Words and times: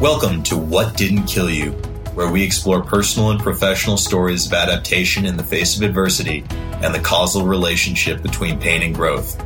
Welcome 0.00 0.42
to 0.42 0.58
What 0.58 0.94
Didn't 0.94 1.24
Kill 1.24 1.48
You, 1.48 1.70
where 2.12 2.30
we 2.30 2.42
explore 2.42 2.82
personal 2.82 3.30
and 3.30 3.40
professional 3.40 3.96
stories 3.96 4.46
of 4.46 4.52
adaptation 4.52 5.24
in 5.24 5.38
the 5.38 5.42
face 5.42 5.74
of 5.74 5.82
adversity 5.82 6.44
and 6.82 6.94
the 6.94 7.00
causal 7.00 7.46
relationship 7.46 8.20
between 8.20 8.60
pain 8.60 8.82
and 8.82 8.94
growth. 8.94 9.42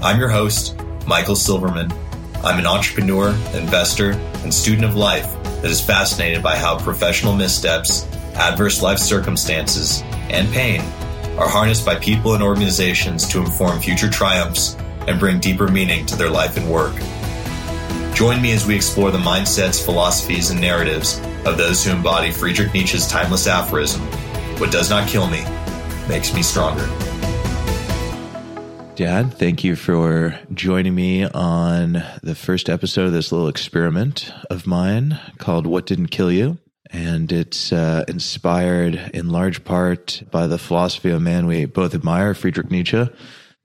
I'm 0.00 0.20
your 0.20 0.28
host, 0.28 0.80
Michael 1.08 1.34
Silverman. 1.34 1.92
I'm 2.44 2.60
an 2.60 2.68
entrepreneur, 2.68 3.30
investor, 3.52 4.12
and 4.44 4.54
student 4.54 4.84
of 4.84 4.94
life 4.94 5.26
that 5.42 5.64
is 5.72 5.80
fascinated 5.80 6.40
by 6.40 6.54
how 6.54 6.78
professional 6.78 7.34
missteps, 7.34 8.06
adverse 8.36 8.80
life 8.80 9.00
circumstances, 9.00 10.02
and 10.30 10.48
pain 10.52 10.82
are 11.36 11.48
harnessed 11.48 11.84
by 11.84 11.96
people 11.96 12.34
and 12.34 12.44
organizations 12.44 13.26
to 13.26 13.40
inform 13.40 13.80
future 13.80 14.08
triumphs 14.08 14.76
and 15.08 15.18
bring 15.18 15.40
deeper 15.40 15.66
meaning 15.66 16.06
to 16.06 16.14
their 16.14 16.30
life 16.30 16.56
and 16.56 16.70
work. 16.70 16.94
Join 18.18 18.42
me 18.42 18.50
as 18.50 18.66
we 18.66 18.74
explore 18.74 19.12
the 19.12 19.18
mindsets, 19.18 19.80
philosophies, 19.80 20.50
and 20.50 20.60
narratives 20.60 21.20
of 21.44 21.56
those 21.56 21.84
who 21.84 21.92
embody 21.92 22.32
Friedrich 22.32 22.74
Nietzsche's 22.74 23.06
timeless 23.06 23.46
aphorism 23.46 24.00
What 24.58 24.72
does 24.72 24.90
not 24.90 25.08
kill 25.08 25.28
me 25.28 25.44
makes 26.08 26.34
me 26.34 26.42
stronger. 26.42 26.84
Dad, 28.96 29.32
thank 29.34 29.62
you 29.62 29.76
for 29.76 30.36
joining 30.52 30.96
me 30.96 31.26
on 31.26 32.02
the 32.24 32.34
first 32.34 32.68
episode 32.68 33.06
of 33.06 33.12
this 33.12 33.30
little 33.30 33.46
experiment 33.46 34.32
of 34.50 34.66
mine 34.66 35.20
called 35.38 35.68
What 35.68 35.86
Didn't 35.86 36.08
Kill 36.08 36.32
You. 36.32 36.58
And 36.90 37.30
it's 37.30 37.72
uh, 37.72 38.04
inspired 38.08 39.12
in 39.14 39.30
large 39.30 39.62
part 39.62 40.24
by 40.32 40.48
the 40.48 40.58
philosophy 40.58 41.10
of 41.10 41.18
a 41.18 41.20
man 41.20 41.46
we 41.46 41.66
both 41.66 41.94
admire, 41.94 42.34
Friedrich 42.34 42.68
Nietzsche, 42.68 43.08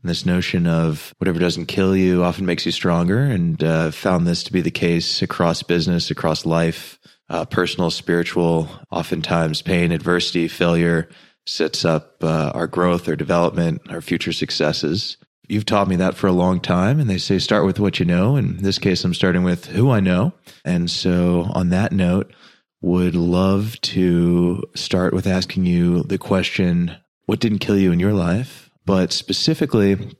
this 0.07 0.25
notion 0.25 0.67
of 0.67 1.13
whatever 1.17 1.39
doesn't 1.39 1.67
kill 1.67 1.95
you 1.95 2.23
often 2.23 2.45
makes 2.45 2.65
you 2.65 2.71
stronger, 2.71 3.19
and 3.19 3.63
uh, 3.63 3.91
found 3.91 4.27
this 4.27 4.43
to 4.43 4.53
be 4.53 4.61
the 4.61 4.71
case 4.71 5.21
across 5.21 5.63
business, 5.63 6.11
across 6.11 6.45
life, 6.45 6.99
uh, 7.29 7.45
personal, 7.45 7.89
spiritual. 7.89 8.69
Oftentimes, 8.91 9.61
pain, 9.61 9.91
adversity, 9.91 10.47
failure 10.47 11.09
sets 11.45 11.85
up 11.85 12.23
uh, 12.23 12.51
our 12.53 12.67
growth, 12.67 13.07
our 13.07 13.15
development, 13.15 13.81
our 13.89 14.01
future 14.01 14.33
successes. 14.33 15.17
You've 15.47 15.65
taught 15.65 15.87
me 15.87 15.97
that 15.97 16.15
for 16.15 16.27
a 16.27 16.33
long 16.33 16.59
time, 16.61 16.99
and 16.99 17.09
they 17.09 17.17
say 17.17 17.39
start 17.39 17.65
with 17.65 17.79
what 17.79 17.99
you 17.99 18.05
know. 18.05 18.35
In 18.35 18.57
this 18.57 18.79
case, 18.79 19.03
I'm 19.03 19.13
starting 19.13 19.43
with 19.43 19.65
who 19.65 19.91
I 19.91 19.99
know. 19.99 20.33
And 20.63 20.89
so, 20.89 21.49
on 21.53 21.69
that 21.69 21.91
note, 21.91 22.33
would 22.81 23.15
love 23.15 23.79
to 23.81 24.63
start 24.75 25.13
with 25.13 25.27
asking 25.27 25.65
you 25.65 26.03
the 26.03 26.17
question 26.17 26.95
what 27.25 27.39
didn't 27.39 27.59
kill 27.59 27.77
you 27.77 27.91
in 27.91 27.99
your 27.99 28.13
life? 28.13 28.69
But 28.85 29.11
specifically, 29.11 30.15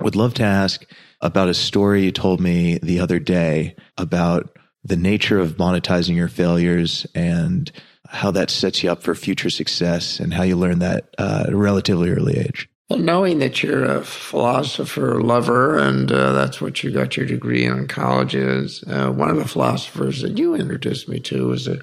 would 0.00 0.16
love 0.16 0.34
to 0.34 0.44
ask 0.44 0.84
about 1.20 1.48
a 1.48 1.54
story 1.54 2.04
you 2.04 2.12
told 2.12 2.40
me 2.40 2.78
the 2.82 3.00
other 3.00 3.18
day 3.18 3.74
about 3.96 4.56
the 4.84 4.96
nature 4.96 5.38
of 5.38 5.56
monetizing 5.56 6.14
your 6.14 6.28
failures 6.28 7.06
and 7.14 7.70
how 8.08 8.30
that 8.30 8.50
sets 8.50 8.82
you 8.82 8.90
up 8.90 9.02
for 9.02 9.14
future 9.14 9.50
success 9.50 10.20
and 10.20 10.32
how 10.32 10.42
you 10.42 10.56
learned 10.56 10.80
that 10.80 11.10
uh, 11.18 11.44
at 11.46 11.52
a 11.52 11.56
relatively 11.56 12.10
early 12.10 12.38
age. 12.38 12.68
Well, 12.88 13.00
knowing 13.00 13.38
that 13.40 13.62
you're 13.62 13.84
a 13.84 14.02
philosopher 14.02 15.20
lover 15.20 15.78
and 15.78 16.10
uh, 16.10 16.32
that's 16.32 16.58
what 16.60 16.82
you 16.82 16.90
got 16.90 17.18
your 17.18 17.26
degree 17.26 17.66
in 17.66 17.86
college 17.86 18.34
is, 18.34 18.82
uh, 18.86 19.10
one 19.10 19.28
of 19.28 19.36
the 19.36 19.46
philosophers 19.46 20.22
that 20.22 20.38
you 20.38 20.54
introduced 20.54 21.06
me 21.06 21.20
to 21.20 21.48
was 21.48 21.68
a 21.68 21.80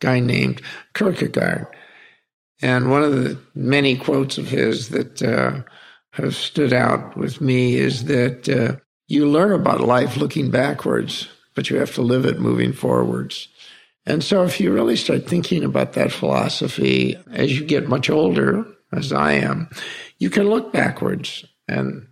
guy 0.00 0.18
named 0.18 0.60
Kierkegaard. 0.94 1.68
And 2.60 2.90
one 2.90 3.02
of 3.02 3.12
the 3.12 3.38
many 3.54 3.96
quotes 3.96 4.38
of 4.38 4.48
his 4.48 4.88
that 4.88 5.22
uh, 5.22 5.62
have 6.12 6.34
stood 6.34 6.72
out 6.72 7.16
with 7.16 7.40
me 7.40 7.76
is 7.76 8.04
that 8.04 8.48
uh, 8.48 8.76
you 9.06 9.28
learn 9.28 9.52
about 9.52 9.80
life 9.80 10.16
looking 10.16 10.50
backwards, 10.50 11.28
but 11.54 11.70
you 11.70 11.76
have 11.76 11.94
to 11.94 12.02
live 12.02 12.24
it 12.24 12.40
moving 12.40 12.72
forwards. 12.72 13.48
And 14.06 14.24
so, 14.24 14.42
if 14.42 14.58
you 14.58 14.72
really 14.72 14.96
start 14.96 15.28
thinking 15.28 15.62
about 15.62 15.92
that 15.92 16.10
philosophy 16.10 17.16
as 17.30 17.58
you 17.58 17.64
get 17.64 17.88
much 17.88 18.08
older, 18.08 18.66
as 18.92 19.12
I 19.12 19.32
am, 19.32 19.68
you 20.18 20.30
can 20.30 20.48
look 20.48 20.72
backwards 20.72 21.44
and 21.68 22.06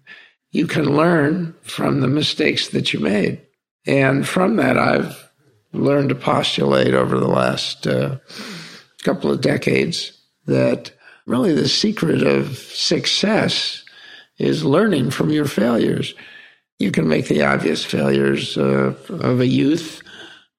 you 0.50 0.66
can 0.66 0.94
learn 0.94 1.54
from 1.62 2.00
the 2.00 2.08
mistakes 2.08 2.68
that 2.68 2.92
you 2.92 3.00
made. 3.00 3.40
And 3.86 4.26
from 4.28 4.56
that, 4.56 4.78
I've 4.78 5.30
learned 5.72 6.10
to 6.10 6.14
postulate 6.14 6.94
over 6.94 7.18
the 7.18 7.28
last 7.28 7.86
uh, 7.86 8.18
couple 9.02 9.30
of 9.30 9.40
decades 9.40 10.15
that 10.46 10.92
really 11.26 11.52
the 11.52 11.68
secret 11.68 12.22
of 12.22 12.56
success 12.58 13.84
is 14.38 14.64
learning 14.64 15.10
from 15.10 15.30
your 15.30 15.46
failures. 15.46 16.14
You 16.78 16.90
can 16.90 17.08
make 17.08 17.28
the 17.28 17.42
obvious 17.42 17.84
failures 17.84 18.56
uh, 18.58 18.94
of 19.08 19.40
a 19.40 19.46
youth 19.46 20.02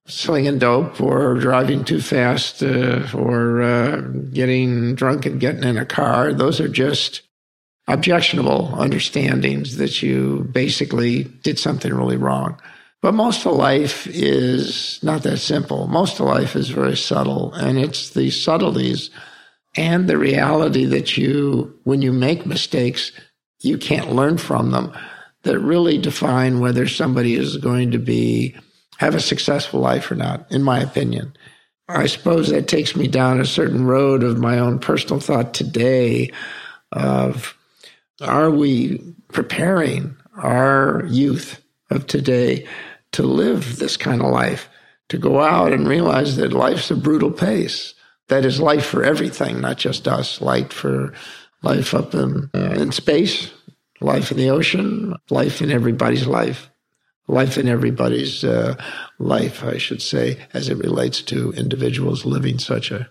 slinging 0.07 0.57
dope 0.57 1.01
or 1.01 1.35
driving 1.35 1.83
too 1.83 2.01
fast 2.01 2.63
uh, 2.63 3.05
or 3.13 3.61
uh, 3.61 4.01
getting 4.31 4.95
drunk 4.95 5.25
and 5.25 5.39
getting 5.39 5.63
in 5.63 5.77
a 5.77 5.85
car. 5.85 6.33
Those 6.33 6.59
are 6.59 6.69
just 6.69 7.21
objectionable 7.87 8.73
understandings 8.75 9.77
that 9.77 10.01
you 10.01 10.47
basically 10.51 11.23
did 11.43 11.59
something 11.59 11.93
really 11.93 12.17
wrong. 12.17 12.59
But 13.01 13.13
most 13.13 13.45
of 13.45 13.53
life 13.53 14.07
is 14.07 14.99
not 15.03 15.23
that 15.23 15.37
simple. 15.37 15.87
Most 15.87 16.19
of 16.19 16.25
life 16.25 16.55
is 16.55 16.69
very 16.69 16.97
subtle, 16.97 17.53
and 17.53 17.77
it's 17.77 18.09
the 18.09 18.31
subtleties 18.31 19.11
and 19.77 20.07
the 20.07 20.17
reality 20.17 20.85
that 20.85 21.17
you, 21.17 21.79
when 21.83 22.01
you 22.01 22.11
make 22.11 22.45
mistakes, 22.45 23.11
you 23.61 23.77
can't 23.77 24.11
learn 24.11 24.37
from 24.37 24.71
them 24.71 24.91
that 25.43 25.59
really 25.59 25.97
define 25.97 26.59
whether 26.59 26.87
somebody 26.87 27.35
is 27.35 27.57
going 27.57 27.91
to 27.91 27.99
be 27.99 28.55
have 28.97 29.13
a 29.13 29.19
successful 29.19 29.79
life 29.79 30.09
or 30.09 30.15
not, 30.15 30.51
in 30.51 30.63
my 30.63 30.79
opinion. 30.79 31.31
I 31.87 32.07
suppose 32.07 32.49
that 32.49 32.67
takes 32.67 32.95
me 32.95 33.07
down 33.07 33.39
a 33.39 33.45
certain 33.45 33.85
road 33.85 34.23
of 34.23 34.39
my 34.39 34.59
own 34.59 34.79
personal 34.79 35.19
thought 35.19 35.53
today 35.53 36.31
of 36.91 37.55
are 38.19 38.49
we 38.49 38.99
preparing 39.31 40.17
our 40.35 41.05
youth 41.07 41.61
of 41.89 42.07
today 42.07 42.67
to 43.13 43.23
live 43.23 43.77
this 43.77 43.95
kind 43.95 44.21
of 44.21 44.31
life, 44.31 44.67
to 45.09 45.17
go 45.17 45.41
out 45.41 45.71
and 45.71 45.87
realize 45.87 46.35
that 46.35 46.53
life's 46.53 46.91
a 46.91 46.95
brutal 46.95 47.31
pace. 47.31 47.93
That 48.29 48.45
is 48.45 48.59
life 48.59 48.85
for 48.85 49.03
everything, 49.03 49.61
not 49.61 49.77
just 49.77 50.07
us, 50.07 50.41
life 50.41 50.71
for 50.71 51.13
life 51.61 51.93
up 51.93 52.13
in, 52.13 52.49
in 52.53 52.91
space, 52.91 53.51
life 54.01 54.31
in 54.31 54.37
the 54.37 54.49
ocean, 54.49 55.15
life 55.29 55.61
in 55.61 55.71
everybody's 55.71 56.27
life, 56.27 56.69
life 57.27 57.57
in 57.57 57.67
everybody's 57.67 58.43
uh, 58.43 58.75
life, 59.19 59.63
I 59.63 59.77
should 59.77 60.01
say, 60.01 60.45
as 60.53 60.69
it 60.69 60.77
relates 60.77 61.21
to 61.23 61.53
individuals 61.53 62.25
living 62.25 62.59
such 62.59 62.91
a 62.91 63.09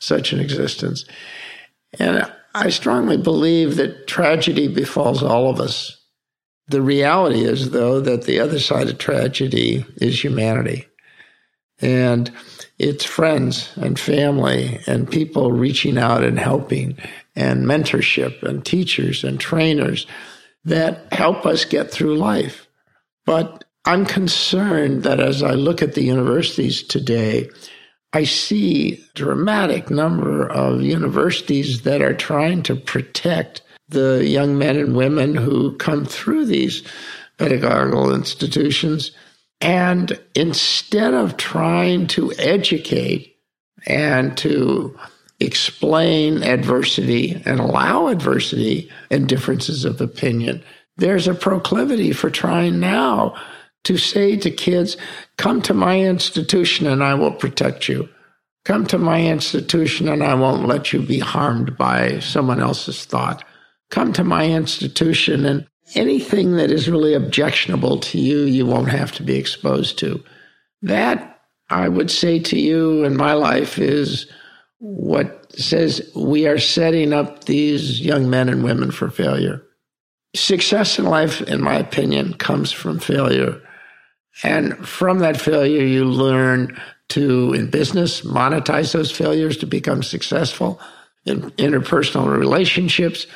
such 0.00 0.32
an 0.32 0.40
existence. 0.40 1.04
And 1.98 2.30
I 2.54 2.70
strongly 2.70 3.16
believe 3.16 3.76
that 3.76 4.06
tragedy 4.06 4.68
befalls 4.68 5.22
all 5.22 5.48
of 5.48 5.60
us. 5.60 5.96
The 6.68 6.82
reality 6.82 7.44
is, 7.44 7.70
though, 7.70 8.00
that 8.00 8.24
the 8.24 8.40
other 8.40 8.58
side 8.58 8.88
of 8.88 8.98
tragedy 8.98 9.84
is 9.96 10.22
humanity. 10.22 10.86
And 11.84 12.32
it's 12.78 13.04
friends 13.04 13.70
and 13.76 14.00
family 14.00 14.80
and 14.86 15.10
people 15.10 15.52
reaching 15.52 15.98
out 15.98 16.24
and 16.24 16.38
helping 16.38 16.96
and 17.36 17.66
mentorship 17.66 18.42
and 18.42 18.64
teachers 18.64 19.22
and 19.22 19.38
trainers 19.38 20.06
that 20.64 21.12
help 21.12 21.44
us 21.44 21.66
get 21.66 21.90
through 21.90 22.16
life. 22.16 22.66
But 23.26 23.64
I'm 23.84 24.06
concerned 24.06 25.02
that 25.02 25.20
as 25.20 25.42
I 25.42 25.52
look 25.52 25.82
at 25.82 25.94
the 25.94 26.04
universities 26.04 26.82
today, 26.82 27.50
I 28.14 28.24
see 28.24 29.04
dramatic 29.14 29.90
number 29.90 30.46
of 30.46 30.80
universities 30.80 31.82
that 31.82 32.00
are 32.00 32.14
trying 32.14 32.62
to 32.62 32.76
protect 32.76 33.60
the 33.88 34.24
young 34.26 34.56
men 34.56 34.76
and 34.76 34.96
women 34.96 35.34
who 35.34 35.76
come 35.76 36.06
through 36.06 36.46
these 36.46 36.82
pedagogical 37.36 38.14
institutions. 38.14 39.10
And 39.64 40.18
instead 40.34 41.14
of 41.14 41.36
trying 41.36 42.06
to 42.08 42.32
educate 42.38 43.36
and 43.86 44.36
to 44.38 44.96
explain 45.40 46.42
adversity 46.42 47.42
and 47.44 47.60
allow 47.60 48.08
adversity 48.08 48.90
and 49.10 49.28
differences 49.28 49.84
of 49.84 50.00
opinion. 50.00 50.62
There's 50.96 51.26
a 51.26 51.34
proclivity 51.34 52.12
for 52.12 52.30
trying 52.30 52.78
now 52.78 53.34
to 53.84 53.98
say 53.98 54.36
to 54.36 54.50
kids, 54.50 54.96
come 55.36 55.60
to 55.62 55.74
my 55.74 56.00
institution 56.00 56.86
and 56.86 57.02
I 57.02 57.14
will 57.14 57.32
protect 57.32 57.88
you. 57.88 58.08
Come 58.64 58.86
to 58.86 58.98
my 58.98 59.20
institution 59.20 60.08
and 60.08 60.22
I 60.22 60.34
won't 60.34 60.66
let 60.66 60.92
you 60.92 61.02
be 61.02 61.18
harmed 61.18 61.76
by 61.76 62.20
someone 62.20 62.60
else's 62.60 63.04
thought. 63.04 63.44
Come 63.90 64.12
to 64.14 64.24
my 64.24 64.46
institution 64.46 65.44
and 65.44 65.66
anything 65.94 66.56
that 66.56 66.70
is 66.70 66.88
really 66.88 67.14
objectionable 67.14 67.98
to 67.98 68.18
you, 68.18 68.40
you 68.42 68.66
won't 68.66 68.90
have 68.90 69.12
to 69.12 69.22
be 69.22 69.36
exposed 69.36 69.98
to. 69.98 70.22
That, 70.82 71.40
I 71.70 71.88
would 71.88 72.10
say 72.10 72.38
to 72.40 72.58
you 72.58 73.04
in 73.04 73.16
my 73.16 73.34
life, 73.34 73.78
is 73.78 74.26
what 74.78 75.52
says 75.58 76.10
we 76.14 76.46
are 76.46 76.58
setting 76.58 77.12
up 77.12 77.44
these 77.44 78.00
young 78.00 78.28
men 78.28 78.48
and 78.48 78.64
women 78.64 78.90
for 78.90 79.10
failure. 79.10 79.62
Success 80.34 80.98
in 80.98 81.04
life, 81.04 81.40
in 81.42 81.62
my 81.62 81.76
opinion, 81.76 82.34
comes 82.34 82.72
from 82.72 82.98
failure. 82.98 83.60
And 84.42 84.76
from 84.86 85.20
that 85.20 85.40
failure, 85.40 85.84
you 85.84 86.04
learn 86.04 86.80
to, 87.10 87.52
in 87.52 87.70
business, 87.70 88.22
monetize 88.22 88.92
those 88.92 89.12
failures 89.12 89.56
to 89.58 89.66
become 89.66 90.02
successful 90.02 90.80
in 91.24 91.50
interpersonal 91.52 92.36
relationships, 92.36 93.26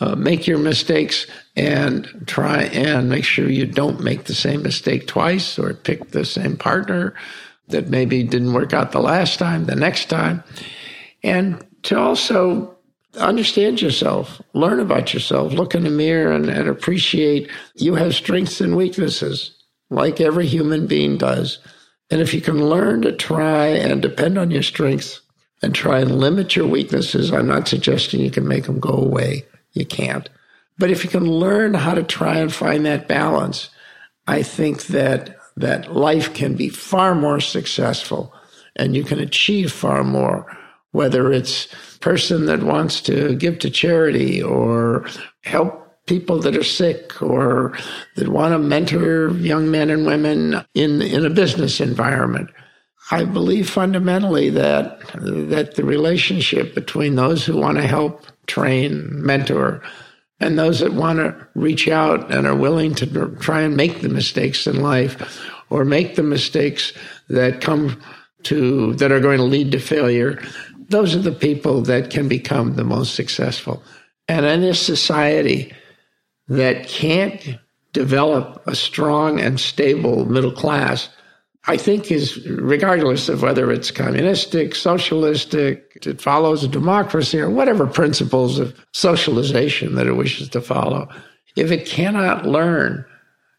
uh, 0.00 0.14
make 0.16 0.46
your 0.46 0.58
mistakes 0.58 1.26
and 1.56 2.08
try 2.26 2.64
and 2.64 3.08
make 3.08 3.24
sure 3.24 3.48
you 3.48 3.66
don't 3.66 4.00
make 4.00 4.24
the 4.24 4.34
same 4.34 4.62
mistake 4.62 5.06
twice 5.06 5.58
or 5.58 5.74
pick 5.74 6.10
the 6.10 6.24
same 6.24 6.56
partner 6.56 7.14
that 7.68 7.88
maybe 7.88 8.22
didn't 8.22 8.52
work 8.52 8.72
out 8.72 8.92
the 8.92 9.00
last 9.00 9.38
time, 9.38 9.66
the 9.66 9.76
next 9.76 10.06
time. 10.06 10.42
And 11.22 11.64
to 11.84 11.98
also 11.98 12.76
understand 13.16 13.80
yourself, 13.80 14.42
learn 14.52 14.80
about 14.80 15.14
yourself, 15.14 15.52
look 15.52 15.74
in 15.74 15.84
the 15.84 15.90
mirror 15.90 16.32
and, 16.32 16.48
and 16.48 16.68
appreciate 16.68 17.48
you 17.76 17.94
have 17.94 18.14
strengths 18.14 18.60
and 18.60 18.76
weaknesses 18.76 19.56
like 19.90 20.20
every 20.20 20.46
human 20.46 20.86
being 20.86 21.16
does. 21.16 21.58
And 22.10 22.20
if 22.20 22.34
you 22.34 22.40
can 22.40 22.68
learn 22.68 23.02
to 23.02 23.12
try 23.12 23.66
and 23.66 24.02
depend 24.02 24.38
on 24.38 24.50
your 24.50 24.62
strengths 24.62 25.20
and 25.62 25.74
try 25.74 26.00
and 26.00 26.18
limit 26.18 26.56
your 26.56 26.66
weaknesses, 26.66 27.32
I'm 27.32 27.46
not 27.46 27.68
suggesting 27.68 28.20
you 28.20 28.30
can 28.30 28.46
make 28.46 28.64
them 28.64 28.80
go 28.80 28.90
away. 28.90 29.46
You 29.74 29.84
can't. 29.84 30.28
But 30.78 30.90
if 30.90 31.04
you 31.04 31.10
can 31.10 31.30
learn 31.30 31.74
how 31.74 31.94
to 31.94 32.02
try 32.02 32.38
and 32.38 32.52
find 32.52 32.84
that 32.86 33.06
balance, 33.06 33.70
I 34.26 34.42
think 34.42 34.86
that 34.86 35.38
that 35.56 35.94
life 35.94 36.34
can 36.34 36.54
be 36.54 36.68
far 36.68 37.14
more 37.14 37.40
successful 37.40 38.34
and 38.74 38.96
you 38.96 39.04
can 39.04 39.20
achieve 39.20 39.70
far 39.70 40.02
more 40.02 40.56
whether 40.94 41.32
it's 41.32 41.66
person 41.98 42.46
that 42.46 42.62
wants 42.62 43.00
to 43.00 43.34
give 43.34 43.58
to 43.58 43.68
charity 43.68 44.40
or 44.40 45.04
help 45.42 45.80
people 46.06 46.38
that 46.40 46.56
are 46.56 46.62
sick 46.62 47.20
or 47.20 47.76
that 48.14 48.28
want 48.28 48.52
to 48.52 48.58
mentor 48.58 49.30
young 49.38 49.70
men 49.70 49.90
and 49.90 50.06
women 50.06 50.64
in 50.74 51.02
in 51.02 51.26
a 51.26 51.30
business 51.30 51.80
environment 51.80 52.48
I 53.10 53.24
believe 53.24 53.68
fundamentally 53.68 54.50
that 54.50 55.00
that 55.14 55.74
the 55.74 55.84
relationship 55.84 56.74
between 56.74 57.16
those 57.16 57.44
who 57.44 57.56
want 57.56 57.76
to 57.78 57.86
help, 57.86 58.24
train, 58.46 59.08
mentor, 59.24 59.82
and 60.40 60.58
those 60.58 60.80
that 60.80 60.94
want 60.94 61.18
to 61.18 61.48
reach 61.54 61.88
out 61.88 62.32
and 62.32 62.46
are 62.46 62.56
willing 62.56 62.94
to 62.96 63.36
try 63.40 63.60
and 63.60 63.76
make 63.76 64.00
the 64.00 64.08
mistakes 64.08 64.66
in 64.66 64.80
life 64.80 65.40
or 65.70 65.84
make 65.84 66.16
the 66.16 66.22
mistakes 66.22 66.92
that 67.28 67.60
come 67.60 68.00
to 68.44 68.94
that 68.94 69.12
are 69.12 69.20
going 69.20 69.38
to 69.38 69.44
lead 69.44 69.72
to 69.72 69.78
failure 69.78 70.42
those 70.88 71.14
are 71.14 71.20
the 71.20 71.32
people 71.32 71.82
that 71.82 72.10
can 72.10 72.28
become 72.28 72.74
the 72.74 72.84
most 72.84 73.14
successful. 73.14 73.82
And 74.28 74.44
in 74.46 74.62
a 74.62 74.74
society 74.74 75.72
that 76.48 76.86
can't 76.86 77.58
develop 77.92 78.62
a 78.66 78.74
strong 78.74 79.40
and 79.40 79.58
stable 79.58 80.24
middle 80.26 80.52
class 80.52 81.08
I 81.66 81.78
think 81.78 82.10
is 82.10 82.46
regardless 82.46 83.30
of 83.30 83.42
whether 83.42 83.72
it's 83.72 83.90
communistic, 83.90 84.74
socialistic, 84.74 85.98
it 86.04 86.20
follows 86.20 86.62
a 86.62 86.68
democracy 86.68 87.40
or 87.40 87.48
whatever 87.48 87.86
principles 87.86 88.58
of 88.58 88.78
socialization 88.92 89.94
that 89.94 90.06
it 90.06 90.12
wishes 90.12 90.50
to 90.50 90.60
follow, 90.60 91.08
if 91.56 91.70
it 91.70 91.86
cannot 91.86 92.44
learn 92.44 93.04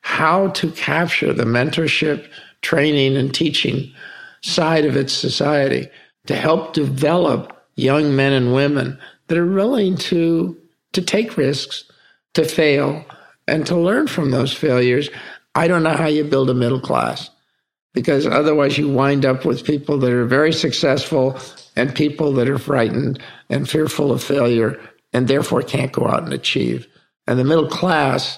how 0.01 0.49
to 0.49 0.69
capture 0.71 1.33
the 1.33 1.45
mentorship, 1.45 2.29
training, 2.61 3.17
and 3.17 3.33
teaching 3.33 3.91
side 4.41 4.85
of 4.85 4.95
its 4.95 5.11
society 5.11 5.87
to 6.27 6.35
help 6.35 6.73
develop 6.73 7.65
young 7.75 8.15
men 8.15 8.33
and 8.33 8.53
women 8.53 8.99
that 9.27 9.37
are 9.37 9.51
willing 9.51 9.97
to, 9.97 10.55
to 10.93 11.01
take 11.01 11.37
risks, 11.37 11.85
to 12.35 12.45
fail, 12.45 13.03
and 13.47 13.65
to 13.65 13.75
learn 13.75 14.05
from 14.05 14.29
those 14.29 14.53
failures, 14.53 15.09
I 15.55 15.67
don't 15.67 15.83
know 15.83 15.95
how 15.95 16.07
you 16.07 16.23
build 16.23 16.51
a 16.51 16.53
middle 16.53 16.79
class 16.79 17.31
because 17.95 18.27
otherwise 18.27 18.77
you 18.77 18.89
wind 18.89 19.25
up 19.25 19.45
with 19.45 19.65
people 19.65 19.97
that 19.97 20.11
are 20.11 20.25
very 20.25 20.53
successful 20.53 21.39
and 21.75 21.95
people 21.95 22.33
that 22.33 22.49
are 22.49 22.59
frightened 22.59 23.19
and 23.49 23.67
fearful 23.67 24.11
of 24.11 24.21
failure 24.21 24.79
and 25.13 25.27
therefore 25.27 25.63
can't 25.63 25.93
go 25.93 26.05
out 26.07 26.23
and 26.23 26.33
achieve. 26.33 26.87
And 27.25 27.39
the 27.39 27.45
middle 27.45 27.69
class 27.69 28.37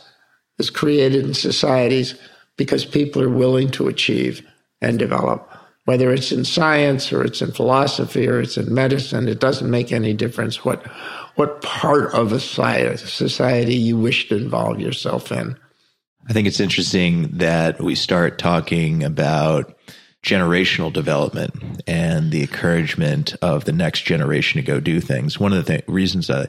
is 0.60 0.70
created 0.70 1.26
in 1.26 1.34
societies 1.34 2.16
because 2.56 2.86
people 2.86 3.22
are 3.22 3.30
willing 3.30 3.70
to 3.72 3.88
achieve 3.88 4.46
and 4.80 5.00
develop. 5.00 5.52
Whether 5.86 6.12
it's 6.12 6.32
in 6.32 6.46
science 6.46 7.12
or 7.12 7.24
it's 7.24 7.42
in 7.42 7.52
philosophy 7.52 8.28
or 8.28 8.40
it's 8.40 8.58
in 8.58 8.72
medicine, 8.74 9.28
it 9.28 9.40
doesn't 9.40 9.72
make 9.72 9.92
any 9.92 10.14
difference 10.14 10.64
what 10.64 10.86
what 11.36 11.62
part 11.62 12.14
of 12.14 12.32
a 12.32 12.40
society 12.40 13.76
you 13.76 13.96
wish 13.96 14.28
to 14.30 14.36
involve 14.36 14.80
yourself 14.80 15.32
in. 15.32 15.56
I 16.30 16.34
think 16.34 16.48
it's 16.48 16.60
interesting 16.60 17.38
that 17.38 17.82
we 17.82 17.96
start 17.96 18.38
talking 18.38 19.04
about 19.04 19.78
generational 20.24 20.92
development 20.92 21.82
and 21.88 22.32
the 22.32 22.42
encouragement 22.42 23.36
of 23.42 23.64
the 23.64 23.72
next 23.72 24.02
generation 24.02 24.60
to 24.60 24.66
go 24.66 24.82
do 24.82 25.00
things. 25.00 25.40
One 25.40 25.54
of 25.54 25.66
the 25.66 25.78
th- 25.78 25.88
reasons 25.88 26.30
I 26.30 26.48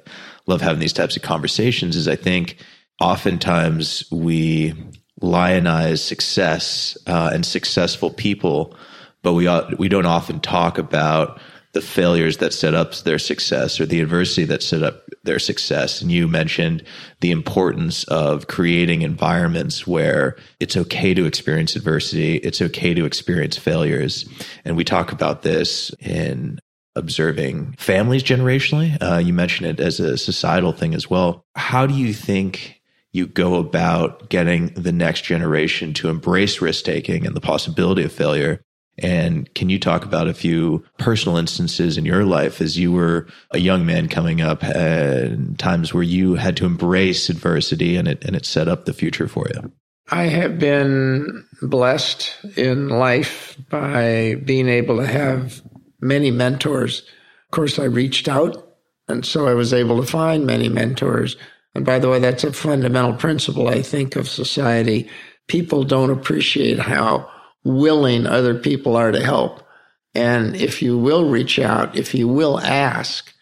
love 0.49 0.63
having 0.63 0.81
these 0.81 0.93
types 0.93 1.17
of 1.17 1.23
conversations 1.23 1.95
is 1.95 2.09
I 2.09 2.17
think 2.17 2.57
oftentimes 3.01 4.05
we 4.11 4.75
lionize 5.21 6.03
success 6.03 6.99
uh, 7.07 7.31
and 7.33 7.47
successful 7.47 8.11
people, 8.11 8.77
but 9.23 9.35
we 9.35 9.49
we 9.79 9.89
don't 9.89 10.07
often 10.07 10.41
talk 10.41 10.79
about 10.79 11.41
the 11.73 11.81
failures 11.83 12.39
that 12.39 12.53
set 12.53 12.75
up 12.75 12.95
their 12.95 13.19
success 13.19 13.79
or 13.79 13.87
the 13.87 14.01
adversity 14.01 14.45
that 14.47 14.63
set 14.63 14.83
up 14.83 15.08
their 15.25 15.39
success. 15.39 16.01
And 16.01 16.11
you 16.11 16.29
mentioned 16.29 16.85
the 17.21 17.31
importance 17.31 18.05
of 18.05 18.47
creating 18.47 19.03
environments 19.03 19.87
where 19.87 20.37
it's 20.61 20.77
okay 20.77 21.15
to 21.15 21.27
experience 21.27 21.77
adversity. 21.77 22.37
It's 22.37 22.63
okay 22.63 22.95
to 22.95 23.05
experience 23.05 23.57
failures. 23.57 24.29
And 24.65 24.77
we 24.77 24.85
talk 24.85 25.13
about 25.13 25.43
this 25.43 25.91
in 26.01 26.59
observing 26.97 27.75
families 27.79 28.23
generationally. 28.23 29.01
Uh, 29.01 29.19
you 29.19 29.33
mentioned 29.33 29.71
it 29.71 29.81
as 29.81 30.01
a 30.01 30.19
societal 30.19 30.73
thing 30.73 30.95
as 30.95 31.09
well. 31.09 31.45
How 31.55 31.87
do 31.87 31.95
you 31.95 32.13
think 32.13 32.81
you 33.13 33.27
go 33.27 33.55
about 33.55 34.29
getting 34.29 34.69
the 34.75 34.93
next 34.93 35.23
generation 35.23 35.95
to 35.95 36.09
embrace 36.09 36.61
risk 36.61 36.85
taking 36.85 37.27
and 37.27 37.35
the 37.35 37.41
possibility 37.41 38.03
of 38.03 38.13
failure 38.13 38.61
and 38.99 39.53
can 39.55 39.69
you 39.71 39.79
talk 39.79 40.05
about 40.05 40.29
a 40.29 40.35
few 40.35 40.85
personal 40.99 41.39
instances 41.39 41.97
in 41.97 42.05
your 42.05 42.25
life 42.25 42.61
as 42.61 42.79
you 42.79 42.93
were 42.93 43.27
a 43.53 43.59
young 43.59 43.87
man 43.87 44.09
coming 44.09 44.41
up 44.41 44.65
and 44.65 45.59
times 45.59 45.95
where 45.95 46.03
you 46.03 46.35
had 46.35 46.57
to 46.57 46.67
embrace 46.67 47.29
adversity 47.29 47.97
and 47.97 48.09
it, 48.09 48.25
and 48.25 48.35
it 48.35 48.45
set 48.45 48.69
up 48.69 48.85
the 48.85 48.93
future 48.93 49.29
for 49.29 49.47
you? 49.55 49.73
I 50.11 50.25
have 50.25 50.59
been 50.59 51.47
blessed 51.63 52.35
in 52.57 52.89
life 52.89 53.57
by 53.69 54.37
being 54.45 54.69
able 54.69 54.97
to 54.97 55.07
have 55.07 55.61
many 56.01 56.31
mentors. 56.31 57.01
Of 57.01 57.51
course, 57.51 57.79
I 57.79 57.85
reached 57.85 58.27
out, 58.27 58.77
and 59.07 59.25
so 59.25 59.47
I 59.47 59.55
was 59.55 59.75
able 59.75 60.01
to 60.01 60.11
find 60.11 60.47
many 60.47 60.69
mentors. 60.69 61.37
And 61.75 61.85
by 61.85 61.99
the 61.99 62.09
way, 62.09 62.19
that's 62.19 62.45
a 62.45 62.53
fundamental 62.53 63.15
principle, 63.15 63.69
I 63.69 63.83
think, 63.83 64.17
of 64.17 64.29
society. 64.29 65.11
People 65.47 65.85
don't 65.85 66.11
appreciate 66.11 66.79
how 66.79 67.29
willing 67.65 68.27
other 68.27 68.55
people 68.55 68.97
are 68.97 69.13
to 69.13 69.23
help. 69.23 69.63
And 70.15 70.57
if 70.57 70.83
you 70.83 70.99
will 70.99 71.29
reach 71.29 71.59
out, 71.59 71.97
if 71.97 72.15
you 72.15 72.29
will 72.29 72.59
ask, 72.61 73.33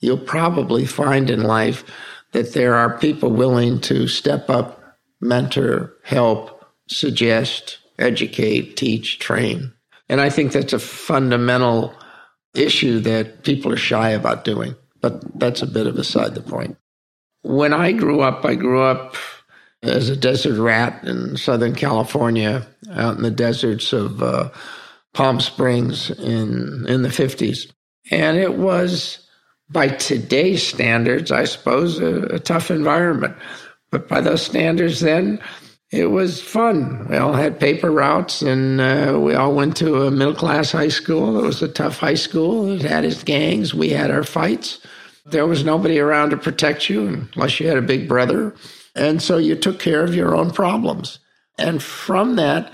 you'll 0.00 0.18
probably 0.18 0.86
find 0.86 1.30
in 1.30 1.42
life 1.42 1.84
that 2.32 2.52
there 2.54 2.74
are 2.74 2.98
people 2.98 3.30
willing 3.30 3.80
to 3.82 4.08
step 4.08 4.48
up, 4.48 4.98
mentor, 5.20 5.94
help, 6.02 6.64
suggest, 6.88 7.78
educate, 7.98 8.76
teach, 8.76 9.18
train. 9.18 9.72
And 10.08 10.20
I 10.20 10.30
think 10.30 10.52
that's 10.52 10.72
a 10.72 10.78
fundamental 10.78 11.94
issue 12.54 13.00
that 13.00 13.44
people 13.44 13.72
are 13.72 13.76
shy 13.76 14.10
about 14.10 14.44
doing. 14.44 14.74
But 15.00 15.38
that's 15.38 15.62
a 15.62 15.66
bit 15.66 15.86
of 15.86 15.98
aside 15.98 16.34
the 16.34 16.40
point. 16.40 16.76
When 17.42 17.72
I 17.72 17.92
grew 17.92 18.20
up, 18.20 18.44
I 18.44 18.54
grew 18.54 18.82
up 18.82 19.16
as 19.82 20.08
a 20.08 20.16
desert 20.16 20.60
rat 20.60 21.02
in 21.04 21.36
Southern 21.36 21.74
California, 21.74 22.66
out 22.92 23.16
in 23.16 23.22
the 23.22 23.30
deserts 23.30 23.92
of 23.92 24.22
uh, 24.22 24.50
Palm 25.14 25.40
Springs 25.40 26.10
in 26.10 26.86
in 26.88 27.02
the 27.02 27.10
fifties, 27.10 27.72
and 28.10 28.36
it 28.38 28.56
was 28.56 29.26
by 29.70 29.88
today's 29.88 30.66
standards, 30.66 31.30
I 31.32 31.44
suppose, 31.44 31.98
a, 31.98 32.34
a 32.34 32.38
tough 32.38 32.70
environment. 32.70 33.34
But 33.90 34.08
by 34.08 34.20
those 34.20 34.42
standards, 34.42 35.00
then 35.00 35.40
it 35.90 36.06
was 36.06 36.40
fun. 36.40 37.06
We 37.08 37.16
all 37.16 37.34
had 37.34 37.60
paper 37.60 37.90
routes, 37.90 38.40
and 38.40 38.80
uh, 38.80 39.18
we 39.20 39.34
all 39.34 39.54
went 39.54 39.76
to 39.78 40.04
a 40.04 40.10
middle 40.10 40.34
class 40.34 40.72
high 40.72 40.88
school. 40.88 41.38
It 41.38 41.46
was 41.46 41.62
a 41.62 41.68
tough 41.68 41.98
high 41.98 42.14
school. 42.14 42.70
It 42.72 42.82
had 42.82 43.04
its 43.04 43.22
gangs. 43.22 43.74
We 43.74 43.90
had 43.90 44.10
our 44.10 44.24
fights. 44.24 44.80
There 45.26 45.46
was 45.46 45.64
nobody 45.64 45.98
around 45.98 46.30
to 46.30 46.36
protect 46.36 46.88
you 46.88 47.28
unless 47.34 47.60
you 47.60 47.68
had 47.68 47.76
a 47.76 47.82
big 47.82 48.08
brother 48.08 48.54
and 48.94 49.22
so 49.22 49.38
you 49.38 49.56
took 49.56 49.78
care 49.78 50.04
of 50.04 50.14
your 50.14 50.34
own 50.34 50.50
problems. 50.50 51.18
And 51.58 51.82
from 51.82 52.36
that 52.36 52.72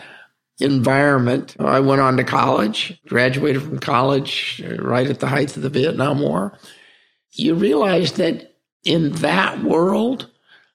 environment, 0.60 1.56
I 1.60 1.80
went 1.80 2.00
on 2.00 2.16
to 2.16 2.24
college, 2.24 3.00
graduated 3.06 3.62
from 3.62 3.78
college 3.78 4.62
uh, 4.64 4.76
right 4.82 5.08
at 5.08 5.20
the 5.20 5.28
height 5.28 5.56
of 5.56 5.62
the 5.62 5.68
Vietnam 5.68 6.20
War. 6.20 6.58
You 7.32 7.54
realize 7.54 8.12
that 8.12 8.56
in 8.84 9.12
that 9.12 9.62
world, 9.62 10.28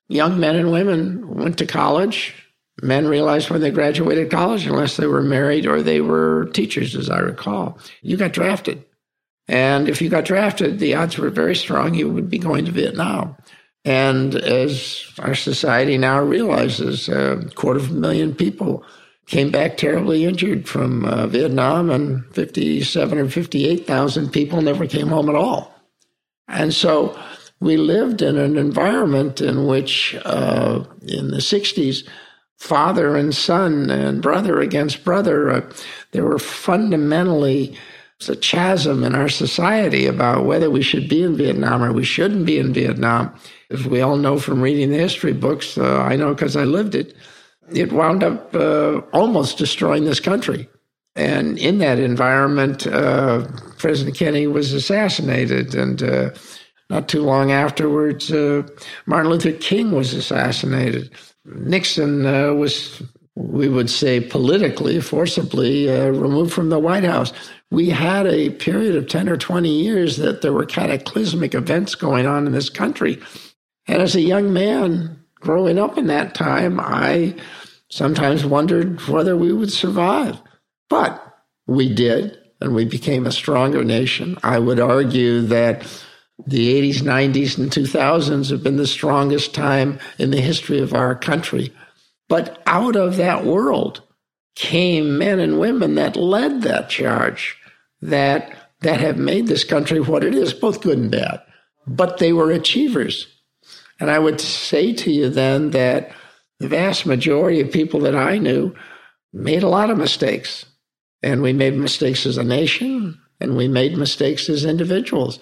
young 0.07 0.39
men 0.39 0.55
and 0.55 0.71
women 0.71 1.27
went 1.35 1.57
to 1.57 1.65
college, 1.65 2.33
men 2.81 3.07
realized 3.07 3.49
when 3.49 3.61
they 3.61 3.71
graduated 3.71 4.31
college, 4.31 4.65
unless 4.65 4.97
they 4.97 5.07
were 5.07 5.21
married 5.21 5.65
or 5.65 5.81
they 5.81 6.01
were 6.01 6.49
teachers, 6.53 6.95
as 6.95 7.09
I 7.09 7.19
recall, 7.19 7.77
you 8.01 8.17
got 8.17 8.33
drafted. 8.33 8.83
And 9.47 9.89
if 9.89 10.01
you 10.01 10.09
got 10.09 10.25
drafted, 10.25 10.79
the 10.79 10.95
odds 10.95 11.17
were 11.17 11.29
very 11.29 11.55
strong 11.55 11.93
you 11.93 12.09
would 12.09 12.29
be 12.29 12.37
going 12.37 12.65
to 12.65 12.71
Vietnam. 12.71 13.35
And 13.85 14.35
as 14.35 15.05
our 15.19 15.35
society 15.35 15.97
now 15.97 16.21
realizes, 16.21 17.09
a 17.09 17.49
quarter 17.55 17.79
of 17.79 17.91
a 17.91 17.93
million 17.93 18.33
people 18.33 18.83
came 19.25 19.51
back 19.51 19.77
terribly 19.77 20.25
injured 20.25 20.67
from 20.67 21.05
uh, 21.05 21.27
Vietnam, 21.27 21.89
and 21.89 22.25
57 22.33 23.17
or 23.17 23.29
58,000 23.29 24.31
people 24.31 24.61
never 24.61 24.85
came 24.87 25.07
home 25.07 25.29
at 25.29 25.35
all. 25.35 25.73
And 26.47 26.73
so 26.73 27.17
we 27.59 27.77
lived 27.77 28.21
in 28.21 28.37
an 28.37 28.57
environment 28.57 29.41
in 29.41 29.65
which, 29.65 30.15
uh, 30.25 30.83
in 31.01 31.31
the 31.31 31.37
60s, 31.37 32.07
father 32.57 33.15
and 33.15 33.35
son 33.35 33.89
and 33.89 34.21
brother 34.21 34.61
against 34.61 35.03
brother, 35.03 35.49
uh, 35.49 35.61
there 36.11 36.23
were 36.23 36.39
fundamentally 36.39 37.77
a 38.29 38.35
chasm 38.35 39.03
in 39.03 39.15
our 39.15 39.29
society 39.29 40.05
about 40.05 40.45
whether 40.45 40.69
we 40.69 40.81
should 40.81 41.07
be 41.07 41.23
in 41.23 41.37
Vietnam 41.37 41.83
or 41.83 41.93
we 41.93 42.03
shouldn't 42.03 42.45
be 42.45 42.57
in 42.57 42.73
Vietnam. 42.73 43.33
As 43.69 43.85
we 43.85 44.01
all 44.01 44.17
know 44.17 44.39
from 44.39 44.61
reading 44.61 44.89
the 44.89 44.97
history 44.97 45.33
books, 45.33 45.77
uh, 45.77 46.01
I 46.01 46.15
know 46.15 46.33
because 46.33 46.55
I 46.55 46.63
lived 46.63 46.95
it, 46.95 47.15
it 47.73 47.91
wound 47.91 48.23
up 48.23 48.53
uh, 48.55 49.01
almost 49.13 49.57
destroying 49.57 50.05
this 50.05 50.19
country. 50.19 50.67
And 51.15 51.57
in 51.59 51.77
that 51.77 51.99
environment, 51.99 52.87
uh, 52.87 53.45
President 53.77 54.17
Kennedy 54.17 54.47
was 54.47 54.73
assassinated. 54.73 55.75
And 55.75 56.01
uh, 56.01 56.31
not 56.89 57.07
too 57.07 57.21
long 57.21 57.51
afterwards, 57.51 58.31
uh, 58.31 58.63
Martin 59.05 59.31
Luther 59.31 59.51
King 59.53 59.91
was 59.91 60.13
assassinated. 60.13 61.11
Nixon 61.45 62.25
uh, 62.25 62.53
was, 62.53 63.01
we 63.35 63.67
would 63.69 63.89
say, 63.89 64.19
politically, 64.19 64.99
forcibly 65.01 65.89
uh, 65.89 66.07
removed 66.07 66.53
from 66.53 66.69
the 66.69 66.79
White 66.79 67.03
House. 67.03 67.31
We 67.73 67.89
had 67.89 68.27
a 68.27 68.51
period 68.51 68.95
of 68.95 69.07
10 69.07 69.27
or 69.27 69.35
20 69.35 69.67
years 69.67 70.17
that 70.17 70.43
there 70.43 70.53
were 70.53 70.63
cataclysmic 70.63 71.55
events 71.55 71.95
going 71.95 72.27
on 72.27 72.45
in 72.45 72.53
this 72.53 72.69
country. 72.69 73.19
And 73.87 73.99
as 73.99 74.13
a 74.13 74.21
young 74.21 74.53
man 74.53 75.23
growing 75.39 75.79
up 75.79 75.97
in 75.97 76.05
that 76.05 76.35
time, 76.35 76.79
I 76.79 77.33
sometimes 77.89 78.45
wondered 78.45 79.01
whether 79.07 79.35
we 79.35 79.51
would 79.51 79.71
survive. 79.71 80.39
But 80.87 81.19
we 81.65 81.91
did, 81.91 82.37
and 82.61 82.75
we 82.75 82.85
became 82.85 83.25
a 83.25 83.31
stronger 83.31 83.83
nation. 83.83 84.37
I 84.43 84.59
would 84.59 84.79
argue 84.79 85.41
that 85.41 85.81
the 86.45 86.91
80s, 86.91 87.01
90s, 87.01 87.57
and 87.57 87.71
2000s 87.71 88.51
have 88.51 88.61
been 88.61 88.77
the 88.77 88.85
strongest 88.85 89.55
time 89.55 89.97
in 90.19 90.29
the 90.29 90.41
history 90.41 90.79
of 90.79 90.93
our 90.93 91.15
country. 91.15 91.73
But 92.29 92.61
out 92.67 92.95
of 92.95 93.17
that 93.17 93.45
world 93.45 94.03
came 94.55 95.17
men 95.17 95.39
and 95.39 95.59
women 95.59 95.95
that 95.95 96.15
led 96.15 96.61
that 96.61 96.87
charge, 96.87 97.57
that, 98.03 98.53
that 98.81 98.99
have 98.99 99.17
made 99.17 99.47
this 99.47 99.63
country 99.63 99.99
what 99.99 100.23
it 100.23 100.35
is, 100.35 100.53
both 100.53 100.81
good 100.81 100.97
and 100.97 101.11
bad. 101.11 101.41
But 101.87 102.17
they 102.17 102.33
were 102.33 102.51
achievers. 102.51 103.27
And 103.99 104.09
I 104.11 104.19
would 104.19 104.41
say 104.41 104.93
to 104.93 105.11
you 105.11 105.29
then 105.29 105.71
that 105.71 106.11
the 106.59 106.67
vast 106.67 107.05
majority 107.05 107.61
of 107.61 107.71
people 107.71 108.01
that 108.01 108.15
I 108.15 108.37
knew 108.37 108.75
made 109.31 109.63
a 109.63 109.69
lot 109.69 109.89
of 109.89 109.97
mistakes. 109.97 110.65
And 111.21 111.41
we 111.41 111.53
made 111.53 111.75
mistakes 111.75 112.25
as 112.25 112.37
a 112.37 112.43
nation, 112.43 113.19
and 113.39 113.55
we 113.55 113.67
made 113.67 113.97
mistakes 113.97 114.49
as 114.49 114.65
individuals. 114.65 115.39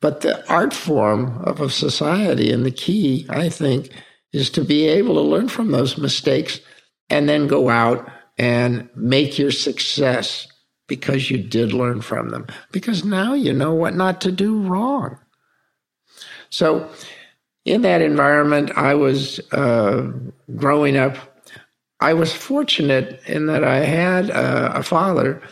But 0.00 0.20
the 0.20 0.48
art 0.48 0.72
form 0.72 1.42
of 1.42 1.60
a 1.60 1.70
society 1.70 2.52
and 2.52 2.64
the 2.64 2.70
key, 2.70 3.26
I 3.28 3.48
think, 3.48 3.90
is 4.32 4.50
to 4.50 4.62
be 4.62 4.86
able 4.86 5.14
to 5.14 5.20
learn 5.20 5.48
from 5.48 5.72
those 5.72 5.98
mistakes 5.98 6.60
and 7.10 7.28
then 7.28 7.48
go 7.48 7.68
out 7.68 8.08
and 8.36 8.88
make 8.94 9.38
your 9.38 9.50
success 9.50 10.46
because 10.88 11.30
you 11.30 11.38
did 11.38 11.72
learn 11.72 12.00
from 12.00 12.30
them. 12.30 12.46
Because 12.72 13.04
now 13.04 13.34
you 13.34 13.52
know 13.52 13.72
what 13.72 13.94
not 13.94 14.20
to 14.22 14.32
do 14.32 14.58
wrong. 14.58 15.18
So, 16.50 16.90
in 17.64 17.82
that 17.82 18.00
environment, 18.00 18.72
I 18.76 18.94
was 18.94 19.38
uh, 19.52 20.10
growing 20.56 20.96
up. 20.96 21.16
I 22.00 22.14
was 22.14 22.32
fortunate 22.32 23.20
in 23.26 23.46
that 23.46 23.62
I 23.62 23.80
had 23.80 24.30
a, 24.30 24.78
a 24.78 24.82
father 24.82 25.42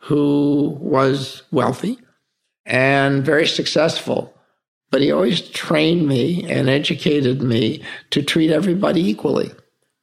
who 0.00 0.76
was 0.80 1.42
wealthy 1.52 1.98
and 2.66 3.24
very 3.24 3.46
successful. 3.46 4.34
But 4.90 5.02
he 5.02 5.12
always 5.12 5.40
trained 5.40 6.08
me 6.08 6.50
and 6.50 6.68
educated 6.68 7.42
me 7.42 7.84
to 8.10 8.22
treat 8.22 8.50
everybody 8.50 9.08
equally, 9.08 9.52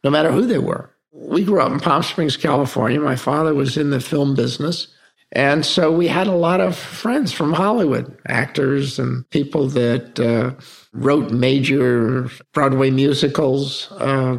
no 0.03 0.09
matter 0.09 0.31
who 0.31 0.45
they 0.45 0.59
were. 0.59 0.89
We 1.19 1.43
grew 1.43 1.61
up 1.61 1.71
in 1.71 1.79
Palm 1.79 2.03
Springs, 2.03 2.37
California. 2.37 2.99
My 2.99 3.15
father 3.15 3.53
was 3.53 3.75
in 3.75 3.89
the 3.89 3.99
film 3.99 4.35
business. 4.35 4.87
And 5.33 5.65
so 5.65 5.91
we 5.91 6.07
had 6.07 6.27
a 6.27 6.35
lot 6.35 6.61
of 6.61 6.75
friends 6.77 7.33
from 7.33 7.53
Hollywood, 7.53 8.17
actors 8.27 8.97
and 8.97 9.29
people 9.29 9.67
that 9.69 10.19
uh, 10.19 10.51
wrote 10.93 11.31
major 11.31 12.29
Broadway 12.53 12.91
musicals, 12.91 13.91
uh, 13.93 14.37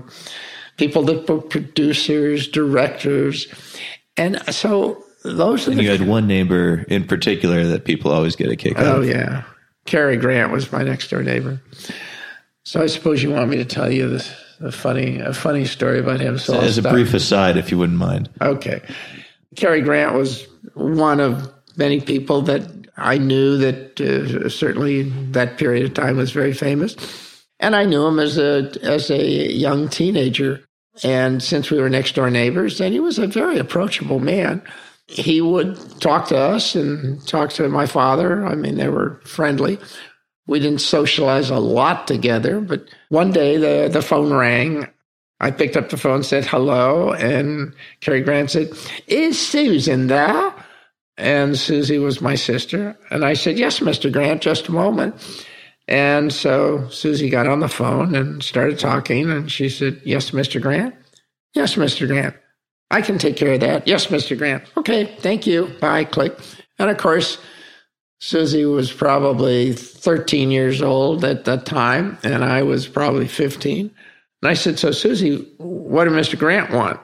people 0.78 1.02
that 1.04 1.28
were 1.28 1.42
producers, 1.42 2.48
directors. 2.48 3.48
And 4.16 4.42
so 4.54 5.04
those 5.24 5.68
and 5.68 5.80
you 5.80 5.90
had 5.90 6.08
one 6.08 6.26
neighbor 6.26 6.86
in 6.88 7.06
particular 7.06 7.66
that 7.66 7.84
people 7.84 8.10
always 8.10 8.34
get 8.34 8.50
a 8.50 8.56
kick 8.56 8.78
out 8.78 8.86
of. 8.86 8.94
oh, 8.96 9.00
yeah. 9.02 9.44
Cary 9.84 10.16
Grant 10.16 10.52
was 10.52 10.70
my 10.72 10.82
next 10.82 11.08
door 11.08 11.22
neighbor. 11.22 11.60
So 12.64 12.82
I 12.82 12.86
suppose 12.86 13.22
you 13.22 13.30
want 13.30 13.50
me 13.50 13.56
to 13.56 13.64
tell 13.64 13.90
you 13.90 14.08
this 14.08 14.34
a 14.60 14.72
funny 14.72 15.18
a 15.18 15.32
funny 15.32 15.64
story 15.64 15.98
about 15.98 16.20
him. 16.20 16.38
So 16.38 16.58
as 16.60 16.78
a 16.78 16.82
brief 16.82 17.14
aside, 17.14 17.56
if 17.56 17.70
you 17.70 17.78
wouldn't 17.78 17.98
mind. 17.98 18.28
Okay, 18.40 18.82
Cary 19.56 19.80
Grant 19.80 20.14
was 20.14 20.46
one 20.74 21.20
of 21.20 21.52
many 21.76 22.00
people 22.00 22.42
that 22.42 22.62
I 22.96 23.18
knew 23.18 23.56
that 23.58 24.00
uh, 24.00 24.48
certainly 24.48 25.04
that 25.32 25.58
period 25.58 25.84
of 25.86 25.94
time 25.94 26.16
was 26.16 26.30
very 26.30 26.52
famous, 26.52 26.96
and 27.60 27.76
I 27.76 27.84
knew 27.84 28.06
him 28.06 28.18
as 28.18 28.38
a 28.38 28.70
as 28.82 29.10
a 29.10 29.52
young 29.52 29.88
teenager. 29.88 30.64
And 31.04 31.40
since 31.40 31.70
we 31.70 31.78
were 31.78 31.88
next 31.88 32.16
door 32.16 32.28
neighbors, 32.28 32.80
and 32.80 32.92
he 32.92 32.98
was 32.98 33.20
a 33.20 33.28
very 33.28 33.56
approachable 33.56 34.18
man 34.18 34.60
he 35.08 35.40
would 35.40 35.76
talk 36.00 36.28
to 36.28 36.36
us 36.36 36.74
and 36.74 37.26
talk 37.26 37.50
to 37.50 37.68
my 37.68 37.86
father. 37.86 38.46
I 38.46 38.54
mean, 38.54 38.76
they 38.76 38.88
were 38.88 39.20
friendly. 39.24 39.78
We 40.48 40.58
didn't 40.58 40.80
socialize 40.80 41.50
a 41.50 41.58
lot 41.58 42.06
together, 42.06 42.60
but 42.60 42.88
one 43.10 43.30
day 43.30 43.58
the, 43.58 43.88
the 43.92 44.02
phone 44.02 44.32
rang. 44.32 44.88
I 45.40 45.52
picked 45.52 45.76
up 45.76 45.90
the 45.90 45.96
phone, 45.96 46.24
said 46.24 46.44
hello, 46.46 47.12
and 47.12 47.72
Cary 48.00 48.22
Grant 48.22 48.50
said, 48.50 48.72
Is 49.06 49.38
Susan 49.38 50.08
there? 50.08 50.52
And 51.16 51.56
Susie 51.56 51.98
was 51.98 52.20
my 52.20 52.34
sister. 52.34 52.98
And 53.10 53.24
I 53.24 53.34
said, 53.34 53.58
Yes, 53.58 53.78
Mr. 53.80 54.10
Grant, 54.10 54.40
just 54.42 54.68
a 54.68 54.72
moment. 54.72 55.14
And 55.86 56.32
so 56.32 56.88
Susie 56.88 57.30
got 57.30 57.46
on 57.46 57.60
the 57.60 57.68
phone 57.68 58.14
and 58.14 58.42
started 58.42 58.78
talking, 58.78 59.30
and 59.30 59.52
she 59.52 59.68
said, 59.68 60.00
Yes, 60.04 60.32
Mr. 60.32 60.60
Grant? 60.60 60.94
Yes, 61.54 61.74
Mr. 61.74 62.08
Grant. 62.08 62.34
I 62.90 63.02
can 63.02 63.18
take 63.18 63.36
care 63.36 63.52
of 63.52 63.60
that. 63.60 63.86
Yes, 63.86 64.06
Mr. 64.06 64.36
Grant. 64.36 64.64
Okay, 64.78 65.14
thank 65.20 65.46
you. 65.46 65.66
Bye, 65.80 66.04
click. 66.04 66.36
And 66.78 66.90
of 66.90 66.96
course, 66.96 67.38
Susie 68.20 68.64
was 68.64 68.92
probably 68.92 69.72
13 69.72 70.50
years 70.50 70.82
old 70.82 71.24
at 71.24 71.44
that 71.44 71.66
time, 71.66 72.18
and 72.22 72.44
I 72.44 72.62
was 72.62 72.88
probably 72.88 73.28
15. 73.28 73.90
And 74.42 74.50
I 74.50 74.54
said, 74.54 74.78
So, 74.78 74.90
Susie, 74.90 75.46
what 75.58 76.04
did 76.04 76.12
Mr. 76.12 76.38
Grant 76.38 76.72
want? 76.72 77.00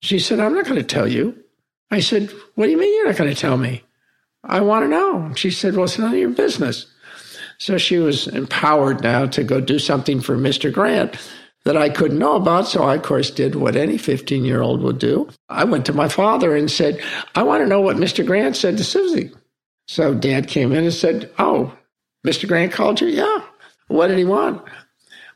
She 0.00 0.18
said, 0.18 0.40
I'm 0.40 0.54
not 0.54 0.64
going 0.64 0.76
to 0.76 0.82
tell 0.82 1.08
you. 1.08 1.38
I 1.90 2.00
said, 2.00 2.30
What 2.54 2.66
do 2.66 2.72
you 2.72 2.78
mean 2.78 2.94
you're 2.96 3.06
not 3.06 3.16
going 3.16 3.32
to 3.32 3.40
tell 3.40 3.56
me? 3.56 3.82
I 4.42 4.60
want 4.60 4.84
to 4.84 4.88
know. 4.88 5.32
She 5.34 5.50
said, 5.50 5.74
Well, 5.74 5.84
it's 5.84 5.98
none 5.98 6.12
of 6.12 6.18
your 6.18 6.30
business. 6.30 6.86
So 7.58 7.78
she 7.78 7.98
was 7.98 8.26
empowered 8.28 9.02
now 9.02 9.26
to 9.26 9.44
go 9.44 9.60
do 9.60 9.78
something 9.78 10.20
for 10.20 10.36
Mr. 10.36 10.72
Grant 10.72 11.16
that 11.64 11.76
I 11.76 11.88
couldn't 11.88 12.18
know 12.18 12.36
about. 12.36 12.66
So 12.68 12.82
I, 12.82 12.96
of 12.96 13.02
course, 13.02 13.30
did 13.30 13.54
what 13.54 13.76
any 13.76 13.96
15 13.96 14.44
year 14.44 14.60
old 14.60 14.82
would 14.82 14.98
do. 14.98 15.28
I 15.48 15.64
went 15.64 15.86
to 15.86 15.92
my 15.92 16.08
father 16.08 16.56
and 16.56 16.70
said, 16.70 17.00
I 17.34 17.42
want 17.42 17.62
to 17.62 17.68
know 17.68 17.80
what 17.80 17.96
Mr. 17.96 18.24
Grant 18.24 18.56
said 18.56 18.76
to 18.78 18.84
Susie. 18.84 19.30
So 19.86 20.14
dad 20.14 20.48
came 20.48 20.72
in 20.72 20.84
and 20.84 20.92
said, 20.92 21.30
Oh, 21.38 21.76
Mr. 22.26 22.48
Grant 22.48 22.72
called 22.72 23.00
you? 23.00 23.08
Yeah. 23.08 23.42
What 23.88 24.08
did 24.08 24.18
he 24.18 24.24
want? 24.24 24.62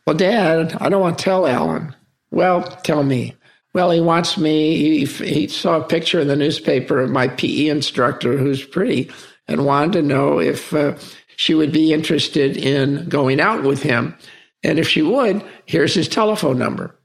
Well, 0.06 0.16
dad, 0.16 0.76
I 0.80 0.88
don't 0.88 1.02
want 1.02 1.18
to 1.18 1.24
tell 1.24 1.46
Alan. 1.46 1.94
Well, 2.30 2.62
tell 2.62 3.02
me. 3.02 3.34
Well, 3.74 3.90
he 3.90 4.00
wants 4.00 4.38
me. 4.38 4.76
He, 4.76 5.04
he 5.04 5.48
saw 5.48 5.76
a 5.76 5.84
picture 5.84 6.18
in 6.20 6.28
the 6.28 6.36
newspaper 6.36 7.00
of 7.00 7.10
my 7.10 7.28
PE 7.28 7.66
instructor 7.66 8.36
who's 8.36 8.64
pretty 8.64 9.10
and 9.46 9.66
wanted 9.66 9.92
to 9.92 10.02
know 10.02 10.40
if 10.40 10.72
uh, 10.72 10.96
she 11.36 11.54
would 11.54 11.72
be 11.72 11.92
interested 11.92 12.56
in 12.56 13.08
going 13.08 13.40
out 13.40 13.62
with 13.62 13.82
him. 13.82 14.16
And 14.64 14.78
if 14.78 14.88
she 14.88 15.02
would, 15.02 15.44
here's 15.66 15.94
his 15.94 16.08
telephone 16.08 16.58
number. 16.58 16.98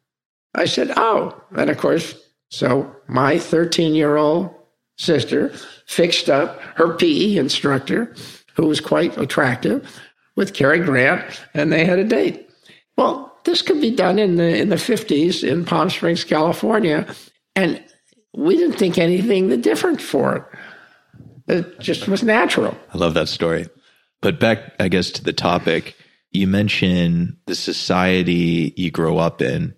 I 0.55 0.65
said, 0.65 0.91
Oh. 0.95 1.41
And 1.55 1.69
of 1.69 1.77
course, 1.77 2.15
so 2.49 2.95
my 3.07 3.37
13 3.37 3.95
year 3.95 4.15
old 4.15 4.53
sister 4.97 5.53
fixed 5.85 6.29
up 6.29 6.59
her 6.75 6.95
PE 6.95 7.37
instructor, 7.37 8.13
who 8.55 8.67
was 8.67 8.79
quite 8.79 9.17
attractive, 9.17 9.99
with 10.35 10.53
Cary 10.53 10.79
Grant, 10.79 11.41
and 11.53 11.71
they 11.71 11.85
had 11.85 11.99
a 11.99 12.03
date. 12.03 12.49
Well, 12.97 13.37
this 13.45 13.61
could 13.61 13.81
be 13.81 13.91
done 13.91 14.19
in 14.19 14.35
the 14.35 14.57
in 14.59 14.69
the 14.69 14.75
50s 14.75 15.47
in 15.47 15.65
Palm 15.65 15.89
Springs, 15.89 16.23
California, 16.23 17.05
and 17.55 17.83
we 18.35 18.55
didn't 18.57 18.77
think 18.77 18.97
anything 18.97 19.49
the 19.49 19.57
different 19.57 20.01
for 20.01 20.35
it. 20.37 20.43
It 21.45 21.79
just 21.79 22.07
was 22.07 22.23
natural. 22.23 22.75
I 22.93 22.97
love 22.97 23.13
that 23.15 23.27
story. 23.27 23.67
But 24.21 24.39
back, 24.39 24.73
I 24.79 24.87
guess, 24.87 25.11
to 25.11 25.23
the 25.23 25.33
topic, 25.33 25.95
you 26.31 26.47
mentioned 26.47 27.35
the 27.45 27.55
society 27.55 28.73
you 28.77 28.89
grow 28.89 29.17
up 29.17 29.41
in. 29.41 29.75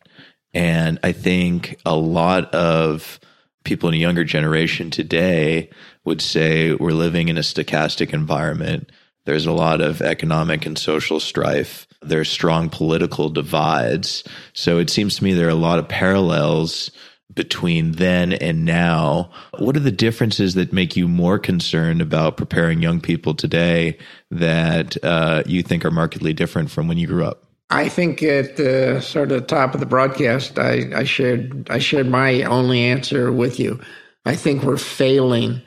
And 0.54 1.00
I 1.04 1.12
think 1.12 1.80
a 1.86 1.96
lot 1.96 2.54
of 2.54 3.20
people 3.64 3.90
in 3.90 3.96
a 3.96 3.98
younger 3.98 4.24
generation 4.24 4.92
today 4.92 5.70
would 6.06 6.22
say 6.22 6.74
we're 6.74 6.92
living 6.92 7.28
in 7.28 7.38
a 7.38 7.42
stochastic 7.42 8.14
environment. 8.14 8.92
There's 9.26 9.48
a 9.48 9.52
lot 9.52 9.82
of 9.82 10.02
economic 10.02 10.66
and 10.66 10.78
social 10.78 11.20
strife. 11.20 11.88
There's 12.02 12.30
strong 12.30 12.70
political 12.70 13.30
divides. 13.30 14.24
So 14.54 14.78
it 14.78 14.90
seems 14.90 15.16
to 15.18 15.24
me 15.24 15.34
there 15.34 15.48
are 15.48 15.50
a 15.50 15.56
lot 15.56 15.80
of 15.80 15.88
parallels 15.88 16.92
between 17.34 17.94
then 17.94 18.34
and 18.34 18.66
now. 18.66 19.32
What 19.58 19.76
are 19.76 19.82
the 19.82 19.92
differences 19.92 20.54
that 20.54 20.72
make 20.72 20.96
you 20.96 21.08
more 21.08 21.40
concerned 21.40 22.02
about 22.02 22.38
preparing 22.38 22.82
young 22.82 23.02
people 23.02 23.34
today 23.34 23.98
that 24.32 24.96
uh, 25.04 25.44
you 25.46 25.64
think 25.64 25.86
are 25.86 25.92
markedly 25.92 26.34
different 26.34 26.70
from 26.70 26.88
when 26.88 26.98
you 26.98 27.08
grew 27.08 27.26
up? 27.26 27.44
I 27.72 27.90
think 27.90 28.22
at 28.22 28.58
the 28.58 29.02
sort 29.02 29.32
of 29.32 29.48
top 29.48 29.74
of 29.74 29.80
the 29.80 29.88
broadcast, 29.88 30.60
I, 30.60 30.84
I 30.96 31.04
shared 31.04 31.68
I 31.70 31.80
shared 31.80 32.08
my 32.08 32.44
only 32.44 32.84
answer 32.84 33.32
with 33.32 33.60
you. 33.60 33.82
I 34.24 34.36
think 34.36 34.64
we're 34.64 34.78
failing 34.78 35.62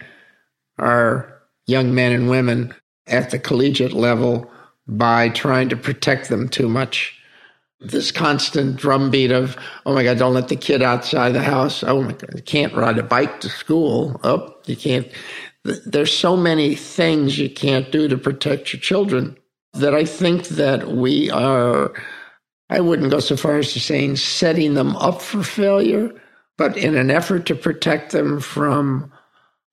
our 0.78 1.40
young 1.66 1.94
men 1.94 2.12
and 2.12 2.28
women 2.28 2.74
at 3.06 3.30
the 3.30 3.38
collegiate 3.38 3.92
level 3.92 4.50
by 4.86 5.28
trying 5.30 5.68
to 5.68 5.76
protect 5.76 6.28
them 6.28 6.48
too 6.48 6.68
much. 6.68 7.14
This 7.80 8.10
constant 8.10 8.76
drumbeat 8.76 9.30
of, 9.30 9.56
oh 9.86 9.94
my 9.94 10.02
God, 10.02 10.18
don't 10.18 10.34
let 10.34 10.48
the 10.48 10.56
kid 10.56 10.82
outside 10.82 11.32
the 11.32 11.42
house. 11.42 11.84
Oh 11.84 12.02
my 12.02 12.12
God, 12.12 12.42
can't 12.44 12.74
ride 12.74 12.98
a 12.98 13.02
bike 13.02 13.40
to 13.40 13.48
school. 13.48 14.18
Oh, 14.24 14.54
you 14.66 14.76
can't. 14.76 15.06
There's 15.64 16.16
so 16.16 16.36
many 16.36 16.74
things 16.74 17.38
you 17.38 17.50
can't 17.50 17.92
do 17.92 18.08
to 18.08 18.18
protect 18.18 18.72
your 18.72 18.80
children 18.80 19.36
that 19.74 19.94
I 19.94 20.04
think 20.04 20.48
that 20.48 20.88
we 20.88 21.30
are, 21.30 21.92
I 22.70 22.80
wouldn't 22.80 23.10
go 23.10 23.20
so 23.20 23.36
far 23.36 23.58
as 23.58 23.72
to 23.74 23.80
saying 23.80 24.16
setting 24.16 24.74
them 24.74 24.96
up 24.96 25.20
for 25.20 25.42
failure, 25.42 26.10
but 26.56 26.76
in 26.76 26.96
an 26.96 27.10
effort 27.10 27.46
to 27.46 27.54
protect 27.54 28.12
them 28.12 28.40
from, 28.40 29.12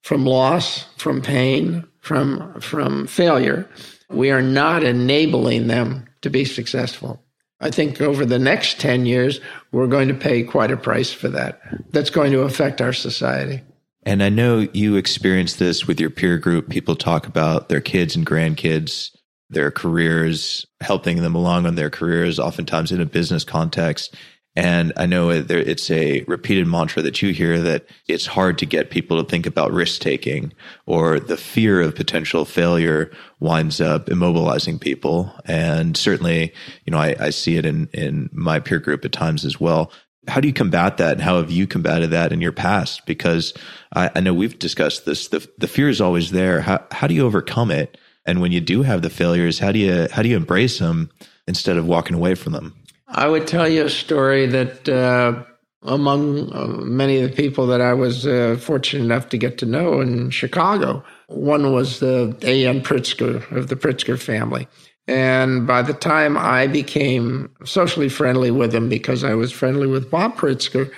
from 0.05 0.24
loss, 0.24 0.83
from 0.97 1.19
pain, 1.19 1.83
from, 2.00 2.62
from 2.62 3.07
failure, 3.07 3.67
we 4.12 4.29
are 4.29 4.41
not 4.41 4.83
enabling 4.83 5.65
them 5.65 6.05
to 6.21 6.29
be 6.29 6.45
successful. 6.45 7.19
I 7.59 7.71
think 7.71 8.00
over 8.00 8.24
the 8.24 8.38
next 8.38 8.79
10 8.79 9.07
years, 9.07 9.39
we're 9.71 9.88
going 9.88 10.07
to 10.09 10.13
pay 10.13 10.43
quite 10.43 10.69
a 10.69 10.77
price 10.77 11.12
for 11.12 11.27
that. 11.29 11.59
That's 11.91 12.12
going 12.12 12.31
to 12.33 12.41
affect 12.41 12.81
our 12.81 12.93
society. 12.93 13.63
And 14.03 14.21
I 14.21 14.29
know 14.29 14.67
you 14.74 14.95
experience 14.95 15.55
this 15.55 15.88
with 15.88 16.00
your 16.00 16.12
peer 16.12 16.38
group. 16.38 16.69
People 16.69 16.95
talk 16.95 17.25
about 17.25 17.69
their 17.69 17.81
kids 17.81 18.15
and 18.15 18.27
grandkids 18.27 19.09
their 19.50 19.71
careers, 19.71 20.65
helping 20.81 21.21
them 21.21 21.35
along 21.35 21.65
on 21.65 21.75
their 21.75 21.89
careers, 21.89 22.39
oftentimes 22.39 22.91
in 22.91 23.01
a 23.01 23.05
business 23.05 23.43
context. 23.43 24.15
And 24.55 24.93
I 24.95 25.05
know 25.05 25.29
it's 25.29 25.91
a 25.91 26.24
repeated 26.27 26.65
mantra 26.65 27.01
that 27.01 27.21
you 27.21 27.33
hear 27.33 27.59
that 27.59 27.85
it's 28.07 28.25
hard 28.25 28.57
to 28.59 28.65
get 28.65 28.89
people 28.89 29.21
to 29.21 29.29
think 29.29 29.45
about 29.45 29.74
risk 29.74 30.01
taking 30.01 30.53
or 30.85 31.19
the 31.19 31.35
fear 31.35 31.81
of 31.81 31.95
potential 31.95 32.45
failure 32.45 33.12
winds 33.41 33.81
up 33.81 34.05
immobilizing 34.05 34.79
people. 34.79 35.33
And 35.43 35.97
certainly, 35.97 36.53
you 36.85 36.91
know, 36.91 37.00
I, 37.00 37.15
I 37.19 37.29
see 37.31 37.57
it 37.57 37.65
in, 37.65 37.89
in 37.91 38.29
my 38.31 38.59
peer 38.59 38.79
group 38.79 39.03
at 39.03 39.12
times 39.12 39.43
as 39.43 39.59
well. 39.59 39.91
How 40.27 40.39
do 40.39 40.47
you 40.47 40.53
combat 40.53 40.97
that? 40.97 41.13
And 41.13 41.21
how 41.21 41.38
have 41.38 41.51
you 41.51 41.67
combated 41.67 42.12
that 42.12 42.31
in 42.31 42.39
your 42.39 42.53
past? 42.53 43.05
Because 43.05 43.53
I, 43.93 44.09
I 44.15 44.19
know 44.21 44.33
we've 44.33 44.57
discussed 44.57 45.05
this. 45.05 45.27
The, 45.27 45.45
the 45.57 45.67
fear 45.67 45.89
is 45.89 46.00
always 46.00 46.31
there. 46.31 46.62
How, 46.62 46.83
how 46.91 47.07
do 47.07 47.13
you 47.13 47.25
overcome 47.25 47.72
it? 47.72 47.98
And 48.25 48.41
when 48.41 48.51
you 48.51 48.61
do 48.61 48.83
have 48.83 49.01
the 49.01 49.09
failures, 49.09 49.59
how 49.59 49.72
do 49.72 49.79
you 49.79 50.07
how 50.11 50.24
do 50.24 50.29
you 50.29 50.35
embrace 50.35 50.79
them 50.79 51.11
instead 51.48 51.77
of 51.77 51.85
walking 51.85 52.15
away 52.15 52.33
from 52.33 52.53
them? 52.53 52.74
I 53.07 53.27
would 53.27 53.48
tell 53.48 53.68
you 53.68 53.85
a 53.85 53.89
story 53.89 54.48
that 54.48 54.89
uh, 54.89 55.44
among 55.83 56.51
uh, 56.53 56.68
many 56.83 57.22
of 57.22 57.29
the 57.29 57.35
people 57.35 57.68
that 57.68 57.81
I 57.81 57.94
was 57.94 58.25
uh, 58.25 58.57
fortunate 58.59 59.03
enough 59.03 59.29
to 59.29 59.37
get 59.37 59.57
to 59.59 59.65
know 59.65 60.01
in 60.01 60.31
Chicago, 60.31 61.03
one 61.27 61.72
was 61.72 62.00
the 62.00 62.35
A.N. 62.41 62.81
Pritzker 62.81 63.50
of 63.51 63.68
the 63.68 63.75
Pritzker 63.75 64.20
family. 64.20 64.68
And 65.07 65.68
by 65.68 65.83
the 65.83 65.94
time 65.94 66.35
I 66.35 66.65
became 66.65 67.51
socially 67.63 68.09
friendly 68.09 68.50
with 68.50 68.74
him 68.74 68.89
because 68.89 69.24
I 69.24 69.35
was 69.35 69.51
friendly 69.51 69.85
with 69.85 70.09
Bob 70.09 70.35
Pritzker, 70.35 70.91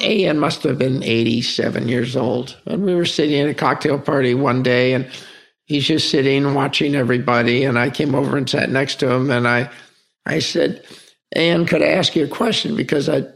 A.N. 0.00 0.38
must 0.38 0.62
have 0.64 0.76
been 0.76 1.02
87 1.02 1.88
years 1.88 2.14
old. 2.14 2.56
And 2.66 2.84
we 2.84 2.94
were 2.94 3.06
sitting 3.06 3.40
at 3.40 3.48
a 3.48 3.54
cocktail 3.54 3.98
party 3.98 4.34
one 4.34 4.62
day 4.62 4.92
and 4.92 5.08
he's 5.64 5.86
just 5.86 6.10
sitting 6.10 6.52
watching 6.52 6.94
everybody. 6.94 7.64
And 7.64 7.78
I 7.78 7.88
came 7.88 8.14
over 8.14 8.36
and 8.36 8.48
sat 8.48 8.68
next 8.68 8.96
to 8.96 9.10
him 9.10 9.30
and 9.30 9.48
I, 9.48 9.70
I 10.26 10.40
said, 10.40 10.84
Ann, 11.34 11.66
could 11.66 11.82
I 11.82 11.88
ask 11.88 12.14
you 12.14 12.24
a 12.24 12.28
question? 12.28 12.76
Because 12.76 13.08
I'm 13.08 13.26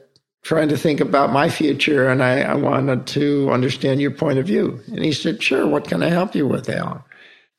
trying 0.43 0.69
to 0.69 0.77
think 0.77 1.01
about 1.01 1.33
my 1.33 1.49
future 1.49 2.09
and 2.09 2.23
I, 2.23 2.41
I 2.41 2.55
wanted 2.55 3.07
to 3.09 3.51
understand 3.51 4.01
your 4.01 4.13
point 4.13 4.39
of 4.39 4.47
view. 4.47 4.81
And 4.87 5.05
he 5.05 5.13
said, 5.13 5.43
Sure, 5.43 5.67
what 5.67 5.89
can 5.89 6.03
I 6.03 6.09
help 6.09 6.35
you 6.35 6.47
with, 6.47 6.69
Alan? 6.69 7.03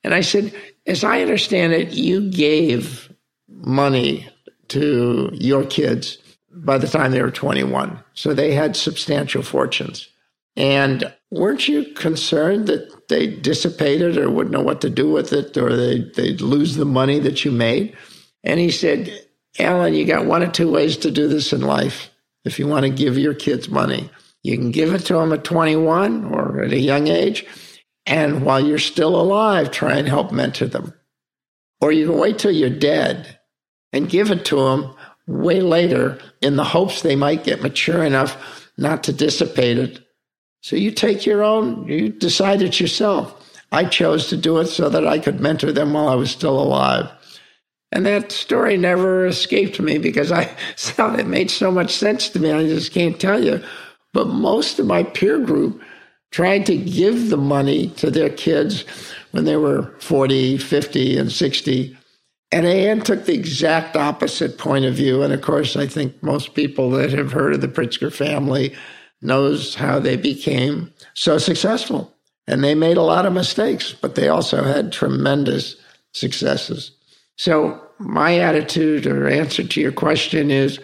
And 0.04 0.14
I 0.14 0.22
said, 0.22 0.54
As 0.86 1.04
I 1.04 1.22
understand 1.22 1.74
it, 1.74 1.92
you 1.92 2.30
gave 2.32 3.14
money 3.50 4.28
to 4.70 5.30
your 5.34 5.66
kids 5.66 6.18
by 6.52 6.78
the 6.78 6.88
time 6.88 7.12
they 7.12 7.22
were 7.22 7.32
21. 7.32 8.00
So 8.14 8.34
they 8.34 8.54
had 8.54 8.76
substantial 8.76 9.44
fortunes. 9.44 10.08
And 10.56 11.14
weren't 11.32 11.68
you 11.68 11.86
concerned 11.94 12.68
that 12.68 13.08
they 13.08 13.28
dissipated 13.28 14.18
or 14.18 14.30
wouldn't 14.30 14.54
know 14.54 14.62
what 14.62 14.82
to 14.82 14.90
do 14.90 15.10
with 15.10 15.32
it 15.32 15.56
or 15.58 15.76
they, 15.76 16.00
they'd 16.16 16.42
lose 16.42 16.76
the 16.76 16.86
money 16.86 17.20
that 17.20 17.46
you 17.46 17.52
made? 17.52 17.96
And 18.44 18.60
he 18.60 18.72
said, 18.72 19.28
Alan, 19.58 19.94
you 19.94 20.06
got 20.06 20.26
one 20.26 20.44
or 20.44 20.52
two 20.52 20.72
ways 20.72 20.98
to 20.98 21.12
do 21.12 21.28
this 21.28 21.52
in 21.54 21.62
life 21.62 22.10
if 22.46 22.60
you 22.60 22.68
want 22.68 22.86
to 22.86 22.92
give 22.92 23.18
your 23.18 23.34
kids 23.34 23.70
money. 23.70 24.10
You 24.44 24.58
can 24.58 24.72
give 24.72 24.94
it 24.94 25.00
to 25.06 25.16
them 25.16 25.34
at 25.34 25.44
21 25.44 26.26
or 26.26 26.64
at 26.64 26.72
a 26.72 26.80
young 26.80 27.08
age, 27.08 27.46
and 28.06 28.44
while 28.44 28.60
you're 28.60 28.80
still 28.80 29.20
alive, 29.20 29.72
try 29.72 29.98
and 29.98 30.08
help 30.08 30.32
mentor 30.32 30.68
them. 30.68 30.94
Or 31.82 31.92
you 31.92 32.08
can 32.08 32.18
wait 32.18 32.40
till 32.40 32.52
you're 32.52 32.70
dead 32.70 33.40
and 33.92 34.10
give 34.10 34.32
it 34.32 34.46
to 34.46 34.56
them 34.58 34.94
way 35.28 35.62
later 35.62 36.20
in 36.42 36.56
the 36.56 36.64
hopes 36.64 37.02
they 37.02 37.16
might 37.16 37.44
get 37.44 37.62
mature 37.62 38.04
enough 38.04 38.70
not 38.78 39.04
to 39.04 39.14
dissipate 39.14 39.78
it. 39.78 40.00
So 40.62 40.76
you 40.76 40.92
take 40.92 41.26
your 41.26 41.44
own, 41.44 41.88
you 41.88 42.10
decide 42.10 42.62
it 42.62 42.80
yourself. 42.80 43.36
I 43.72 43.86
chose 43.86 44.28
to 44.30 44.38
do 44.38 44.58
it 44.58 44.68
so 44.68 44.90
that 44.90 45.06
I 45.08 45.20
could 45.20 45.40
mentor 45.40 45.72
them 45.72 45.94
while 45.94 46.08
I 46.08 46.16
was 46.16 46.32
still 46.32 46.60
alive. 46.60 47.10
And 47.92 48.06
that 48.06 48.32
story 48.32 48.78
never 48.78 49.26
escaped 49.26 49.80
me 49.80 49.98
because 49.98 50.32
I 50.32 50.44
it 51.20 51.28
made 51.28 51.50
so 51.50 51.72
much 51.72 51.92
sense 51.92 52.30
to 52.30 52.40
me. 52.40 52.52
I 52.52 52.64
just 52.64 52.94
can't 52.94 53.20
tell 53.20 53.44
you. 53.44 53.64
But 54.14 54.28
most 54.28 54.80
of 54.80 54.86
my 54.86 55.04
peer 55.04 55.40
group 55.40 55.82
tried 56.32 56.66
to 56.68 56.78
give 56.78 57.30
the 57.30 57.38
money 57.38 57.88
to 57.90 58.12
their 58.12 58.30
kids 58.30 58.86
when 59.32 59.46
they 59.46 59.58
were 59.58 59.94
40, 60.00 60.58
50, 60.58 61.18
and 61.18 61.32
60. 61.32 61.98
And 62.52 62.66
Ann 62.66 63.02
took 63.02 63.26
the 63.26 63.34
exact 63.34 63.96
opposite 63.96 64.58
point 64.58 64.86
of 64.86 64.96
view. 64.96 65.22
And 65.22 65.34
of 65.34 65.42
course, 65.42 65.76
I 65.76 65.88
think 65.88 66.22
most 66.24 66.54
people 66.56 66.90
that 66.92 67.12
have 67.12 67.32
heard 67.32 67.54
of 67.54 67.62
the 67.62 67.68
Pritzker 67.68 68.14
family 68.14 68.76
knows 69.22 69.76
how 69.76 70.00
they 70.00 70.16
became 70.16 70.92
so 71.14 71.38
successful. 71.38 72.14
And 72.48 72.64
they 72.64 72.74
made 72.74 72.98
a 72.98 73.04
lot 73.04 73.28
of 73.28 73.34
mistakes, 73.34 73.94
but 73.94 74.16
they 74.16 74.28
also 74.28 74.64
had 74.64 74.92
tremendous 74.92 75.76
successes. 76.14 76.92
So 77.40 77.82
my 78.00 78.40
attitude 78.40 79.08
or 79.08 79.30
answer 79.30 79.64
to 79.64 79.80
your 79.80 79.94
question 79.94 80.52
is 80.52 80.78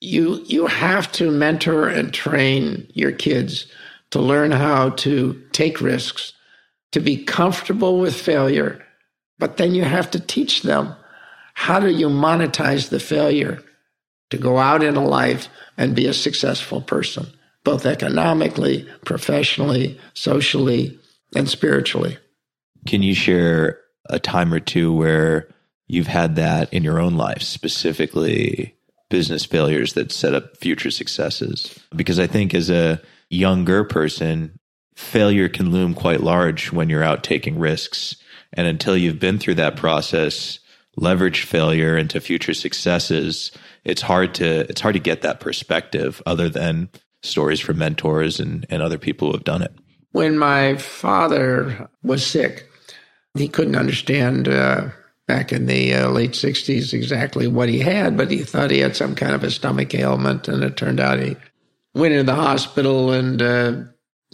you 0.00 0.44
you 0.46 0.68
have 0.68 1.10
to 1.12 1.28
mentor 1.28 1.88
and 1.88 2.14
train 2.14 2.88
your 2.94 3.10
kids 3.10 3.66
to 4.10 4.20
learn 4.20 4.52
how 4.52 4.90
to 4.90 5.42
take 5.50 5.80
risks, 5.80 6.34
to 6.92 7.00
be 7.00 7.24
comfortable 7.24 7.98
with 7.98 8.14
failure, 8.14 8.80
but 9.40 9.56
then 9.56 9.74
you 9.74 9.82
have 9.82 10.08
to 10.12 10.20
teach 10.20 10.62
them 10.62 10.94
how 11.54 11.80
do 11.80 11.90
you 11.90 12.08
monetize 12.08 12.90
the 12.90 13.00
failure 13.00 13.60
to 14.30 14.38
go 14.38 14.56
out 14.56 14.84
in 14.84 14.94
life 14.94 15.48
and 15.76 15.96
be 15.96 16.06
a 16.06 16.14
successful 16.14 16.80
person, 16.80 17.26
both 17.64 17.84
economically, 17.84 18.88
professionally, 19.04 19.98
socially, 20.14 20.96
and 21.34 21.48
spiritually. 21.48 22.16
Can 22.86 23.02
you 23.02 23.14
share 23.14 23.80
a 24.08 24.20
time 24.20 24.54
or 24.54 24.60
two 24.60 24.92
where 24.92 25.48
you've 25.88 26.06
had 26.06 26.36
that 26.36 26.72
in 26.72 26.84
your 26.84 27.00
own 27.00 27.16
life, 27.16 27.42
specifically 27.42 28.74
business 29.10 29.44
failures 29.44 29.94
that 29.94 30.12
set 30.12 30.34
up 30.34 30.56
future 30.58 30.90
successes. 30.90 31.78
Because 31.96 32.18
I 32.18 32.26
think 32.26 32.54
as 32.54 32.70
a 32.70 33.00
younger 33.30 33.84
person, 33.84 34.58
failure 34.94 35.48
can 35.48 35.70
loom 35.70 35.94
quite 35.94 36.20
large 36.20 36.72
when 36.72 36.88
you're 36.88 37.02
out 37.02 37.24
taking 37.24 37.58
risks. 37.58 38.16
And 38.52 38.66
until 38.66 38.96
you've 38.96 39.18
been 39.18 39.38
through 39.38 39.56
that 39.56 39.76
process, 39.76 40.58
leverage 40.96 41.42
failure 41.42 41.96
into 41.96 42.20
future 42.20 42.54
successes, 42.54 43.50
it's 43.84 44.02
hard 44.02 44.34
to 44.34 44.60
it's 44.68 44.80
hard 44.80 44.94
to 44.94 45.00
get 45.00 45.22
that 45.22 45.40
perspective 45.40 46.22
other 46.26 46.48
than 46.48 46.90
stories 47.22 47.60
from 47.60 47.78
mentors 47.78 48.40
and, 48.40 48.66
and 48.70 48.82
other 48.82 48.98
people 48.98 49.28
who 49.28 49.34
have 49.34 49.44
done 49.44 49.62
it. 49.62 49.72
When 50.12 50.38
my 50.38 50.76
father 50.76 51.88
was 52.02 52.24
sick, 52.24 52.68
he 53.34 53.48
couldn't 53.48 53.76
understand 53.76 54.48
uh, 54.48 54.88
back 55.28 55.52
in 55.52 55.66
the 55.66 55.94
uh, 55.94 56.08
late 56.08 56.32
60s 56.32 56.92
exactly 56.92 57.46
what 57.46 57.68
he 57.68 57.78
had, 57.78 58.16
but 58.16 58.30
he 58.30 58.38
thought 58.38 58.72
he 58.72 58.78
had 58.78 58.96
some 58.96 59.14
kind 59.14 59.34
of 59.34 59.44
a 59.44 59.50
stomach 59.50 59.94
ailment. 59.94 60.48
And 60.48 60.64
it 60.64 60.76
turned 60.76 60.98
out 60.98 61.20
he 61.20 61.36
went 61.94 62.14
into 62.14 62.24
the 62.24 62.34
hospital 62.34 63.12
and 63.12 63.40
uh, 63.40 63.74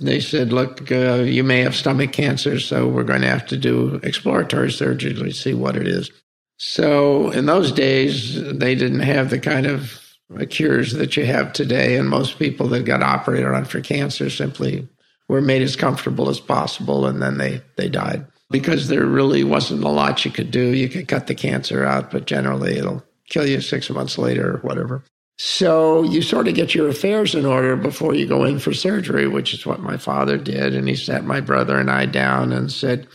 they 0.00 0.20
said, 0.20 0.52
Look, 0.52 0.90
uh, 0.90 1.16
you 1.16 1.44
may 1.44 1.60
have 1.60 1.74
stomach 1.74 2.12
cancer, 2.12 2.58
so 2.60 2.88
we're 2.88 3.02
going 3.02 3.22
to 3.22 3.28
have 3.28 3.46
to 3.48 3.56
do 3.56 4.00
exploratory 4.04 4.70
surgery 4.70 5.12
to 5.12 5.30
see 5.32 5.52
what 5.52 5.76
it 5.76 5.88
is. 5.88 6.10
So 6.56 7.30
in 7.30 7.46
those 7.46 7.72
days, 7.72 8.40
they 8.56 8.76
didn't 8.76 9.00
have 9.00 9.30
the 9.30 9.40
kind 9.40 9.66
of 9.66 10.00
cures 10.48 10.92
that 10.92 11.16
you 11.16 11.26
have 11.26 11.52
today. 11.52 11.96
And 11.96 12.08
most 12.08 12.38
people 12.38 12.68
that 12.68 12.84
got 12.84 13.02
operated 13.02 13.46
on 13.46 13.64
for 13.64 13.80
cancer 13.80 14.30
simply 14.30 14.88
were 15.28 15.40
made 15.40 15.62
as 15.62 15.74
comfortable 15.74 16.30
as 16.30 16.38
possible 16.38 17.06
and 17.06 17.20
then 17.20 17.38
they, 17.38 17.62
they 17.76 17.88
died 17.88 18.26
because 18.50 18.88
there 18.88 19.06
really 19.06 19.44
wasn't 19.44 19.84
a 19.84 19.88
lot 19.88 20.24
you 20.24 20.30
could 20.30 20.50
do. 20.50 20.74
You 20.74 20.88
could 20.88 21.08
cut 21.08 21.26
the 21.26 21.34
cancer 21.34 21.84
out, 21.84 22.10
but 22.10 22.26
generally 22.26 22.78
it'll 22.78 23.04
kill 23.28 23.46
you 23.46 23.60
six 23.60 23.90
months 23.90 24.18
later 24.18 24.56
or 24.56 24.58
whatever. 24.58 25.02
So 25.36 26.04
you 26.04 26.22
sort 26.22 26.46
of 26.46 26.54
get 26.54 26.74
your 26.74 26.88
affairs 26.88 27.34
in 27.34 27.44
order 27.44 27.74
before 27.74 28.14
you 28.14 28.26
go 28.26 28.44
in 28.44 28.60
for 28.60 28.72
surgery, 28.72 29.26
which 29.26 29.52
is 29.52 29.66
what 29.66 29.80
my 29.80 29.96
father 29.96 30.38
did. 30.38 30.74
And 30.74 30.88
he 30.88 30.94
sat 30.94 31.24
my 31.24 31.40
brother 31.40 31.78
and 31.78 31.90
I 31.90 32.06
down 32.06 32.52
and 32.52 32.70
said, 32.70 33.08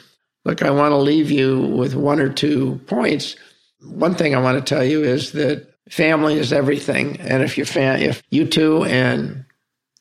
Look, 0.45 0.63
I 0.63 0.71
want 0.71 0.91
to 0.91 0.97
leave 0.97 1.31
you 1.31 1.61
with 1.61 1.95
one 1.95 2.19
or 2.19 2.29
two 2.29 2.79
points. 2.87 3.35
One 3.81 4.15
thing 4.15 4.35
I 4.35 4.41
want 4.41 4.57
to 4.57 4.75
tell 4.75 4.83
you 4.83 5.03
is 5.03 5.33
that 5.33 5.67
family 5.89 6.35
is 6.35 6.51
everything. 6.53 7.19
And 7.19 7.43
if, 7.43 7.57
your 7.57 7.65
fa- 7.65 8.01
if 8.01 8.23
you 8.29 8.45
two 8.45 8.83
and 8.85 9.45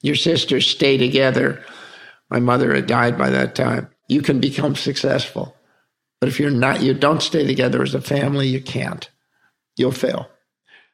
your 0.00 0.14
sister 0.14 0.60
stay 0.60 0.96
together, 0.96 1.64
my 2.30 2.40
mother 2.40 2.74
had 2.74 2.86
died 2.86 3.18
by 3.18 3.30
that 3.30 3.54
time, 3.54 3.88
you 4.08 4.22
can 4.22 4.40
become 4.40 4.74
successful. 4.74 5.54
But 6.20 6.28
if 6.28 6.40
you're 6.40 6.50
not, 6.50 6.82
you 6.82 6.94
don't 6.94 7.22
stay 7.22 7.46
together 7.46 7.82
as 7.82 7.94
a 7.94 8.00
family, 8.00 8.48
you 8.48 8.60
can't. 8.60 9.08
You'll 9.76 9.92
fail. 9.92 10.28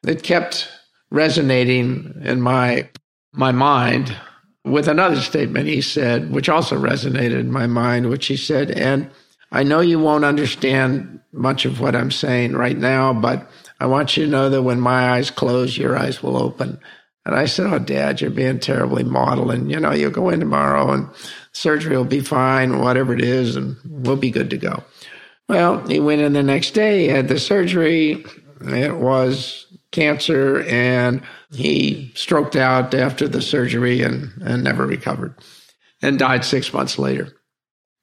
It 0.05 0.21
kept 0.21 0.69
resonating 1.09 2.21
in 2.23 2.41
my 2.41 2.89
my 3.33 3.51
mind 3.51 4.15
with 4.63 4.87
another 4.87 5.19
statement 5.19 5.67
he 5.67 5.81
said, 5.81 6.31
which 6.31 6.49
also 6.49 6.77
resonated 6.77 7.39
in 7.39 7.51
my 7.51 7.67
mind, 7.67 8.09
which 8.09 8.27
he 8.27 8.37
said, 8.37 8.71
and 8.71 9.09
I 9.51 9.63
know 9.63 9.79
you 9.79 9.99
won't 9.99 10.25
understand 10.25 11.19
much 11.31 11.65
of 11.65 11.79
what 11.79 11.95
I'm 11.95 12.11
saying 12.11 12.53
right 12.53 12.77
now, 12.77 13.13
but 13.13 13.49
I 13.79 13.85
want 13.85 14.17
you 14.17 14.25
to 14.25 14.31
know 14.31 14.49
that 14.49 14.63
when 14.63 14.79
my 14.79 15.11
eyes 15.11 15.29
close, 15.29 15.77
your 15.77 15.97
eyes 15.97 16.23
will 16.23 16.37
open. 16.37 16.79
And 17.25 17.35
I 17.35 17.45
said, 17.45 17.71
Oh, 17.71 17.79
Dad, 17.79 18.21
you're 18.21 18.31
being 18.31 18.59
terribly 18.59 19.03
maudlin. 19.03 19.69
You 19.69 19.79
know, 19.79 19.91
you'll 19.91 20.11
go 20.11 20.29
in 20.29 20.39
tomorrow 20.39 20.91
and 20.91 21.09
surgery 21.55 21.95
will 21.95 22.05
be 22.05 22.19
fine, 22.19 22.79
whatever 22.79 23.13
it 23.13 23.21
is, 23.21 23.55
and 23.55 23.77
we'll 23.85 24.15
be 24.15 24.31
good 24.31 24.49
to 24.49 24.57
go. 24.57 24.83
Well, 25.47 25.85
he 25.87 25.99
went 25.99 26.21
in 26.21 26.33
the 26.33 26.43
next 26.43 26.71
day, 26.71 27.07
had 27.07 27.27
the 27.27 27.39
surgery. 27.39 28.25
It 28.61 28.97
was 28.97 29.67
cancer, 29.91 30.63
and 30.63 31.21
he 31.51 32.11
stroked 32.15 32.55
out 32.55 32.93
after 32.93 33.27
the 33.27 33.41
surgery 33.41 34.01
and, 34.01 34.31
and 34.41 34.63
never 34.63 34.85
recovered 34.85 35.35
and 36.01 36.19
died 36.19 36.43
six 36.43 36.73
months 36.73 36.99
later. 36.99 37.31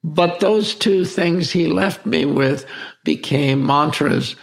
But 0.05 0.41
those 0.41 0.75
two 0.75 1.05
things 1.05 1.51
he 1.51 1.67
left 1.67 2.07
me 2.07 2.25
with 2.25 2.67
became 3.05 3.65
mantras 3.65 4.35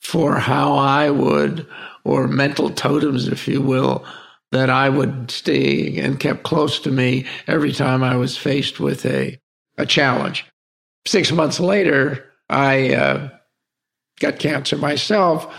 for 0.00 0.38
how 0.38 0.74
I 0.74 1.10
would, 1.10 1.66
or 2.04 2.28
mental 2.28 2.70
totems, 2.70 3.28
if 3.28 3.48
you 3.48 3.62
will, 3.62 4.04
that 4.52 4.70
I 4.70 4.88
would 4.88 5.30
stay 5.30 5.98
and 5.98 6.20
kept 6.20 6.42
close 6.42 6.78
to 6.80 6.90
me 6.90 7.26
every 7.46 7.72
time 7.72 8.02
I 8.02 8.16
was 8.16 8.36
faced 8.36 8.80
with 8.80 9.04
a, 9.04 9.38
a 9.76 9.86
challenge. 9.86 10.46
Six 11.06 11.32
months 11.32 11.60
later, 11.60 12.24
I 12.48 12.94
uh, 12.94 13.28
got 14.20 14.38
cancer 14.38 14.76
myself 14.76 15.52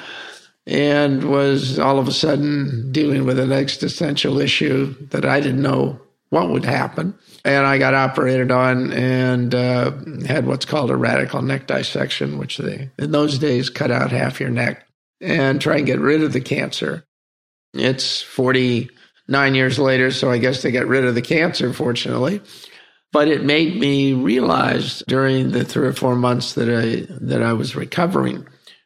and 0.66 1.30
was 1.30 1.80
all 1.80 2.00
of 2.00 2.08
a 2.08 2.14
sudden 2.14 2.92
dealing 2.92 3.26
with 3.26 3.40
an 3.40 3.52
existential 3.52 4.40
issue 4.40 4.96
that 5.10 5.26
I 5.26 5.40
didn't 5.40 5.62
know 5.62 6.00
what 6.30 6.50
would 6.50 6.66
happen. 6.66 7.18
And 7.46 7.66
I 7.66 7.78
got 7.78 7.94
operated 7.94 8.52
on 8.52 8.92
and 8.92 9.56
uh, 9.56 9.92
had 10.28 10.46
what's 10.46 10.66
called 10.66 10.92
a 10.92 10.98
radical 10.98 11.42
neck 11.42 11.68
dissection, 11.68 12.38
which 12.38 12.58
they, 12.58 12.90
in 13.00 13.12
those 13.12 13.40
days, 13.40 13.70
cut 13.70 13.92
out 13.92 14.12
half 14.12 14.42
your 14.42 14.50
neck 14.50 14.86
and 15.22 15.62
try 15.62 15.78
and 15.78 15.86
get 15.86 16.00
rid 16.00 16.22
of 16.22 16.34
the 16.34 16.42
cancer. 16.42 17.06
It's 17.74 18.22
49 18.22 19.56
years 19.56 19.80
later, 19.80 20.12
so 20.12 20.32
I 20.32 20.38
guess 20.38 20.62
they 20.62 20.72
got 20.72 20.88
rid 20.88 21.06
of 21.06 21.16
the 21.16 21.22
cancer, 21.22 21.74
fortunately. 21.74 22.42
But 23.12 23.28
it 23.28 23.44
made 23.44 23.80
me 23.80 24.14
realize 24.14 25.02
during 25.08 25.52
the 25.52 25.64
three 25.64 25.88
or 25.88 25.94
four 25.94 26.16
months 26.16 26.54
that 26.54 26.70
I 26.70 27.08
that 27.22 27.42
I 27.42 27.54
was 27.54 27.76
recovering 27.76 28.46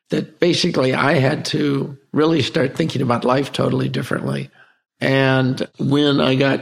that 0.10 0.40
basically 0.40 0.94
I 0.94 1.14
had 1.14 1.46
to 1.46 1.98
really 2.14 2.42
start 2.42 2.76
thinking 2.76 3.02
about 3.02 3.26
life 3.26 3.52
totally 3.52 3.90
differently. 3.90 4.50
And 5.00 5.68
when 5.80 6.22
I 6.22 6.36
got 6.36 6.62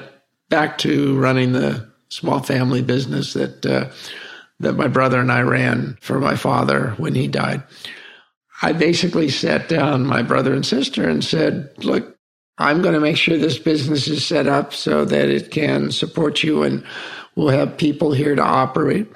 back 0.49 0.77
to 0.79 1.17
running 1.19 1.51
the 1.51 1.89
small 2.09 2.39
family 2.39 2.81
business 2.81 3.33
that 3.33 3.65
uh, 3.65 3.89
that 4.59 4.73
my 4.73 4.87
brother 4.87 5.19
and 5.19 5.31
I 5.31 5.41
ran 5.41 5.97
for 6.01 6.19
my 6.19 6.35
father 6.35 6.93
when 6.97 7.15
he 7.15 7.27
died. 7.27 7.63
I 8.61 8.73
basically 8.73 9.29
sat 9.29 9.69
down 9.69 10.05
my 10.05 10.21
brother 10.21 10.53
and 10.53 10.65
sister 10.65 11.07
and 11.07 11.23
said, 11.23 11.69
"Look, 11.77 12.17
I'm 12.57 12.81
going 12.81 12.93
to 12.93 12.99
make 12.99 13.17
sure 13.17 13.37
this 13.37 13.57
business 13.57 14.07
is 14.07 14.25
set 14.25 14.47
up 14.47 14.73
so 14.73 15.05
that 15.05 15.29
it 15.29 15.51
can 15.51 15.91
support 15.91 16.43
you 16.43 16.63
and 16.63 16.83
we'll 17.35 17.47
have 17.49 17.77
people 17.77 18.11
here 18.11 18.35
to 18.35 18.43
operate. 18.43 19.07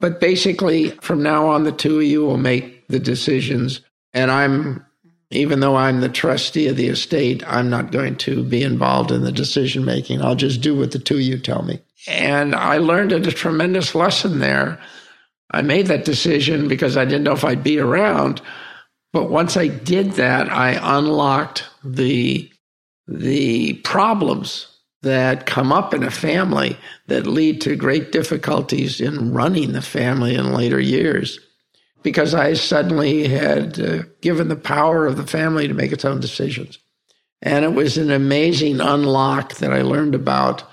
But 0.00 0.20
basically, 0.20 0.90
from 1.02 1.22
now 1.22 1.48
on, 1.48 1.64
the 1.64 1.72
two 1.72 1.98
of 1.98 2.04
you 2.04 2.24
will 2.24 2.36
make 2.36 2.86
the 2.88 2.98
decisions. 2.98 3.80
And 4.12 4.30
I'm 4.30 4.84
even 5.30 5.60
though 5.60 5.76
I'm 5.76 6.00
the 6.00 6.08
trustee 6.08 6.66
of 6.66 6.76
the 6.76 6.88
estate, 6.88 7.44
I'm 7.46 7.70
not 7.70 7.92
going 7.92 8.16
to 8.16 8.42
be 8.42 8.64
involved 8.64 9.12
in 9.12 9.22
the 9.22 9.30
decision 9.30 9.84
making. 9.84 10.20
I'll 10.20 10.34
just 10.34 10.60
do 10.60 10.76
what 10.76 10.90
the 10.90 10.98
two 10.98 11.14
of 11.14 11.20
you 11.20 11.38
tell 11.38 11.62
me. 11.62 11.80
And 12.08 12.54
I 12.54 12.78
learned 12.78 13.12
a 13.12 13.20
tremendous 13.30 13.94
lesson 13.94 14.40
there. 14.40 14.80
I 15.52 15.62
made 15.62 15.86
that 15.86 16.04
decision 16.04 16.66
because 16.66 16.96
I 16.96 17.04
didn't 17.04 17.22
know 17.22 17.32
if 17.32 17.44
I'd 17.44 17.62
be 17.62 17.78
around. 17.78 18.42
But 19.12 19.30
once 19.30 19.56
I 19.56 19.68
did 19.68 20.12
that, 20.12 20.50
I 20.50 20.78
unlocked 20.98 21.64
the, 21.84 22.50
the 23.08 23.74
problems 23.84 24.66
that 25.02 25.46
come 25.46 25.72
up 25.72 25.94
in 25.94 26.02
a 26.02 26.10
family 26.10 26.76
that 27.06 27.26
lead 27.26 27.60
to 27.62 27.74
great 27.74 28.12
difficulties 28.12 29.00
in 29.00 29.32
running 29.32 29.72
the 29.72 29.82
family 29.82 30.34
in 30.34 30.52
later 30.52 30.78
years 30.78 31.40
because 32.02 32.34
I 32.34 32.54
suddenly 32.54 33.28
had 33.28 33.80
uh, 33.80 34.02
given 34.20 34.48
the 34.48 34.56
power 34.56 35.06
of 35.06 35.16
the 35.16 35.26
family 35.26 35.68
to 35.68 35.74
make 35.74 35.92
its 35.92 36.04
own 36.04 36.20
decisions. 36.20 36.78
And 37.42 37.64
it 37.64 37.72
was 37.72 37.96
an 37.96 38.10
amazing 38.10 38.80
unlock 38.80 39.56
that 39.56 39.72
I 39.72 39.82
learned 39.82 40.14
about 40.14 40.64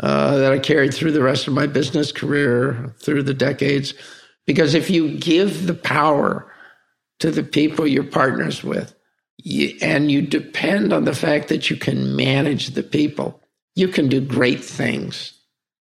uh, 0.00 0.38
that 0.38 0.52
I 0.52 0.58
carried 0.58 0.94
through 0.94 1.12
the 1.12 1.22
rest 1.22 1.46
of 1.46 1.52
my 1.52 1.66
business 1.66 2.10
career, 2.10 2.94
through 3.00 3.22
the 3.24 3.34
decades. 3.34 3.92
Because 4.46 4.74
if 4.74 4.88
you 4.88 5.18
give 5.18 5.66
the 5.66 5.74
power 5.74 6.50
to 7.20 7.30
the 7.30 7.42
people 7.42 7.86
you're 7.86 8.04
partners 8.04 8.62
with, 8.64 8.94
you, 9.38 9.76
and 9.80 10.10
you 10.10 10.22
depend 10.22 10.92
on 10.92 11.04
the 11.04 11.14
fact 11.14 11.48
that 11.48 11.70
you 11.70 11.76
can 11.76 12.16
manage 12.16 12.68
the 12.70 12.82
people, 12.82 13.40
you 13.74 13.88
can 13.88 14.08
do 14.08 14.20
great 14.20 14.62
things. 14.62 15.32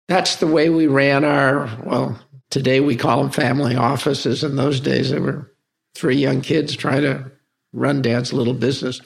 That's 0.08 0.36
the 0.36 0.46
way 0.46 0.70
we 0.70 0.86
ran 0.86 1.24
our, 1.24 1.68
well, 1.84 2.18
Today 2.52 2.80
we 2.80 2.96
call 2.96 3.22
them 3.22 3.30
family 3.30 3.76
offices. 3.76 4.44
In 4.44 4.56
those 4.56 4.78
days, 4.78 5.08
there 5.08 5.22
were 5.22 5.50
three 5.94 6.16
young 6.16 6.42
kids 6.42 6.76
trying 6.76 7.00
to 7.00 7.32
run 7.72 8.02
dad's 8.02 8.34
little 8.34 8.52
business. 8.52 9.00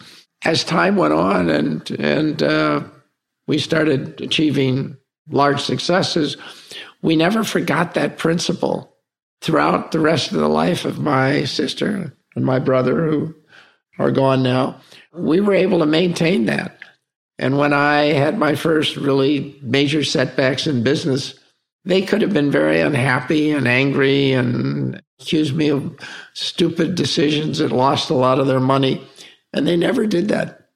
As 0.45 0.65
time 0.65 0.97
went 0.97 1.15
on 1.15 1.49
and, 1.49 1.89
and 1.93 2.43
uh, 2.43 2.83
we 3.47 3.59
started 3.59 4.21
achieving 4.21 4.97
large 5.31 5.63
successes, 5.63 6.37
we 7.03 7.15
never 7.15 7.45
forgot 7.45 7.95
that 7.95 8.19
principle 8.19 8.93
throughout 9.43 9.93
the 9.93 10.01
rest 10.01 10.33
of 10.33 10.39
the 10.39 10.49
life 10.49 10.85
of 10.85 10.99
my 10.99 11.45
sister 11.45 12.16
and 12.37 12.45
my 12.45 12.61
brother, 12.61 13.07
who 13.07 13.35
are 13.99 14.11
gone 14.11 14.43
now. 14.43 14.81
We 15.13 15.41
were 15.41 15.55
able 15.55 15.81
to 15.81 15.87
maintain 15.87 16.47
that. 16.47 16.79
And 17.39 17.59
when 17.59 17.73
I 17.73 18.13
had 18.13 18.39
my 18.39 18.55
first 18.55 18.97
really 18.97 19.59
major 19.63 20.05
setbacks 20.05 20.67
in 20.67 20.83
business, 20.83 21.39
they 21.85 22.03
could 22.03 22.23
have 22.23 22.33
been 22.33 22.51
very 22.51 22.81
unhappy 22.81 23.51
and 23.51 23.67
angry 23.67 24.33
and 24.33 25.03
accused 25.21 25.55
me 25.55 25.69
of 25.69 25.97
stupid 26.35 26.95
decisions 26.95 27.59
that 27.59 27.73
lost 27.73 28.11
a 28.11 28.15
lot 28.15 28.39
of 28.39 28.47
their 28.47 28.61
money. 28.61 29.07
And 29.53 29.67
they 29.67 29.77
never 29.77 30.07
did 30.07 30.29
that. 30.29 30.69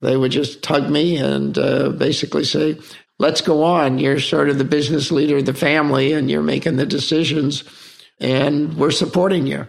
They 0.00 0.16
would 0.16 0.30
just 0.30 0.62
tug 0.62 0.88
me 0.88 1.16
and 1.16 1.58
uh, 1.58 1.90
basically 1.90 2.44
say, 2.44 2.78
let's 3.18 3.40
go 3.40 3.64
on. 3.64 3.98
You're 3.98 4.20
sort 4.20 4.48
of 4.48 4.58
the 4.58 4.64
business 4.64 5.10
leader 5.10 5.38
of 5.38 5.46
the 5.46 5.54
family 5.54 6.12
and 6.12 6.30
you're 6.30 6.42
making 6.42 6.76
the 6.76 6.86
decisions 6.86 7.64
and 8.20 8.76
we're 8.76 8.90
supporting 8.90 9.46
you. 9.46 9.66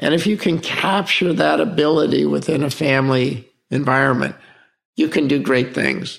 And 0.00 0.14
if 0.14 0.26
you 0.26 0.36
can 0.36 0.58
capture 0.58 1.32
that 1.32 1.60
ability 1.60 2.24
within 2.24 2.62
a 2.62 2.70
family 2.70 3.48
environment, 3.70 4.34
you 4.96 5.08
can 5.08 5.28
do 5.28 5.40
great 5.40 5.74
things. 5.74 6.18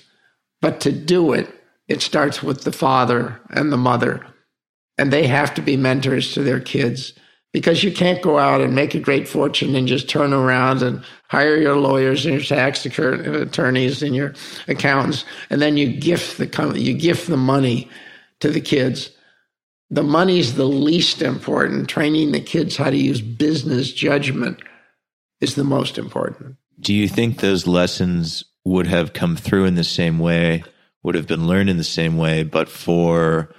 But 0.60 0.80
to 0.80 0.92
do 0.92 1.32
it, 1.32 1.52
it 1.88 2.00
starts 2.00 2.42
with 2.42 2.62
the 2.62 2.72
father 2.72 3.40
and 3.50 3.70
the 3.70 3.76
mother. 3.76 4.24
And 4.96 5.12
they 5.12 5.26
have 5.26 5.52
to 5.54 5.62
be 5.62 5.76
mentors 5.76 6.32
to 6.34 6.42
their 6.42 6.60
kids 6.60 7.12
because 7.52 7.84
you 7.84 7.92
can't 7.92 8.22
go 8.22 8.38
out 8.38 8.60
and 8.60 8.74
make 8.74 8.94
a 8.94 9.00
great 9.00 9.28
fortune 9.28 9.74
and 9.74 9.86
just 9.86 10.08
turn 10.08 10.32
around 10.32 10.82
and 10.82 11.04
hire 11.28 11.56
your 11.56 11.76
lawyers 11.76 12.24
and 12.24 12.34
your 12.34 12.42
tax 12.42 12.86
attorneys 12.86 14.02
and 14.02 14.16
your 14.16 14.32
accountants 14.68 15.24
and 15.50 15.60
then 15.60 15.76
you 15.76 15.92
gift 15.92 16.38
the 16.38 16.72
you 16.78 16.94
gift 16.94 17.28
the 17.28 17.36
money 17.36 17.90
to 18.40 18.50
the 18.50 18.60
kids 18.60 19.10
the 19.92 20.02
money's 20.02 20.54
the 20.54 20.64
least 20.64 21.22
important. 21.22 21.88
Training 21.88 22.32
the 22.32 22.40
kids 22.40 22.76
how 22.76 22.90
to 22.90 22.96
use 22.96 23.20
business 23.20 23.92
judgment 23.92 24.58
is 25.40 25.54
the 25.54 25.64
most 25.64 25.98
important. 25.98 26.56
Do 26.80 26.94
you 26.94 27.06
think 27.06 27.38
those 27.38 27.66
lessons 27.66 28.44
would 28.64 28.86
have 28.86 29.12
come 29.12 29.36
through 29.36 29.66
in 29.66 29.74
the 29.74 29.84
same 29.84 30.18
way 30.18 30.64
would 31.04 31.14
have 31.16 31.26
been 31.26 31.48
learned 31.48 31.68
in 31.68 31.78
the 31.78 31.84
same 31.84 32.16
way 32.16 32.44
but 32.44 32.68
for 32.68 33.52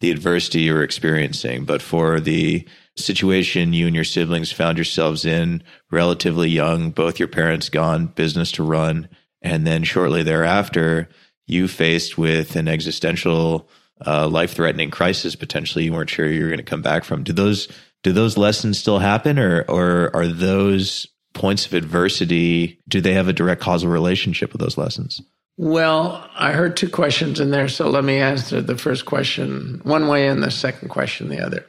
the 0.00 0.10
adversity 0.10 0.62
you're 0.62 0.82
experiencing 0.82 1.64
but 1.64 1.80
for 1.80 2.18
the 2.18 2.66
situation 2.98 3.72
you 3.72 3.86
and 3.86 3.94
your 3.94 4.04
siblings 4.04 4.52
found 4.52 4.76
yourselves 4.76 5.24
in 5.24 5.62
relatively 5.90 6.48
young, 6.48 6.90
both 6.90 7.18
your 7.18 7.28
parents 7.28 7.68
gone, 7.68 8.06
business 8.06 8.52
to 8.52 8.62
run, 8.62 9.08
and 9.40 9.66
then 9.66 9.84
shortly 9.84 10.22
thereafter, 10.22 11.08
you 11.46 11.68
faced 11.68 12.18
with 12.18 12.56
an 12.56 12.68
existential, 12.68 13.68
uh, 14.06 14.28
life 14.28 14.52
threatening 14.52 14.90
crisis 14.90 15.34
potentially 15.34 15.84
you 15.84 15.92
weren't 15.92 16.10
sure 16.10 16.30
you 16.30 16.42
were 16.42 16.48
going 16.48 16.58
to 16.58 16.64
come 16.64 16.82
back 16.82 17.04
from. 17.04 17.22
Do 17.22 17.32
those 17.32 17.68
do 18.02 18.12
those 18.12 18.36
lessons 18.36 18.78
still 18.78 18.98
happen, 18.98 19.38
or 19.38 19.64
or 19.68 20.14
are 20.14 20.26
those 20.26 21.06
points 21.34 21.66
of 21.66 21.74
adversity? 21.74 22.80
Do 22.88 23.00
they 23.00 23.14
have 23.14 23.28
a 23.28 23.32
direct 23.32 23.60
causal 23.60 23.90
relationship 23.90 24.52
with 24.52 24.60
those 24.60 24.78
lessons? 24.78 25.20
Well, 25.56 26.28
I 26.36 26.52
heard 26.52 26.76
two 26.76 26.88
questions 26.88 27.40
in 27.40 27.50
there, 27.50 27.68
so 27.68 27.90
let 27.90 28.04
me 28.04 28.18
answer 28.18 28.60
the 28.60 28.78
first 28.78 29.06
question 29.06 29.80
one 29.82 30.06
way 30.06 30.28
and 30.28 30.42
the 30.42 30.52
second 30.52 30.88
question 30.88 31.28
the 31.28 31.44
other. 31.44 31.66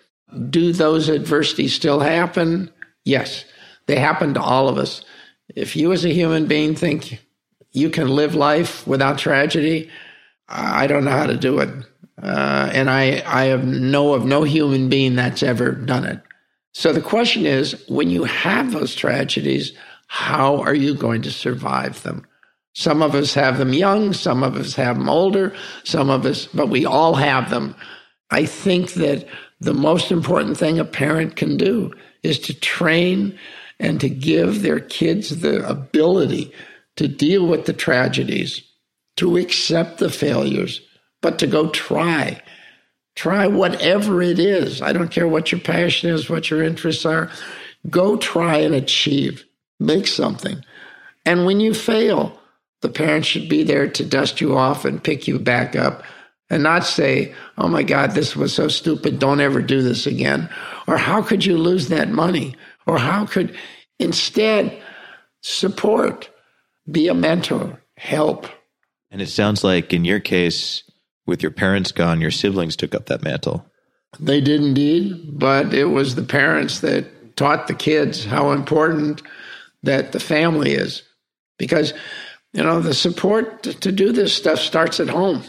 Do 0.50 0.72
those 0.74 1.10
adversities 1.10 1.74
still 1.74 2.00
happen? 2.00 2.70
Yes, 3.04 3.46
they 3.88 3.98
happen 3.98 4.36
to 4.36 4.42
all 4.42 4.70
of 4.70 4.78
us. 4.78 5.04
If 5.56 5.76
you 5.76 5.92
as 5.92 6.06
a 6.06 6.14
human 6.14 6.46
being 6.46 6.76
think 6.76 7.20
you 7.72 7.90
can 7.90 8.10
live 8.10 8.36
life 8.36 8.86
without 8.86 9.18
tragedy, 9.18 9.90
I 10.48 10.86
don't 10.86 11.06
know 11.06 11.12
how 11.12 11.26
to 11.26 11.38
do 11.38 11.60
it. 11.60 11.70
Uh, 12.22 12.70
and 12.74 12.90
I, 12.90 13.24
I 13.26 13.46
have 13.46 13.66
know 13.66 14.14
of 14.14 14.26
no 14.26 14.44
human 14.44 14.90
being 14.90 15.16
that's 15.16 15.44
ever 15.44 15.72
done 15.72 16.06
it. 16.06 16.20
So 16.74 16.94
the 16.94 17.02
question 17.02 17.46
is 17.46 17.84
when 17.88 18.10
you 18.10 18.24
have 18.26 18.72
those 18.72 18.96
tragedies, 18.96 19.74
how 20.08 20.58
are 20.62 20.76
you 20.76 20.94
going 20.94 21.22
to 21.24 21.32
survive 21.32 22.04
them? 22.04 22.26
Some 22.74 23.02
of 23.02 23.16
us 23.16 23.34
have 23.34 23.58
them 23.58 23.74
young, 23.74 24.14
some 24.14 24.44
of 24.44 24.56
us 24.56 24.76
have 24.76 24.98
them 24.98 25.10
older, 25.10 25.54
some 25.84 26.10
of 26.10 26.26
us, 26.26 26.48
but 26.48 26.70
we 26.70 26.86
all 26.86 27.16
have 27.16 27.50
them. 27.50 27.76
I 28.32 28.46
think 28.46 28.94
that 28.94 29.28
the 29.60 29.74
most 29.74 30.12
important 30.12 30.58
thing 30.58 30.80
a 30.80 30.86
parent 30.86 31.36
can 31.36 31.58
do 31.58 31.92
is 32.24 32.40
to 32.40 32.54
train 32.54 33.38
and 33.80 34.00
to 34.02 34.10
give 34.10 34.62
their 34.62 34.80
kids 34.80 35.42
the 35.42 35.68
ability 35.68 36.54
to 36.98 37.08
deal 37.08 37.48
with 37.48 37.66
the 37.66 37.74
tragedies, 37.74 38.62
to 39.16 39.38
accept 39.38 39.98
the 39.98 40.10
failures, 40.10 40.82
but 41.22 41.40
to 41.40 41.48
go 41.48 41.70
try. 41.70 42.42
Try 43.16 43.48
whatever 43.48 44.22
it 44.22 44.40
is. 44.40 44.82
I 44.82 44.94
don't 44.94 45.12
care 45.12 45.28
what 45.28 45.52
your 45.52 45.62
passion 45.62 46.10
is, 46.10 46.30
what 46.30 46.50
your 46.50 46.64
interests 46.64 47.06
are. 47.06 47.30
Go 47.90 48.18
try 48.18 48.58
and 48.58 48.74
achieve. 48.74 49.46
Make 49.80 50.08
something. 50.08 50.64
And 51.26 51.46
when 51.46 51.60
you 51.60 51.74
fail, 51.74 52.40
the 52.82 52.90
parents 52.90 53.28
should 53.28 53.50
be 53.50 53.64
there 53.64 53.90
to 53.90 54.06
dust 54.06 54.40
you 54.40 54.58
off 54.58 54.86
and 54.86 55.04
pick 55.04 55.28
you 55.28 55.38
back 55.38 55.76
up 55.76 56.04
and 56.50 56.64
not 56.64 56.86
say, 56.86 57.34
oh 57.58 57.68
my 57.68 57.84
God, 57.84 58.12
this 58.12 58.36
was 58.36 58.54
so 58.54 58.68
stupid. 58.68 59.20
Don't 59.20 59.42
ever 59.42 59.62
do 59.62 59.82
this 59.82 60.08
again. 60.08 60.50
Or 60.88 60.98
how 60.98 61.22
could 61.22 61.46
you 61.46 61.58
lose 61.58 61.90
that 61.90 62.10
money? 62.10 62.56
Or 62.88 62.98
how 62.98 63.26
could 63.26 63.56
instead 64.00 64.82
support, 65.42 66.30
be 66.90 67.08
a 67.08 67.14
mentor, 67.14 67.82
help. 67.98 68.48
And 69.12 69.22
it 69.22 69.30
sounds 69.30 69.64
like 69.64 69.94
in 69.94 70.06
your 70.06 70.20
case, 70.20 70.84
with 71.30 71.42
your 71.42 71.52
parents 71.52 71.92
gone, 71.92 72.20
your 72.20 72.32
siblings 72.32 72.76
took 72.76 72.94
up 72.94 73.06
that 73.06 73.24
mantle. 73.24 73.66
They 74.20 74.42
did 74.42 74.62
indeed, 74.62 75.40
but 75.40 75.74
it 75.74 75.86
was 75.86 76.16
the 76.16 76.24
parents 76.24 76.80
that 76.82 77.38
taught 77.38 77.68
the 77.68 77.76
kids 77.76 78.26
how 78.26 78.52
important 78.52 79.22
that 79.84 80.12
the 80.12 80.20
family 80.20 80.74
is. 80.74 81.04
Because, 81.58 81.94
you 82.54 82.64
know, 82.64 82.80
the 82.82 82.94
support 82.94 83.64
to, 83.64 83.74
to 83.74 83.92
do 83.92 84.12
this 84.12 84.34
stuff 84.34 84.60
starts 84.60 85.00
at 85.00 85.10
home. 85.10 85.44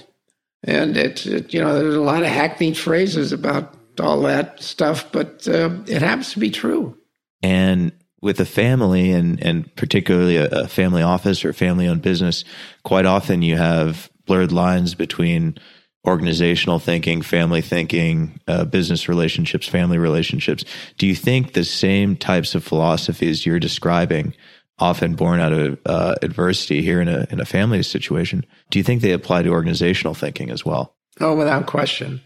And 0.63 0.97
it's, 0.97 1.25
it, 1.27 1.55
you 1.55 1.61
know, 1.61 1.75
there's 1.75 1.95
a 1.95 2.01
lot 2.01 2.23
of 2.23 2.29
hackneyed 2.29 2.77
phrases 2.77 3.33
about 3.33 3.75
all 3.99 4.21
that 4.23 4.63
stuff, 4.63 5.11
but 5.11 5.49
uh, 5.49 5.71
it 5.87 6.03
happens 6.03 6.33
to 6.33 6.39
be 6.39 6.51
true. 6.51 6.97
And 7.43 7.93
with 8.21 8.39
a 8.41 8.45
family 8.45 9.13
and, 9.13 9.43
and 9.43 9.75
particularly 9.77 10.37
a, 10.37 10.49
a 10.49 10.69
family 10.69 11.03
office 11.03 11.45
or 11.45 11.53
family 11.53 11.89
owned 11.89 12.03
business, 12.03 12.45
quite 12.85 13.07
often 13.07 13.41
you 13.41 13.57
have 13.57 14.11
blurred 14.27 14.53
lines 14.53 14.95
between 14.95 15.59
organizational 16.07 16.79
thinking, 16.79 17.21
family 17.21 17.61
thinking, 17.61 18.41
uh, 18.49 18.65
business 18.65 19.09
relationships, 19.09 19.69
family 19.69 19.99
relationships. 19.99 20.65
Do 20.97 21.07
you 21.07 21.15
think 21.15 21.53
the 21.53 21.65
same 21.65 22.17
types 22.17 22.55
of 22.55 22.65
philosophies 22.65 23.45
you're 23.45 23.59
describing 23.59 24.35
often 24.81 25.15
born 25.15 25.41
out 25.41 25.53
of 25.53 25.79
uh, 25.87 26.15
adversity 26.23 26.83
here 26.83 27.01
in 27.01 27.09
a 27.09 27.27
in 27.31 27.39
a 27.41 27.45
family 27.45 27.83
situation. 27.83 28.45
Do 28.71 28.79
you 28.79 28.83
think 28.83 29.03
they 29.03 29.13
apply 29.13 29.43
to 29.43 29.51
organizational 29.51 30.15
thinking 30.15 30.51
as 30.51 30.65
well? 30.65 30.97
Oh, 31.21 31.37
without 31.37 31.67
question. 31.67 32.21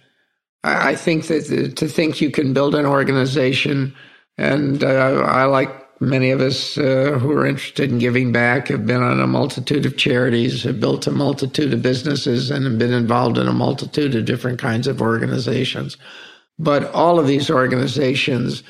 I, 0.62 0.94
think 0.94 1.26
that 1.26 1.74
to 1.76 1.88
think 1.88 2.22
you 2.22 2.30
can 2.30 2.54
build 2.54 2.74
an 2.74 2.86
organization, 2.86 3.94
and 4.38 4.82
uh, 4.82 5.22
I 5.26 5.44
like 5.44 5.83
many 6.00 6.30
of 6.30 6.40
us 6.40 6.76
uh, 6.76 7.18
who 7.20 7.30
are 7.32 7.46
interested 7.46 7.90
in 7.90 7.98
giving 7.98 8.32
back 8.32 8.68
have 8.68 8.86
been 8.86 9.02
on 9.02 9.20
a 9.20 9.26
multitude 9.26 9.86
of 9.86 9.96
charities, 9.96 10.62
have 10.62 10.80
built 10.80 11.06
a 11.06 11.10
multitude 11.10 11.72
of 11.72 11.82
businesses, 11.82 12.50
and 12.50 12.64
have 12.64 12.78
been 12.78 12.92
involved 12.92 13.38
in 13.38 13.48
a 13.48 13.52
multitude 13.52 14.14
of 14.14 14.24
different 14.24 14.58
kinds 14.58 14.86
of 14.86 15.00
organizations. 15.00 15.96
But 16.58 16.92
all 16.92 17.18
of 17.18 17.26
these 17.26 17.50
organizations 17.50 18.62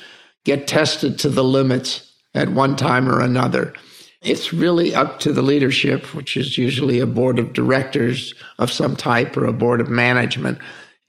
get 0.43 0.67
tested 0.67 1.19
to 1.19 1.29
the 1.29 1.43
limits 1.43 2.11
at 2.33 2.49
one 2.49 2.75
time 2.75 3.09
or 3.09 3.21
another. 3.21 3.73
It's 4.21 4.53
really 4.53 4.93
up 4.95 5.19
to 5.19 5.31
the 5.31 5.43
leadership, 5.43 6.13
which 6.15 6.35
is 6.35 6.57
usually 6.57 6.99
a 6.99 7.05
board 7.05 7.37
of 7.37 7.53
directors 7.53 8.33
of 8.57 8.71
some 8.71 8.95
type 8.95 9.37
or 9.37 9.45
a 9.45 9.53
board 9.53 9.81
of 9.81 9.89
management. 9.89 10.57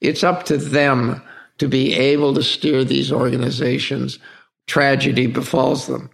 It's 0.00 0.22
up 0.22 0.44
to 0.46 0.56
them 0.56 1.22
to 1.58 1.68
be 1.68 1.94
able 1.94 2.34
to 2.34 2.42
steer 2.42 2.84
these 2.84 3.10
organizations. 3.10 4.18
Tragedy 4.66 5.26
befalls 5.26 5.86
them. 5.86 6.10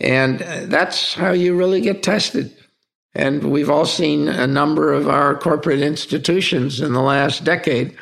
And 0.00 0.40
that's 0.40 1.14
how 1.14 1.32
you 1.32 1.56
really 1.56 1.80
get 1.80 2.02
tested. 2.02 2.54
And 3.14 3.50
we've 3.50 3.70
all 3.70 3.86
seen 3.86 4.28
a 4.28 4.46
number 4.46 4.92
of 4.92 5.08
our 5.08 5.36
corporate 5.36 5.80
institutions 5.80 6.80
in 6.80 6.92
the 6.92 7.02
last 7.02 7.44
decade 7.44 7.96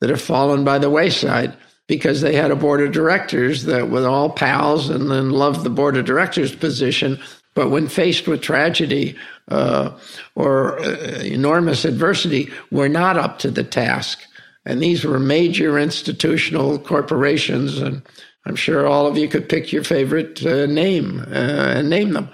that 0.00 0.10
have 0.10 0.20
fallen 0.20 0.64
by 0.64 0.78
the 0.78 0.90
wayside 0.90 1.56
because 1.86 2.20
they 2.20 2.34
had 2.34 2.50
a 2.50 2.56
board 2.56 2.80
of 2.80 2.92
directors 2.92 3.64
that 3.64 3.90
were 3.90 4.08
all 4.08 4.28
pals 4.28 4.90
and 4.90 5.10
then 5.10 5.30
loved 5.30 5.62
the 5.62 5.70
board 5.70 5.96
of 5.96 6.04
directors 6.04 6.54
position. 6.54 7.18
But 7.54 7.70
when 7.70 7.88
faced 7.88 8.26
with 8.26 8.42
tragedy 8.42 9.16
uh, 9.48 9.96
or 10.34 10.80
uh, 10.80 11.20
enormous 11.22 11.84
adversity, 11.84 12.50
were 12.70 12.88
not 12.88 13.16
up 13.16 13.38
to 13.40 13.50
the 13.50 13.64
task. 13.64 14.20
And 14.66 14.82
these 14.82 15.04
were 15.04 15.20
major 15.20 15.78
institutional 15.78 16.78
corporations, 16.80 17.78
and 17.78 18.02
I'm 18.46 18.56
sure 18.56 18.86
all 18.86 19.06
of 19.06 19.18
you 19.18 19.28
could 19.28 19.48
pick 19.48 19.72
your 19.72 19.84
favorite 19.84 20.44
uh, 20.46 20.66
name 20.66 21.20
uh, 21.20 21.74
and 21.76 21.90
name 21.90 22.12
them. 22.12 22.30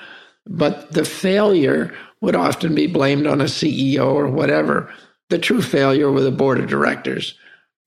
But 0.47 0.93
the 0.93 1.05
failure 1.05 1.93
would 2.21 2.37
often 2.37 2.75
be 2.75 2.87
blamed 2.87 3.27
on 3.27 3.41
a 3.41 3.45
CEO 3.45 4.07
or 4.07 4.29
whatever. 4.29 4.93
The 5.31 5.39
true 5.39 5.63
failure 5.63 6.11
were 6.11 6.21
the 6.21 6.31
board 6.31 6.61
of 6.61 6.69
directors 6.69 7.35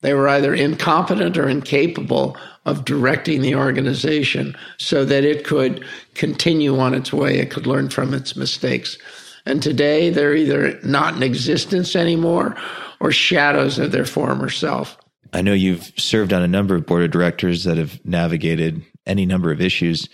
they 0.02 0.14
were 0.14 0.28
either 0.28 0.54
incompetent 0.54 1.36
or 1.38 1.48
incapable 1.48 2.36
of 2.64 2.84
directing 2.84 3.40
the 3.40 3.54
organization 3.54 4.56
so 4.78 5.04
that 5.04 5.24
it 5.24 5.44
could 5.44 5.84
continue 6.14 6.78
on 6.78 6.94
its 6.94 7.12
way, 7.12 7.38
it 7.38 7.50
could 7.50 7.66
learn 7.66 7.88
from 7.88 8.12
its 8.12 8.36
mistakes. 8.36 8.98
And 9.46 9.62
today 9.62 10.10
they're 10.10 10.34
either 10.34 10.78
not 10.82 11.16
in 11.16 11.22
existence 11.22 11.96
anymore 11.96 12.56
or 13.00 13.10
shadows 13.12 13.78
of 13.78 13.92
their 13.92 14.04
former 14.04 14.48
self. 14.48 14.96
I 15.36 15.42
know 15.42 15.52
you've 15.52 15.92
served 15.98 16.32
on 16.32 16.42
a 16.42 16.48
number 16.48 16.74
of 16.74 16.86
board 16.86 17.04
of 17.04 17.10
directors 17.10 17.64
that 17.64 17.76
have 17.76 18.02
navigated 18.06 18.82
any 19.04 19.26
number 19.26 19.52
of 19.52 19.60
issues. 19.60 20.08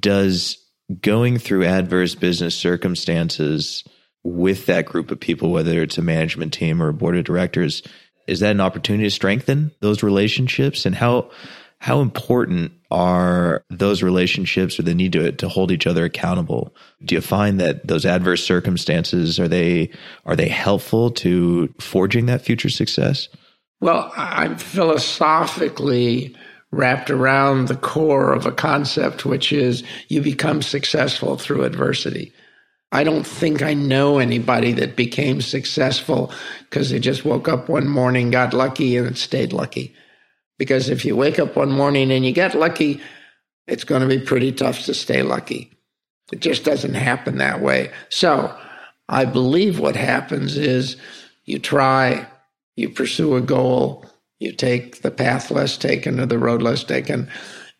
Does 0.00 0.58
going 1.00 1.38
through 1.38 1.64
adverse 1.64 2.16
business 2.16 2.56
circumstances 2.56 3.84
with 4.24 4.66
that 4.66 4.86
group 4.86 5.12
of 5.12 5.20
people, 5.20 5.52
whether 5.52 5.80
it's 5.82 5.98
a 5.98 6.02
management 6.02 6.52
team 6.52 6.82
or 6.82 6.88
a 6.88 6.94
board 6.94 7.16
of 7.16 7.24
directors, 7.24 7.80
is 8.26 8.40
that 8.40 8.50
an 8.50 8.60
opportunity 8.60 9.04
to 9.04 9.10
strengthen 9.10 9.70
those 9.82 10.02
relationships 10.02 10.84
and 10.84 10.96
how 10.96 11.30
how 11.78 12.00
important 12.00 12.72
are 12.90 13.62
those 13.70 14.02
relationships 14.02 14.80
or 14.80 14.82
the 14.82 14.96
need 14.96 15.12
to 15.12 15.30
to 15.30 15.48
hold 15.48 15.70
each 15.70 15.86
other 15.86 16.04
accountable? 16.04 16.74
Do 17.04 17.14
you 17.14 17.20
find 17.20 17.60
that 17.60 17.86
those 17.86 18.04
adverse 18.04 18.44
circumstances 18.44 19.38
are 19.38 19.46
they 19.46 19.92
are 20.24 20.34
they 20.34 20.48
helpful 20.48 21.12
to 21.12 21.72
forging 21.78 22.26
that 22.26 22.42
future 22.42 22.70
success? 22.70 23.28
Well, 23.86 24.12
I'm 24.16 24.56
philosophically 24.56 26.34
wrapped 26.72 27.08
around 27.08 27.68
the 27.68 27.76
core 27.76 28.32
of 28.32 28.44
a 28.44 28.50
concept, 28.50 29.24
which 29.24 29.52
is 29.52 29.84
you 30.08 30.20
become 30.20 30.60
successful 30.60 31.36
through 31.36 31.62
adversity. 31.62 32.32
I 32.90 33.04
don't 33.04 33.24
think 33.24 33.62
I 33.62 33.74
know 33.74 34.18
anybody 34.18 34.72
that 34.72 34.96
became 34.96 35.40
successful 35.40 36.32
because 36.68 36.90
they 36.90 36.98
just 36.98 37.24
woke 37.24 37.46
up 37.46 37.68
one 37.68 37.86
morning, 37.86 38.32
got 38.32 38.52
lucky, 38.52 38.96
and 38.96 39.16
stayed 39.16 39.52
lucky. 39.52 39.94
Because 40.58 40.88
if 40.88 41.04
you 41.04 41.14
wake 41.14 41.38
up 41.38 41.54
one 41.54 41.70
morning 41.70 42.10
and 42.10 42.26
you 42.26 42.32
get 42.32 42.56
lucky, 42.56 43.00
it's 43.68 43.84
going 43.84 44.02
to 44.02 44.08
be 44.08 44.18
pretty 44.18 44.50
tough 44.50 44.84
to 44.86 44.94
stay 44.94 45.22
lucky. 45.22 45.70
It 46.32 46.40
just 46.40 46.64
doesn't 46.64 46.94
happen 46.94 47.38
that 47.38 47.60
way. 47.60 47.92
So 48.08 48.52
I 49.08 49.26
believe 49.26 49.78
what 49.78 49.94
happens 49.94 50.56
is 50.56 50.96
you 51.44 51.60
try, 51.60 52.26
you 52.76 52.90
pursue 52.90 53.34
a 53.36 53.40
goal, 53.40 54.04
you 54.38 54.52
take 54.52 55.02
the 55.02 55.10
path 55.10 55.50
less 55.50 55.76
taken 55.76 56.20
or 56.20 56.26
the 56.26 56.38
road 56.38 56.62
less 56.62 56.84
taken, 56.84 57.28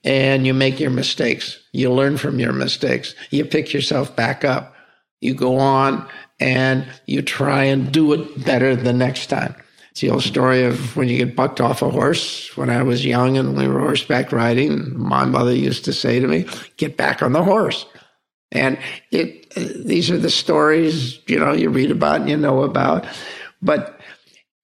and 0.04 0.46
you 0.46 0.54
make 0.54 0.80
your 0.80 0.90
mistakes. 0.90 1.58
You 1.72 1.92
learn 1.92 2.16
from 2.16 2.38
your 2.38 2.52
mistakes. 2.52 3.14
You 3.30 3.44
pick 3.44 3.72
yourself 3.72 4.14
back 4.16 4.44
up. 4.44 4.74
You 5.20 5.34
go 5.34 5.58
on 5.58 6.08
and 6.40 6.86
you 7.06 7.22
try 7.22 7.64
and 7.64 7.92
do 7.92 8.12
it 8.12 8.44
better 8.44 8.76
the 8.76 8.92
next 8.92 9.26
time. 9.26 9.54
It's 9.90 10.02
the 10.02 10.10
old 10.10 10.22
story 10.22 10.62
of 10.62 10.94
when 10.94 11.08
you 11.08 11.16
get 11.16 11.34
bucked 11.34 11.60
off 11.60 11.80
a 11.80 11.90
horse. 11.90 12.54
When 12.56 12.68
I 12.68 12.82
was 12.82 13.06
young 13.06 13.38
and 13.38 13.56
we 13.56 13.66
were 13.66 13.80
horseback 13.80 14.30
riding, 14.30 14.96
my 14.96 15.24
mother 15.24 15.54
used 15.54 15.86
to 15.86 15.92
say 15.92 16.20
to 16.20 16.28
me, 16.28 16.46
"Get 16.76 16.98
back 16.98 17.22
on 17.22 17.32
the 17.32 17.42
horse." 17.42 17.86
And 18.52 18.78
it, 19.10 19.50
these 19.54 20.10
are 20.10 20.18
the 20.18 20.30
stories 20.30 21.18
you 21.26 21.38
know 21.38 21.52
you 21.52 21.70
read 21.70 21.90
about 21.90 22.20
and 22.20 22.28
you 22.28 22.36
know 22.36 22.62
about, 22.62 23.06
but 23.62 23.95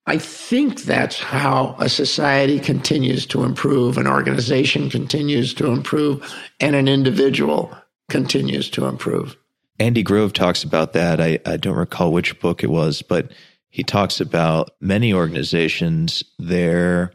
I 0.06 0.18
think 0.18 0.82
that's 0.82 1.20
how 1.20 1.76
a 1.78 1.88
society 1.88 2.58
continues 2.58 3.24
to 3.26 3.44
improve, 3.44 3.98
an 3.98 4.08
organization 4.08 4.90
continues 4.90 5.54
to 5.54 5.66
improve, 5.68 6.34
and 6.58 6.74
an 6.74 6.88
individual 6.88 7.76
continues 8.10 8.68
to 8.70 8.86
improve. 8.86 9.36
Andy 9.78 10.02
Grove 10.02 10.32
talks 10.32 10.64
about 10.64 10.92
that. 10.92 11.20
I, 11.20 11.38
I 11.46 11.56
don't 11.56 11.76
recall 11.76 12.12
which 12.12 12.38
book 12.40 12.62
it 12.64 12.70
was, 12.70 13.02
but 13.02 13.32
he 13.70 13.82
talks 13.82 14.20
about 14.20 14.70
many 14.80 15.14
organizations, 15.14 16.22
their 16.38 17.12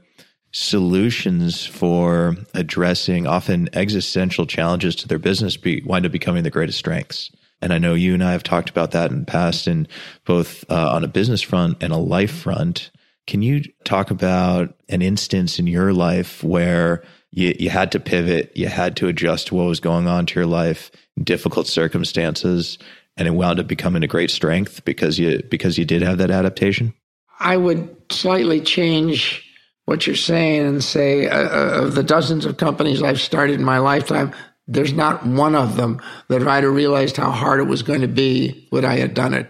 solutions 0.52 1.65
for 1.65 2.36
addressing 2.54 3.28
often 3.28 3.69
existential 3.73 4.45
challenges 4.45 4.95
to 4.95 5.08
their 5.08 5.19
business 5.19 5.58
be, 5.58 5.84
wind 5.86 6.06
up 6.06 6.12
becoming 6.12 6.43
the 6.43 6.50
greatest 6.50 6.80
strengths. 6.80 7.32
And 7.62 7.74
I 7.74 7.78
know 7.78 7.93
you 7.93 8.13
and 8.13 8.24
I 8.24 8.34
have 8.34 8.43
talked 8.43 8.70
about 8.70 8.91
that 8.91 9.12
in 9.12 9.20
the 9.20 9.26
past, 9.26 9.67
in 9.67 9.88
both 10.26 10.63
uh, 10.70 10.91
on 10.91 11.04
a 11.04 11.08
business 11.08 11.41
front 11.41 11.82
and 11.82 11.91
a 11.91 11.98
life 11.98 12.32
front. 12.32 12.91
Can 13.26 13.41
you 13.41 13.63
talk 13.84 14.12
about 14.12 14.76
an 14.89 15.02
instance 15.02 15.60
in 15.60 15.67
your 15.67 15.91
life 15.91 16.43
where 16.43 17.04
you, 17.32 17.56
you 17.60 17.70
had 17.70 17.91
to 17.91 18.00
pivot, 18.00 18.52
you 18.56 18.67
had 18.67 18.96
to 18.98 19.08
adjust 19.08 19.48
to 19.48 19.56
what 19.56 19.65
was 19.67 19.80
going 19.80 20.08
on 20.08 20.26
to 20.28 20.36
your 20.39 20.46
life, 20.46 20.91
difficult 21.22 21.67
circumstances, 21.67 22.78
and 23.17 23.28
it 23.28 23.32
wound 23.32 23.60
up 23.60 23.67
becoming 23.67 24.04
a 24.04 24.08
great 24.08 24.30
strength 24.30 24.86
because 24.86 25.20
you 25.20 25.41
because 25.50 25.78
you 25.78 25.86
did 25.86 26.04
have 26.04 26.20
that 26.20 26.32
adaptation? 26.32 26.93
I 27.39 27.58
would 27.58 27.96
slightly 28.12 28.62
change 28.62 29.43
what 29.86 30.06
you're 30.06 30.15
saying 30.15 30.65
and 30.65 30.84
say 30.84 31.28
uh, 31.28 31.38
uh, 31.38 31.86
of 31.86 31.96
the 31.96 32.04
dozens 32.04 32.46
of 32.46 32.58
companies 32.58 33.02
I've 33.02 33.22
started 33.22 33.56
in 33.56 33.65
my 33.65 33.78
lifetime, 33.80 34.34
there's 34.67 34.93
not 34.93 35.25
one 35.25 35.56
of 35.56 35.77
them 35.77 36.01
that 36.27 36.47
I'd 36.47 36.63
have 36.63 36.73
realized 36.73 37.17
how 37.17 37.32
hard 37.32 37.60
it 37.60 37.67
was 37.67 37.84
going 37.84 38.01
to 38.01 38.08
be, 38.08 38.67
would 38.71 38.86
I 38.86 38.97
have 38.97 39.13
done 39.13 39.34
it. 39.34 39.49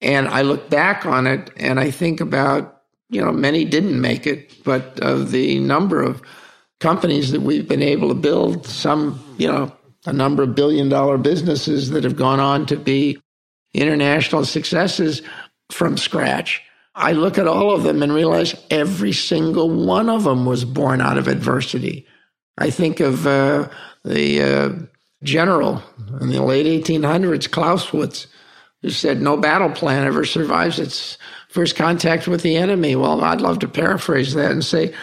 And 0.00 0.28
I 0.28 0.42
look 0.42 0.70
back 0.70 1.06
on 1.06 1.26
it 1.26 1.50
and 1.56 1.80
I 1.80 1.90
think 1.90 2.20
about, 2.20 2.82
you 3.08 3.24
know, 3.24 3.32
many 3.32 3.64
didn't 3.64 4.00
make 4.00 4.26
it, 4.26 4.62
but 4.64 5.00
of 5.00 5.30
the 5.30 5.58
number 5.60 6.02
of 6.02 6.22
companies 6.80 7.32
that 7.32 7.40
we've 7.42 7.68
been 7.68 7.82
able 7.82 8.08
to 8.08 8.14
build, 8.14 8.66
some, 8.66 9.18
you 9.38 9.48
know, 9.48 9.72
a 10.04 10.12
number 10.12 10.44
of 10.44 10.54
billion 10.54 10.88
dollar 10.88 11.18
businesses 11.18 11.90
that 11.90 12.04
have 12.04 12.16
gone 12.16 12.40
on 12.40 12.66
to 12.66 12.76
be 12.76 13.18
international 13.74 14.44
successes 14.44 15.22
from 15.72 15.96
scratch. 15.96 16.62
I 16.94 17.12
look 17.12 17.36
at 17.36 17.48
all 17.48 17.74
of 17.74 17.82
them 17.82 18.02
and 18.02 18.12
realize 18.12 18.54
every 18.70 19.12
single 19.12 19.68
one 19.68 20.08
of 20.08 20.24
them 20.24 20.46
was 20.46 20.64
born 20.64 21.00
out 21.00 21.18
of 21.18 21.28
adversity. 21.28 22.06
I 22.58 22.70
think 22.70 23.00
of 23.00 23.26
uh, 23.26 23.68
the 24.06 24.40
uh, 24.40 24.70
general 25.22 25.82
in 26.20 26.30
the 26.30 26.42
late 26.42 26.84
1800s, 26.84 27.50
Clausewitz, 27.50 28.26
who 28.82 28.90
said, 28.90 29.20
No 29.20 29.36
battle 29.36 29.70
plan 29.70 30.06
ever 30.06 30.24
survives 30.24 30.78
its 30.78 31.18
first 31.48 31.76
contact 31.76 32.28
with 32.28 32.42
the 32.42 32.56
enemy. 32.56 32.96
Well, 32.96 33.22
I'd 33.22 33.40
love 33.40 33.58
to 33.60 33.68
paraphrase 33.68 34.34
that 34.34 34.52
and 34.52 34.64
say, 34.64 34.94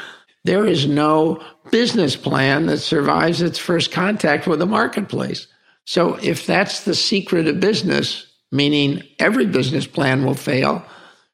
there 0.46 0.66
is 0.66 0.88
no 0.88 1.44
business 1.72 2.16
plan 2.16 2.66
that 2.66 2.80
survives 2.80 3.42
its 3.42 3.58
first 3.58 3.92
contact 3.92 4.46
with 4.46 4.60
the 4.60 4.66
marketplace. 4.66 5.48
So 5.86 6.16
if 6.16 6.46
that's 6.46 6.84
the 6.84 6.96
secret 6.96 7.48
of 7.48 7.60
business, 7.60 8.28
meaning 8.52 9.04
every 9.20 9.46
business 9.46 9.88
plan 9.88 10.26
will 10.26 10.36
fail, 10.36 10.84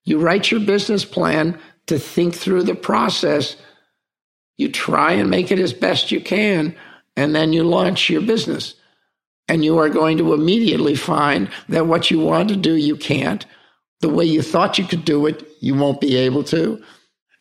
you 0.05 0.19
write 0.19 0.51
your 0.51 0.59
business 0.59 1.05
plan 1.05 1.59
to 1.87 1.99
think 1.99 2.35
through 2.35 2.63
the 2.63 2.75
process. 2.75 3.55
You 4.57 4.71
try 4.71 5.13
and 5.13 5.29
make 5.29 5.51
it 5.51 5.59
as 5.59 5.73
best 5.73 6.11
you 6.11 6.21
can, 6.21 6.75
and 7.19 7.35
then 7.35 7.51
you 7.51 7.65
launch 7.65 8.09
your 8.09 8.21
business. 8.21 8.75
And 9.49 9.65
you 9.65 9.77
are 9.77 9.89
going 9.89 10.17
to 10.19 10.33
immediately 10.33 10.95
find 10.95 11.49
that 11.67 11.85
what 11.85 12.09
you 12.09 12.19
want 12.19 12.47
to 12.47 12.55
do, 12.55 12.75
you 12.75 12.95
can't. 12.95 13.45
The 13.99 14.07
way 14.07 14.23
you 14.23 14.41
thought 14.41 14.77
you 14.77 14.85
could 14.85 15.03
do 15.03 15.25
it, 15.25 15.45
you 15.59 15.75
won't 15.75 15.99
be 15.99 16.15
able 16.15 16.45
to. 16.45 16.81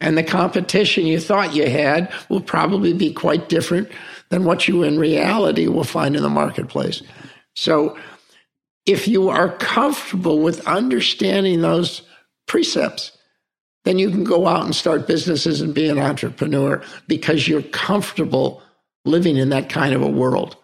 And 0.01 0.19
the 0.19 0.25
competition 0.25 1.07
you 1.07 1.21
thought 1.21 1.55
you 1.55 1.71
had 1.71 2.12
will 2.29 2.41
probably 2.41 2.93
be 2.93 3.12
quite 3.12 3.49
different 3.49 3.88
than 4.31 4.45
what 4.45 4.67
you 4.67 4.83
in 4.83 4.99
reality 4.99 5.69
will 5.69 5.85
find 5.85 6.17
in 6.17 6.23
the 6.23 6.29
marketplace. 6.29 7.01
So 7.55 7.97
if 8.85 9.07
you 9.07 9.29
are 9.29 9.57
comfortable 9.59 10.41
with 10.41 10.67
understanding 10.67 11.61
those 11.61 12.03
precepts, 12.49 13.12
then 13.85 13.99
you 13.99 14.11
can 14.11 14.25
go 14.25 14.49
out 14.49 14.64
and 14.64 14.75
start 14.75 15.07
businesses 15.07 15.61
and 15.61 15.73
be 15.73 15.88
an 15.88 16.01
entrepreneur 16.01 16.83
because 17.07 17.47
you're 17.47 17.62
comfortable 17.62 18.61
living 19.09 19.37
in 19.37 19.49
that 19.51 19.68
kind 19.68 19.94
of 19.94 20.03
a 20.03 20.09
world. 20.09 20.57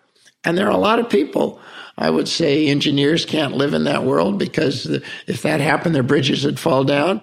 And 0.44 0.57
there 0.57 0.66
are 0.66 0.70
a 0.70 0.76
lot 0.76 0.98
of 0.98 1.09
people, 1.09 1.61
I 1.96 2.11
would 2.11 2.28
say 2.28 2.66
engineers 2.66 3.24
can't 3.24 3.57
live 3.57 3.74
in 3.74 3.85
that 3.85 4.04
world 4.04 4.38
because 4.38 4.87
if 5.26 5.42
that 5.42 5.61
happened, 5.61 5.94
their 5.94 6.02
bridges 6.02 6.44
would 6.44 6.61
fall 6.61 6.85
down. 6.85 7.22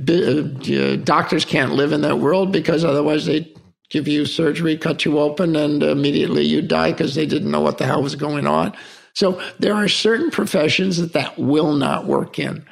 Uh, 0.00 0.96
doctors 0.96 1.44
can't 1.44 1.72
live 1.72 1.92
in 1.92 2.02
that 2.02 2.18
world 2.18 2.52
because 2.52 2.84
otherwise 2.84 3.26
they 3.26 3.50
give 3.88 4.08
you 4.08 4.26
surgery, 4.26 4.76
cut 4.76 5.04
you 5.04 5.18
open, 5.18 5.54
and 5.56 5.82
immediately 5.82 6.44
you 6.44 6.60
die 6.60 6.90
because 6.90 7.14
they 7.14 7.26
didn't 7.26 7.50
know 7.50 7.60
what 7.60 7.78
the 7.78 7.86
hell 7.86 8.02
was 8.02 8.16
going 8.16 8.46
on. 8.46 8.76
So 9.14 9.40
there 9.58 9.74
are 9.74 9.88
certain 9.88 10.30
professions 10.30 10.98
that 10.98 11.14
that 11.14 11.38
will 11.38 11.72
not 11.72 12.06
work 12.06 12.38
in. 12.38 12.66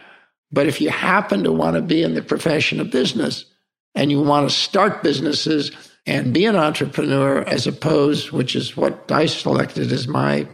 But 0.52 0.66
if 0.66 0.80
you 0.80 0.90
happen 0.90 1.44
to 1.44 1.52
want 1.52 1.76
to 1.76 1.82
be 1.82 2.02
in 2.02 2.14
the 2.14 2.22
profession 2.22 2.80
of 2.80 2.90
business 2.90 3.46
and 3.94 4.10
you 4.10 4.20
want 4.20 4.48
to 4.48 4.54
start 4.54 5.02
businesses 5.02 5.70
and 6.06 6.34
be 6.34 6.46
an 6.46 6.56
entrepreneur 6.56 7.42
as 7.42 7.66
opposed, 7.66 8.30
which 8.30 8.54
is 8.54 8.76
what 8.76 9.10
I 9.10 9.26
selected 9.26 9.90
as 9.90 10.06
my 10.06 10.46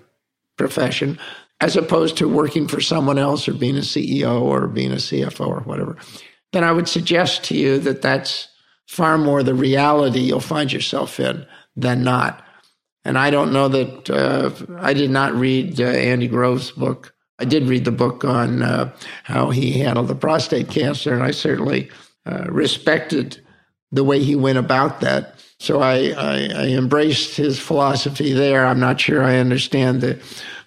profession, 0.56 1.18
as 1.60 1.76
opposed 1.76 2.16
to 2.18 2.28
working 2.28 2.68
for 2.68 2.80
someone 2.80 3.18
else 3.18 3.48
or 3.48 3.54
being 3.54 3.76
a 3.76 3.80
CEO 3.80 4.40
or 4.42 4.66
being 4.66 4.92
a 4.92 4.96
CFO 4.96 5.46
or 5.46 5.60
whatever 5.60 5.96
then 6.52 6.64
I 6.64 6.72
would 6.72 6.88
suggest 6.88 7.44
to 7.44 7.56
you 7.56 7.78
that 7.80 8.02
that's 8.02 8.48
far 8.86 9.18
more 9.18 9.42
the 9.42 9.54
reality 9.54 10.20
you'll 10.20 10.40
find 10.40 10.72
yourself 10.72 11.20
in 11.20 11.46
than 11.76 12.02
not. 12.02 12.44
And 13.04 13.16
I 13.16 13.30
don't 13.30 13.52
know 13.52 13.68
that 13.68 14.10
uh, 14.10 14.50
I 14.78 14.92
did 14.92 15.10
not 15.10 15.34
read 15.34 15.80
uh, 15.80 15.84
Andy 15.84 16.28
Grove's 16.28 16.72
book. 16.72 17.14
I 17.38 17.44
did 17.44 17.68
read 17.68 17.84
the 17.84 17.92
book 17.92 18.24
on 18.24 18.62
uh, 18.62 18.94
how 19.24 19.50
he 19.50 19.78
handled 19.78 20.08
the 20.08 20.14
prostate 20.14 20.68
cancer, 20.68 21.14
and 21.14 21.22
I 21.22 21.30
certainly 21.30 21.88
uh, 22.26 22.44
respected 22.50 23.42
the 23.92 24.04
way 24.04 24.22
he 24.22 24.36
went 24.36 24.58
about 24.58 25.00
that. 25.00 25.34
So 25.58 25.80
I, 25.80 26.12
I, 26.16 26.50
I 26.54 26.66
embraced 26.68 27.36
his 27.36 27.58
philosophy 27.58 28.32
there. 28.32 28.64
I'm 28.64 28.80
not 28.80 29.00
sure 29.00 29.22
I 29.22 29.36
understand 29.36 30.00
the 30.00 30.14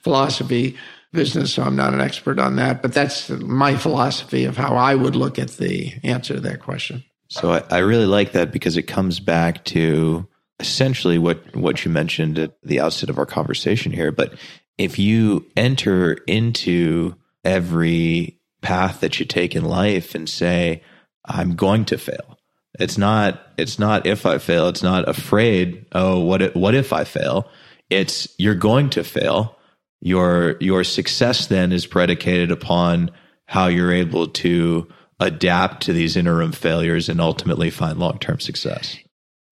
philosophy 0.01 0.77
business, 1.11 1.53
so 1.53 1.63
I'm 1.63 1.75
not 1.75 1.93
an 1.93 2.01
expert 2.01 2.39
on 2.39 2.57
that. 2.57 2.81
But 2.81 2.93
that's 2.93 3.29
my 3.29 3.75
philosophy 3.75 4.45
of 4.45 4.57
how 4.57 4.75
I 4.75 4.95
would 4.95 5.15
look 5.15 5.39
at 5.39 5.51
the 5.51 5.93
answer 6.03 6.35
to 6.35 6.39
that 6.41 6.61
question. 6.61 7.03
So 7.29 7.51
I, 7.51 7.63
I 7.69 7.77
really 7.79 8.05
like 8.05 8.33
that 8.33 8.51
because 8.51 8.77
it 8.77 8.83
comes 8.83 9.19
back 9.19 9.63
to 9.65 10.27
essentially 10.59 11.17
what 11.17 11.55
what 11.55 11.83
you 11.83 11.91
mentioned 11.91 12.37
at 12.37 12.55
the 12.61 12.79
outset 12.79 13.09
of 13.09 13.17
our 13.17 13.25
conversation 13.25 13.91
here. 13.91 14.11
But 14.11 14.35
if 14.77 14.99
you 14.99 15.45
enter 15.57 16.13
into 16.27 17.15
every 17.43 18.39
path 18.61 18.99
that 19.01 19.19
you 19.19 19.25
take 19.25 19.55
in 19.55 19.65
life 19.65 20.15
and 20.15 20.29
say, 20.29 20.83
I'm 21.25 21.55
going 21.55 21.85
to 21.85 21.97
fail. 21.97 22.32
It's 22.79 22.97
not 22.97 23.39
it's 23.57 23.77
not 23.77 24.07
if 24.07 24.25
I 24.25 24.37
fail. 24.37 24.67
It's 24.67 24.83
not 24.83 25.07
afraid, 25.07 25.85
oh, 25.91 26.19
what 26.19 26.41
if, 26.41 26.55
what 26.55 26.73
if 26.73 26.91
I 26.91 27.03
fail? 27.03 27.47
It's 27.89 28.27
you're 28.37 28.55
going 28.55 28.89
to 28.91 29.03
fail. 29.03 29.57
Your 30.01 30.57
your 30.59 30.83
success 30.83 31.47
then 31.47 31.71
is 31.71 31.85
predicated 31.85 32.51
upon 32.51 33.11
how 33.45 33.67
you're 33.67 33.93
able 33.93 34.27
to 34.27 34.87
adapt 35.19 35.83
to 35.83 35.93
these 35.93 36.17
interim 36.17 36.51
failures 36.51 37.09
and 37.09 37.21
ultimately 37.21 37.69
find 37.69 37.99
long-term 37.99 38.39
success. 38.39 38.97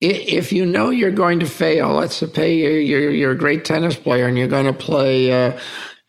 If 0.01 0.51
you 0.51 0.65
know 0.65 0.89
you're 0.89 1.11
going 1.11 1.39
to 1.41 1.45
fail, 1.45 1.89
let's 1.89 2.15
say 2.15 2.55
you're, 2.55 3.11
you're, 3.11 3.32
a 3.32 3.38
great 3.38 3.65
tennis 3.65 3.95
player 3.95 4.26
and 4.26 4.36
you're 4.36 4.47
going 4.47 4.65
to 4.65 4.74
play 4.74 5.32
uh, 5.32 5.59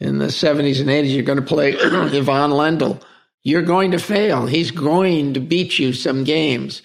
in 0.01 0.19
the 0.19 0.29
70s 0.29 0.81
and 0.81 0.89
80s, 0.89 1.15
you're 1.15 1.25
going 1.25 1.39
to 1.39 1.45
play 1.45 1.75
Ivan 1.77 2.53
Lendl. 2.53 3.03
You're 3.43 3.63
going 3.63 3.91
to 3.91 3.99
fail. 3.99 4.47
He's 4.47 4.71
going 4.71 5.35
to 5.35 5.41
beat 5.41 5.79
you 5.79 5.93
some 5.93 6.25
games. 6.25 6.81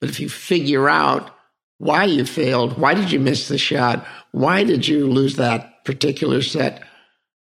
But 0.00 0.10
if 0.10 0.20
you 0.20 0.28
figure 0.28 0.88
out 0.88 1.34
why 1.78 2.04
you 2.04 2.24
failed, 2.24 2.78
why 2.78 2.94
did 2.94 3.10
you 3.10 3.20
miss 3.20 3.48
the 3.48 3.58
shot, 3.58 4.06
why 4.32 4.64
did 4.64 4.86
you 4.86 5.06
lose 5.06 5.36
that 5.36 5.84
particular 5.84 6.42
set, 6.42 6.82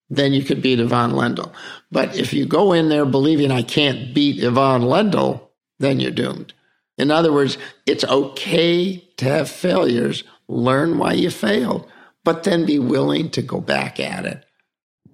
then 0.10 0.34
you 0.34 0.44
could 0.44 0.62
beat 0.62 0.80
Ivan 0.80 1.12
Lendl. 1.12 1.52
But 1.92 2.16
if 2.18 2.34
you 2.34 2.46
go 2.46 2.74
in 2.74 2.90
there 2.90 3.06
believing 3.06 3.52
I 3.52 3.62
can't 3.62 4.14
beat 4.14 4.44
Ivan 4.44 4.84
Lendl, 4.84 5.50
then 5.80 6.00
you're 6.00 6.12
doomed. 6.12 6.54
In 6.98 7.10
other 7.10 7.34
words, 7.34 7.58
it's 7.86 8.04
okay 8.04 8.98
to 9.18 9.26
have 9.26 9.50
failures, 9.50 10.24
learn 10.48 10.98
why 10.98 11.14
you 11.14 11.30
failed, 11.30 11.90
but 12.24 12.44
then 12.44 12.66
be 12.66 12.80
willing 12.80 13.30
to 13.32 13.42
go 13.42 13.60
back 13.60 14.00
at 14.00 14.26
it 14.26 14.46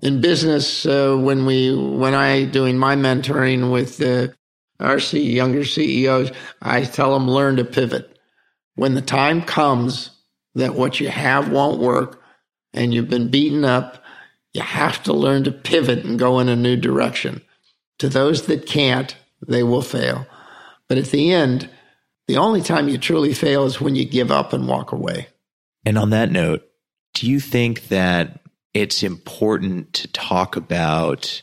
in 0.01 0.21
business 0.21 0.85
uh, 0.85 1.15
when 1.15 1.45
we 1.45 1.75
when 1.75 2.13
I 2.13 2.45
doing 2.45 2.77
my 2.77 2.95
mentoring 2.95 3.71
with 3.71 3.97
the 3.97 4.33
our 4.79 4.97
younger 4.97 5.63
CEOs, 5.63 6.31
I 6.61 6.83
tell 6.83 7.13
them 7.13 7.29
learn 7.29 7.57
to 7.57 7.65
pivot. 7.65 8.17
When 8.75 8.95
the 8.95 9.01
time 9.01 9.41
comes 9.41 10.11
that 10.55 10.75
what 10.75 10.99
you 10.99 11.09
have 11.09 11.51
won't 11.51 11.79
work 11.79 12.21
and 12.73 12.93
you've 12.93 13.09
been 13.09 13.29
beaten 13.29 13.65
up, 13.65 14.03
you 14.53 14.61
have 14.61 15.03
to 15.03 15.13
learn 15.13 15.43
to 15.43 15.51
pivot 15.51 16.05
and 16.05 16.17
go 16.17 16.39
in 16.39 16.49
a 16.49 16.55
new 16.55 16.75
direction. 16.75 17.41
To 17.99 18.09
those 18.09 18.45
that 18.47 18.65
can't, 18.65 19.15
they 19.45 19.63
will 19.63 19.81
fail. 19.81 20.25
But 20.87 20.97
at 20.97 21.07
the 21.07 21.31
end, 21.33 21.69
the 22.27 22.37
only 22.37 22.61
time 22.61 22.87
you 22.87 22.97
truly 22.97 23.33
fail 23.33 23.65
is 23.65 23.81
when 23.81 23.95
you 23.95 24.05
give 24.05 24.31
up 24.31 24.53
and 24.53 24.67
walk 24.67 24.91
away. 24.91 25.27
And 25.85 25.97
on 25.97 26.11
that 26.11 26.31
note, 26.31 26.63
do 27.13 27.29
you 27.29 27.39
think 27.39 27.87
that 27.89 28.39
it's 28.73 29.03
important 29.03 29.93
to 29.93 30.07
talk 30.09 30.55
about 30.55 31.41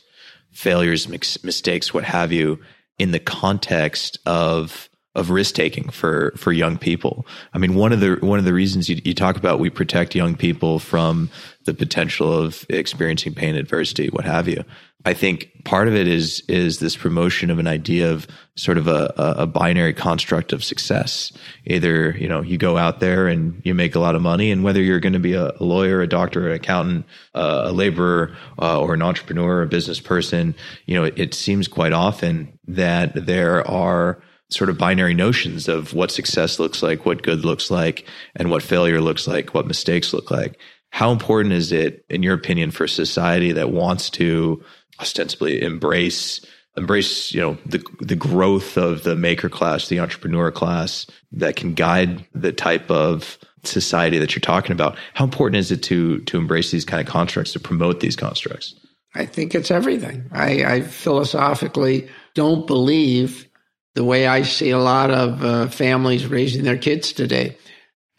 failures, 0.51 1.07
mistakes, 1.07 1.93
what 1.93 2.03
have 2.03 2.31
you, 2.31 2.59
in 2.97 3.11
the 3.11 3.19
context 3.19 4.17
of 4.25 4.89
of 5.17 5.31
risk 5.31 5.55
taking 5.55 5.89
for 5.89 6.31
for 6.37 6.53
young 6.53 6.77
people. 6.77 7.25
I 7.53 7.57
mean, 7.57 7.73
one 7.75 7.91
of 7.91 7.99
the 7.99 8.17
one 8.21 8.39
of 8.39 8.45
the 8.45 8.53
reasons 8.53 8.87
you, 8.87 9.01
you, 9.03 9.13
talk 9.13 9.35
about 9.35 9.59
we 9.59 9.69
protect 9.69 10.15
young 10.15 10.35
people 10.35 10.79
from 10.79 11.29
the 11.65 11.73
potential 11.73 12.31
of 12.31 12.65
experiencing 12.69 13.33
pain, 13.33 13.55
adversity, 13.55 14.07
what 14.09 14.25
have 14.25 14.47
you. 14.47 14.63
I 15.05 15.13
think 15.13 15.63
part 15.63 15.87
of 15.87 15.95
it 15.95 16.07
is 16.07 16.43
is 16.47 16.79
this 16.79 16.95
promotion 16.95 17.49
of 17.49 17.57
an 17.57 17.67
idea 17.67 18.11
of 18.11 18.27
sort 18.55 18.77
of 18.77 18.87
a, 18.87 19.13
a 19.17 19.47
binary 19.47 19.93
construct 19.93 20.53
of 20.53 20.63
success. 20.63 21.31
Either 21.65 22.11
you 22.11 22.27
know 22.27 22.41
you 22.41 22.59
go 22.59 22.77
out 22.77 22.99
there 22.99 23.27
and 23.27 23.59
you 23.63 23.73
make 23.73 23.95
a 23.95 23.99
lot 23.99 24.13
of 24.13 24.21
money, 24.21 24.51
and 24.51 24.63
whether 24.63 24.81
you're 24.81 24.99
going 24.99 25.13
to 25.13 25.19
be 25.19 25.33
a 25.33 25.51
lawyer, 25.59 26.01
a 26.01 26.07
doctor, 26.07 26.47
an 26.47 26.53
accountant, 26.53 27.05
uh, 27.33 27.63
a 27.65 27.71
laborer, 27.71 28.37
uh, 28.61 28.79
or 28.79 28.93
an 28.93 29.01
entrepreneur, 29.01 29.63
a 29.63 29.67
business 29.67 29.99
person, 29.99 30.53
you 30.85 30.95
know, 30.95 31.05
it, 31.05 31.17
it 31.17 31.33
seems 31.33 31.67
quite 31.67 31.93
often 31.93 32.59
that 32.67 33.25
there 33.25 33.67
are 33.67 34.21
sort 34.49 34.69
of 34.69 34.77
binary 34.77 35.13
notions 35.13 35.67
of 35.67 35.93
what 35.93 36.11
success 36.11 36.59
looks 36.59 36.81
like, 36.81 37.05
what 37.05 37.23
good 37.23 37.43
looks 37.43 37.69
like, 37.69 38.05
and 38.35 38.49
what 38.49 38.63
failure 38.63 39.01
looks 39.01 39.27
like, 39.27 39.53
what 39.53 39.67
mistakes 39.67 40.13
look 40.13 40.31
like. 40.31 40.59
How 40.91 41.11
important 41.11 41.53
is 41.53 41.71
it, 41.71 42.05
in 42.09 42.23
your 42.23 42.33
opinion, 42.33 42.71
for 42.71 42.87
society 42.87 43.51
that 43.51 43.71
wants 43.71 44.09
to 44.11 44.63
ostensibly 44.99 45.61
embrace 45.61 46.41
embrace 46.75 47.33
you 47.33 47.41
know 47.41 47.57
the 47.65 47.83
the 48.01 48.15
growth 48.15 48.77
of 48.77 49.03
the 49.03 49.15
maker 49.15 49.49
class, 49.49 49.89
the 49.89 49.99
entrepreneur 49.99 50.51
class 50.51 51.07
that 51.31 51.55
can 51.55 51.73
guide 51.73 52.25
the 52.33 52.51
type 52.51 52.89
of 52.89 53.37
society 53.63 54.17
that 54.17 54.35
you're 54.35 54.41
talking 54.41 54.71
about? 54.71 54.97
How 55.13 55.25
important 55.25 55.57
is 55.57 55.71
it 55.71 55.83
to 55.83 56.19
to 56.21 56.37
embrace 56.37 56.71
these 56.71 56.85
kind 56.85 57.05
of 57.05 57.11
constructs 57.11 57.53
to 57.53 57.59
promote 57.59 57.99
these 57.99 58.15
constructs? 58.15 58.73
I 59.15 59.25
think 59.25 59.55
it's 59.55 59.71
everything. 59.71 60.29
I, 60.31 60.63
I 60.63 60.81
philosophically 60.81 62.07
don't 62.35 62.67
believe 62.67 63.46
the 63.97 64.03
way 64.03 64.27
I 64.27 64.43
see 64.43 64.69
a 64.69 64.77
lot 64.77 65.09
of 65.09 65.43
uh, 65.43 65.67
families 65.69 66.27
raising 66.27 66.63
their 66.63 66.77
kids 66.77 67.11
today. 67.11 67.57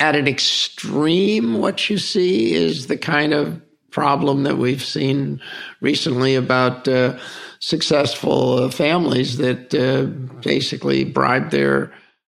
At 0.00 0.16
an 0.16 0.26
extreme, 0.26 1.60
what 1.60 1.88
you 1.88 1.98
see 1.98 2.52
is 2.52 2.88
the 2.88 2.96
kind 2.96 3.32
of 3.32 3.62
problem 3.92 4.42
that 4.42 4.58
we've 4.58 4.82
seen 4.82 5.40
recently 5.80 6.34
about 6.34 6.88
uh, 6.88 7.16
successful 7.60 8.58
uh, 8.58 8.70
families 8.70 9.38
that 9.38 9.72
uh, 9.72 10.06
basically 10.42 11.04
bribe 11.04 11.50
their 11.52 11.92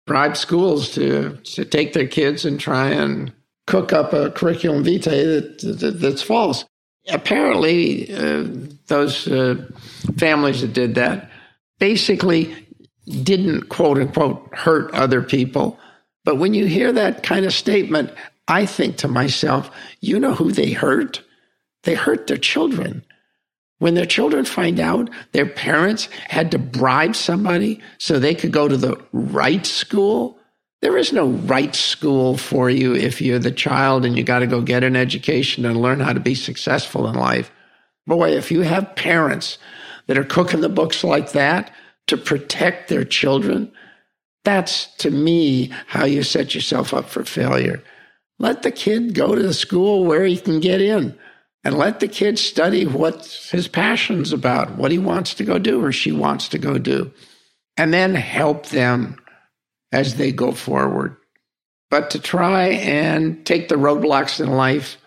bribe 0.06 0.36
schools 0.36 0.90
to 0.92 1.38
to 1.56 1.64
take 1.64 1.94
their 1.94 2.08
kids 2.08 2.44
and 2.44 2.60
try 2.60 2.90
and 2.90 3.32
cook 3.68 3.94
up 3.94 4.12
a 4.12 4.32
curriculum 4.32 4.84
vitae 4.84 5.24
that, 5.24 5.60
that 5.80 6.02
that's 6.02 6.22
false. 6.22 6.66
Apparently, 7.08 8.14
uh, 8.14 8.44
those 8.88 9.28
uh, 9.30 9.56
families 10.18 10.60
that 10.60 10.74
did 10.74 10.96
that 10.96 11.32
basically 11.80 12.54
didn't 13.10 13.70
quote 13.70 13.98
unquote 13.98 14.48
hurt 14.54 14.94
other 14.94 15.22
people. 15.22 15.80
But 16.26 16.38
when 16.38 16.54
you 16.54 16.66
hear 16.66 16.92
that 16.92 17.24
kind 17.24 17.46
of 17.46 17.54
statement, 17.54 18.12
I 18.48 18.66
think 18.66 18.98
to 18.98 19.08
myself, 19.08 19.70
you 20.02 20.20
know 20.20 20.34
who 20.34 20.52
they 20.52 20.72
hurt? 20.72 21.24
They 21.84 21.96
hurt 21.96 22.28
their 22.28 22.38
children. 22.38 23.04
When 23.80 23.94
their 23.94 24.06
children 24.06 24.44
find 24.44 24.80
out 24.80 25.10
their 25.32 25.46
parents 25.46 26.10
had 26.28 26.52
to 26.52 26.60
bribe 26.60 27.16
somebody 27.16 27.82
so 27.98 28.20
they 28.20 28.36
could 28.36 28.52
go 28.52 28.68
to 28.68 28.76
the 28.76 29.02
right 29.14 29.66
school, 29.66 30.38
there 30.82 30.98
is 30.98 31.14
no 31.14 31.28
right 31.28 31.74
school 31.74 32.38
for 32.38 32.70
you 32.70 32.94
if 32.94 33.22
you're 33.22 33.40
the 33.40 33.52
child 33.52 34.06
and 34.06 34.18
you 34.18 34.24
got 34.24 34.40
to 34.40 34.48
go 34.48 34.62
get 34.62 34.84
an 34.84 34.96
education 34.96 35.66
and 35.66 35.82
learn 35.82 36.00
how 36.00 36.14
to 36.14 36.20
be 36.20 36.36
successful 36.36 37.08
in 37.08 37.16
life. 37.16 37.52
Boy, 38.06 38.32
if 38.32 38.52
you 38.52 38.62
have 38.62 38.96
parents 38.96 39.58
that 40.08 40.18
are 40.18 40.24
cooking 40.24 40.62
the 40.62 40.70
books 40.70 41.04
like 41.04 41.32
that, 41.32 41.74
to 42.10 42.18
protect 42.18 42.90
their 42.90 43.06
children, 43.06 43.72
that's 44.44 44.88
to 44.98 45.12
me 45.12 45.72
how 45.88 46.06
you 46.06 46.24
set 46.24 46.56
yourself 46.56 46.94
up 46.94 47.06
for 47.06 47.24
failure. 47.24 47.84
Let 48.40 48.64
the 48.64 48.72
kid 48.72 49.14
go 49.14 49.36
to 49.36 49.42
the 49.42 49.54
school 49.54 50.06
where 50.06 50.26
he 50.26 50.38
can 50.38 50.60
get 50.60 50.82
in 50.82 51.18
and 51.64 51.78
let 51.78 52.00
the 52.00 52.08
kid 52.08 52.40
study 52.40 52.86
what 52.86 53.26
his 53.52 53.68
passion's 53.68 54.34
about, 54.34 54.78
what 54.78 54.92
he 54.92 54.98
wants 54.98 55.34
to 55.36 55.44
go 55.44 55.60
do 55.60 55.84
or 55.84 55.92
she 55.92 56.12
wants 56.12 56.48
to 56.50 56.58
go 56.58 56.78
do, 56.78 57.12
and 57.78 57.94
then 57.94 58.16
help 58.16 58.68
them 58.68 59.18
as 59.92 60.16
they 60.16 60.32
go 60.32 60.52
forward. 60.52 61.16
But 61.90 62.12
to 62.12 62.20
try 62.20 62.68
and 62.68 63.46
take 63.46 63.68
the 63.68 63.76
roadblocks 63.76 64.40
in 64.40 64.52
life, 64.52 64.98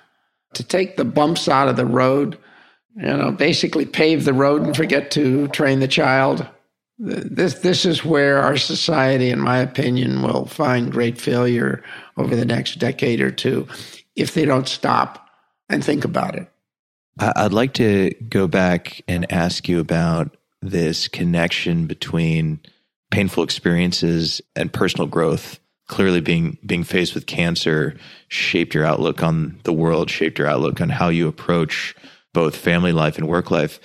to 0.55 0.63
take 0.63 0.97
the 0.97 1.05
bumps 1.05 1.49
out 1.49 1.69
of 1.69 1.77
the 1.77 1.87
road, 1.87 2.39
you 2.97 3.05
know, 3.05 3.33
basically 3.33 3.87
pave 3.87 4.25
the 4.25 4.35
road 4.35 4.63
and 4.63 4.77
forget 4.77 5.11
to 5.13 5.49
train 5.49 5.81
the 5.81 5.89
child 5.89 6.47
this 6.99 7.55
this 7.61 7.85
is 7.85 8.05
where 8.05 8.39
our 8.39 8.57
society, 8.57 9.31
in 9.31 9.41
my 9.41 9.59
opinion, 9.59 10.23
will 10.23 10.47
find 10.47 10.93
great 10.93 11.21
failure 11.21 11.83
over 12.17 12.37
the 12.37 12.45
next 12.45 12.79
decade 12.79 13.21
or 13.21 13.31
two 13.31 13.67
if 14.15 14.35
they 14.35 14.45
don't 14.45 14.69
stop 14.69 15.29
and 15.69 15.85
think 15.85 16.05
about 16.05 16.35
it. 16.37 16.49
I'd 17.19 17.53
like 17.53 17.75
to 17.75 18.11
go 18.29 18.47
back 18.47 19.03
and 19.07 19.31
ask 19.31 19.69
you 19.69 19.81
about 19.81 20.37
this 20.61 21.09
connection 21.09 21.87
between 21.87 22.61
painful 23.11 23.43
experiences 23.43 24.41
and 24.57 24.73
personal 24.73 25.07
growth. 25.07 25.59
Clearly, 25.89 26.21
being 26.21 26.57
being 26.65 26.85
faced 26.85 27.15
with 27.15 27.27
cancer 27.27 27.97
shaped 28.29 28.75
your 28.75 28.87
outlook 28.87 29.23
on 29.23 29.59
the 29.65 29.73
world, 29.73 30.11
shaped 30.11 30.39
your 30.39 30.49
outlook 30.49 30.81
on 30.81 30.89
how 30.89 31.09
you 31.09 31.29
approach 31.29 31.95
both 32.33 32.57
family 32.57 32.93
life 32.93 33.19
and 33.19 33.29
work 33.29 33.51
life. 33.51 33.79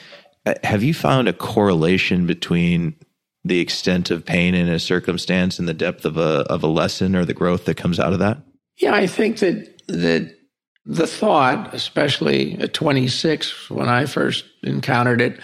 Uh, 0.48 0.54
have 0.64 0.82
you 0.82 0.94
found 0.94 1.28
a 1.28 1.34
correlation 1.34 2.26
between 2.26 2.96
the 3.44 3.60
extent 3.60 4.10
of 4.10 4.26
pain 4.26 4.56
in 4.56 4.70
a 4.70 4.80
circumstance 4.80 5.60
and 5.60 5.68
the 5.68 5.74
depth 5.74 6.06
of 6.06 6.18
a 6.18 6.46
of 6.50 6.64
a 6.64 6.68
lesson 6.68 7.16
or 7.16 7.26
the 7.26 7.34
growth 7.34 7.66
that 7.66 7.76
comes 7.76 8.00
out 8.00 8.14
of 8.14 8.20
that? 8.20 8.38
Yeah, 8.78 8.94
I 8.94 9.08
think 9.08 9.40
that 9.40 9.82
that 9.88 10.34
the 10.86 11.08
thought, 11.08 11.74
especially 11.74 12.58
at 12.60 12.74
26 12.74 13.70
when 13.70 13.90
I 13.90 14.06
first 14.06 14.46
encountered 14.64 15.20
it, 15.20 15.38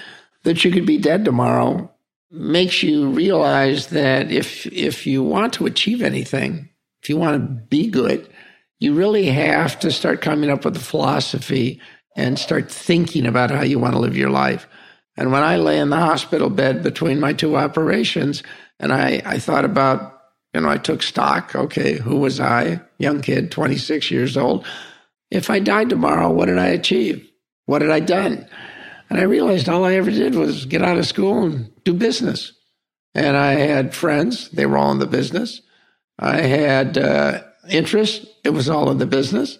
that 0.43 0.63
you 0.63 0.71
could 0.71 0.85
be 0.85 0.97
dead 0.97 1.25
tomorrow 1.25 1.91
makes 2.31 2.81
you 2.81 3.09
realize 3.09 3.87
that 3.87 4.31
if 4.31 4.65
if 4.67 5.05
you 5.05 5.21
want 5.21 5.51
to 5.53 5.65
achieve 5.65 6.01
anything, 6.01 6.69
if 7.01 7.09
you 7.09 7.17
want 7.17 7.35
to 7.35 7.63
be 7.65 7.87
good, 7.87 8.29
you 8.79 8.93
really 8.93 9.25
have 9.25 9.77
to 9.79 9.91
start 9.91 10.21
coming 10.21 10.49
up 10.49 10.63
with 10.63 10.77
a 10.77 10.79
philosophy 10.79 11.81
and 12.15 12.39
start 12.39 12.71
thinking 12.71 13.25
about 13.25 13.51
how 13.51 13.63
you 13.63 13.79
want 13.79 13.93
to 13.95 13.99
live 13.99 14.15
your 14.15 14.29
life. 14.29 14.65
And 15.15 15.31
when 15.31 15.43
I 15.43 15.57
lay 15.57 15.79
in 15.79 15.89
the 15.89 15.97
hospital 15.97 16.49
bed 16.49 16.83
between 16.83 17.19
my 17.19 17.33
two 17.33 17.55
operations, 17.55 18.43
and 18.79 18.91
I, 18.91 19.21
I 19.25 19.39
thought 19.39 19.65
about 19.65 20.11
You 20.53 20.61
know, 20.61 20.69
I 20.69 20.77
took 20.77 21.01
stock. 21.01 21.55
Okay, 21.55 21.97
who 21.97 22.17
was 22.17 22.39
I? 22.39 22.79
Young 22.99 23.21
kid, 23.21 23.51
26 23.51 24.11
years 24.11 24.37
old. 24.37 24.65
If 25.31 25.49
I 25.49 25.59
died 25.59 25.89
tomorrow, 25.89 26.31
what 26.31 26.45
did 26.45 26.59
I 26.59 26.67
achieve? 26.67 27.27
What 27.65 27.81
had 27.81 27.91
I 27.91 27.99
done? 27.99 28.47
And 29.09 29.19
I 29.19 29.23
realized 29.23 29.69
all 29.69 29.85
I 29.85 29.95
ever 29.95 30.11
did 30.11 30.35
was 30.35 30.65
get 30.65 30.81
out 30.81 30.97
of 30.97 31.07
school 31.07 31.43
and 31.43 31.71
do 31.83 31.93
business. 31.93 32.51
And 33.15 33.37
I 33.37 33.53
had 33.53 33.95
friends, 33.95 34.49
they 34.49 34.65
were 34.65 34.77
all 34.77 34.91
in 34.91 34.99
the 34.99 35.05
business. 35.07 35.61
I 36.19 36.41
had 36.41 36.97
uh, 36.97 37.41
interest, 37.69 38.25
it 38.43 38.51
was 38.51 38.69
all 38.69 38.89
in 38.91 38.97
the 38.97 39.05
business. 39.05 39.59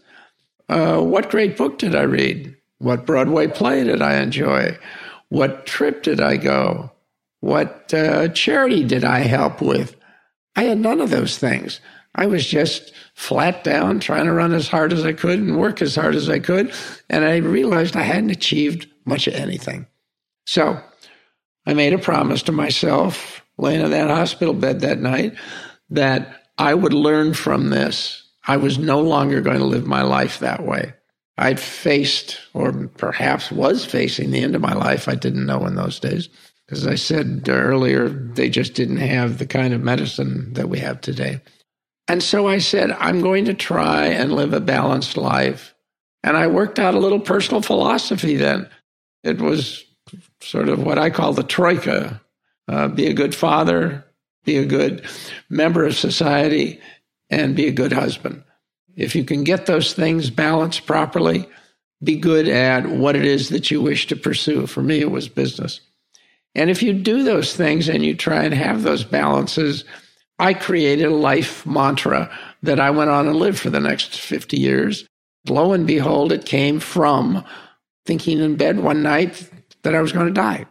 Uh, 0.70 1.02
what 1.02 1.30
great 1.30 1.58
book 1.58 1.78
did 1.78 1.96
I 1.96 2.04
read? 2.04 2.56
What 2.80 3.06
Broadway 3.06 3.48
play 3.48 3.84
did 3.84 4.02
I 4.02 4.22
enjoy? 4.22 4.78
What 5.34 5.66
trip 5.66 6.04
did 6.04 6.22
I 6.22 6.38
go? 6.38 6.92
What 7.40 7.92
uh, 7.92 8.28
charity 8.28 8.84
did 8.84 9.04
I 9.04 9.22
help 9.22 9.64
with? 9.64 9.96
I 10.56 10.66
had 10.66 10.78
none 10.78 11.02
of 11.02 11.10
those 11.10 11.40
things. 11.40 11.80
I 12.14 12.28
was 12.28 12.46
just 12.46 12.94
flat 13.16 13.64
down 13.64 14.00
trying 14.00 14.26
to 14.26 14.32
run 14.32 14.54
as 14.54 14.68
hard 14.68 14.94
as 14.94 15.04
I 15.04 15.14
could 15.14 15.40
and 15.40 15.58
work 15.58 15.82
as 15.82 15.96
hard 15.96 16.14
as 16.14 16.30
I 16.30 16.38
could. 16.38 16.72
And 17.10 17.26
I 17.26 17.38
realized 17.38 17.96
I 17.96 18.04
hadn't 18.04 18.30
achieved 18.30 18.88
much 19.06 19.26
of 19.26 19.34
anything. 19.34 19.88
So 20.46 20.80
I 21.66 21.74
made 21.74 21.94
a 21.94 21.98
promise 21.98 22.44
to 22.44 22.52
myself, 22.52 23.44
laying 23.58 23.82
in 23.82 23.90
that 23.90 24.12
hospital 24.12 24.54
bed 24.54 24.82
that 24.82 25.00
night, 25.00 25.34
that 25.90 26.44
I 26.60 26.76
would 26.76 26.94
learn 26.94 27.34
from 27.34 27.72
this. 27.72 28.22
I 28.46 28.58
was 28.58 28.78
no 28.78 29.02
longer 29.02 29.42
going 29.42 29.58
to 29.58 29.66
live 29.66 29.88
my 29.88 30.04
life 30.04 30.38
that 30.40 30.64
way. 30.64 30.94
I'd 31.38 31.60
faced, 31.60 32.40
or 32.54 32.72
perhaps 32.98 33.52
was 33.52 33.86
facing, 33.86 34.32
the 34.32 34.44
end 34.44 34.56
of 34.56 34.62
my 34.62 34.74
life. 34.74 35.08
I 35.08 35.16
didn't 35.16 35.46
know 35.46 35.66
in 35.66 35.76
those 35.76 36.00
days. 36.00 36.30
As 36.70 36.88
I 36.88 36.96
said 36.96 37.48
earlier, 37.50 38.10
they 38.10 38.50
just 38.50 38.74
didn't 38.74 38.98
have 38.98 39.38
the 39.38 39.46
kind 39.46 39.74
of 39.74 39.82
medicine 39.82 40.54
that 40.54 40.70
we 40.70 40.80
have 40.80 41.02
today. 41.02 41.42
And 42.08 42.22
so 42.22 42.48
I 42.48 42.60
said, 42.60 42.92
I'm 42.92 43.22
going 43.22 43.46
to 43.46 43.54
try 43.54 44.06
and 44.06 44.34
live 44.34 44.54
a 44.54 44.60
balanced 44.60 45.18
life. 45.18 45.74
And 46.24 46.38
I 46.38 46.48
worked 46.48 46.80
out 46.80 46.96
a 46.96 47.00
little 47.00 47.20
personal 47.20 47.62
philosophy 47.62 48.36
then. 48.36 48.70
It 49.24 49.40
was 49.40 49.84
sort 50.42 50.70
of 50.70 50.84
what 50.84 50.98
I 50.98 51.10
call 51.10 51.34
the 51.34 51.44
troika 51.44 52.22
uh, 52.68 52.88
be 52.88 53.08
a 53.08 53.14
good 53.14 53.36
father, 53.36 54.06
be 54.46 54.58
a 54.58 54.66
good 54.66 55.06
member 55.50 55.86
of 55.86 55.96
society, 55.96 56.80
and 57.30 57.56
be 57.56 57.68
a 57.68 57.74
good 57.74 57.92
husband. 57.92 58.44
If 58.96 59.16
you 59.16 59.24
can 59.24 59.44
get 59.44 59.66
those 59.66 59.94
things 59.94 60.30
balanced 60.30 60.86
properly, 60.86 61.48
be 62.04 62.16
good 62.16 62.48
at 62.48 62.88
what 62.88 63.16
it 63.16 63.26
is 63.26 63.50
that 63.50 63.72
you 63.72 63.82
wish 63.82 64.08
to 64.08 64.16
pursue. 64.16 64.68
For 64.68 64.82
me, 64.82 65.00
it 65.00 65.12
was 65.12 65.28
business. 65.28 65.82
And 66.56 66.70
if 66.70 66.84
you 66.84 66.94
do 66.94 67.24
those 67.24 67.56
things 67.56 67.90
and 67.90 68.06
you 68.06 68.16
try 68.16 68.44
and 68.44 68.54
have 68.54 68.84
those 68.84 69.04
balances, 69.04 69.86
I 70.40 70.54
created 70.54 71.06
a 71.06 71.16
life 71.16 71.66
mantra 71.66 72.30
that 72.62 72.80
I 72.80 72.92
went 72.92 73.10
on 73.10 73.28
and 73.28 73.36
lived 73.36 73.60
for 73.60 73.70
the 73.70 73.80
next 73.80 74.20
50 74.20 74.58
years. 74.58 75.08
Lo 75.48 75.74
and 75.74 75.88
behold, 75.88 76.32
it 76.32 76.46
came 76.46 76.80
from 76.80 77.44
thinking 78.06 78.40
in 78.40 78.56
bed 78.56 78.80
one 78.80 79.02
night 79.02 79.50
that 79.84 79.96
I 79.96 80.02
was 80.02 80.12
going 80.12 80.28
to 80.28 80.34
die. 80.34 80.66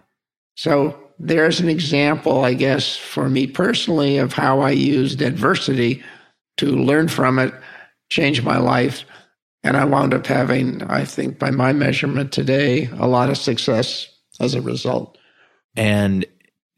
So 0.57 0.99
there's 1.19 1.61
an 1.61 1.69
example, 1.69 2.45
I 2.45 2.55
guess, 2.55 2.97
for 2.97 3.29
me 3.29 3.47
personally 3.47 4.19
of 4.19 4.33
how 4.33 4.61
I 4.61 4.71
used 4.71 5.23
adversity 5.23 6.03
to 6.59 6.67
learn 6.67 7.09
from 7.09 7.39
it, 7.39 7.55
change 8.13 8.43
my 8.43 8.59
life. 8.59 9.05
And 9.65 9.77
I 9.77 9.85
wound 9.85 10.13
up 10.13 10.27
having, 10.27 10.83
I 10.83 11.05
think, 11.05 11.39
by 11.39 11.51
my 11.51 11.73
measurement 11.73 12.33
today, 12.33 12.89
a 12.99 13.07
lot 13.07 13.31
of 13.31 13.39
success 13.39 14.09
as 14.41 14.55
a 14.55 14.61
result. 14.61 15.17
And 15.77 16.27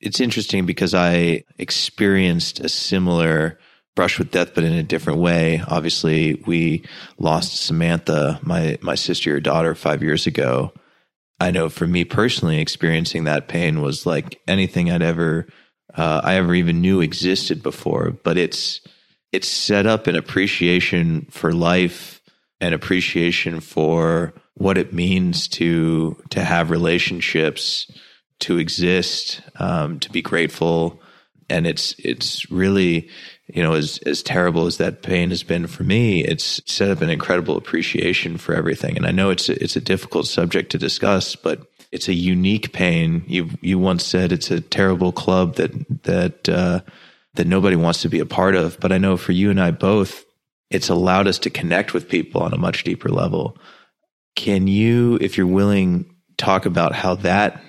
it's 0.01 0.21
interesting 0.21 0.65
because 0.67 0.95
I 0.95 1.45
experienced 1.59 2.61
a 2.61 2.69
similar 2.69 3.59
brush 3.97 4.19
with 4.19 4.31
death, 4.31 4.55
but 4.55 4.65
in 4.65 4.75
a 4.75 4.83
different 4.83 5.19
way. 5.19 5.63
Obviously, 5.67 6.43
we 6.47 6.85
lost 7.19 7.57
Samantha, 7.57 8.39
my 8.43 8.79
my 8.83 8.95
sister 8.95 9.37
or 9.37 9.41
daughter, 9.41 9.75
five 9.75 10.03
years 10.03 10.27
ago. 10.27 10.73
I 11.41 11.51
know 11.51 11.69
for 11.69 11.87
me 11.87 12.05
personally, 12.05 12.61
experiencing 12.61 13.25
that 13.25 13.49
pain 13.49 13.81
was 13.81 14.07
like 14.07 14.41
anything 14.47 14.91
I'd 14.91 15.03
ever 15.03 15.47
uh, 15.95 16.21
I 16.23 16.35
ever 16.37 16.55
even 16.55 16.81
knew 16.81 17.01
existed 17.01 17.63
before. 17.63 18.11
But 18.11 18.37
it's 18.37 18.81
it's 19.35 19.49
set 19.49 19.85
up 19.85 20.07
an 20.07 20.15
appreciation 20.15 21.27
for 21.29 21.53
life 21.53 22.23
and 22.61 22.73
appreciation 22.73 23.59
for 23.59 24.33
what 24.55 24.79
it 24.79 24.93
means 24.93 25.49
to 25.49 26.17
to 26.31 26.45
have 26.45 26.71
relationships 26.71 27.91
to 28.39 28.59
exist, 28.59 29.41
um, 29.59 29.99
to 29.99 30.11
be 30.13 30.23
grateful. 30.23 31.01
And 31.51 31.67
it's 31.67 31.97
it's 31.99 32.49
really, 32.49 33.09
you 33.49 33.61
know, 33.61 33.73
as 33.75 33.99
as 34.07 34.23
terrible 34.23 34.67
as 34.67 34.77
that 34.77 35.03
pain 35.03 35.31
has 35.31 35.43
been 35.43 35.67
for 35.67 35.83
me, 35.83 36.25
it's 36.25 36.61
set 36.65 36.91
up 36.91 37.03
an 37.03 37.11
incredible 37.11 37.57
appreciation 37.57 38.39
for 38.39 38.55
everything. 38.55 38.97
And 38.97 39.05
I 39.05 39.11
know 39.11 39.31
it's 39.31 39.49
a, 39.49 39.61
it's 39.63 39.75
a 39.75 39.81
difficult 39.81 40.29
subject 40.29 40.71
to 40.71 40.79
discuss, 40.79 41.35
but 41.35 41.67
it's 41.91 42.09
a 42.09 42.15
unique 42.15 42.73
pain. 42.73 43.25
You 43.27 43.51
you 43.61 43.81
once 43.81 44.05
said 44.05 44.31
it's 44.31 44.53
a 44.53 44.61
terrible 44.61 45.11
club 45.11 45.57
that 45.57 45.73
that 46.05 46.49
uh, 46.49 46.81
that 47.35 47.47
nobody 47.47 47.77
wants 47.77 48.03
to 48.03 48.09
be 48.09 48.21
a 48.21 48.27
part 48.27 48.55
of. 48.55 48.79
But 48.81 48.93
I 48.93 48.99
know 48.99 49.17
for 49.17 49.33
you 49.33 49.51
and 49.51 49.61
I 49.61 49.71
both, 49.71 50.25
it's 50.71 50.89
allowed 50.89 51.27
us 51.27 51.39
to 51.41 51.51
connect 51.51 51.95
with 51.95 52.09
people 52.09 52.43
on 52.43 52.53
a 52.53 52.59
much 52.59 52.85
deeper 52.85 53.09
level. 53.09 53.59
Can 54.37 54.67
you, 54.67 55.19
if 55.21 55.37
you're 55.37 55.47
willing, 55.47 56.15
talk 56.37 56.67
about 56.67 56.95
how 56.95 57.15
that 57.17 57.61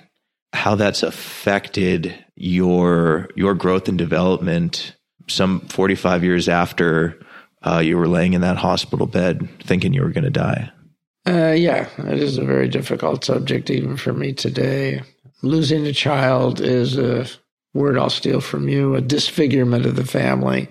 how 0.52 0.74
that's 0.74 1.02
affected 1.02 2.24
your 2.34 3.28
your 3.36 3.54
growth 3.54 3.88
and 3.88 3.98
development 3.98 4.96
some 5.28 5.60
45 5.60 6.24
years 6.24 6.48
after 6.48 7.20
uh, 7.62 7.78
you 7.78 7.96
were 7.96 8.08
laying 8.08 8.32
in 8.32 8.40
that 8.40 8.56
hospital 8.56 9.06
bed 9.06 9.48
thinking 9.62 9.92
you 9.92 10.02
were 10.02 10.10
going 10.10 10.24
to 10.24 10.30
die 10.30 10.70
uh, 11.26 11.52
yeah 11.52 11.88
it 11.98 12.18
is 12.18 12.38
a 12.38 12.44
very 12.44 12.68
difficult 12.68 13.24
subject 13.24 13.70
even 13.70 13.96
for 13.96 14.12
me 14.12 14.32
today 14.32 15.02
losing 15.42 15.86
a 15.86 15.92
child 15.92 16.60
is 16.60 16.96
a 16.96 17.26
word 17.76 17.98
i'll 17.98 18.10
steal 18.10 18.40
from 18.40 18.68
you 18.68 18.94
a 18.94 19.00
disfigurement 19.00 19.86
of 19.86 19.96
the 19.96 20.06
family 20.06 20.68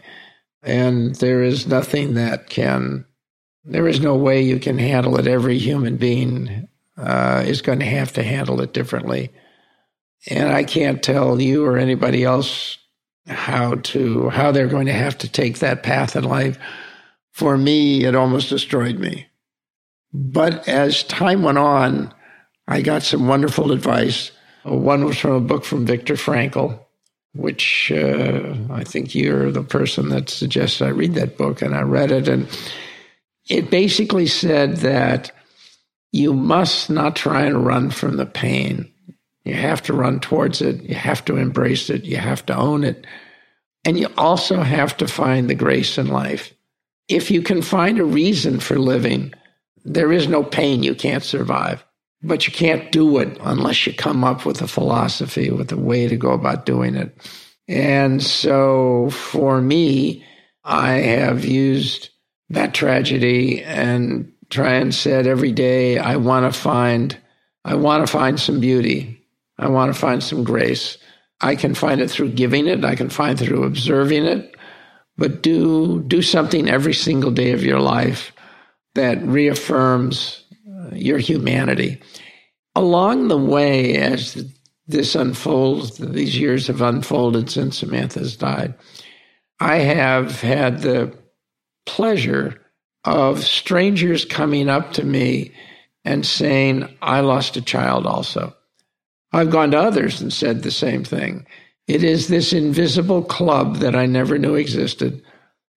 and 0.64 1.16
there 1.16 1.43
is 1.43 1.68
nothing 1.68 2.16
that 2.16 2.49
can 2.49 3.06
there 3.64 3.88
is 3.88 3.99
no 3.99 4.16
way 4.16 4.41
you 4.41 4.60
can 4.60 4.78
handle 4.78 5.18
it 5.18 5.28
every 5.28 5.58
human 5.58 5.97
being 5.97 6.68
uh, 6.97 7.43
is 7.45 7.62
going 7.62 7.80
to 7.80 7.86
have 7.86 8.12
to 8.14 8.24
handle 8.24 8.62
it 8.62 8.74
differently 8.74 9.32
and 10.28 10.51
I 10.51 10.64
can't 10.64 11.03
tell 11.03 11.39
you 11.39 11.66
or 11.66 11.78
anybody 11.78 12.24
else 12.24 12.78
how 13.28 13.76
to 13.76 14.30
how 14.30 14.51
they're 14.51 14.68
going 14.68 14.88
to 14.88 14.93
have 14.93 15.18
to 15.20 15.30
take 15.30 15.60
that 15.60 15.84
path 15.84 16.16
in 16.16 16.24
life. 16.24 16.58
For 17.32 17.58
me, 17.58 18.06
it 18.06 18.16
almost 18.16 18.49
destroyed 18.49 18.97
me. 18.97 19.28
But 20.14 20.68
as 20.68 21.03
time 21.03 21.43
went 21.43 21.58
on, 21.58 22.14
I 22.68 22.82
got 22.82 23.03
some 23.03 23.28
wonderful 23.28 23.72
advice. 23.72 24.32
One 24.64 25.03
was 25.06 25.18
from 25.18 25.34
a 25.34 25.41
book 25.41 25.66
from 25.66 25.86
Viktor 25.86 26.16
Frankl, 26.16 26.80
which 27.36 27.91
uh, 27.91 28.55
I 28.71 28.83
think 28.83 29.13
you're 29.13 29.51
the 29.51 29.63
person 29.63 30.09
that 30.09 30.29
suggests 30.29 30.81
I 30.81 30.89
read 30.89 31.15
that 31.15 31.38
book, 31.38 31.61
and 31.61 31.75
I 31.75 31.81
read 31.81 32.11
it, 32.11 32.27
and 32.27 32.47
it 33.49 33.69
basically 33.69 34.27
said 34.27 34.77
that 34.77 35.31
you 36.11 36.33
must 36.33 36.89
not 36.89 37.15
try 37.15 37.43
and 37.43 37.65
run 37.65 37.91
from 37.91 38.17
the 38.17 38.25
pain. 38.25 38.91
You 39.43 39.53
have 39.53 39.81
to 39.83 39.93
run 39.93 40.19
towards 40.19 40.61
it. 40.61 40.81
You 40.83 40.95
have 40.95 41.23
to 41.25 41.38
embrace 41.38 41.89
it. 41.89 42.05
You 42.05 42.17
have 42.17 42.45
to 42.47 42.55
own 42.55 42.83
it. 42.83 43.05
And 43.83 43.99
you 43.99 44.07
also 44.17 44.61
have 44.61 44.97
to 44.97 45.07
find 45.07 45.49
the 45.49 45.55
grace 45.55 45.97
in 45.97 46.07
life. 46.07 46.53
If 47.07 47.29
you 47.29 47.43
can 47.43 47.61
find 47.61 47.99
a 47.99 48.05
reason 48.05 48.59
for 48.59 48.79
living, 48.79 49.33
there 49.83 50.11
is 50.11 50.27
no 50.27 50.43
pain 50.43 50.81
you 50.81 50.95
can't 50.95 51.23
survive. 51.23 51.86
But 52.26 52.47
you 52.47 52.53
can't 52.53 52.91
do 52.91 53.19
it 53.19 53.38
unless 53.41 53.86
you 53.86 53.93
come 53.93 54.23
up 54.23 54.45
with 54.45 54.61
a 54.61 54.67
philosophy, 54.67 55.51
with 55.51 55.71
a 55.71 55.78
way 55.78 56.07
to 56.07 56.17
go 56.17 56.32
about 56.32 56.65
doing 56.65 56.95
it. 56.95 57.15
And 57.67 58.21
so 58.21 59.09
for 59.11 59.61
me, 59.61 60.23
I 60.63 60.93
have 60.93 61.45
used 61.45 62.09
that 62.49 62.73
tragedy 62.73 63.63
and 63.63 64.32
try 64.49 64.73
and 64.73 64.93
said 64.93 65.28
every 65.28 65.51
day, 65.51 65.99
I 65.99 66.15
want 66.15 66.51
to 66.51 66.59
find, 66.59 67.15
I 67.63 67.76
want 67.76 68.05
to 68.05 68.11
find 68.11 68.39
some 68.39 68.59
beauty. 68.59 69.23
I 69.57 69.69
want 69.69 69.93
to 69.93 69.99
find 69.99 70.23
some 70.23 70.43
grace. 70.43 70.97
I 71.41 71.55
can 71.55 71.76
find 71.76 72.01
it 72.01 72.09
through 72.09 72.32
giving 72.32 72.67
it. 72.67 72.84
I 72.84 72.95
can 72.95 73.09
find 73.09 73.39
it 73.39 73.45
through 73.45 73.63
observing 73.63 74.26
it. 74.26 74.55
But 75.17 75.43
do 75.43 76.01
do 76.07 76.21
something 76.21 76.69
every 76.69 76.93
single 76.93 77.32
day 77.32 77.51
of 77.51 77.63
your 77.63 77.80
life 77.80 78.32
that 78.95 79.21
reaffirms 79.23 80.44
your 80.93 81.17
humanity. 81.17 82.01
Along 82.75 83.27
the 83.27 83.38
way, 83.38 83.95
as 83.97 84.45
this 84.88 85.15
unfolds, 85.15 85.97
these 85.97 86.38
years 86.38 86.67
have 86.67 86.81
unfolded 86.81 87.49
since 87.49 87.77
Samantha's 87.77 88.36
died, 88.36 88.73
I 89.59 89.77
have 89.77 90.41
had 90.41 90.81
the 90.81 91.17
pleasure 91.86 92.61
of 93.05 93.43
strangers 93.43 94.25
coming 94.25 94.69
up 94.69 94.93
to 94.93 95.05
me 95.05 95.51
and 96.03 96.25
saying, 96.25 96.88
I 97.01 97.21
lost 97.21 97.57
a 97.57 97.61
child 97.61 98.05
also. 98.05 98.55
I've 99.31 99.49
gone 99.49 99.71
to 99.71 99.79
others 99.79 100.21
and 100.21 100.31
said 100.31 100.63
the 100.63 100.71
same 100.71 101.03
thing. 101.03 101.45
It 101.88 102.03
is 102.03 102.27
this 102.27 102.53
invisible 102.53 103.23
club 103.23 103.77
that 103.77 103.95
I 103.95 104.05
never 104.05 104.38
knew 104.38 104.55
existed. 104.55 105.21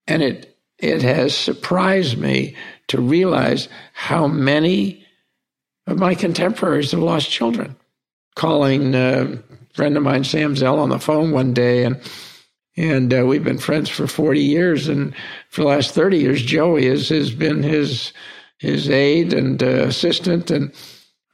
And 0.06 0.22
it, 0.22 0.56
it 0.78 1.02
has 1.02 1.36
surprised 1.36 2.18
me 2.18 2.56
to 2.88 3.00
realize 3.00 3.68
how 3.92 4.26
many 4.26 5.04
of 5.86 5.98
my 5.98 6.14
contemporaries 6.14 6.90
have 6.90 7.00
lost 7.00 7.30
children. 7.30 7.76
Calling 8.34 8.94
a 8.94 9.42
friend 9.74 9.96
of 9.96 10.02
mine, 10.02 10.24
Sam 10.24 10.56
Zell, 10.56 10.78
on 10.78 10.90
the 10.90 10.98
phone 10.98 11.32
one 11.32 11.54
day, 11.54 11.84
and 11.84 12.00
and 12.76 13.12
uh, 13.12 13.26
we've 13.26 13.42
been 13.42 13.58
friends 13.58 13.90
for 13.90 14.06
40 14.06 14.40
years. 14.40 14.86
And 14.86 15.12
for 15.50 15.62
the 15.62 15.68
last 15.68 15.94
30 15.94 16.18
years, 16.18 16.42
Joey 16.42 16.86
has, 16.86 17.08
has 17.08 17.32
been 17.32 17.62
his 17.62 18.12
his 18.58 18.88
aide 18.88 19.32
and 19.32 19.62
uh, 19.62 19.84
assistant. 19.84 20.50
And 20.50 20.72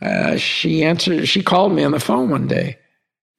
uh, 0.00 0.36
she 0.36 0.82
answered. 0.82 1.28
She 1.28 1.42
called 1.42 1.72
me 1.72 1.84
on 1.84 1.92
the 1.92 2.00
phone 2.00 2.30
one 2.30 2.46
day 2.46 2.78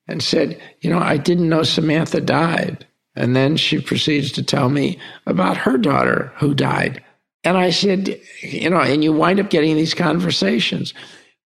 and 0.07 0.21
said, 0.21 0.61
"You 0.81 0.91
know, 0.91 0.99
I 0.99 1.17
didn't 1.17 1.49
know 1.49 1.63
Samantha 1.63 2.21
died." 2.21 2.85
And 3.15 3.35
then 3.35 3.57
she 3.57 3.79
proceeds 3.79 4.31
to 4.33 4.43
tell 4.43 4.69
me 4.69 4.99
about 5.25 5.57
her 5.57 5.77
daughter 5.77 6.33
who 6.35 6.53
died. 6.53 7.03
And 7.45 7.57
I 7.57 7.69
said, 7.69 8.19
you 8.41 8.69
know, 8.69 8.81
and 8.81 9.03
you 9.03 9.13
wind 9.13 9.39
up 9.39 9.51
getting 9.51 9.75
these 9.75 9.93
conversations. 9.93 10.93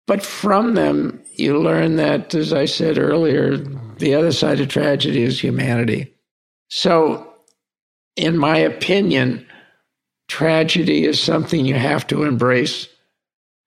But 0.06 0.22
from 0.22 0.74
them, 0.74 1.20
you 1.32 1.58
learn 1.58 1.96
that, 1.96 2.34
as 2.34 2.52
I 2.52 2.66
said 2.66 2.98
earlier, 2.98 3.56
the 3.98 4.14
other 4.14 4.30
side 4.30 4.60
of 4.60 4.68
tragedy 4.68 5.22
is 5.22 5.40
humanity. 5.40 6.14
So, 6.68 7.26
in 8.14 8.36
my 8.36 8.58
opinion, 8.58 9.46
tragedy 10.28 11.06
is 11.06 11.20
something 11.20 11.64
you 11.64 11.74
have 11.74 12.06
to 12.08 12.24
embrace 12.24 12.88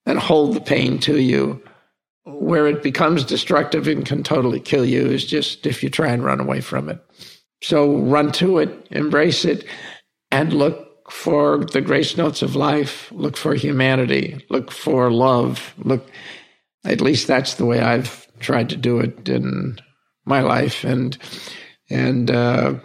and 0.06 0.20
hold 0.20 0.56
the 0.56 0.62
pain 0.62 1.00
to 1.00 1.20
you. 1.20 1.62
Where 2.26 2.68
it 2.68 2.84
becomes 2.84 3.24
destructive 3.26 3.88
and 3.88 4.06
can 4.06 4.22
totally 4.24 4.60
kill 4.60 4.86
you 4.86 5.08
is 5.08 5.26
just 5.26 5.66
if 5.66 5.82
you 5.82 5.90
try 5.90 6.10
and 6.10 6.24
run 6.24 6.40
away 6.40 6.62
from 6.62 6.88
it. 6.88 7.04
So 7.64 7.98
run 7.98 8.32
to 8.34 8.60
it, 8.60 8.88
embrace 8.92 9.46
it, 9.46 9.66
and 10.32 10.54
look 10.54 10.89
for 11.12 11.66
the 11.66 11.82
grace 11.82 12.18
notes 12.18 12.42
of 12.42 12.56
life. 12.56 13.12
Look 13.12 13.38
for 13.38 13.54
humanity. 13.54 14.46
Look 14.50 14.72
for 14.72 15.12
love. 15.12 15.74
Look, 15.80 16.10
at 16.86 17.02
least 17.02 17.28
that's 17.28 17.56
the 17.56 17.66
way 17.66 17.82
I've 17.82 18.28
tried 18.40 18.70
to 18.70 18.78
do 18.78 19.00
it 19.00 19.28
in 19.28 19.80
my 20.26 20.42
life. 20.42 20.84
And, 20.84 21.18
and, 21.90 22.32
uh, 22.32 22.76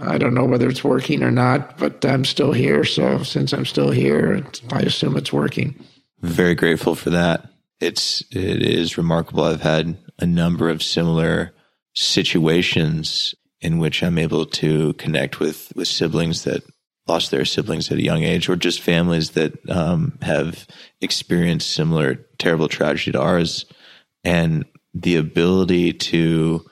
I 0.00 0.18
don't 0.18 0.34
know 0.34 0.44
whether 0.44 0.68
it's 0.68 0.82
working 0.82 1.22
or 1.22 1.30
not, 1.30 1.78
but 1.78 2.04
I'm 2.04 2.24
still 2.24 2.52
here. 2.52 2.84
So 2.84 3.22
since 3.22 3.52
I'm 3.52 3.64
still 3.64 3.90
here, 3.90 4.44
I 4.72 4.80
assume 4.80 5.16
it's 5.16 5.32
working. 5.32 5.78
Very 6.22 6.56
grateful 6.56 6.96
for 6.96 7.10
that. 7.10 7.48
It's, 7.80 8.22
it 8.32 8.62
is 8.62 8.98
remarkable. 8.98 9.44
I've 9.44 9.60
had 9.60 9.96
a 10.18 10.26
number 10.26 10.68
of 10.68 10.82
similar 10.82 11.52
situations 11.94 13.34
in 13.60 13.78
which 13.78 14.02
I'm 14.02 14.18
able 14.18 14.46
to 14.46 14.92
connect 14.94 15.40
with 15.40 15.72
with 15.74 15.88
siblings 15.88 16.44
that 16.44 16.62
lost 17.06 17.30
their 17.30 17.44
siblings 17.44 17.90
at 17.90 17.98
a 17.98 18.02
young 18.02 18.22
age, 18.22 18.48
or 18.48 18.56
just 18.56 18.80
families 18.80 19.30
that 19.30 19.52
um, 19.70 20.18
have 20.22 20.66
experienced 21.00 21.72
similar 21.72 22.16
terrible 22.38 22.68
tragedy 22.68 23.12
to 23.12 23.20
ours, 23.20 23.64
and 24.24 24.64
the 24.92 25.16
ability 25.16 25.92
to 25.92 26.64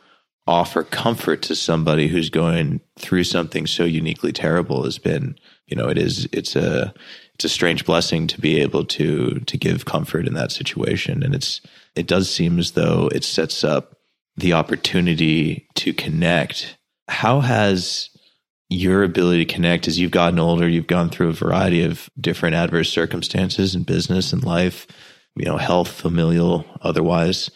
offer 0.47 0.83
comfort 0.83 1.43
to 1.43 1.55
somebody 1.55 2.09
who's 2.09 2.29
going 2.29 2.81
through 2.99 3.25
something 3.25 3.67
so 3.67 3.85
uniquely 3.85 4.33
terrible 4.33 4.85
has 4.85 4.99
been, 4.99 5.37
you 5.67 5.77
know, 5.77 5.89
it 5.89 5.97
is 5.99 6.29
it's 6.33 6.57
a 6.57 6.93
it's 7.35 7.45
a 7.45 7.49
strange 7.49 7.85
blessing 7.85 8.27
to 8.27 8.41
be 8.41 8.61
able 8.61 8.85
to 8.85 9.41
to 9.41 9.57
give 9.57 9.85
comfort 9.85 10.27
in 10.27 10.35
that 10.35 10.53
situation, 10.53 11.23
and 11.23 11.35
it's 11.35 11.61
it 11.95 12.07
does 12.07 12.31
seem 12.31 12.59
as 12.59 12.73
though 12.73 13.09
it 13.15 13.25
sets 13.25 13.65
up 13.65 13.97
the 14.37 14.53
opportunity 14.53 15.67
to 15.75 15.93
connect. 15.93 16.77
How 17.09 17.41
has 17.41 18.11
your 18.69 19.03
ability 19.03 19.45
to 19.45 19.53
connect 19.53 19.89
as 19.89 19.99
you've 19.99 20.11
gotten 20.11 20.39
older, 20.39 20.69
you've 20.69 20.87
gone 20.87 21.11
through 21.11 21.29
a 21.29 21.35
variety 21.35 21.83
of 21.83 22.09
different 22.21 22.55
adverse 22.55 22.91
circumstances 22.91 23.75
in 23.75 23.83
business 23.83 24.33
and 24.33 24.43
life, 24.43 24.87
you 25.37 25.45
know, 25.45 25.57
health, 25.57 25.89
familial, 25.89 26.65
otherwise. 26.81 27.51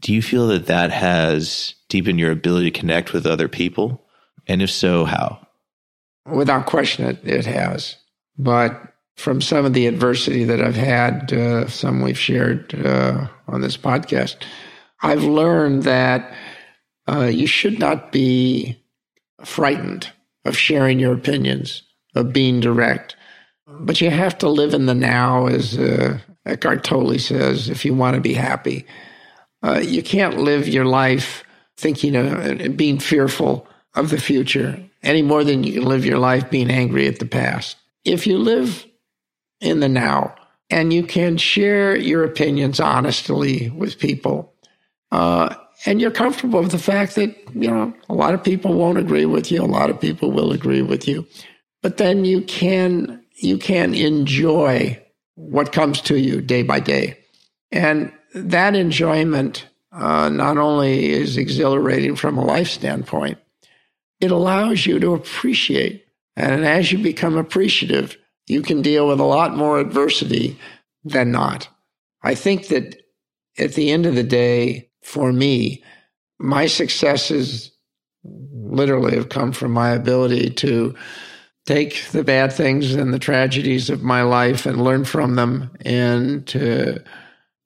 Do 0.00 0.12
you 0.12 0.22
feel 0.22 0.48
that 0.48 0.66
that 0.66 0.90
has 0.90 1.74
deepened 1.88 2.18
your 2.18 2.30
ability 2.30 2.70
to 2.70 2.78
connect 2.78 3.12
with 3.12 3.26
other 3.26 3.48
people? 3.48 4.06
And 4.46 4.62
if 4.62 4.70
so, 4.70 5.04
how? 5.04 5.46
Without 6.26 6.66
question, 6.66 7.06
it, 7.06 7.20
it 7.24 7.46
has. 7.46 7.96
But 8.38 8.80
from 9.16 9.40
some 9.40 9.64
of 9.64 9.74
the 9.74 9.86
adversity 9.86 10.44
that 10.44 10.60
I've 10.60 10.76
had, 10.76 11.32
uh, 11.32 11.68
some 11.68 12.00
we've 12.00 12.18
shared 12.18 12.74
uh, 12.86 13.28
on 13.48 13.60
this 13.60 13.76
podcast, 13.76 14.36
I've 15.02 15.24
learned 15.24 15.82
that 15.84 16.34
uh, 17.08 17.24
you 17.24 17.46
should 17.46 17.78
not 17.78 18.12
be 18.12 18.82
frightened 19.44 20.10
of 20.44 20.56
sharing 20.56 20.98
your 20.98 21.14
opinions, 21.14 21.82
of 22.14 22.32
being 22.32 22.60
direct. 22.60 23.16
But 23.66 24.00
you 24.00 24.10
have 24.10 24.38
to 24.38 24.48
live 24.48 24.74
in 24.74 24.86
the 24.86 24.94
now, 24.94 25.46
as 25.46 25.78
uh, 25.78 26.18
Eckhart 26.46 26.84
Tolle 26.84 27.18
says, 27.18 27.68
if 27.68 27.84
you 27.84 27.94
want 27.94 28.14
to 28.14 28.20
be 28.20 28.34
happy. 28.34 28.86
Uh, 29.62 29.80
you 29.84 30.02
can't 30.02 30.38
live 30.38 30.66
your 30.66 30.86
life 30.86 31.44
thinking 31.76 32.16
of 32.16 32.76
being 32.76 32.98
fearful 32.98 33.66
of 33.94 34.10
the 34.10 34.20
future 34.20 34.82
any 35.02 35.22
more 35.22 35.44
than 35.44 35.64
you 35.64 35.72
can 35.72 35.84
live 35.84 36.04
your 36.04 36.18
life 36.18 36.50
being 36.50 36.70
angry 36.70 37.06
at 37.06 37.18
the 37.18 37.26
past. 37.26 37.76
If 38.04 38.26
you 38.26 38.38
live 38.38 38.86
in 39.60 39.80
the 39.80 39.88
now 39.88 40.34
and 40.68 40.92
you 40.92 41.02
can 41.02 41.36
share 41.36 41.96
your 41.96 42.24
opinions 42.24 42.80
honestly 42.80 43.70
with 43.70 43.98
people, 43.98 44.54
uh, 45.10 45.54
and 45.86 46.00
you're 46.00 46.10
comfortable 46.10 46.60
with 46.60 46.72
the 46.72 46.78
fact 46.78 47.14
that, 47.14 47.34
you 47.54 47.70
know, 47.70 47.94
a 48.08 48.14
lot 48.14 48.34
of 48.34 48.44
people 48.44 48.74
won't 48.74 48.98
agree 48.98 49.26
with 49.26 49.50
you. 49.50 49.62
A 49.62 49.64
lot 49.64 49.90
of 49.90 50.00
people 50.00 50.30
will 50.30 50.52
agree 50.52 50.82
with 50.82 51.08
you. 51.08 51.26
But 51.82 51.96
then 51.96 52.24
you 52.24 52.42
can, 52.42 53.24
you 53.36 53.56
can 53.56 53.94
enjoy 53.94 55.02
what 55.36 55.72
comes 55.72 56.00
to 56.02 56.18
you 56.18 56.42
day 56.42 56.62
by 56.62 56.80
day. 56.80 57.18
And 57.72 58.12
that 58.34 58.76
enjoyment 58.76 59.66
uh, 59.92 60.28
not 60.28 60.58
only 60.58 61.10
is 61.10 61.36
exhilarating 61.36 62.14
from 62.14 62.36
a 62.36 62.44
life 62.44 62.68
standpoint, 62.68 63.38
it 64.20 64.30
allows 64.30 64.84
you 64.84 65.00
to 65.00 65.14
appreciate. 65.14 66.04
And 66.36 66.64
as 66.64 66.92
you 66.92 66.98
become 66.98 67.36
appreciative, 67.36 68.16
you 68.46 68.62
can 68.62 68.82
deal 68.82 69.08
with 69.08 69.18
a 69.18 69.24
lot 69.24 69.56
more 69.56 69.80
adversity 69.80 70.58
than 71.04 71.32
not. 71.32 71.68
I 72.22 72.34
think 72.34 72.68
that 72.68 73.00
at 73.58 73.74
the 73.74 73.90
end 73.90 74.04
of 74.04 74.14
the 74.14 74.22
day, 74.22 74.89
for 75.10 75.32
me, 75.32 75.82
my 76.38 76.66
successes 76.66 77.72
literally 78.24 79.16
have 79.16 79.28
come 79.28 79.52
from 79.52 79.72
my 79.72 79.90
ability 79.90 80.50
to 80.50 80.94
take 81.66 82.06
the 82.12 82.22
bad 82.22 82.52
things 82.52 82.94
and 82.94 83.12
the 83.12 83.18
tragedies 83.18 83.90
of 83.90 84.02
my 84.02 84.22
life 84.22 84.66
and 84.66 84.84
learn 84.84 85.04
from 85.04 85.34
them 85.34 85.70
and 85.84 86.46
to 86.46 87.02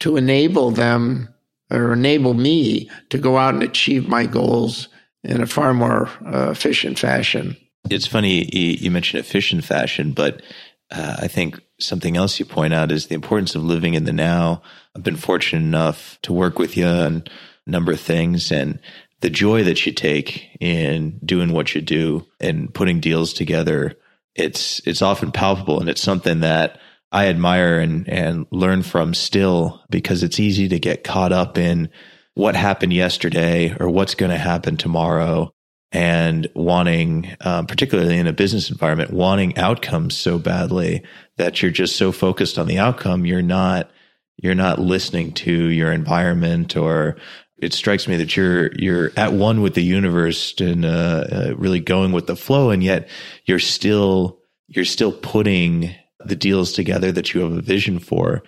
to 0.01 0.17
enable 0.17 0.71
them 0.71 1.29
or 1.71 1.93
enable 1.93 2.35
me 2.35 2.91
to 3.11 3.19
go 3.19 3.37
out 3.37 3.55
and 3.55 3.63
achieve 3.63 4.09
my 4.09 4.27
goals 4.27 4.89
in 5.23 5.41
a 5.41 5.47
far 5.47 5.73
more 5.73 6.09
uh, 6.27 6.51
efficient 6.51 6.99
fashion. 6.99 7.57
It's 7.91 8.07
funny 8.07 8.49
you 8.55 8.91
mentioned 8.91 9.21
efficient 9.21 9.65
fashion, 9.65 10.13
but 10.13 10.43
uh, 10.91 11.17
I 11.21 11.29
think 11.29 11.61
something 11.81 12.17
else 12.17 12.39
you 12.39 12.45
point 12.45 12.75
out 12.75 12.93
is 12.93 13.07
the 13.07 13.15
importance 13.15 13.55
of 13.55 13.65
living 13.65 13.95
in 13.95 14.05
the 14.05 14.13
now. 14.13 14.63
I've 14.95 15.03
been 15.03 15.17
fortunate 15.17 15.63
enough 15.63 16.19
to 16.23 16.33
work 16.33 16.59
with 16.59 16.77
you 16.77 16.87
on 16.87 17.25
a 17.67 17.71
number 17.71 17.93
of 17.93 18.01
things 18.01 18.53
and 18.53 18.81
the 19.21 19.31
joy 19.31 19.65
that 19.65 19.87
you 19.87 19.93
take 19.93 20.49
in 20.61 21.19
doing 21.25 21.53
what 21.53 21.75
you 21.75 21.81
do 21.81 22.27
and 22.41 22.73
putting 22.73 23.01
deals 23.01 23.33
together. 23.33 23.97
It's, 24.35 24.81
it's 24.87 25.03
often 25.03 25.33
palpable 25.33 25.81
and 25.81 25.89
it's 25.89 26.03
something 26.03 26.41
that 26.41 26.79
I 27.11 27.29
admire 27.29 27.79
and, 27.79 28.09
and 28.09 28.47
learn 28.51 28.83
from 28.83 29.15
still 29.15 29.83
because 29.89 30.23
it's 30.23 30.41
easy 30.41 30.69
to 30.69 30.79
get 30.79 31.05
caught 31.05 31.33
up 31.33 31.57
in 31.57 31.89
what 32.35 32.57
happened 32.57 32.93
yesterday 32.93 33.75
or 33.79 33.89
what's 33.89 34.17
going 34.17 34.33
to 34.33 34.39
happen 34.39 34.77
tomorrow 34.77 35.54
and 35.95 36.49
wanting, 36.55 37.37
um, 37.43 37.67
particularly 37.67 38.19
in 38.19 38.27
a 38.27 38.33
business 38.33 38.69
environment, 38.69 39.13
wanting 39.13 39.57
outcomes 39.57 40.17
so 40.17 40.41
badly 40.41 41.05
that 41.37 41.63
you're 41.63 41.71
just 41.71 41.95
so 41.95 42.11
focused 42.11 42.59
on 42.59 42.67
the 42.67 42.79
outcome, 42.79 43.25
you're 43.25 43.41
not 43.41 43.91
you're 44.37 44.57
not 44.57 44.81
listening 44.81 45.33
to 45.33 45.69
your 45.69 45.93
environment 45.93 46.77
or 46.77 47.17
it 47.59 47.73
strikes 47.73 48.09
me 48.09 48.17
that 48.17 48.37
you're 48.37 48.73
you're 48.73 49.13
at 49.17 49.33
one 49.33 49.63
with 49.63 49.75
the 49.75 49.85
universe 49.85 50.53
and 50.61 50.85
uh, 50.85 51.25
uh, 51.31 51.55
really 51.57 51.79
going 51.79 52.11
with 52.11 52.27
the 52.27 52.35
flow 52.35 52.71
and 52.71 52.83
yet 52.83 53.09
you're 53.45 53.61
still 53.61 54.41
you're 54.67 54.85
still 54.85 55.13
putting 55.13 55.95
the 56.25 56.35
deals 56.35 56.73
together 56.73 57.13
that 57.13 57.33
you 57.33 57.41
have 57.43 57.53
a 57.53 57.63
vision 57.63 58.01
for. 58.01 58.43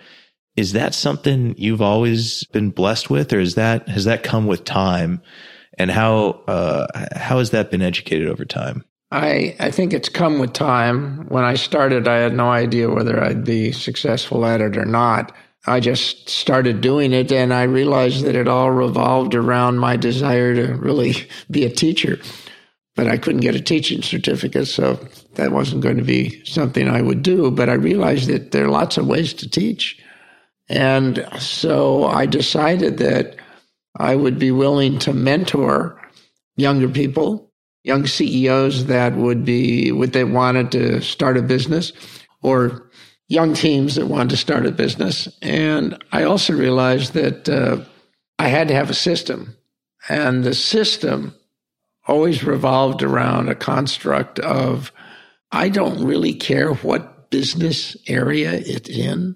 Is 0.57 0.73
that 0.73 0.93
something 0.93 1.55
you've 1.57 1.81
always 1.81 2.43
been 2.45 2.71
blessed 2.71 3.09
with 3.09 3.31
or 3.31 3.39
is 3.39 3.55
that 3.55 3.87
has 3.87 4.03
that 4.03 4.23
come 4.23 4.47
with 4.47 4.65
time 4.65 5.21
and 5.77 5.91
how 5.91 6.41
uh, 6.47 6.87
how 7.15 7.39
has 7.39 7.51
that 7.51 7.71
been 7.71 7.81
educated 7.81 8.27
over 8.27 8.45
time? 8.45 8.83
I 9.11 9.55
I 9.59 9.71
think 9.71 9.93
it's 9.93 10.09
come 10.09 10.39
with 10.39 10.53
time. 10.53 11.27
When 11.29 11.43
I 11.43 11.55
started, 11.55 12.07
I 12.07 12.17
had 12.17 12.33
no 12.33 12.49
idea 12.49 12.89
whether 12.89 13.23
I'd 13.23 13.43
be 13.43 13.71
successful 13.71 14.45
at 14.45 14.61
it 14.61 14.77
or 14.77 14.85
not. 14.85 15.31
I 15.65 15.81
just 15.81 16.29
started 16.29 16.79
doing 16.79 17.11
it 17.11 17.31
and 17.31 17.53
I 17.53 17.63
realized 17.63 18.23
that 18.23 18.35
it 18.35 18.47
all 18.47 18.71
revolved 18.71 19.35
around 19.35 19.79
my 19.79 19.97
desire 19.97 20.55
to 20.55 20.73
really 20.75 21.27
be 21.51 21.65
a 21.65 21.69
teacher. 21.69 22.19
But 22.95 23.07
I 23.07 23.17
couldn't 23.17 23.41
get 23.41 23.53
a 23.53 23.61
teaching 23.61 24.01
certificate, 24.01 24.67
so 24.67 24.99
that 25.35 25.51
wasn't 25.51 25.83
going 25.83 25.97
to 25.97 26.03
be 26.03 26.43
something 26.45 26.89
I 26.89 27.03
would 27.03 27.21
do. 27.21 27.51
But 27.51 27.69
I 27.69 27.73
realized 27.73 28.27
that 28.27 28.51
there 28.51 28.65
are 28.65 28.69
lots 28.69 28.97
of 28.97 29.05
ways 29.05 29.33
to 29.35 29.47
teach. 29.47 30.01
And 30.67 31.23
so 31.37 32.05
I 32.05 32.25
decided 32.25 32.97
that 32.97 33.35
I 33.97 34.15
would 34.15 34.39
be 34.39 34.51
willing 34.51 34.99
to 34.99 35.13
mentor 35.13 35.99
younger 36.55 36.87
people, 36.87 37.51
young 37.83 38.05
CEOs 38.05 38.85
that 38.85 39.15
would 39.15 39.43
be, 39.43 39.91
would 39.91 40.13
they 40.13 40.23
wanted 40.23 40.71
to 40.73 41.01
start 41.01 41.37
a 41.37 41.41
business 41.41 41.93
or 42.41 42.89
young 43.27 43.53
teams 43.53 43.95
that 43.95 44.07
wanted 44.07 44.29
to 44.29 44.37
start 44.37 44.65
a 44.65 44.71
business. 44.71 45.27
And 45.41 46.01
I 46.11 46.23
also 46.23 46.53
realized 46.53 47.13
that 47.13 47.49
uh, 47.49 47.83
I 48.39 48.47
had 48.47 48.67
to 48.69 48.73
have 48.73 48.89
a 48.89 48.95
system. 48.95 49.55
And 50.09 50.43
the 50.43 50.53
system 50.53 51.35
always 52.07 52.43
revolved 52.43 53.03
around 53.03 53.49
a 53.49 53.55
construct 53.55 54.39
of 54.39 54.91
I 55.51 55.69
don't 55.69 56.05
really 56.05 56.33
care 56.33 56.73
what 56.73 57.29
business 57.29 57.97
area 58.07 58.53
it's 58.53 58.89
in, 58.89 59.35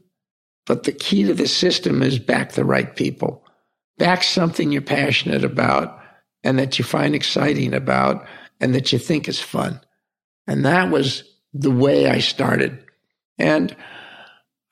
but 0.65 0.83
the 0.83 0.91
key 0.91 1.23
to 1.23 1.33
the 1.33 1.47
system 1.47 2.01
is 2.01 2.19
back 2.19 2.53
the 2.53 2.65
right 2.65 2.95
people, 2.95 3.45
back 4.01 4.23
something 4.23 4.71
you're 4.71 4.81
passionate 4.81 5.43
about 5.43 5.99
and 6.43 6.57
that 6.57 6.79
you 6.79 6.83
find 6.83 7.13
exciting 7.13 7.71
about 7.71 8.25
and 8.59 8.73
that 8.73 8.91
you 8.91 8.97
think 8.97 9.29
is 9.29 9.39
fun. 9.39 9.79
And 10.47 10.65
that 10.65 10.89
was 10.89 11.23
the 11.53 11.69
way 11.69 12.09
I 12.09 12.17
started. 12.17 12.83
And 13.37 13.75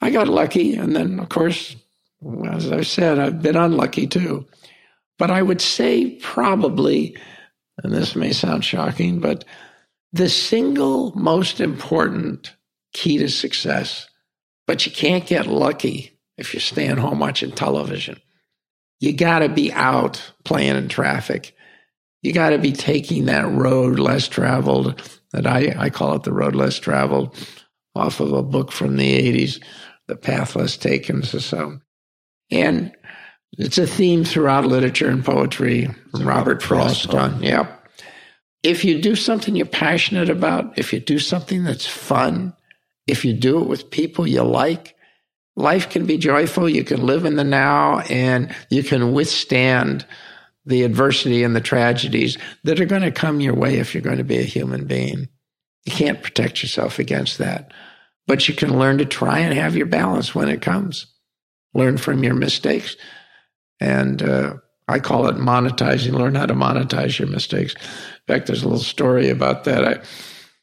I 0.02 0.10
got 0.10 0.30
lucky. 0.30 0.74
And 0.74 0.96
then, 0.96 1.20
of 1.20 1.30
course, 1.30 1.76
as 2.48 2.72
I 2.72 2.82
said, 2.82 3.20
I've 3.20 3.40
been 3.40 3.56
unlucky 3.56 4.08
too. 4.08 4.48
But 5.20 5.30
I 5.30 5.44
would 5.44 5.62
say 5.62 6.16
probably, 6.22 7.16
and 7.84 7.94
this 7.94 8.16
may 8.16 8.34
sound 8.34 8.66
shocking, 8.66 9.20
but 9.20 9.46
the 10.12 10.28
single 10.28 11.16
most 11.16 11.62
important 11.62 12.56
key 12.94 13.20
to 13.20 13.30
success, 13.30 14.10
but 14.66 14.88
you 14.88 14.92
can't 14.92 15.28
get 15.28 15.46
lucky 15.46 16.20
if 16.36 16.56
you're 16.56 16.62
staying 16.62 16.98
home 16.98 17.20
watching 17.20 17.52
television. 17.52 18.20
You 19.00 19.14
got 19.14 19.40
to 19.40 19.50
be 19.50 19.72
out 19.72 20.34
playing 20.44 20.76
in 20.76 20.90
traffic. 20.90 21.56
You 22.22 22.34
got 22.34 22.50
to 22.50 22.58
be 22.58 22.74
taking 22.74 23.26
that 23.26 23.50
road 23.50 23.98
less 23.98 24.28
traveled, 24.28 25.02
that 25.32 25.48
I, 25.48 25.74
I 25.78 25.90
call 25.90 26.16
it 26.16 26.24
the 26.24 26.34
road 26.34 26.56
less 26.56 26.78
traveled, 26.78 27.36
off 27.96 28.20
of 28.20 28.34
a 28.34 28.44
book 28.44 28.72
from 28.72 28.98
the 28.98 29.48
80s 29.48 29.64
the 30.10 30.16
path 30.16 30.56
less 30.56 30.76
taken. 30.76 31.24
So, 31.24 31.80
and 32.52 32.92
it's 33.58 33.78
a 33.78 33.88
theme 33.88 34.26
throughout 34.26 34.66
literature 34.66 35.10
and 35.10 35.24
poetry 35.24 35.88
from 36.12 36.28
Robert 36.28 36.62
Frost 36.62 37.14
on. 37.14 37.42
Yeah. 37.42 37.68
If 38.64 38.84
you 38.84 39.02
do 39.02 39.16
something 39.16 39.56
you're 39.56 39.66
passionate 39.66 40.30
about, 40.30 40.78
if 40.78 40.92
you 40.92 41.00
do 41.00 41.20
something 41.20 41.64
that's 41.64 41.88
fun, 41.88 42.54
if 43.08 43.24
you 43.24 43.34
do 43.34 43.62
it 43.62 43.68
with 43.68 43.90
people 43.90 44.28
you 44.28 44.44
like, 44.44 44.96
life 45.60 45.90
can 45.90 46.06
be 46.06 46.18
joyful. 46.18 46.68
You 46.68 46.84
can 46.84 47.06
live 47.06 47.26
in 47.26 47.36
the 47.36 47.44
now 47.44 48.00
and 48.00 48.56
you 48.70 48.84
can 48.84 49.14
withstand 49.14 50.06
the 50.66 50.84
adversity 50.84 51.44
and 51.44 51.56
the 51.56 51.62
tragedies 51.62 52.38
that 52.64 52.80
are 52.80 52.86
going 52.86 53.02
to 53.02 53.12
come 53.12 53.42
your 53.42 53.56
way 53.56 53.78
if 53.78 53.94
you're 53.94 54.02
going 54.02 54.18
to 54.18 54.24
be 54.24 54.40
a 54.40 54.44
human 54.44 54.86
being. 54.86 55.28
You 55.86 55.92
can't 55.92 56.22
protect 56.22 56.62
yourself 56.62 57.00
against 57.00 57.38
that 57.38 57.72
but 58.30 58.48
you 58.48 58.54
can 58.54 58.78
learn 58.78 59.00
to 59.00 59.06
try 59.06 59.40
and 59.40 59.56
have 59.56 59.76
your 59.76 59.88
balance 59.88 60.36
when 60.36 60.50
it 60.50 60.62
comes. 60.62 61.08
Learn 61.74 61.98
from 61.98 62.24
your 62.24 62.36
mistakes. 62.36 62.96
And 63.80 64.22
uh, 64.22 64.58
I 64.88 65.00
call 65.00 65.28
it 65.28 65.38
monetizing. 65.38 66.14
Learn 66.14 66.36
how 66.36 66.46
to 66.46 66.54
monetize 66.54 67.18
your 67.18 67.28
mistakes. 67.28 67.74
In 67.74 67.82
fact, 68.36 68.46
there's 68.46 68.62
a 68.62 68.68
little 68.68 68.84
story 68.84 69.30
about 69.30 69.64
that. 69.64 69.84
I, 69.84 70.04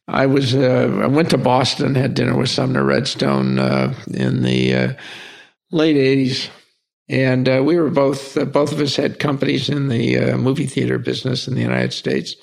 I 0.08 0.26
was 0.26 0.54
uh, 0.54 1.00
I 1.02 1.06
went 1.06 1.30
to 1.30 1.38
Boston, 1.38 1.94
had 1.94 2.14
dinner 2.14 2.36
with 2.36 2.50
Sumner 2.50 2.84
Redstone 2.84 3.58
uh, 3.58 3.94
in 4.12 4.42
the 4.42 4.74
uh, 4.74 4.92
late 5.72 5.96
'80s, 5.96 6.48
and 7.08 7.48
uh, 7.48 7.62
we 7.64 7.76
were 7.76 7.90
both 7.90 8.36
uh, 8.36 8.44
both 8.44 8.72
of 8.72 8.80
us 8.80 8.96
had 8.96 9.18
companies 9.18 9.68
in 9.68 9.88
the 9.88 10.18
uh, 10.18 10.36
movie 10.36 10.66
theater 10.66 10.98
business 10.98 11.48
in 11.48 11.54
the 11.54 11.60
United 11.60 11.92
States. 11.92 12.36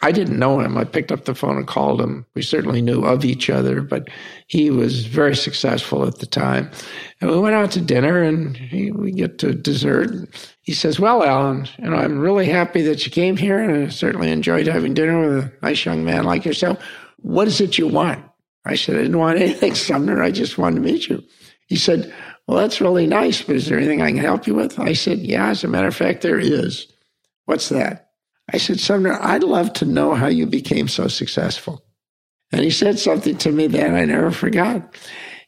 I 0.00 0.12
didn't 0.12 0.38
know 0.38 0.60
him. 0.60 0.78
I 0.78 0.84
picked 0.84 1.10
up 1.10 1.24
the 1.24 1.34
phone 1.34 1.56
and 1.56 1.66
called 1.66 2.00
him. 2.00 2.24
We 2.34 2.42
certainly 2.42 2.80
knew 2.80 3.04
of 3.04 3.24
each 3.24 3.50
other, 3.50 3.82
but 3.82 4.08
he 4.46 4.70
was 4.70 5.06
very 5.06 5.34
successful 5.34 6.06
at 6.06 6.18
the 6.18 6.26
time. 6.26 6.70
And 7.20 7.30
we 7.30 7.38
went 7.38 7.56
out 7.56 7.72
to 7.72 7.80
dinner 7.80 8.22
and 8.22 8.56
he, 8.56 8.92
we 8.92 9.10
get 9.10 9.38
to 9.40 9.54
dessert. 9.54 10.10
He 10.62 10.72
says, 10.72 11.00
Well, 11.00 11.24
Alan, 11.24 11.66
you 11.78 11.90
know, 11.90 11.96
I'm 11.96 12.20
really 12.20 12.46
happy 12.46 12.82
that 12.82 13.04
you 13.04 13.10
came 13.10 13.36
here 13.36 13.58
and 13.58 13.86
I 13.86 13.88
certainly 13.88 14.30
enjoyed 14.30 14.68
having 14.68 14.94
dinner 14.94 15.20
with 15.20 15.44
a 15.44 15.52
nice 15.62 15.84
young 15.84 16.04
man 16.04 16.24
like 16.24 16.44
yourself. 16.44 16.78
What 17.16 17.48
is 17.48 17.60
it 17.60 17.76
you 17.76 17.88
want? 17.88 18.24
I 18.64 18.76
said, 18.76 18.94
I 18.94 18.98
didn't 18.98 19.18
want 19.18 19.40
anything, 19.40 19.74
Sumner. 19.74 20.22
I 20.22 20.30
just 20.30 20.58
wanted 20.58 20.76
to 20.76 20.82
meet 20.82 21.08
you. 21.08 21.24
He 21.66 21.74
said, 21.76 22.14
Well, 22.46 22.58
that's 22.58 22.80
really 22.80 23.08
nice, 23.08 23.42
but 23.42 23.56
is 23.56 23.66
there 23.66 23.78
anything 23.78 24.00
I 24.00 24.12
can 24.12 24.18
help 24.18 24.46
you 24.46 24.54
with? 24.54 24.78
I 24.78 24.92
said, 24.92 25.18
Yeah, 25.18 25.48
as 25.48 25.64
a 25.64 25.68
matter 25.68 25.88
of 25.88 25.96
fact, 25.96 26.22
there 26.22 26.38
is. 26.38 26.86
What's 27.46 27.68
that? 27.70 28.07
I 28.52 28.58
said, 28.58 28.80
Sumner, 28.80 29.18
I'd 29.20 29.44
love 29.44 29.72
to 29.74 29.84
know 29.84 30.14
how 30.14 30.26
you 30.26 30.46
became 30.46 30.88
so 30.88 31.08
successful. 31.08 31.84
And 32.50 32.62
he 32.62 32.70
said 32.70 32.98
something 32.98 33.36
to 33.38 33.52
me 33.52 33.66
that 33.68 33.94
I 33.94 34.04
never 34.04 34.30
forgot. 34.30 34.96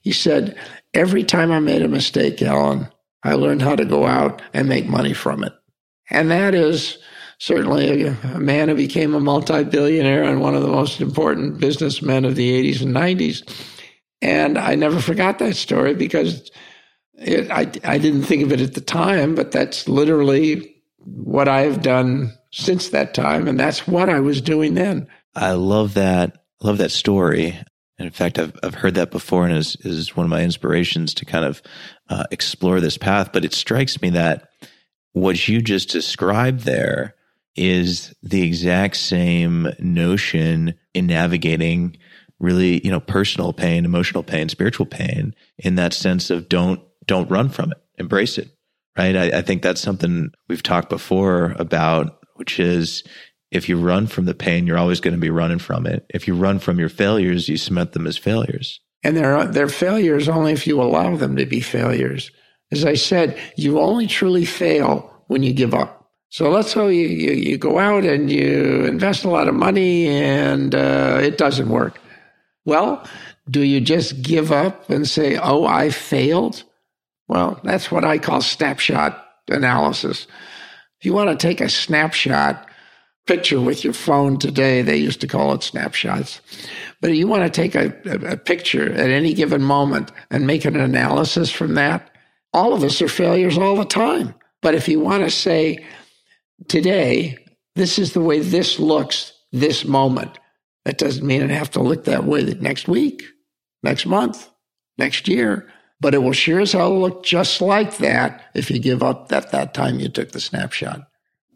He 0.03 0.13
said, 0.13 0.57
Every 0.93 1.25
time 1.25 1.53
I 1.53 1.61
made 1.61 1.83
a 1.83 1.89
mistake, 1.89 2.43
Alan, 2.43 2.89
I 3.23 3.35
learned 3.35 3.63
how 3.63 3.77
to 3.77 3.85
go 3.85 4.07
out 4.07 4.43
and 4.53 4.69
make 4.69 4.87
money 4.87 5.15
from 5.15 5.45
it. 5.45 5.53
And 6.11 6.31
that 6.31 6.55
is 6.55 6.99
certainly 7.39 8.07
a, 8.07 8.17
a 8.35 8.41
man 8.41 8.69
who 8.69 8.75
became 8.75 9.15
a 9.15 9.21
multi 9.21 9.65
billionaire 9.65 10.25
and 10.25 10.41
one 10.41 10.55
of 10.55 10.63
the 10.63 10.69
most 10.69 11.01
important 11.01 11.59
businessmen 11.59 12.25
of 12.25 12.35
the 12.35 12.73
80s 12.73 12.83
and 12.83 12.95
90s. 12.95 13.49
And 14.21 14.59
I 14.59 14.75
never 14.75 15.01
forgot 15.01 15.39
that 15.39 15.57
story 15.57 15.95
because 15.95 16.51
it, 17.15 17.51
I, 17.51 17.71
I 17.85 17.99
didn't 17.99 18.25
think 18.25 18.43
of 18.43 18.53
it 18.53 18.61
at 18.61 18.75
the 18.75 18.81
time, 18.81 19.35
but 19.35 19.53
that's 19.53 19.89
literally 19.89 20.75
what 20.99 21.49
I've 21.49 21.83
done 21.83 22.37
since 22.51 22.89
that 22.89 23.15
time. 23.15 23.49
And 23.49 23.59
that's 23.59 23.87
what 23.87 24.09
I 24.09 24.21
was 24.21 24.41
doing 24.41 24.75
then. 24.75 25.09
I 25.35 25.53
love 25.53 25.95
that. 25.95 26.45
Love 26.63 26.79
that 26.79 26.91
story. 26.91 27.59
In 27.99 28.11
fact, 28.11 28.39
I've, 28.39 28.59
I've 28.63 28.75
heard 28.75 28.95
that 28.95 29.11
before 29.11 29.47
and 29.47 29.57
is, 29.57 29.77
is 29.81 30.17
one 30.17 30.25
of 30.25 30.31
my 30.31 30.43
inspirations 30.43 31.15
to 31.15 31.25
kind 31.25 31.45
of 31.45 31.63
uh, 32.09 32.25
explore 32.31 32.81
this 32.81 32.99
path. 32.99 33.31
But 33.33 33.45
it 33.45 33.53
strikes 33.53 34.01
me 34.01 34.11
that 34.11 34.49
what 35.13 35.49
you 35.49 35.61
just 35.61 35.91
described 35.91 36.61
there 36.61 37.15
is 37.57 38.15
the 38.23 38.43
exact 38.43 38.97
same 38.97 39.69
notion 39.79 40.75
in 40.95 41.07
navigating 41.07 41.97
really, 42.39 42.83
you 42.83 42.91
know, 42.91 43.01
personal 43.01 43.53
pain, 43.53 43.85
emotional 43.85 44.23
pain, 44.23 44.49
spiritual 44.49 44.87
pain 44.87 45.35
in 45.59 45.75
that 45.75 45.93
sense 45.93 46.31
of 46.31 46.49
don't, 46.49 46.81
don't 47.07 47.31
run 47.31 47.51
from 47.51 47.71
it, 47.71 47.79
embrace 47.99 48.39
it. 48.39 48.49
Right. 48.97 49.15
I, 49.15 49.39
I 49.39 49.43
think 49.43 49.63
that's 49.63 49.81
something 49.81 50.33
we've 50.49 50.63
talked 50.63 50.89
before 50.89 51.55
about 51.59 52.20
which 52.41 52.59
is 52.59 53.05
if 53.51 53.69
you 53.69 53.77
run 53.77 54.07
from 54.07 54.25
the 54.25 54.35
pain, 54.35 54.67
you're 54.67 54.79
always 54.79 54.99
going 54.99 55.13
to 55.13 55.21
be 55.21 55.29
running 55.29 55.59
from 55.59 55.87
it. 55.87 56.07
If 56.09 56.27
you 56.27 56.35
run 56.35 56.59
from 56.59 56.81
your 56.81 56.89
failures, 56.89 57.51
you 57.51 57.59
cement 57.59 57.93
them 57.93 58.07
as 58.07 58.17
failures. 58.17 58.81
And 59.05 59.15
they're, 59.15 59.45
they're 59.45 59.69
failures 59.69 60.27
only 60.27 60.53
if 60.53 60.67
you 60.67 60.81
allow 60.81 61.17
them 61.17 61.37
to 61.37 61.45
be 61.45 61.61
failures. 61.61 62.31
As 62.73 62.87
I 62.87 62.95
said, 62.95 63.39
you 63.57 63.79
only 63.79 64.07
truly 64.07 64.47
fail 64.47 65.15
when 65.27 65.43
you 65.43 65.53
give 65.53 65.75
up. 65.75 66.11
So 66.31 66.49
let's 66.49 66.73
say 66.73 66.95
you, 66.95 67.09
you, 67.09 67.33
you 67.33 67.59
go 67.59 67.79
out 67.79 68.05
and 68.05 68.31
you 68.33 68.87
invest 68.87 69.25
a 69.25 69.31
lot 69.31 69.47
of 69.49 69.55
money 69.55 70.09
and 70.09 70.75
uh, 70.75 71.19
it 71.23 71.37
doesn't 71.37 71.69
work. 71.69 72.01
Well, 72.65 73.07
do 73.51 73.61
you 73.61 73.83
just 73.83 74.23
give 74.23 74.51
up 74.51 74.89
and 74.89 75.07
say, 75.07 75.37
oh, 75.37 75.67
I 75.67 75.91
failed? 75.91 76.63
Well, 77.29 77.61
that's 77.65 77.91
what 77.91 78.07
I 78.07 78.17
call 78.17 78.41
snapshot 78.41 79.27
analysis. 79.49 80.27
If 81.01 81.07
you 81.07 81.15
want 81.15 81.31
to 81.31 81.47
take 81.47 81.63
a 81.63 81.69
snapshot 81.71 82.69
picture 83.27 83.59
with 83.59 83.85
your 83.85 83.95
phone 83.95 84.39
today, 84.39 84.83
they 84.83 84.99
used 84.99 85.23
to 85.23 85.27
call 85.27 85.55
it 85.55 85.63
snapshots. 85.63 86.43
But 87.01 87.11
if 87.11 87.17
you 87.17 87.27
want 87.27 87.43
to 87.43 87.49
take 87.49 87.75
a, 87.75 87.95
a, 88.05 88.33
a 88.33 88.37
picture 88.37 88.93
at 88.93 89.09
any 89.09 89.33
given 89.33 89.63
moment 89.63 90.13
and 90.31 90.47
make 90.47 90.67
an 90.67 90.79
analysis 90.79 91.51
from 91.51 91.73
that. 91.75 92.11
All 92.53 92.75
of 92.75 92.83
us 92.83 93.01
are 93.01 93.09
failures 93.09 93.57
all 93.57 93.77
the 93.77 93.87
time. 93.87 94.35
But 94.61 94.75
if 94.75 94.89
you 94.89 95.01
want 95.01 95.25
to 95.25 95.31
say, 95.31 95.87
today, 96.69 97.39
this 97.77 97.99
is 97.99 98.13
the 98.13 98.21
way 98.21 98.41
this 98.41 98.79
looks 98.79 99.33
this 99.53 99.87
moment, 99.87 100.39
that 100.85 100.99
doesn't 100.99 101.27
mean 101.27 101.41
it 101.41 101.49
have 101.49 101.71
to 101.71 101.81
look 101.81 102.05
that 102.05 102.25
way 102.25 102.43
next 102.43 102.89
week, 102.89 103.25
next 103.83 104.05
month, 104.05 104.51
next 104.99 105.29
year 105.29 105.67
but 106.01 106.15
it 106.15 106.19
will 106.19 106.33
sure 106.33 106.61
as 106.61 106.73
hell 106.73 106.99
look 106.99 107.25
just 107.25 107.61
like 107.61 107.99
that 107.99 108.51
if 108.55 108.71
you 108.71 108.79
give 108.79 109.03
up 109.03 109.33
at 109.33 109.51
that 109.53 109.75
time 109.75 110.01
you 110.01 110.09
took 110.09 110.33
the 110.33 110.41
snapshot. 110.41 111.07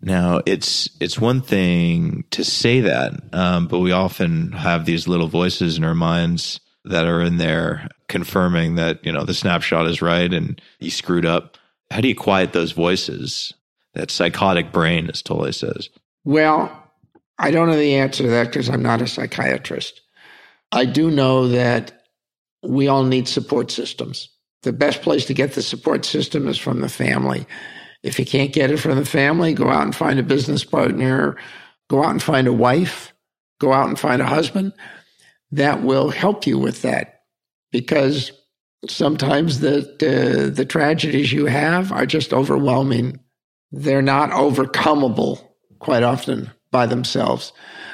Now 0.02 0.40
it's 0.44 0.88
it's 1.00 1.18
one 1.18 1.40
thing 1.40 2.24
to 2.30 2.44
say 2.44 2.80
that, 2.80 3.14
um, 3.32 3.68
but 3.68 3.78
we 3.78 3.92
often 3.92 4.52
have 4.52 4.84
these 4.84 5.08
little 5.08 5.28
voices 5.28 5.78
in 5.78 5.84
our 5.84 5.94
minds 5.94 6.60
that 6.84 7.06
are 7.06 7.22
in 7.22 7.38
there 7.38 7.88
confirming 8.08 8.74
that, 8.74 9.04
you 9.04 9.12
know, 9.12 9.24
the 9.24 9.34
snapshot 9.34 9.86
is 9.86 10.02
right 10.02 10.32
and 10.32 10.60
you 10.78 10.90
screwed 10.90 11.24
up. 11.24 11.56
How 11.90 12.00
do 12.00 12.08
you 12.08 12.14
quiet 12.14 12.52
those 12.52 12.72
voices? 12.72 13.52
That 13.94 14.10
psychotic 14.10 14.72
brain, 14.72 15.08
as 15.08 15.22
Tolle 15.22 15.52
says. 15.52 15.88
Well, 16.24 16.70
I 17.38 17.50
don't 17.50 17.68
know 17.68 17.76
the 17.76 17.94
answer 17.94 18.24
to 18.24 18.30
that 18.30 18.48
because 18.48 18.68
I'm 18.68 18.82
not 18.82 19.00
a 19.00 19.06
psychiatrist. 19.06 20.00
I 20.72 20.84
do 20.84 21.10
know 21.10 21.48
that 21.48 22.04
we 22.62 22.88
all 22.88 23.04
need 23.04 23.28
support 23.28 23.70
systems. 23.70 24.28
The 24.64 24.72
best 24.72 25.02
place 25.02 25.26
to 25.26 25.34
get 25.34 25.52
the 25.52 25.62
support 25.62 26.04
system 26.04 26.48
is 26.48 26.58
from 26.58 26.80
the 26.80 26.88
family. 26.88 27.46
If 28.02 28.18
you 28.18 28.24
can't 28.24 28.52
get 28.52 28.70
it 28.70 28.78
from 28.78 28.96
the 28.96 29.04
family, 29.04 29.54
go 29.54 29.68
out 29.68 29.82
and 29.82 29.94
find 29.94 30.18
a 30.18 30.22
business 30.22 30.64
partner, 30.64 31.36
go 31.88 32.02
out 32.02 32.10
and 32.10 32.22
find 32.22 32.46
a 32.46 32.52
wife, 32.52 33.12
go 33.60 33.72
out 33.72 33.88
and 33.88 33.98
find 33.98 34.20
a 34.20 34.26
husband 34.26 34.72
that 35.52 35.82
will 35.82 36.10
help 36.10 36.46
you 36.46 36.58
with 36.58 36.82
that 36.82 37.22
because 37.72 38.32
sometimes 38.88 39.60
the, 39.60 39.96
the, 39.98 40.50
the 40.50 40.64
tragedies 40.64 41.32
you 41.32 41.46
have 41.46 41.92
are 41.92 42.06
just 42.06 42.32
overwhelming. 42.32 43.20
They're 43.70 44.02
not 44.02 44.30
overcomable 44.30 45.46
quite 45.78 46.02
often 46.02 46.50
by 46.70 46.86
themselves. 46.86 47.52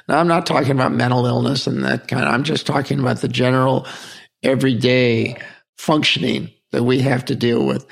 Now, 0.09 0.19
I'm 0.19 0.29
not 0.29 0.47
talking 0.47 0.73
about 0.73 0.93
mental 0.93 1.27
illness 1.27 1.67
and 1.67 1.85
that 1.85 2.09
kind 2.09 2.25
of, 2.25 2.33
I'm 2.33 2.45
just 2.45 2.67
talking 2.67 2.99
about 3.01 3.19
the 3.19 3.29
general 3.29 3.87
everyday 4.43 5.37
functioning 5.77 6.51
that 6.73 6.85
we 6.85 7.01
have 7.01 7.25
to 7.27 7.35
deal 7.35 7.67
with. 7.67 7.87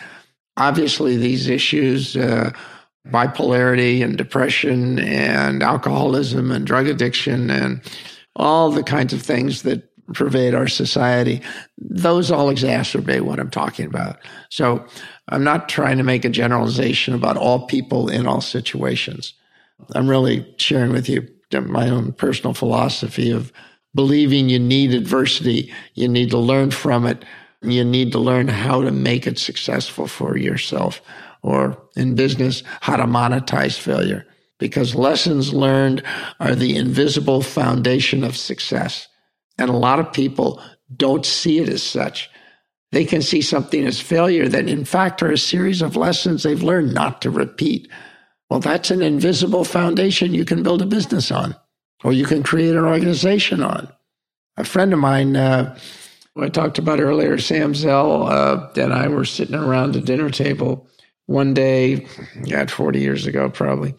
Obviously, 0.56 1.16
these 1.16 1.48
issues, 1.48 2.16
uh, 2.16 2.52
bipolarity 3.08 4.02
and 4.02 4.18
depression 4.18 4.98
and 4.98 5.62
alcoholism 5.62 6.50
and 6.50 6.66
drug 6.66 6.86
addiction 6.86 7.50
and 7.50 7.80
all 8.36 8.70
the 8.70 8.82
kinds 8.82 9.12
of 9.12 9.22
things 9.22 9.62
that 9.62 9.84
pervade 10.14 10.54
our 10.54 10.68
society, 10.68 11.42
those 11.76 12.30
all 12.30 12.52
exacerbate 12.52 13.22
what 13.22 13.38
I'm 13.38 13.50
talking 13.50 13.86
about. 13.86 14.18
So 14.50 14.84
I'm 15.28 15.44
not 15.44 15.68
trying 15.68 15.98
to 15.98 16.04
make 16.04 16.24
a 16.24 16.30
generalization 16.30 17.14
about 17.14 17.36
all 17.36 17.66
people 17.66 18.08
in 18.08 18.26
all 18.26 18.40
situations. 18.40 19.34
I'm 19.94 20.08
really 20.08 20.46
sharing 20.58 20.92
with 20.92 21.08
you 21.08 21.28
my 21.52 21.88
own 21.88 22.12
personal 22.12 22.54
philosophy 22.54 23.30
of 23.30 23.52
believing 23.94 24.48
you 24.48 24.58
need 24.58 24.92
adversity, 24.92 25.72
you 25.94 26.08
need 26.08 26.30
to 26.30 26.38
learn 26.38 26.70
from 26.70 27.06
it, 27.06 27.24
you 27.62 27.84
need 27.84 28.12
to 28.12 28.18
learn 28.18 28.48
how 28.48 28.82
to 28.82 28.90
make 28.90 29.26
it 29.26 29.38
successful 29.38 30.06
for 30.06 30.36
yourself, 30.36 31.00
or 31.42 31.80
in 31.96 32.14
business, 32.14 32.62
how 32.80 32.96
to 32.96 33.04
monetize 33.04 33.78
failure. 33.78 34.26
Because 34.58 34.94
lessons 34.94 35.54
learned 35.54 36.02
are 36.40 36.54
the 36.54 36.76
invisible 36.76 37.42
foundation 37.42 38.24
of 38.24 38.36
success. 38.36 39.06
And 39.56 39.70
a 39.70 39.76
lot 39.76 40.00
of 40.00 40.12
people 40.12 40.60
don't 40.96 41.26
see 41.26 41.58
it 41.58 41.68
as 41.68 41.82
such. 41.82 42.30
They 42.90 43.04
can 43.04 43.22
see 43.22 43.42
something 43.42 43.84
as 43.84 44.00
failure 44.00 44.48
that, 44.48 44.68
in 44.68 44.84
fact, 44.84 45.22
are 45.22 45.30
a 45.30 45.38
series 45.38 45.82
of 45.82 45.96
lessons 45.96 46.42
they've 46.42 46.62
learned 46.62 46.94
not 46.94 47.22
to 47.22 47.30
repeat. 47.30 47.88
Well, 48.48 48.60
that's 48.60 48.90
an 48.90 49.02
invisible 49.02 49.64
foundation 49.64 50.32
you 50.32 50.44
can 50.44 50.62
build 50.62 50.80
a 50.80 50.86
business 50.86 51.30
on, 51.30 51.54
or 52.02 52.12
you 52.12 52.24
can 52.24 52.42
create 52.42 52.74
an 52.74 52.84
organization 52.84 53.62
on. 53.62 53.88
A 54.56 54.64
friend 54.64 54.92
of 54.92 54.98
mine, 54.98 55.36
uh, 55.36 55.78
I 56.38 56.48
talked 56.48 56.78
about 56.78 57.00
earlier, 57.00 57.38
Sam 57.38 57.74
Zell, 57.74 58.26
uh, 58.26 58.68
and 58.76 58.92
I 58.92 59.08
were 59.08 59.24
sitting 59.24 59.54
around 59.54 59.92
the 59.92 60.00
dinner 60.00 60.30
table 60.30 60.88
one 61.26 61.52
day, 61.52 62.06
yeah, 62.44 62.66
40 62.66 63.00
years 63.00 63.26
ago, 63.26 63.50
probably. 63.50 63.94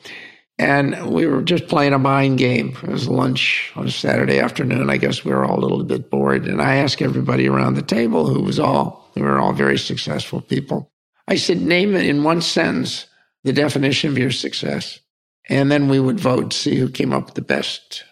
And 0.58 1.12
we 1.12 1.26
were 1.26 1.42
just 1.42 1.68
playing 1.68 1.94
a 1.94 2.00
mind 2.00 2.38
game. 2.38 2.78
It 2.84 2.90
was 2.90 3.08
lunch 3.08 3.72
on 3.76 3.88
a 3.88 3.92
Saturday 3.92 4.40
afternoon. 4.40 4.90
I 4.90 4.98
guess 4.98 5.24
we 5.24 5.32
were 5.32 5.46
all 5.46 5.60
a 5.60 5.62
little 5.62 5.84
bit 5.84 6.10
bored. 6.10 6.46
And 6.46 6.62
I 6.62 6.76
asked 6.76 7.02
everybody 7.02 7.48
around 7.48 7.76
the 7.76 7.82
table, 7.82 8.28
who 8.28 8.42
was 8.42 8.60
all, 8.60 9.10
we 9.16 9.22
were 9.22 9.40
all 9.40 9.54
very 9.54 9.78
successful 9.78 10.42
people. 10.42 10.92
I 11.28 11.36
said, 11.36 11.62
name 11.62 11.96
it 11.96 12.06
in 12.06 12.24
one 12.24 12.42
sentence 12.42 13.06
the 13.44 13.54
definition 13.54 14.10
of 14.10 14.18
your 14.18 14.32
success. 14.32 15.00
And 15.48 15.72
then 15.72 15.88
we 15.88 16.00
would 16.00 16.20
vote, 16.20 16.52
see 16.52 16.76
who 16.76 16.90
came 16.90 17.14
up 17.14 17.28
with 17.28 17.36
the 17.36 17.42
best 17.42 18.04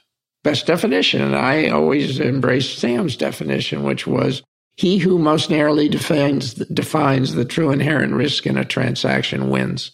best 0.48 0.66
definition. 0.66 1.22
And 1.22 1.36
I 1.36 1.68
always 1.68 2.22
embraced 2.22 2.80
Sam's 2.80 3.18
definition, 3.18 3.84
which 3.84 4.08
was 4.08 4.42
he 4.78 4.98
who 4.98 5.18
most 5.18 5.50
narrowly 5.50 5.90
defines 5.90 6.54
defines 6.54 7.34
the 7.34 7.44
true 7.44 7.70
inherent 7.70 8.14
risk 8.14 8.46
in 8.48 8.56
a 8.56 8.64
transaction 8.64 9.50
wins. 9.50 9.92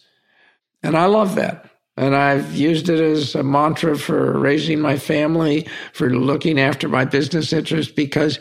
And 0.84 0.96
I 0.96 1.06
love 1.06 1.34
that. 1.34 1.68
And 1.96 2.14
I've 2.14 2.54
used 2.54 2.88
it 2.88 3.00
as 3.00 3.34
a 3.34 3.42
mantra 3.42 3.98
for 3.98 4.38
raising 4.38 4.80
my 4.80 4.96
family, 4.96 5.66
for 5.92 6.10
looking 6.10 6.60
after 6.60 6.88
my 6.88 7.04
business 7.04 7.52
interests, 7.52 7.92
because 7.92 8.38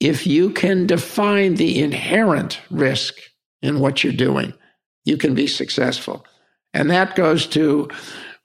if 0.00 0.26
you 0.26 0.50
can 0.50 0.88
define 0.88 1.54
the 1.54 1.80
inherent 1.80 2.60
risk 2.70 3.14
in 3.60 3.78
what 3.78 4.02
you're 4.02 4.12
doing, 4.12 4.52
you 5.04 5.16
can 5.16 5.32
be 5.36 5.46
successful. 5.46 6.26
And 6.74 6.90
that 6.90 7.14
goes 7.14 7.46
to 7.48 7.88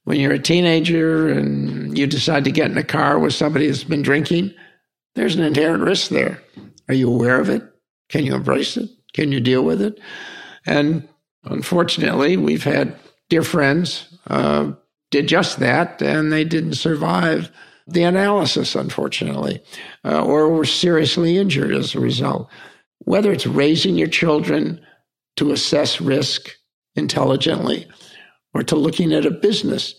when 0.07 0.21
you're 0.21 0.31
a 0.31 0.39
teenager 0.39 1.27
and 1.27 1.97
you 1.97 2.07
decide 2.07 2.45
to 2.45 2.51
get 2.51 2.71
in 2.71 2.77
a 2.77 2.83
car 2.83 3.19
with 3.19 3.33
somebody 3.33 3.67
that's 3.67 3.83
been 3.83 4.01
drinking, 4.01 4.53
there's 5.15 5.35
an 5.35 5.43
inherent 5.43 5.83
risk 5.83 6.11
there. 6.11 6.41
Are 6.87 6.93
you 6.93 7.11
aware 7.11 7.41
of 7.41 7.49
it? 7.49 7.61
Can 8.07 8.23
you 8.23 8.33
embrace 8.33 8.77
it? 8.77 8.89
Can 9.11 9.33
you 9.33 9.41
deal 9.41 9.63
with 9.63 9.81
it? 9.81 9.99
And 10.65 11.05
unfortunately, 11.43 12.37
we've 12.37 12.63
had 12.63 12.97
dear 13.27 13.43
friends 13.43 14.07
uh, 14.27 14.71
did 15.11 15.27
just 15.27 15.59
that, 15.59 16.01
and 16.01 16.31
they 16.31 16.45
didn't 16.45 16.75
survive 16.75 17.51
the 17.85 18.03
analysis, 18.03 18.75
unfortunately, 18.75 19.61
uh, 20.05 20.23
or 20.23 20.47
were 20.47 20.63
seriously 20.63 21.37
injured 21.37 21.73
as 21.73 21.95
a 21.95 21.99
result. 21.99 22.49
Whether 22.99 23.33
it's 23.33 23.45
raising 23.45 23.97
your 23.97 24.07
children 24.07 24.79
to 25.35 25.51
assess 25.51 25.99
risk 25.99 26.55
intelligently, 26.95 27.87
or 28.57 28.63
to 28.63 28.75
looking 28.75 29.13
at 29.13 29.23
a 29.23 29.29
business 29.29 29.93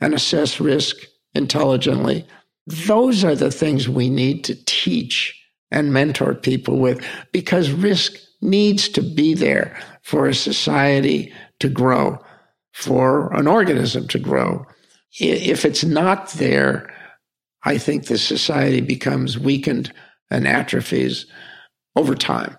and 0.00 0.12
assess 0.12 0.58
risk 0.58 0.96
intelligently, 1.34 2.26
those 2.66 3.22
are 3.22 3.36
the 3.36 3.52
things 3.52 3.88
we 3.88 4.10
need 4.10 4.42
to 4.42 4.56
teach 4.64 5.40
and 5.70 5.92
mentor 5.92 6.34
people 6.34 6.80
with 6.80 7.04
because 7.30 7.70
risk 7.70 8.14
needs 8.40 8.88
to 8.88 9.02
be 9.02 9.34
there 9.34 9.80
for 10.02 10.26
a 10.26 10.34
society 10.34 11.32
to 11.60 11.68
grow 11.68 12.18
for 12.72 13.32
an 13.34 13.46
organism 13.46 14.08
to 14.08 14.18
grow. 14.18 14.66
If 15.20 15.64
it's 15.64 15.84
not 15.84 16.30
there, 16.32 16.92
I 17.62 17.78
think 17.78 18.06
the 18.06 18.18
society 18.18 18.80
becomes 18.80 19.38
weakened 19.38 19.92
and 20.28 20.48
atrophies 20.48 21.26
over 21.94 22.16
time. 22.16 22.56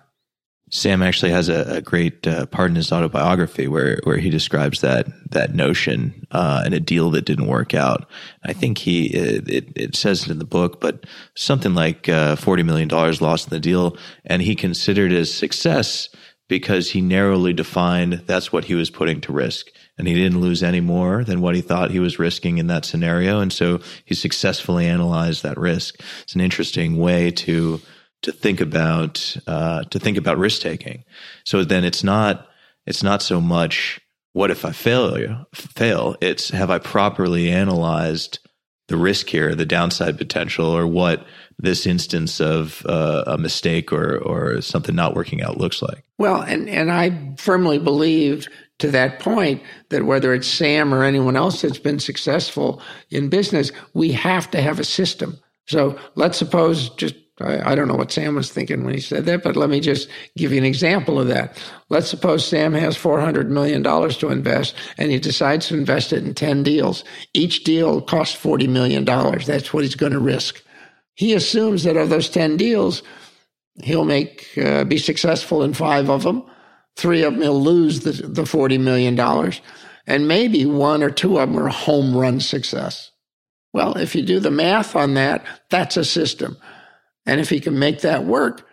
Sam 0.74 1.04
actually 1.04 1.30
has 1.30 1.48
a, 1.48 1.76
a 1.76 1.80
great 1.80 2.26
uh, 2.26 2.46
part 2.46 2.68
in 2.68 2.74
his 2.74 2.90
autobiography 2.90 3.68
where 3.68 4.00
where 4.02 4.16
he 4.16 4.28
describes 4.28 4.80
that 4.80 5.06
that 5.30 5.54
notion 5.54 6.26
uh, 6.32 6.62
and 6.64 6.74
a 6.74 6.80
deal 6.80 7.10
that 7.12 7.24
didn't 7.24 7.46
work 7.46 7.74
out. 7.74 8.10
I 8.44 8.54
think 8.54 8.78
he 8.78 9.06
it, 9.06 9.68
it 9.76 9.94
says 9.94 10.24
it 10.24 10.32
in 10.32 10.40
the 10.40 10.44
book, 10.44 10.80
but 10.80 11.04
something 11.36 11.74
like 11.74 12.08
uh, 12.08 12.34
forty 12.34 12.64
million 12.64 12.88
dollars 12.88 13.22
lost 13.22 13.46
in 13.46 13.50
the 13.50 13.60
deal, 13.60 13.96
and 14.24 14.42
he 14.42 14.56
considered 14.56 15.12
as 15.12 15.32
success 15.32 16.08
because 16.48 16.90
he 16.90 17.00
narrowly 17.00 17.52
defined 17.52 18.24
that's 18.26 18.52
what 18.52 18.64
he 18.64 18.74
was 18.74 18.90
putting 18.90 19.20
to 19.20 19.32
risk 19.32 19.68
and 19.96 20.08
he 20.08 20.14
didn't 20.14 20.40
lose 20.40 20.62
any 20.62 20.80
more 20.80 21.22
than 21.22 21.40
what 21.40 21.54
he 21.54 21.60
thought 21.60 21.90
he 21.90 22.00
was 22.00 22.18
risking 22.18 22.58
in 22.58 22.66
that 22.66 22.84
scenario. 22.84 23.40
And 23.40 23.52
so 23.52 23.80
he 24.04 24.14
successfully 24.14 24.86
analyzed 24.86 25.42
that 25.42 25.56
risk. 25.56 26.00
It's 26.22 26.34
an 26.34 26.40
interesting 26.40 26.98
way 26.98 27.30
to 27.30 27.80
to 28.24 28.32
think 28.32 28.60
about 28.60 29.36
uh, 29.46 29.84
to 29.84 29.98
think 29.98 30.18
about 30.18 30.38
risk 30.38 30.62
taking. 30.62 31.04
So 31.44 31.64
then 31.64 31.84
it's 31.84 32.02
not 32.02 32.48
it's 32.86 33.02
not 33.02 33.22
so 33.22 33.40
much 33.40 34.00
what 34.32 34.50
if 34.50 34.64
I 34.64 34.72
fail 34.72 35.46
fail. 35.54 36.16
It's 36.20 36.50
have 36.50 36.70
I 36.70 36.78
properly 36.78 37.50
analyzed 37.50 38.40
the 38.88 38.96
risk 38.96 39.28
here, 39.28 39.54
the 39.54 39.64
downside 39.64 40.18
potential, 40.18 40.66
or 40.66 40.86
what 40.86 41.24
this 41.58 41.86
instance 41.86 42.40
of 42.40 42.84
uh, 42.86 43.24
a 43.26 43.38
mistake 43.38 43.92
or 43.92 44.18
or 44.18 44.60
something 44.60 44.94
not 44.94 45.14
working 45.14 45.42
out 45.42 45.58
looks 45.58 45.82
like. 45.82 46.04
Well, 46.18 46.42
and 46.42 46.68
and 46.68 46.90
I 46.90 47.34
firmly 47.36 47.78
believe 47.78 48.48
to 48.78 48.90
that 48.90 49.20
point 49.20 49.62
that 49.90 50.04
whether 50.04 50.34
it's 50.34 50.48
Sam 50.48 50.92
or 50.92 51.04
anyone 51.04 51.36
else 51.36 51.62
that's 51.62 51.78
been 51.78 52.00
successful 52.00 52.82
in 53.10 53.28
business, 53.28 53.70
we 53.92 54.12
have 54.12 54.50
to 54.50 54.60
have 54.60 54.80
a 54.80 54.84
system. 54.84 55.38
So 55.66 55.98
let's 56.16 56.36
suppose 56.36 56.90
just 56.90 57.14
I, 57.40 57.72
I, 57.72 57.74
don't 57.74 57.88
know 57.88 57.96
what 57.96 58.12
Sam 58.12 58.36
was 58.36 58.52
thinking 58.52 58.84
when 58.84 58.94
he 58.94 59.00
said 59.00 59.24
that, 59.24 59.42
but 59.42 59.56
let 59.56 59.68
me 59.68 59.80
just 59.80 60.08
give 60.36 60.52
you 60.52 60.58
an 60.58 60.64
example 60.64 61.18
of 61.18 61.26
that. 61.28 61.56
Let's 61.88 62.08
suppose 62.08 62.46
Sam 62.46 62.74
has 62.74 62.96
$400 62.96 63.48
million 63.48 63.82
to 63.82 64.28
invest 64.28 64.74
and 64.98 65.10
he 65.10 65.18
decides 65.18 65.66
to 65.68 65.74
invest 65.76 66.12
it 66.12 66.24
in 66.24 66.34
10 66.34 66.62
deals. 66.62 67.04
Each 67.32 67.64
deal 67.64 68.00
costs 68.00 68.40
$40 68.40 68.68
million. 68.68 69.04
That's 69.04 69.72
what 69.72 69.82
he's 69.82 69.96
going 69.96 70.12
to 70.12 70.20
risk. 70.20 70.62
He 71.14 71.34
assumes 71.34 71.84
that 71.84 71.96
of 71.96 72.08
those 72.08 72.28
10 72.28 72.56
deals, 72.56 73.02
he'll 73.82 74.04
make, 74.04 74.46
uh, 74.56 74.84
be 74.84 74.98
successful 74.98 75.62
in 75.62 75.74
five 75.74 76.08
of 76.08 76.22
them 76.22 76.44
Three 76.96 77.22
of 77.22 77.34
them 77.34 77.42
he'll 77.42 77.60
lose 77.60 78.00
the, 78.00 78.12
the 78.12 78.42
$40 78.42 78.80
million, 78.80 79.18
and 80.06 80.28
maybe 80.28 80.64
one 80.64 81.02
or 81.02 81.10
two 81.10 81.38
of 81.38 81.48
them 81.48 81.58
are 81.58 81.68
home 81.68 82.16
run 82.16 82.40
success. 82.40 83.10
Well, 83.72 83.96
if 83.96 84.14
you 84.14 84.22
do 84.22 84.38
the 84.38 84.52
math 84.52 84.94
on 84.94 85.14
that, 85.14 85.44
that's 85.70 85.96
a 85.96 86.04
system. 86.04 86.56
And 87.26 87.40
if 87.40 87.48
he 87.48 87.60
can 87.60 87.78
make 87.78 88.00
that 88.00 88.24
work 88.24 88.66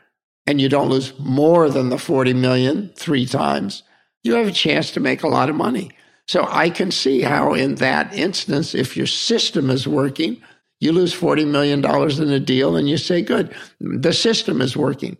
and 0.46 0.60
you 0.60 0.70
don't 0.70 0.90
lose 0.90 1.18
more 1.20 1.70
than 1.70 1.90
the 1.90 1.98
40 1.98 2.34
million 2.34 2.92
three 2.96 3.26
times, 3.26 3.84
you 4.24 4.34
have 4.36 4.48
a 4.48 4.52
chance 4.52 4.92
to 4.92 5.00
make 5.00 5.24
a 5.24 5.28
lot 5.28 5.50
of 5.50 5.56
money. 5.56 5.92
So 6.28 6.46
I 6.50 6.70
can 6.70 6.92
see 6.92 7.22
how 7.22 7.54
in 7.54 7.76
that 7.76 8.14
instance, 8.14 8.76
if 8.76 8.96
your 8.96 9.08
system 9.08 9.70
is 9.70 9.88
working, 9.88 10.42
you 10.80 10.92
lose 10.92 11.14
$40 11.14 11.48
million 11.48 11.84
in 11.84 12.34
a 12.34 12.40
deal 12.40 12.76
and 12.76 12.90
you 12.90 12.98
say, 12.98 13.22
good, 13.22 13.54
the 13.80 14.14
system 14.14 14.62
is 14.62 14.76
working. 14.76 15.18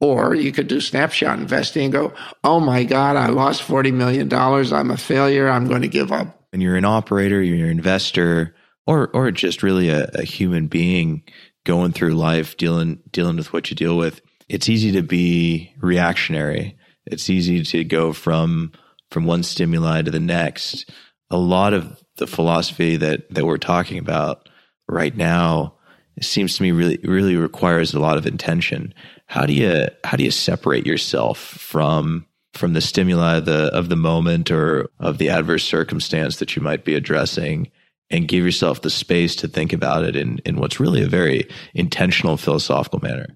Or 0.00 0.34
you 0.34 0.52
could 0.52 0.68
do 0.68 0.80
snapshot 0.80 1.38
investing 1.38 1.84
and 1.84 1.92
go, 1.92 2.12
oh 2.44 2.60
my 2.60 2.84
God, 2.84 3.16
I 3.16 3.26
lost 3.26 3.62
$40 3.62 3.92
million. 3.92 4.32
I'm 4.32 4.90
a 4.90 4.96
failure. 4.96 5.48
I'm 5.48 5.66
going 5.66 5.82
to 5.82 5.88
give 5.88 6.12
up. 6.12 6.46
And 6.52 6.62
you're 6.62 6.76
an 6.76 6.84
operator, 6.84 7.42
you're 7.42 7.66
an 7.66 7.72
investor, 7.72 8.54
or, 8.86 9.08
or 9.08 9.30
just 9.30 9.62
really 9.62 9.90
a, 9.90 10.08
a 10.14 10.22
human 10.22 10.68
being 10.68 11.22
going 11.68 11.92
through 11.92 12.14
life, 12.14 12.56
dealing, 12.56 12.98
dealing 13.12 13.36
with 13.36 13.52
what 13.52 13.68
you 13.68 13.76
deal 13.76 13.96
with. 13.98 14.22
It's 14.48 14.70
easy 14.70 14.90
to 14.92 15.02
be 15.02 15.74
reactionary. 15.78 16.78
It's 17.04 17.28
easy 17.28 17.62
to 17.62 17.84
go 17.84 18.14
from, 18.14 18.72
from 19.10 19.26
one 19.26 19.42
stimuli 19.42 20.00
to 20.00 20.10
the 20.10 20.18
next. 20.18 20.90
A 21.30 21.36
lot 21.36 21.74
of 21.74 22.02
the 22.16 22.26
philosophy 22.26 22.96
that, 22.96 23.28
that 23.34 23.44
we're 23.44 23.58
talking 23.58 23.98
about 23.98 24.48
right 24.88 25.14
now 25.14 25.74
it 26.16 26.24
seems 26.24 26.56
to 26.56 26.64
me 26.64 26.72
really 26.72 26.98
really 27.04 27.36
requires 27.36 27.94
a 27.94 28.00
lot 28.00 28.18
of 28.18 28.26
intention. 28.26 28.92
How 29.26 29.46
do 29.46 29.52
you 29.52 29.86
how 30.02 30.16
do 30.16 30.24
you 30.24 30.32
separate 30.32 30.84
yourself 30.84 31.38
from 31.38 32.26
from 32.54 32.72
the 32.72 32.80
stimuli 32.80 33.36
of 33.36 33.44
the 33.44 33.72
of 33.72 33.88
the 33.88 33.94
moment 33.94 34.50
or 34.50 34.90
of 34.98 35.18
the 35.18 35.28
adverse 35.28 35.62
circumstance 35.62 36.38
that 36.38 36.56
you 36.56 36.62
might 36.62 36.84
be 36.84 36.96
addressing 36.96 37.70
and 38.10 38.28
give 38.28 38.44
yourself 38.44 38.82
the 38.82 38.90
space 38.90 39.36
to 39.36 39.48
think 39.48 39.72
about 39.72 40.04
it 40.04 40.16
in, 40.16 40.38
in 40.44 40.56
what's 40.56 40.80
really 40.80 41.02
a 41.02 41.08
very 41.08 41.48
intentional 41.74 42.36
philosophical 42.36 43.00
manner? 43.00 43.26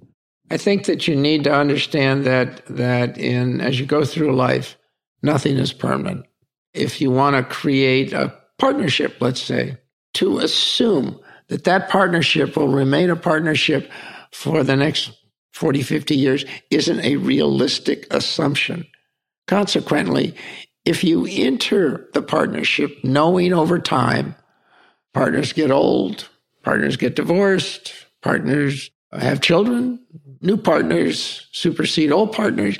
I 0.51 0.57
think 0.57 0.85
that 0.85 1.09
you 1.09 1.17
need 1.17 1.45
to 1.45 1.55
understand 1.55 2.25
that 2.25 2.65
that 2.67 3.17
in 3.17 3.61
as 3.61 3.81
you 3.81 3.87
go 3.87 4.05
through 4.05 4.35
life, 4.35 4.77
nothing 5.23 5.57
is 5.57 5.73
permanent. 5.73 6.27
If 6.75 7.01
you 7.01 7.11
want 7.11 7.37
to 7.37 7.43
create 7.43 8.13
a 8.13 8.35
partnership, 8.59 9.17
let's 9.21 9.41
say, 9.41 9.79
to 10.15 10.39
assume 10.39 11.19
that 11.49 11.65
that 11.65 11.89
partnership 11.89 12.57
will 12.57 12.69
remain 12.69 13.11
a 13.11 13.17
partnership 13.17 13.91
for 14.31 14.63
the 14.63 14.77
next 14.77 15.11
40, 15.55 15.83
50 15.83 16.17
years 16.17 16.45
isn't 16.71 17.01
a 17.01 17.17
realistic 17.17 18.07
assumption. 18.13 18.87
Consequently, 19.47 20.35
if 20.85 21.05
you 21.05 21.27
enter 21.31 22.09
the 22.15 22.23
partnership 22.23 22.91
knowing 23.03 23.53
over 23.53 23.79
time, 23.79 24.35
partners 25.15 25.53
get 25.53 25.71
old, 25.71 26.29
partners 26.63 26.97
get 26.97 27.17
divorced, 27.17 27.93
partners 28.23 28.91
have 29.13 29.41
children, 29.41 29.99
new 30.41 30.57
partners 30.57 31.47
supersede 31.53 32.13
old 32.13 32.33
partners, 32.33 32.79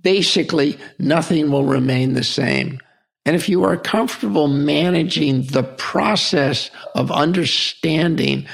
basically 0.00 0.78
nothing 0.98 1.50
will 1.50 1.64
remain 1.64 2.14
the 2.14 2.24
same. 2.24 2.80
And 3.24 3.34
if 3.34 3.48
you 3.48 3.64
are 3.64 3.76
comfortable 3.76 4.46
managing 4.46 5.42
the 5.42 5.64
process 5.64 6.70
of 6.94 7.10
understanding 7.10 8.46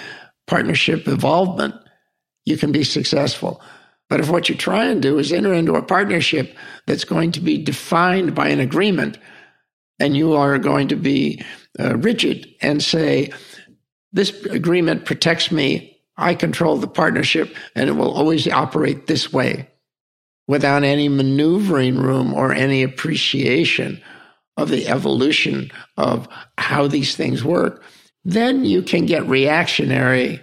partnership 0.47 1.07
involvement, 1.07 1.75
you 2.45 2.57
can 2.57 2.73
be 2.73 2.83
successful. 2.83 3.61
But 4.09 4.21
if 4.21 4.31
what 4.31 4.49
you 4.49 4.55
try 4.55 4.87
and 4.87 5.01
do 5.01 5.19
is 5.19 5.33
enter 5.33 5.53
into 5.53 5.75
a 5.75 5.83
partnership 5.83 6.57
that's 6.87 7.05
going 7.05 7.33
to 7.33 7.41
be 7.41 7.59
defined 7.59 8.35
by 8.35 8.49
an 8.49 8.61
agreement, 8.61 9.19
and 10.03 10.17
you 10.17 10.35
are 10.35 10.59
going 10.59 10.89
to 10.89 10.97
be 10.97 11.43
uh, 11.79 11.97
rigid 11.97 12.53
and 12.61 12.83
say, 12.83 13.33
this 14.13 14.45
agreement 14.47 15.07
protects 15.07 15.53
me, 15.53 15.97
I 16.17 16.35
control 16.35 16.77
the 16.77 16.89
partnership, 16.89 17.55
and 17.77 17.89
it 17.89 17.93
will 17.93 18.13
always 18.13 18.49
operate 18.49 19.07
this 19.07 19.33
way 19.33 19.69
without 20.49 20.83
any 20.83 21.09
maneuvering 21.09 21.97
room 21.97 22.35
or 22.35 22.53
any 22.53 22.83
appreciation 22.83 24.03
of 24.57 24.71
the 24.71 24.89
evolution 24.89 25.71
of 25.97 26.29
how 26.59 26.89
these 26.89 27.15
things 27.15 27.45
work, 27.45 27.83
then 28.25 28.65
you 28.65 28.83
can 28.83 29.07
get 29.07 29.27
reactionary. 29.27 30.41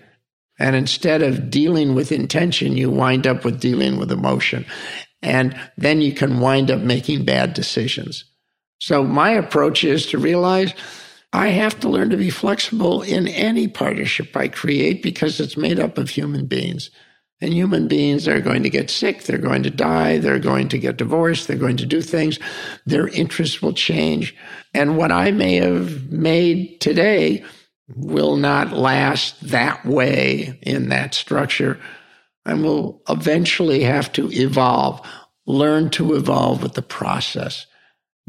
And 0.57 0.75
instead 0.75 1.21
of 1.21 1.49
dealing 1.49 1.95
with 1.95 2.13
intention, 2.13 2.77
you 2.77 2.89
wind 2.89 3.27
up 3.27 3.43
with 3.43 3.59
dealing 3.59 3.97
with 3.97 4.11
emotion. 4.11 4.65
And 5.21 5.59
then 5.77 5.99
you 5.99 6.13
can 6.13 6.39
wind 6.39 6.71
up 6.71 6.79
making 6.79 7.25
bad 7.25 7.53
decisions. 7.53 8.23
So 8.79 9.03
my 9.03 9.31
approach 9.31 9.83
is 9.83 10.05
to 10.07 10.17
realize 10.17 10.73
I 11.31 11.49
have 11.49 11.79
to 11.81 11.89
learn 11.89 12.09
to 12.09 12.17
be 12.17 12.29
flexible 12.29 13.01
in 13.01 13.27
any 13.27 13.67
partnership 13.67 14.35
I 14.35 14.47
create 14.47 15.03
because 15.03 15.39
it's 15.39 15.57
made 15.57 15.79
up 15.79 15.97
of 15.97 16.09
human 16.09 16.47
beings. 16.47 16.89
And 17.41 17.53
human 17.53 17.87
beings 17.87 18.27
are 18.27 18.41
going 18.41 18.63
to 18.63 18.69
get 18.69 18.89
sick, 18.89 19.23
they're 19.23 19.37
going 19.37 19.63
to 19.63 19.69
die, 19.69 20.17
they're 20.17 20.39
going 20.39 20.67
to 20.69 20.77
get 20.77 20.97
divorced, 20.97 21.47
they're 21.47 21.55
going 21.55 21.77
to 21.77 21.85
do 21.85 22.01
things. 22.01 22.37
Their 22.85 23.07
interests 23.07 23.61
will 23.61 23.73
change. 23.73 24.35
And 24.73 24.97
what 24.97 25.11
I 25.11 25.31
may 25.31 25.55
have 25.55 26.11
made 26.11 26.81
today 26.81 27.45
will 27.95 28.35
not 28.35 28.73
last 28.73 29.39
that 29.49 29.85
way 29.85 30.59
in 30.63 30.89
that 30.89 31.13
structure 31.13 31.79
and 32.45 32.63
will 32.63 33.01
eventually 33.07 33.83
have 33.83 34.11
to 34.13 34.29
evolve. 34.31 34.99
Learn 35.45 35.89
to 35.91 36.15
evolve 36.15 36.61
with 36.61 36.73
the 36.73 36.81
process. 36.81 37.65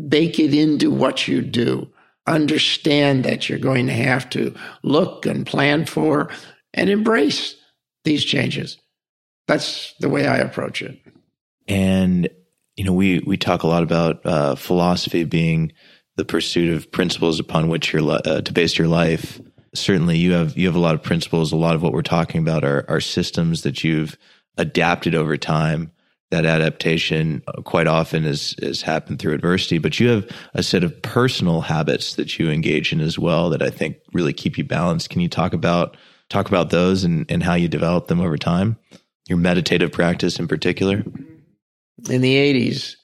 Bake 0.09 0.39
it 0.39 0.55
into 0.55 0.91
what 0.91 1.29
you 1.29 1.43
do. 1.43 1.89
Understand 2.27 3.25
that 3.25 3.49
you're 3.49 3.59
going 3.59 3.87
to 3.87 3.93
have 3.93 4.31
to 4.31 4.55
look 4.83 5.27
and 5.27 5.47
plan 5.47 5.87
for 5.87 6.31
and 6.75 6.89
embrace 6.89 7.57
these 8.05 8.25
changes 8.25 8.79
that's 9.51 9.95
the 9.99 10.09
way 10.09 10.29
I 10.29 10.37
approach 10.37 10.81
it. 10.81 10.97
And 11.67 12.29
you 12.77 12.85
know, 12.85 12.93
we 12.93 13.19
we 13.27 13.37
talk 13.37 13.65
a 13.65 13.67
lot 13.67 13.83
about 13.83 14.25
uh, 14.25 14.55
philosophy 14.55 15.25
being 15.25 15.73
the 16.17 16.25
pursuit 16.25 16.73
of 16.73 16.93
principles 16.93 17.41
upon 17.41 17.69
which 17.69 17.93
you're 17.93 18.09
uh, 18.09 18.43
to 18.43 18.53
base 18.53 18.79
your 18.79 18.87
life. 18.87 19.41
Certainly, 19.75 20.19
you 20.19 20.33
have 20.33 20.57
you 20.57 20.67
have 20.67 20.77
a 20.77 20.81
lot 20.81 20.95
of 20.95 21.03
principles. 21.03 21.51
A 21.51 21.57
lot 21.57 21.75
of 21.75 21.83
what 21.83 21.93
we're 21.93 22.03
talking 22.03 22.41
about 22.41 22.63
are 22.63 22.85
are 22.89 23.01
systems 23.01 23.63
that 23.63 23.83
you've 23.83 24.17
adapted 24.57 25.17
over 25.17 25.37
time. 25.37 25.91
That 26.31 26.47
adaptation 26.47 27.43
uh, 27.49 27.63
quite 27.63 27.89
often 27.89 28.23
has 28.23 28.55
has 28.63 28.83
happened 28.83 29.19
through 29.19 29.35
adversity, 29.35 29.79
but 29.79 29.99
you 29.99 30.09
have 30.09 30.31
a 30.55 30.63
set 30.63 30.85
of 30.85 31.03
personal 31.03 31.61
habits 31.61 32.15
that 32.15 32.39
you 32.39 32.51
engage 32.51 32.93
in 32.93 33.01
as 33.01 33.19
well 33.19 33.51
that 33.51 33.63
I 33.63 33.71
think 33.71 33.97
really 34.13 34.33
keep 34.33 34.57
you 34.57 34.65
balanced. 34.65 35.11
Can 35.11 35.21
you 35.21 35.29
talk 35.29 35.53
about 35.53 35.97
talk 36.29 36.47
about 36.47 36.71
those 36.71 37.03
and, 37.03 37.27
and 37.29 37.43
how 37.43 37.55
you 37.55 37.67
develop 37.67 38.07
them 38.07 38.21
over 38.21 38.39
time? 38.39 38.77
your 39.31 39.39
meditative 39.39 39.93
practice 39.93 40.39
in 40.39 40.49
particular? 40.49 41.05
In 42.11 42.21
the 42.21 42.35
80s, 42.35 42.97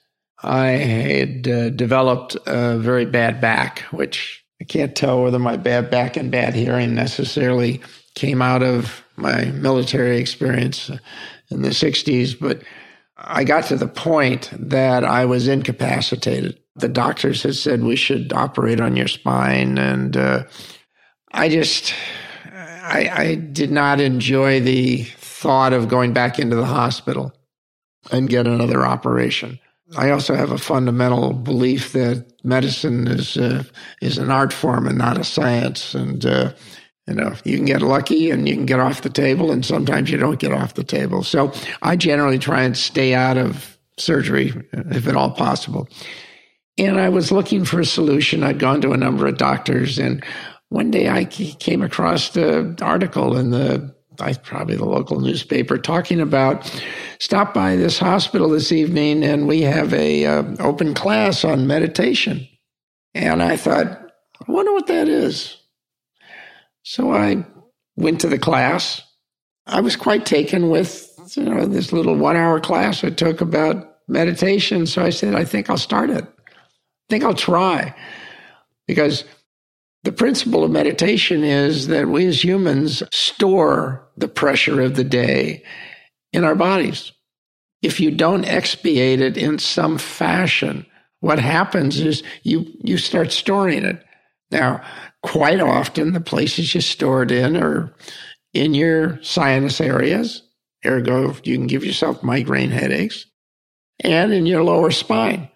I 0.43 0.67
had 0.67 1.47
uh, 1.47 1.69
developed 1.69 2.35
a 2.45 2.77
very 2.77 3.05
bad 3.05 3.39
back, 3.39 3.79
which 3.91 4.43
I 4.61 4.65
can't 4.65 4.95
tell 4.95 5.23
whether 5.23 5.39
my 5.39 5.55
bad 5.55 5.89
back 5.89 6.17
and 6.17 6.29
bad 6.29 6.53
hearing 6.53 6.93
necessarily 6.93 7.81
came 8.13 8.41
out 8.41 8.61
of 8.61 9.03
my 9.15 9.45
military 9.45 10.17
experience 10.17 10.91
in 11.49 11.61
the 11.61 11.69
60s, 11.69 12.37
but 12.37 12.61
I 13.17 13.43
got 13.43 13.65
to 13.65 13.75
the 13.75 13.87
point 13.87 14.49
that 14.53 15.03
I 15.03 15.25
was 15.25 15.47
incapacitated. 15.47 16.59
The 16.75 16.87
doctors 16.87 17.43
had 17.43 17.55
said 17.55 17.83
we 17.83 17.95
should 17.95 18.31
operate 18.33 18.79
on 18.79 18.95
your 18.95 19.07
spine, 19.07 19.77
and 19.77 20.15
uh, 20.15 20.43
I 21.31 21.49
just 21.49 21.93
I, 22.45 23.09
I 23.11 23.35
did 23.35 23.71
not 23.71 23.99
enjoy 23.99 24.59
the 24.59 25.03
thought 25.03 25.73
of 25.73 25.87
going 25.87 26.13
back 26.13 26.39
into 26.39 26.55
the 26.55 26.65
hospital 26.65 27.33
and 28.11 28.29
get 28.29 28.47
another 28.47 28.85
operation. 28.85 29.59
I 29.97 30.11
also 30.11 30.35
have 30.35 30.51
a 30.51 30.57
fundamental 30.57 31.33
belief 31.33 31.93
that 31.93 32.31
medicine 32.43 33.07
is 33.07 33.37
uh, 33.37 33.63
is 34.01 34.17
an 34.17 34.31
art 34.31 34.53
form 34.53 34.87
and 34.87 34.97
not 34.97 35.17
a 35.17 35.23
science. 35.23 35.95
And 35.95 36.25
uh, 36.25 36.53
you 37.07 37.13
know, 37.13 37.33
you 37.43 37.55
can 37.55 37.65
get 37.65 37.81
lucky 37.81 38.31
and 38.31 38.47
you 38.47 38.55
can 38.55 38.65
get 38.65 38.79
off 38.79 39.01
the 39.01 39.09
table, 39.09 39.51
and 39.51 39.65
sometimes 39.65 40.11
you 40.11 40.17
don't 40.17 40.39
get 40.39 40.51
off 40.51 40.73
the 40.73 40.83
table. 40.83 41.23
So 41.23 41.53
I 41.81 41.95
generally 41.95 42.39
try 42.39 42.63
and 42.63 42.75
stay 42.75 43.13
out 43.13 43.37
of 43.37 43.77
surgery 43.97 44.53
if 44.73 45.07
at 45.07 45.15
all 45.15 45.31
possible. 45.31 45.87
And 46.77 46.99
I 46.99 47.09
was 47.09 47.31
looking 47.31 47.65
for 47.65 47.79
a 47.79 47.85
solution. 47.85 48.43
I'd 48.43 48.59
gone 48.59 48.81
to 48.81 48.91
a 48.91 48.97
number 48.97 49.25
of 49.25 49.37
doctors, 49.37 49.97
and 49.97 50.23
one 50.69 50.91
day 50.91 51.09
I 51.09 51.25
came 51.25 51.81
across 51.81 52.29
the 52.29 52.77
article 52.81 53.37
in 53.37 53.51
the 53.51 53.95
probably 54.43 54.75
the 54.75 54.85
local 54.85 55.19
newspaper 55.19 55.77
talking 55.77 56.19
about 56.19 56.65
stop 57.19 57.53
by 57.53 57.75
this 57.75 57.99
hospital 57.99 58.49
this 58.49 58.71
evening 58.71 59.23
and 59.23 59.47
we 59.47 59.61
have 59.61 59.93
a 59.93 60.25
uh, 60.25 60.43
open 60.59 60.95
class 60.95 61.45
on 61.45 61.67
meditation. 61.67 62.47
And 63.13 63.43
I 63.43 63.57
thought, 63.57 63.85
I 63.85 64.51
wonder 64.51 64.73
what 64.73 64.87
that 64.87 65.07
is. 65.07 65.57
So 66.89 67.11
I 67.11 67.45
went 67.97 68.21
to 68.21 68.29
the 68.29 68.39
class. 68.39 69.01
I 69.65 69.81
was 69.81 69.97
quite 69.97 70.25
taken 70.25 70.69
with 70.69 71.11
you 71.35 71.43
know 71.43 71.65
this 71.65 71.91
little 71.91 72.15
one 72.15 72.37
hour 72.37 72.61
class 72.61 73.03
I 73.03 73.09
took 73.09 73.41
about 73.41 73.97
meditation. 74.07 74.85
So 74.87 75.03
I 75.03 75.09
said, 75.09 75.35
I 75.35 75.43
think 75.43 75.69
I'll 75.69 75.77
start 75.77 76.09
it. 76.09 76.23
I 76.23 77.07
think 77.09 77.25
I'll 77.25 77.33
try 77.33 77.93
because 78.87 79.25
The 80.07 80.13
principle 80.13 80.63
of 80.63 80.71
meditation 80.71 81.43
is 81.43 81.87
that 81.87 82.07
we 82.07 82.25
as 82.27 82.41
humans 82.41 83.03
store 83.11 84.07
the 84.15 84.29
pressure 84.29 84.79
of 84.79 84.95
the 84.95 85.03
day 85.03 85.63
in 86.31 86.45
our 86.45 86.55
bodies. 86.55 87.11
If 87.81 87.99
you 87.99 88.11
don't 88.11 88.45
expiate 88.45 89.19
it 89.19 89.35
in 89.35 89.59
some 89.59 89.97
fashion, 89.97 90.85
what 91.19 91.39
happens 91.39 91.99
is 91.99 92.23
you, 92.43 92.67
you 92.81 92.97
start 92.97 93.33
storing 93.33 93.83
it. 93.83 94.01
Now, 94.49 94.81
quite 95.27 95.59
often 95.59 96.13
the 96.13 96.21
places 96.21 96.73
you 96.73 96.79
store 96.79 97.23
it 97.23 97.31
in 97.31 97.57
are 97.57 97.93
in 98.53 98.73
your 98.73 99.21
sinus 99.21 99.81
areas, 99.81 100.41
ergo, 100.85 101.35
you 101.43 101.57
can 101.57 101.67
give 101.67 101.83
yourself 101.83 102.23
migraine 102.23 102.71
headaches, 102.71 103.25
and 103.99 104.31
in 104.31 104.45
your 104.45 104.63
lower 104.63 104.89
spine. 104.89 105.49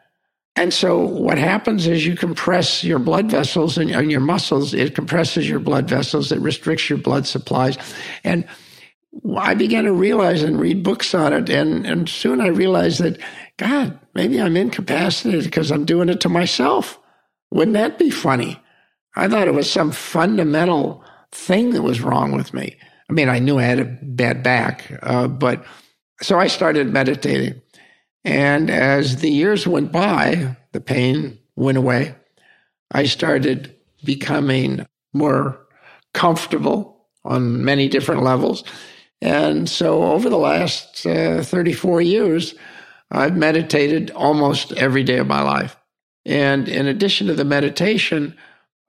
And 0.58 0.74
so 0.74 1.00
what 1.00 1.38
happens 1.38 1.88
is 1.88 2.06
you 2.06 2.18
compress 2.18 2.84
your 2.84 3.00
blood 3.00 3.32
vessels 3.32 3.78
and, 3.78 3.90
your 4.12 4.20
muscles. 4.20 4.74
It 4.74 4.94
compresses 4.94 5.48
your 5.48 5.62
blood 5.62 5.88
vessels. 5.88 6.34
It 6.34 6.42
restricts 6.42 6.90
your 6.90 7.00
blood 7.00 7.26
supplies. 7.26 7.78
And 8.26 8.46
I 9.38 9.54
began 9.54 9.86
to 9.86 9.94
realize 9.94 10.44
and 10.44 10.60
read 10.60 10.84
books 10.84 11.16
on 11.16 11.32
it. 11.32 11.50
And, 11.50 11.86
and 11.86 12.10
soon 12.10 12.42
I 12.42 12.48
realized 12.48 13.00
that, 13.00 13.18
God, 13.56 13.98
maybe 14.14 14.42
I'm 14.42 14.58
incapacitated 14.58 15.46
because 15.46 15.72
I'm 15.72 15.86
doing 15.86 16.10
it 16.10 16.20
to 16.22 16.30
myself. 16.30 17.00
Wouldn't 17.52 17.76
that 17.76 17.98
be 17.98 18.10
funny? 18.10 18.61
I 19.16 19.28
thought 19.28 19.48
it 19.48 19.54
was 19.54 19.72
some 19.72 19.92
fundamental 19.92 21.04
thing 21.32 21.72
that 21.72 21.82
was 21.82 22.02
wrong 22.02 22.32
with 22.32 22.54
me. 22.54 22.78
I 23.10 23.14
mean, 23.14 23.30
I 23.30 23.40
knew 23.40 23.60
I 23.60 23.64
had 23.64 23.80
a 23.80 23.98
bad 24.02 24.42
back, 24.44 25.00
uh, 25.04 25.28
but 25.28 25.66
so 26.22 26.40
I 26.40 26.48
started 26.48 26.94
meditating. 26.94 27.62
And 28.24 28.70
as 28.70 29.18
the 29.18 29.32
years 29.32 29.68
went 29.68 29.92
by, 29.92 30.56
the 30.72 30.82
pain 30.82 31.40
went 31.56 31.78
away. 31.78 32.16
I 32.92 33.06
started 33.06 33.76
becoming 34.04 34.86
more 35.14 35.60
comfortable 36.14 37.08
on 37.24 37.64
many 37.64 37.88
different 37.88 38.24
levels. 38.24 38.64
And 39.22 39.70
so 39.70 40.04
over 40.04 40.30
the 40.30 40.38
last 40.38 41.06
uh, 41.06 41.44
34 41.44 42.02
years, 42.02 42.56
I've 43.12 43.36
meditated 43.36 44.12
almost 44.12 44.72
every 44.74 45.04
day 45.04 45.18
of 45.18 45.28
my 45.28 45.42
life. 45.42 45.78
And 46.26 46.68
in 46.68 46.88
addition 46.88 47.28
to 47.28 47.34
the 47.34 47.46
meditation, 47.46 48.36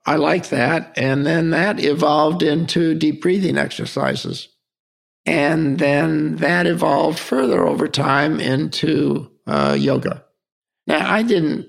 I 0.05 0.17
like 0.17 0.49
that. 0.49 0.93
And 0.97 1.25
then 1.25 1.51
that 1.51 1.81
evolved 1.81 2.43
into 2.43 2.95
deep 2.95 3.23
breathing 3.23 3.57
exercises. 3.57 4.49
And 5.25 5.79
then 5.79 6.37
that 6.37 6.67
evolved 6.67 7.19
further 7.19 7.65
over 7.65 7.87
time 7.87 8.41
into 8.41 9.31
uh, 9.47 9.77
yoga. 9.79 10.25
Now, 10.87 11.09
I 11.09 11.23
didn't, 11.23 11.69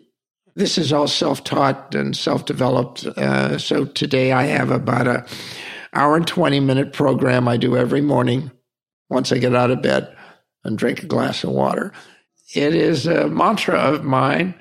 this 0.56 0.78
is 0.78 0.92
all 0.92 1.08
self 1.08 1.44
taught 1.44 1.94
and 1.94 2.18
self 2.18 2.46
developed. 2.46 3.06
Uh, 3.06 3.60
so 3.60 3.86
today 3.86 4.32
I 4.32 4.44
have 4.44 4.72
about 4.72 5.08
a 5.08 5.26
hour 5.94 6.16
and 6.16 6.26
20 6.26 6.60
minute 6.60 6.94
program 6.94 7.48
I 7.48 7.58
do 7.58 7.78
every 7.78 8.02
morning 8.02 8.52
once 9.10 9.32
I 9.32 9.38
get 9.38 9.56
out 9.56 9.70
of 9.70 9.84
bed 9.84 10.16
and 10.64 10.78
drink 10.78 11.04
a 11.04 11.08
glass 11.08 11.44
of 11.44 11.52
water. 11.52 11.94
It 12.56 12.74
is 12.74 13.06
a 13.06 13.28
mantra 13.28 13.78
of 13.78 14.04
mine 14.04 14.56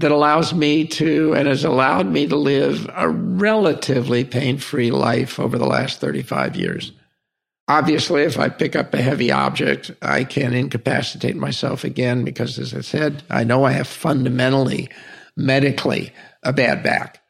that 0.00 0.10
allows 0.10 0.54
me 0.54 0.86
to 0.86 1.34
and 1.34 1.46
has 1.46 1.62
allowed 1.62 2.06
me 2.06 2.26
to 2.26 2.36
live 2.36 2.88
a 2.94 3.08
relatively 3.08 4.24
pain 4.24 4.56
free 4.56 4.90
life 4.90 5.38
over 5.38 5.58
the 5.58 5.66
last 5.66 6.00
35 6.00 6.56
years. 6.56 6.92
Obviously, 7.68 8.22
if 8.22 8.38
I 8.38 8.48
pick 8.48 8.74
up 8.74 8.94
a 8.94 9.02
heavy 9.02 9.30
object, 9.30 9.90
I 10.02 10.24
can 10.24 10.54
incapacitate 10.54 11.36
myself 11.36 11.84
again 11.84 12.24
because, 12.24 12.58
as 12.58 12.74
I 12.74 12.80
said, 12.80 13.22
I 13.30 13.44
know 13.44 13.64
I 13.64 13.72
have 13.72 13.86
fundamentally, 13.86 14.88
medically, 15.36 16.12
a 16.42 16.52
bad 16.52 16.82
back. 16.82 17.22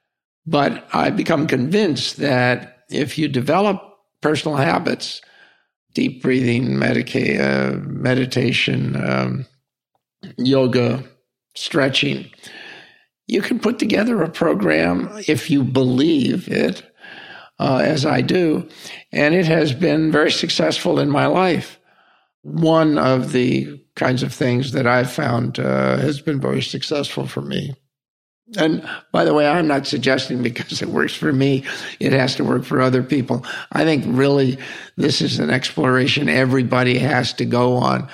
But 0.46 0.88
I've 0.92 1.16
become 1.16 1.46
convinced 1.46 2.18
that 2.18 2.84
if 2.88 3.18
you 3.18 3.28
develop 3.28 3.82
personal 4.22 4.56
habits, 4.56 5.20
deep 5.92 6.22
breathing, 6.22 6.78
medica- 6.78 7.42
uh, 7.42 7.76
meditation, 7.82 8.96
um, 8.96 9.46
yoga, 10.38 11.04
stretching, 11.54 12.30
you 13.30 13.42
can 13.42 13.60
put 13.60 13.78
together 13.78 14.22
a 14.22 14.28
program 14.28 15.08
if 15.28 15.50
you 15.50 15.62
believe 15.62 16.48
it 16.48 16.82
uh, 17.60 17.80
as 17.84 18.04
I 18.04 18.22
do. 18.22 18.68
And 19.12 19.34
it 19.34 19.46
has 19.46 19.72
been 19.72 20.10
very 20.10 20.32
successful 20.32 20.98
in 20.98 21.08
my 21.08 21.26
life. 21.26 21.78
One 22.42 22.98
of 22.98 23.30
the 23.32 23.80
kinds 23.94 24.24
of 24.24 24.34
things 24.34 24.72
that 24.72 24.86
I've 24.86 25.12
found 25.12 25.60
uh, 25.60 25.98
has 25.98 26.20
been 26.20 26.40
very 26.40 26.62
successful 26.62 27.26
for 27.26 27.40
me. 27.40 27.74
And 28.56 28.88
by 29.12 29.24
the 29.24 29.34
way, 29.34 29.46
I'm 29.46 29.68
not 29.68 29.86
suggesting 29.86 30.42
because 30.42 30.82
it 30.82 30.88
works 30.88 31.14
for 31.14 31.32
me, 31.32 31.64
it 32.00 32.12
has 32.12 32.34
to 32.36 32.44
work 32.44 32.64
for 32.64 32.80
other 32.80 33.04
people. 33.04 33.46
I 33.70 33.84
think 33.84 34.04
really 34.08 34.58
this 34.96 35.20
is 35.20 35.38
an 35.38 35.50
exploration 35.50 36.28
everybody 36.28 36.98
has 36.98 37.32
to 37.34 37.44
go 37.44 37.76
on. 37.76 38.08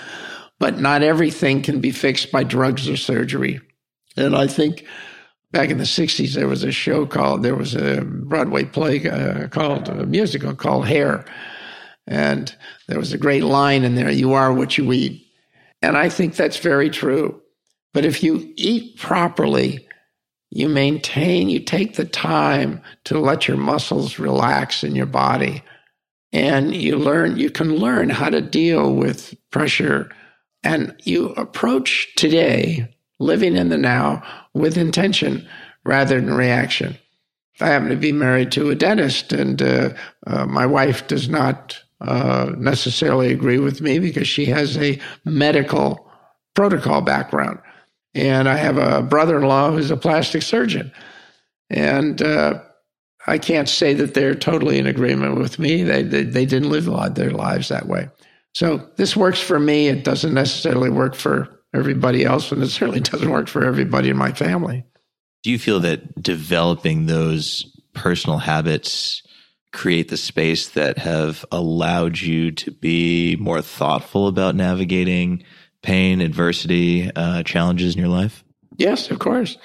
But 0.58 0.78
not 0.78 1.02
everything 1.02 1.62
can 1.62 1.80
be 1.80 1.90
fixed 1.90 2.30
by 2.32 2.44
drugs 2.44 2.86
or 2.86 2.98
surgery. 2.98 3.60
And 4.16 4.34
I 4.34 4.46
think 4.46 4.86
back 5.52 5.70
in 5.70 5.78
the 5.78 5.84
60s, 5.84 6.34
there 6.34 6.48
was 6.48 6.64
a 6.64 6.72
show 6.72 7.06
called, 7.06 7.42
there 7.42 7.54
was 7.54 7.74
a 7.74 8.02
Broadway 8.02 8.64
play 8.64 9.06
uh, 9.08 9.48
called, 9.48 9.88
a 9.88 10.06
musical 10.06 10.54
called 10.54 10.86
Hair. 10.86 11.24
And 12.06 12.54
there 12.88 12.98
was 12.98 13.12
a 13.12 13.18
great 13.18 13.42
line 13.42 13.84
in 13.84 13.94
there 13.94 14.10
you 14.10 14.32
are 14.32 14.52
what 14.52 14.78
you 14.78 14.92
eat. 14.92 15.26
And 15.82 15.96
I 15.96 16.08
think 16.08 16.34
that's 16.34 16.58
very 16.58 16.90
true. 16.90 17.40
But 17.92 18.04
if 18.04 18.22
you 18.22 18.52
eat 18.56 18.98
properly, 18.98 19.86
you 20.50 20.68
maintain, 20.68 21.48
you 21.48 21.60
take 21.60 21.96
the 21.96 22.04
time 22.04 22.80
to 23.04 23.18
let 23.18 23.48
your 23.48 23.56
muscles 23.56 24.18
relax 24.18 24.84
in 24.84 24.94
your 24.94 25.06
body. 25.06 25.62
And 26.32 26.74
you 26.74 26.96
learn, 26.96 27.36
you 27.36 27.50
can 27.50 27.76
learn 27.76 28.10
how 28.10 28.28
to 28.28 28.40
deal 28.40 28.94
with 28.94 29.34
pressure. 29.50 30.10
And 30.62 30.94
you 31.04 31.30
approach 31.30 32.14
today 32.16 32.95
living 33.18 33.56
in 33.56 33.68
the 33.68 33.78
now 33.78 34.22
with 34.54 34.76
intention 34.76 35.46
rather 35.84 36.20
than 36.20 36.34
reaction. 36.34 36.96
I 37.60 37.68
happen 37.68 37.88
to 37.88 37.96
be 37.96 38.12
married 38.12 38.52
to 38.52 38.70
a 38.70 38.74
dentist, 38.74 39.32
and 39.32 39.60
uh, 39.62 39.90
uh, 40.26 40.44
my 40.46 40.66
wife 40.66 41.06
does 41.06 41.28
not 41.28 41.80
uh, 42.00 42.52
necessarily 42.58 43.32
agree 43.32 43.58
with 43.58 43.80
me 43.80 43.98
because 43.98 44.28
she 44.28 44.44
has 44.46 44.76
a 44.76 45.00
medical 45.24 46.10
protocol 46.54 47.00
background. 47.00 47.58
And 48.14 48.48
I 48.48 48.56
have 48.56 48.78
a 48.78 49.02
brother 49.02 49.38
in 49.38 49.44
law 49.44 49.70
who's 49.70 49.90
a 49.90 49.96
plastic 49.96 50.42
surgeon. 50.42 50.92
And 51.70 52.20
uh, 52.20 52.60
I 53.26 53.38
can't 53.38 53.68
say 53.68 53.94
that 53.94 54.14
they're 54.14 54.34
totally 54.34 54.78
in 54.78 54.86
agreement 54.86 55.38
with 55.38 55.58
me. 55.58 55.82
They, 55.82 56.02
they, 56.02 56.22
they 56.24 56.46
didn't 56.46 56.70
live 56.70 56.86
their 57.14 57.30
lives 57.30 57.68
that 57.68 57.86
way. 57.86 58.08
So 58.54 58.88
this 58.96 59.16
works 59.16 59.40
for 59.40 59.58
me. 59.58 59.88
It 59.88 60.04
doesn't 60.04 60.32
necessarily 60.32 60.90
work 60.90 61.14
for 61.14 61.55
everybody 61.76 62.24
else, 62.24 62.50
and 62.52 62.62
it 62.62 62.68
certainly 62.68 63.00
doesn't 63.00 63.30
work 63.30 63.48
for 63.48 63.64
everybody 63.64 64.08
in 64.08 64.16
my 64.16 64.32
family. 64.32 64.84
Do 65.42 65.50
you 65.50 65.58
feel 65.58 65.80
that 65.80 66.20
developing 66.22 67.06
those 67.06 67.64
personal 67.92 68.38
habits 68.38 69.22
create 69.72 70.08
the 70.08 70.16
space 70.16 70.70
that 70.70 70.98
have 70.98 71.44
allowed 71.52 72.18
you 72.18 72.50
to 72.50 72.70
be 72.70 73.36
more 73.36 73.60
thoughtful 73.60 74.26
about 74.26 74.54
navigating 74.54 75.44
pain, 75.82 76.20
adversity, 76.20 77.10
uh, 77.14 77.42
challenges 77.42 77.94
in 77.94 78.00
your 78.00 78.08
life? 78.08 78.42
Yes, 78.76 79.10
of 79.10 79.18
course. 79.18 79.58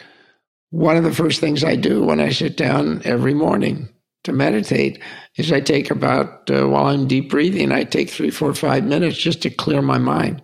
One 0.69 0.97
of 0.97 1.03
the 1.03 1.13
first 1.13 1.39
things 1.39 1.63
I 1.63 1.75
do 1.75 2.03
when 2.03 2.19
I 2.19 2.29
sit 2.29 2.57
down 2.57 3.01
every 3.03 3.33
morning 3.33 3.89
to 4.23 4.31
meditate 4.31 4.99
is 5.37 5.51
I 5.51 5.61
take 5.61 5.89
about, 5.89 6.49
uh, 6.49 6.67
while 6.67 6.85
I'm 6.85 7.07
deep 7.07 7.29
breathing, 7.29 7.71
I 7.71 7.83
take 7.83 8.09
three, 8.09 8.29
four, 8.29 8.53
five 8.53 8.83
minutes 8.83 9.17
just 9.17 9.41
to 9.41 9.49
clear 9.49 9.81
my 9.81 9.97
mind. 9.97 10.41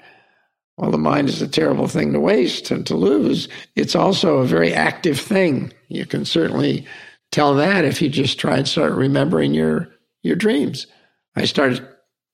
While 0.77 0.91
the 0.91 0.97
mind 0.99 1.27
is 1.27 1.41
a 1.41 1.47
terrible 1.47 1.87
thing 1.87 2.13
to 2.13 2.19
waste 2.19 2.69
and 2.69 2.85
to 2.85 2.95
lose, 2.95 3.49
it's 3.75 3.95
also 3.95 4.37
a 4.37 4.45
very 4.45 4.73
active 4.73 5.19
thing. 5.19 5.73
You 5.87 6.05
can 6.05 6.23
certainly 6.23 6.85
tell 7.31 7.55
that 7.55 7.83
if 7.83 8.01
you 8.01 8.09
just 8.09 8.39
try 8.39 8.57
and 8.57 8.67
start 8.67 8.93
remembering 8.93 9.53
your 9.53 9.89
your 10.21 10.35
dreams. 10.35 10.87
I 11.35 11.45
started 11.45 11.87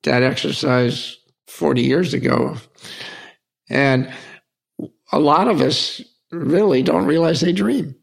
that 0.03 0.23
exercise 0.23 1.17
40 1.47 1.81
years 1.81 2.13
ago. 2.13 2.57
And 3.69 4.11
a 5.11 5.19
lot 5.19 5.47
of 5.47 5.61
us 5.61 6.01
really 6.31 6.83
don't 6.83 7.05
realize 7.05 7.41
they 7.41 7.53
dream. 7.53 7.95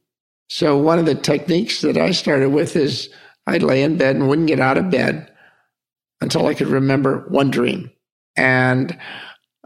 So 0.49 0.79
one 0.79 0.99
of 0.99 1.07
the 1.07 1.15
techniques 1.15 1.81
that 1.83 1.97
I 1.97 2.13
started 2.13 2.51
with 2.51 2.77
is 2.77 3.11
I'd 3.47 3.63
lay 3.63 3.83
in 3.83 3.99
bed 3.99 4.17
and 4.17 4.29
wouldn't 4.29 4.49
get 4.49 4.61
out 4.61 4.79
of 4.79 4.91
bed 4.91 5.31
until 6.21 6.47
I 6.47 6.55
could 6.55 6.69
remember 6.69 7.27
one 7.29 7.51
dream. 7.51 7.91
And 8.37 8.97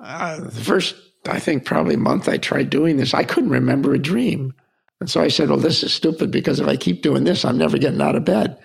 uh, 0.04 0.40
the 0.40 0.50
first, 0.50 0.94
I 1.26 1.40
think, 1.40 1.64
probably 1.64 1.96
month 1.96 2.28
I 2.28 2.36
tried 2.36 2.70
doing 2.70 2.96
this, 2.96 3.14
I 3.14 3.24
couldn't 3.24 3.50
remember 3.50 3.94
a 3.94 3.98
dream. 3.98 4.54
And 5.00 5.10
so 5.10 5.20
I 5.20 5.28
said, 5.28 5.48
well, 5.48 5.58
this 5.58 5.82
is 5.82 5.92
stupid 5.92 6.30
because 6.30 6.60
if 6.60 6.68
I 6.68 6.76
keep 6.76 7.02
doing 7.02 7.24
this, 7.24 7.44
I'm 7.44 7.58
never 7.58 7.78
getting 7.78 8.00
out 8.00 8.16
of 8.16 8.24
bed. 8.24 8.58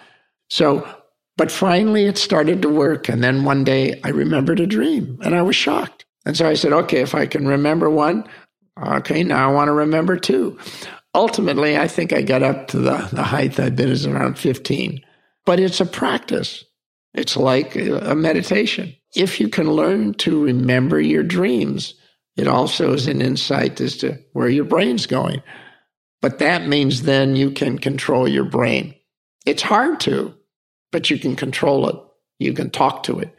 So, 0.49 0.87
but 1.37 1.51
finally 1.51 2.05
it 2.05 2.17
started 2.17 2.61
to 2.61 2.69
work. 2.69 3.09
And 3.09 3.23
then 3.23 3.43
one 3.45 3.63
day 3.63 3.99
I 4.03 4.09
remembered 4.09 4.59
a 4.59 4.67
dream 4.67 5.17
and 5.23 5.33
I 5.33 5.41
was 5.41 5.55
shocked. 5.55 6.05
And 6.25 6.35
so 6.35 6.47
I 6.47 6.53
said, 6.53 6.73
okay, 6.73 6.99
if 7.01 7.15
I 7.15 7.25
can 7.25 7.47
remember 7.47 7.89
one, 7.89 8.27
okay, 8.77 9.23
now 9.23 9.49
I 9.49 9.53
want 9.53 9.69
to 9.69 9.73
remember 9.73 10.17
two. 10.17 10.57
ultimately, 11.15 11.77
I 11.77 11.87
think 11.87 12.13
I 12.13 12.21
got 12.21 12.43
up 12.43 12.67
to 12.67 12.77
the, 12.77 13.09
the 13.11 13.23
height 13.23 13.59
I've 13.59 13.75
been 13.75 13.89
is 13.89 14.05
around 14.05 14.37
15. 14.37 15.01
But 15.45 15.59
it's 15.59 15.81
a 15.81 15.85
practice. 15.85 16.65
It's 17.13 17.35
like 17.35 17.75
a 17.75 18.13
meditation. 18.13 18.95
If 19.15 19.39
you 19.39 19.49
can 19.49 19.71
learn 19.71 20.13
to 20.15 20.43
remember 20.43 20.99
your 20.99 21.23
dreams, 21.23 21.95
it 22.37 22.47
also 22.47 22.93
is 22.93 23.07
an 23.07 23.21
insight 23.21 23.81
as 23.81 23.97
to 23.97 24.19
where 24.33 24.49
your 24.49 24.65
brain's 24.65 25.05
going. 25.05 25.41
But 26.21 26.39
that 26.39 26.67
means 26.67 27.03
then 27.03 27.35
you 27.35 27.51
can 27.51 27.79
control 27.79 28.27
your 28.27 28.43
brain. 28.43 28.95
It's 29.45 29.61
hard 29.61 29.99
to, 30.01 30.35
but 30.91 31.09
you 31.09 31.17
can 31.17 31.35
control 31.35 31.89
it. 31.89 31.95
You 32.39 32.53
can 32.53 32.69
talk 32.69 33.03
to 33.03 33.19
it. 33.19 33.35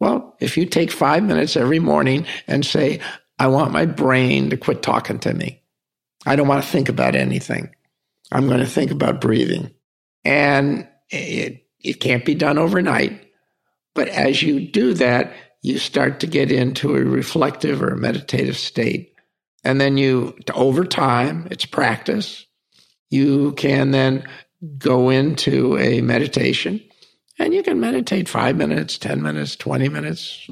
Well, 0.00 0.34
if 0.40 0.56
you 0.56 0.66
take 0.66 0.90
five 0.90 1.22
minutes 1.22 1.56
every 1.56 1.78
morning 1.78 2.26
and 2.46 2.66
say, 2.66 3.00
I 3.38 3.46
want 3.46 3.72
my 3.72 3.86
brain 3.86 4.50
to 4.50 4.56
quit 4.56 4.82
talking 4.82 5.18
to 5.20 5.32
me. 5.32 5.62
I 6.26 6.36
don't 6.36 6.48
want 6.48 6.62
to 6.62 6.68
think 6.68 6.88
about 6.88 7.14
anything. 7.14 7.70
I'm 8.30 8.46
going 8.46 8.60
to 8.60 8.66
think 8.66 8.90
about 8.90 9.20
breathing. 9.20 9.72
And 10.24 10.88
it, 11.10 11.66
it 11.80 11.94
can't 11.94 12.24
be 12.24 12.34
done 12.34 12.58
overnight. 12.58 13.31
But 13.94 14.08
as 14.08 14.42
you 14.42 14.68
do 14.70 14.94
that, 14.94 15.34
you 15.62 15.78
start 15.78 16.20
to 16.20 16.26
get 16.26 16.50
into 16.50 16.94
a 16.96 17.04
reflective 17.04 17.82
or 17.82 17.94
meditative 17.96 18.56
state. 18.56 19.14
And 19.64 19.80
then 19.80 19.96
you, 19.96 20.36
over 20.54 20.84
time, 20.84 21.46
it's 21.50 21.64
practice. 21.64 22.46
You 23.10 23.52
can 23.52 23.92
then 23.92 24.26
go 24.78 25.10
into 25.10 25.78
a 25.78 26.00
meditation 26.00 26.82
and 27.38 27.54
you 27.54 27.62
can 27.62 27.80
meditate 27.80 28.28
five 28.28 28.56
minutes, 28.56 28.98
10 28.98 29.22
minutes, 29.22 29.56
20 29.56 29.88
minutes. 29.88 30.48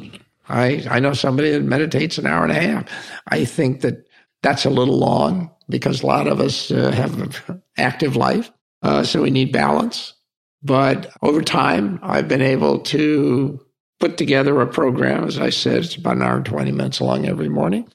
I, 0.48 0.84
I 0.90 1.00
know 1.00 1.12
somebody 1.12 1.50
that 1.52 1.62
meditates 1.62 2.18
an 2.18 2.26
hour 2.26 2.42
and 2.42 2.52
a 2.52 2.60
half. 2.60 2.88
I 3.28 3.44
think 3.44 3.82
that 3.82 4.06
that's 4.42 4.64
a 4.64 4.70
little 4.70 4.98
long 4.98 5.50
because 5.68 6.02
a 6.02 6.06
lot 6.06 6.26
of 6.26 6.40
us 6.40 6.70
uh, 6.70 6.90
have 6.90 7.48
an 7.48 7.62
active 7.76 8.16
life. 8.16 8.50
Uh, 8.82 9.04
so 9.04 9.22
we 9.22 9.30
need 9.30 9.52
balance. 9.52 10.14
But 10.62 11.10
over 11.22 11.42
time, 11.42 11.98
I've 12.02 12.28
been 12.28 12.42
able 12.42 12.80
to 12.80 13.60
put 13.98 14.16
together 14.16 14.60
a 14.60 14.66
program. 14.66 15.24
As 15.24 15.38
I 15.38 15.50
said, 15.50 15.84
it's 15.84 15.96
about 15.96 16.16
an 16.16 16.22
hour 16.22 16.36
and 16.36 16.44
20 16.44 16.72
minutes 16.72 17.00
long 17.00 17.26
every 17.26 17.48
morning 17.48 17.90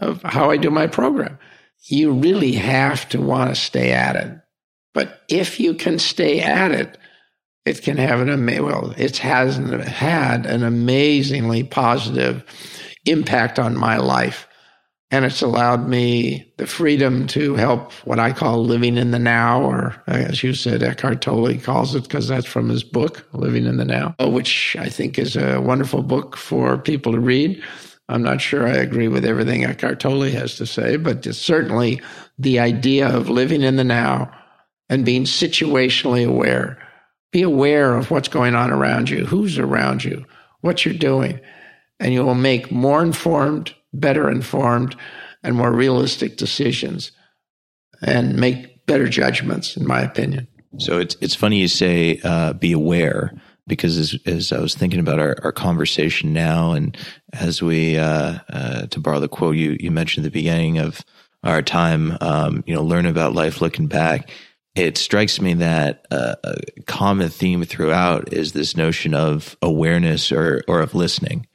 of 0.00 0.22
how 0.22 0.50
I 0.50 0.56
do 0.56 0.70
my 0.70 0.86
program. 0.86 1.38
You 1.84 2.12
really 2.12 2.52
have 2.52 3.08
to 3.10 3.20
want 3.20 3.50
to 3.50 3.60
stay 3.60 3.92
at 3.92 4.16
it. 4.16 4.38
But 4.94 5.20
if 5.28 5.60
you 5.60 5.74
can 5.74 5.98
stay 5.98 6.40
at 6.40 6.72
it, 6.72 6.96
it 7.66 7.82
can 7.82 7.96
have 7.96 8.20
an 8.20 8.30
amazing, 8.30 8.64
well, 8.64 8.94
it 8.96 9.18
has 9.18 9.56
had 9.56 10.46
an 10.46 10.62
amazingly 10.62 11.64
positive 11.64 12.44
impact 13.04 13.58
on 13.58 13.76
my 13.76 13.98
life. 13.98 14.48
And 15.12 15.24
it's 15.24 15.40
allowed 15.40 15.88
me 15.88 16.52
the 16.56 16.66
freedom 16.66 17.28
to 17.28 17.54
help 17.54 17.92
what 18.04 18.18
I 18.18 18.32
call 18.32 18.64
living 18.64 18.96
in 18.96 19.12
the 19.12 19.20
now, 19.20 19.62
or 19.62 20.02
as 20.08 20.42
you 20.42 20.52
said, 20.52 20.82
Eckhart 20.82 21.22
Tolle 21.22 21.58
calls 21.58 21.94
it 21.94 22.02
because 22.02 22.26
that's 22.26 22.46
from 22.46 22.68
his 22.68 22.82
book, 22.82 23.24
Living 23.32 23.66
in 23.66 23.76
the 23.76 23.84
Now, 23.84 24.16
uh, 24.20 24.28
which 24.28 24.74
I 24.76 24.88
think 24.88 25.16
is 25.16 25.36
a 25.36 25.60
wonderful 25.60 26.02
book 26.02 26.36
for 26.36 26.76
people 26.76 27.12
to 27.12 27.20
read. 27.20 27.62
I'm 28.08 28.22
not 28.22 28.40
sure 28.40 28.66
I 28.66 28.72
agree 28.72 29.06
with 29.06 29.24
everything 29.24 29.64
Eckhart 29.64 30.00
Tolle 30.00 30.30
has 30.30 30.56
to 30.56 30.66
say, 30.66 30.96
but 30.96 31.24
certainly 31.34 32.00
the 32.36 32.58
idea 32.58 33.08
of 33.08 33.28
living 33.28 33.62
in 33.62 33.76
the 33.76 33.84
now 33.84 34.32
and 34.88 35.04
being 35.04 35.24
situationally 35.24 36.26
aware. 36.26 36.78
Be 37.30 37.42
aware 37.42 37.96
of 37.96 38.10
what's 38.10 38.28
going 38.28 38.56
on 38.56 38.72
around 38.72 39.08
you, 39.08 39.24
who's 39.24 39.56
around 39.56 40.04
you, 40.04 40.24
what 40.62 40.84
you're 40.84 40.94
doing, 40.94 41.38
and 42.00 42.12
you 42.12 42.24
will 42.24 42.34
make 42.34 42.72
more 42.72 43.02
informed 43.02 43.72
better 43.92 44.30
informed 44.30 44.96
and 45.42 45.56
more 45.56 45.72
realistic 45.72 46.36
decisions 46.36 47.12
and 48.02 48.36
make 48.36 48.84
better 48.86 49.08
judgments, 49.08 49.76
in 49.76 49.86
my 49.86 50.00
opinion. 50.00 50.46
So 50.78 50.98
it's 50.98 51.16
it's 51.20 51.34
funny 51.34 51.60
you 51.60 51.68
say 51.68 52.20
uh, 52.24 52.52
be 52.52 52.72
aware 52.72 53.32
because 53.66 53.96
as, 53.96 54.16
as 54.26 54.52
I 54.52 54.60
was 54.60 54.74
thinking 54.74 55.00
about 55.00 55.18
our, 55.18 55.36
our 55.42 55.52
conversation 55.52 56.32
now, 56.32 56.72
and 56.72 56.96
as 57.32 57.62
we 57.62 57.96
uh, 57.98 58.38
uh, 58.48 58.86
to 58.86 59.00
borrow 59.00 59.20
the 59.20 59.28
quote 59.28 59.56
you 59.56 59.76
you 59.80 59.90
mentioned 59.90 60.26
at 60.26 60.32
the 60.32 60.38
beginning 60.38 60.78
of 60.78 61.00
our 61.42 61.62
time, 61.62 62.16
um, 62.20 62.64
you 62.66 62.74
know, 62.74 62.82
learn 62.82 63.06
about 63.06 63.32
life 63.32 63.60
looking 63.60 63.86
back. 63.86 64.30
It 64.74 64.98
strikes 64.98 65.40
me 65.40 65.54
that 65.54 66.06
uh, 66.10 66.34
a 66.44 66.56
common 66.86 67.30
theme 67.30 67.64
throughout 67.64 68.32
is 68.32 68.52
this 68.52 68.76
notion 68.76 69.14
of 69.14 69.56
awareness 69.62 70.30
or 70.30 70.62
or 70.68 70.80
of 70.80 70.94
listening, 70.94 71.46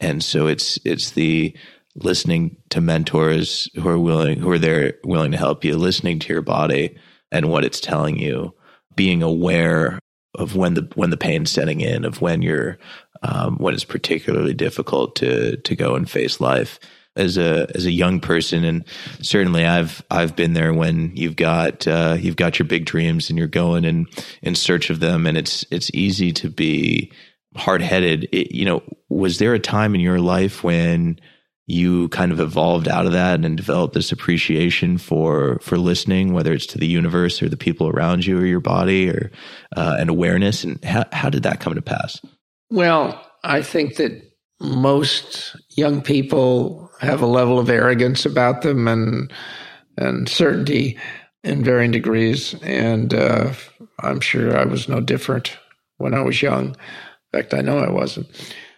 and 0.00 0.22
so 0.22 0.46
it's 0.46 0.78
it's 0.84 1.10
the 1.10 1.56
listening 2.02 2.56
to 2.70 2.80
mentors 2.80 3.68
who 3.74 3.88
are 3.88 3.98
willing 3.98 4.38
who 4.38 4.50
are 4.50 4.58
there 4.58 4.94
willing 5.04 5.32
to 5.32 5.38
help 5.38 5.64
you 5.64 5.76
listening 5.76 6.18
to 6.18 6.32
your 6.32 6.42
body 6.42 6.96
and 7.30 7.50
what 7.50 7.64
it's 7.64 7.80
telling 7.80 8.18
you 8.18 8.54
being 8.94 9.22
aware 9.22 9.98
of 10.34 10.56
when 10.56 10.74
the 10.74 10.88
when 10.94 11.10
the 11.10 11.16
pain's 11.16 11.50
setting 11.50 11.80
in 11.80 12.04
of 12.04 12.20
when 12.20 12.42
you're 12.42 12.78
um, 13.22 13.56
when 13.56 13.74
it's 13.74 13.84
particularly 13.84 14.54
difficult 14.54 15.16
to 15.16 15.56
to 15.58 15.76
go 15.76 15.94
and 15.94 16.10
face 16.10 16.40
life. 16.40 16.78
As 17.16 17.36
a 17.36 17.66
as 17.74 17.84
a 17.84 17.90
young 17.90 18.20
person 18.20 18.62
and 18.62 18.84
certainly 19.22 19.64
I've 19.64 20.04
I've 20.08 20.36
been 20.36 20.52
there 20.52 20.72
when 20.72 21.16
you've 21.16 21.34
got 21.34 21.84
uh, 21.88 22.16
you've 22.16 22.36
got 22.36 22.60
your 22.60 22.68
big 22.68 22.84
dreams 22.84 23.28
and 23.28 23.36
you're 23.36 23.48
going 23.48 23.84
and 23.84 24.06
in 24.40 24.54
search 24.54 24.88
of 24.88 25.00
them 25.00 25.26
and 25.26 25.36
it's 25.36 25.64
it's 25.72 25.90
easy 25.92 26.30
to 26.34 26.48
be 26.48 27.10
hard 27.56 27.82
headed 27.82 28.28
you 28.30 28.64
know 28.64 28.84
was 29.08 29.38
there 29.38 29.52
a 29.52 29.58
time 29.58 29.96
in 29.96 30.00
your 30.00 30.20
life 30.20 30.62
when 30.62 31.18
you 31.68 32.08
kind 32.08 32.32
of 32.32 32.40
evolved 32.40 32.88
out 32.88 33.04
of 33.04 33.12
that 33.12 33.44
and 33.44 33.56
developed 33.56 33.92
this 33.92 34.10
appreciation 34.10 34.96
for 34.96 35.58
for 35.60 35.76
listening, 35.76 36.32
whether 36.32 36.52
it's 36.52 36.66
to 36.66 36.78
the 36.78 36.86
universe 36.86 37.42
or 37.42 37.48
the 37.48 37.58
people 37.58 37.88
around 37.88 38.24
you 38.24 38.38
or 38.38 38.46
your 38.46 38.58
body 38.58 39.10
or 39.10 39.30
uh, 39.76 39.96
an 39.98 40.08
awareness. 40.08 40.64
And 40.64 40.82
how, 40.82 41.04
how 41.12 41.28
did 41.28 41.42
that 41.42 41.60
come 41.60 41.74
to 41.74 41.82
pass? 41.82 42.20
Well, 42.70 43.22
I 43.44 43.60
think 43.60 43.96
that 43.96 44.22
most 44.60 45.56
young 45.76 46.00
people 46.00 46.90
have 47.00 47.20
a 47.20 47.26
level 47.26 47.58
of 47.58 47.68
arrogance 47.68 48.24
about 48.24 48.62
them 48.62 48.88
and 48.88 49.30
and 49.98 50.26
certainty 50.26 50.98
in 51.44 51.62
varying 51.62 51.90
degrees. 51.90 52.54
And 52.62 53.12
uh, 53.12 53.52
I'm 54.00 54.20
sure 54.20 54.56
I 54.56 54.64
was 54.64 54.88
no 54.88 55.00
different 55.00 55.58
when 55.98 56.14
I 56.14 56.22
was 56.22 56.40
young. 56.40 56.68
In 56.68 57.42
fact, 57.42 57.52
I 57.52 57.60
know 57.60 57.78
I 57.78 57.90
wasn't. 57.90 58.26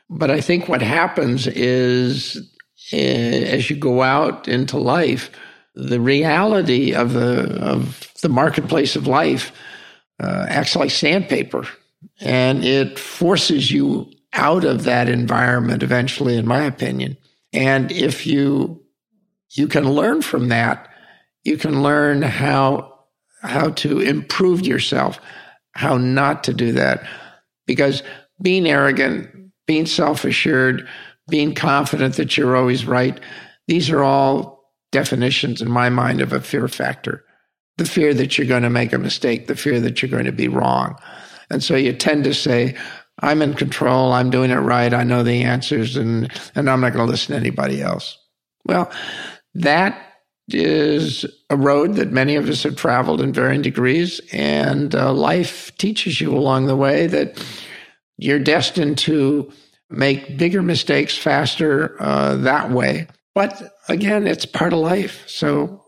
But 0.08 0.32
I 0.32 0.40
think 0.40 0.68
what 0.68 0.82
happens 0.82 1.46
is 1.46 2.49
as 2.92 3.70
you 3.70 3.76
go 3.76 4.02
out 4.02 4.48
into 4.48 4.78
life, 4.78 5.30
the 5.74 6.00
reality 6.00 6.94
of 6.94 7.12
the 7.12 7.58
of 7.60 8.12
the 8.22 8.28
marketplace 8.28 8.96
of 8.96 9.06
life 9.06 9.52
uh, 10.20 10.46
acts 10.48 10.76
like 10.76 10.90
sandpaper, 10.90 11.66
and 12.20 12.64
it 12.64 12.98
forces 12.98 13.70
you 13.70 14.10
out 14.32 14.64
of 14.64 14.84
that 14.84 15.08
environment 15.08 15.82
eventually, 15.82 16.36
in 16.36 16.46
my 16.46 16.64
opinion. 16.64 17.16
And 17.52 17.90
if 17.92 18.26
you 18.26 18.82
you 19.52 19.66
can 19.66 19.88
learn 19.88 20.22
from 20.22 20.48
that, 20.48 20.88
you 21.44 21.56
can 21.56 21.82
learn 21.82 22.22
how 22.22 22.92
how 23.42 23.70
to 23.70 24.00
improve 24.00 24.66
yourself, 24.66 25.18
how 25.72 25.96
not 25.96 26.44
to 26.44 26.52
do 26.52 26.72
that, 26.72 27.06
because 27.66 28.02
being 28.42 28.66
arrogant, 28.66 29.28
being 29.66 29.86
self 29.86 30.24
assured 30.24 30.86
being 31.30 31.54
confident 31.54 32.16
that 32.16 32.36
you're 32.36 32.56
always 32.56 32.84
right. 32.84 33.18
These 33.68 33.90
are 33.90 34.02
all 34.02 34.64
definitions 34.92 35.62
in 35.62 35.70
my 35.70 35.88
mind 35.88 36.20
of 36.20 36.32
a 36.32 36.40
fear 36.40 36.68
factor. 36.68 37.24
The 37.78 37.84
fear 37.84 38.12
that 38.14 38.36
you're 38.36 38.46
going 38.46 38.64
to 38.64 38.70
make 38.70 38.92
a 38.92 38.98
mistake, 38.98 39.46
the 39.46 39.56
fear 39.56 39.80
that 39.80 40.02
you're 40.02 40.10
going 40.10 40.26
to 40.26 40.32
be 40.32 40.48
wrong. 40.48 40.96
And 41.50 41.62
so 41.62 41.76
you 41.76 41.92
tend 41.92 42.24
to 42.24 42.34
say, 42.34 42.76
I'm 43.20 43.42
in 43.42 43.54
control, 43.54 44.12
I'm 44.12 44.30
doing 44.30 44.50
it 44.50 44.56
right, 44.56 44.92
I 44.92 45.02
know 45.02 45.22
the 45.22 45.42
answers, 45.42 45.96
and, 45.96 46.30
and 46.54 46.68
I'm 46.68 46.80
not 46.80 46.92
going 46.92 47.06
to 47.06 47.10
listen 47.10 47.34
to 47.34 47.40
anybody 47.40 47.82
else. 47.82 48.18
Well, 48.64 48.90
that 49.54 50.00
is 50.48 51.24
a 51.48 51.56
road 51.56 51.94
that 51.94 52.12
many 52.12 52.36
of 52.36 52.48
us 52.48 52.62
have 52.62 52.76
traveled 52.76 53.20
in 53.20 53.32
varying 53.32 53.62
degrees, 53.62 54.20
and 54.32 54.94
uh, 54.94 55.12
life 55.12 55.76
teaches 55.76 56.20
you 56.20 56.36
along 56.36 56.66
the 56.66 56.76
way 56.76 57.06
that 57.06 57.42
you're 58.18 58.38
destined 58.38 58.98
to 58.98 59.52
make 59.90 60.38
bigger 60.38 60.62
mistakes 60.62 61.18
faster 61.18 61.96
uh, 62.00 62.36
that 62.36 62.70
way. 62.70 63.08
But 63.34 63.74
again, 63.88 64.26
it's 64.26 64.46
part 64.46 64.72
of 64.72 64.78
life. 64.78 65.28
So 65.28 65.84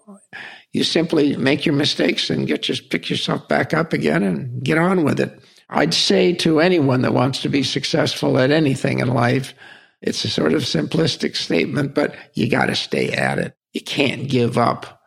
you 0.72 0.84
simply 0.84 1.36
make 1.36 1.66
your 1.66 1.74
mistakes 1.74 2.30
and 2.30 2.46
get 2.46 2.62
just 2.62 2.90
pick 2.90 3.10
yourself 3.10 3.48
back 3.48 3.74
up 3.74 3.92
again 3.92 4.22
and 4.22 4.62
get 4.62 4.78
on 4.78 5.04
with 5.04 5.20
it. 5.20 5.38
I'd 5.68 5.94
say 5.94 6.32
to 6.34 6.60
anyone 6.60 7.02
that 7.02 7.14
wants 7.14 7.40
to 7.42 7.48
be 7.48 7.62
successful 7.62 8.38
at 8.38 8.50
anything 8.50 8.98
in 8.98 9.08
life, 9.08 9.54
it's 10.02 10.24
a 10.24 10.28
sort 10.28 10.52
of 10.52 10.62
simplistic 10.62 11.36
statement, 11.36 11.94
but 11.94 12.14
you 12.34 12.50
got 12.50 12.66
to 12.66 12.74
stay 12.74 13.12
at 13.12 13.38
it. 13.38 13.56
You 13.72 13.80
can't 13.80 14.28
give 14.28 14.58
up. 14.58 15.00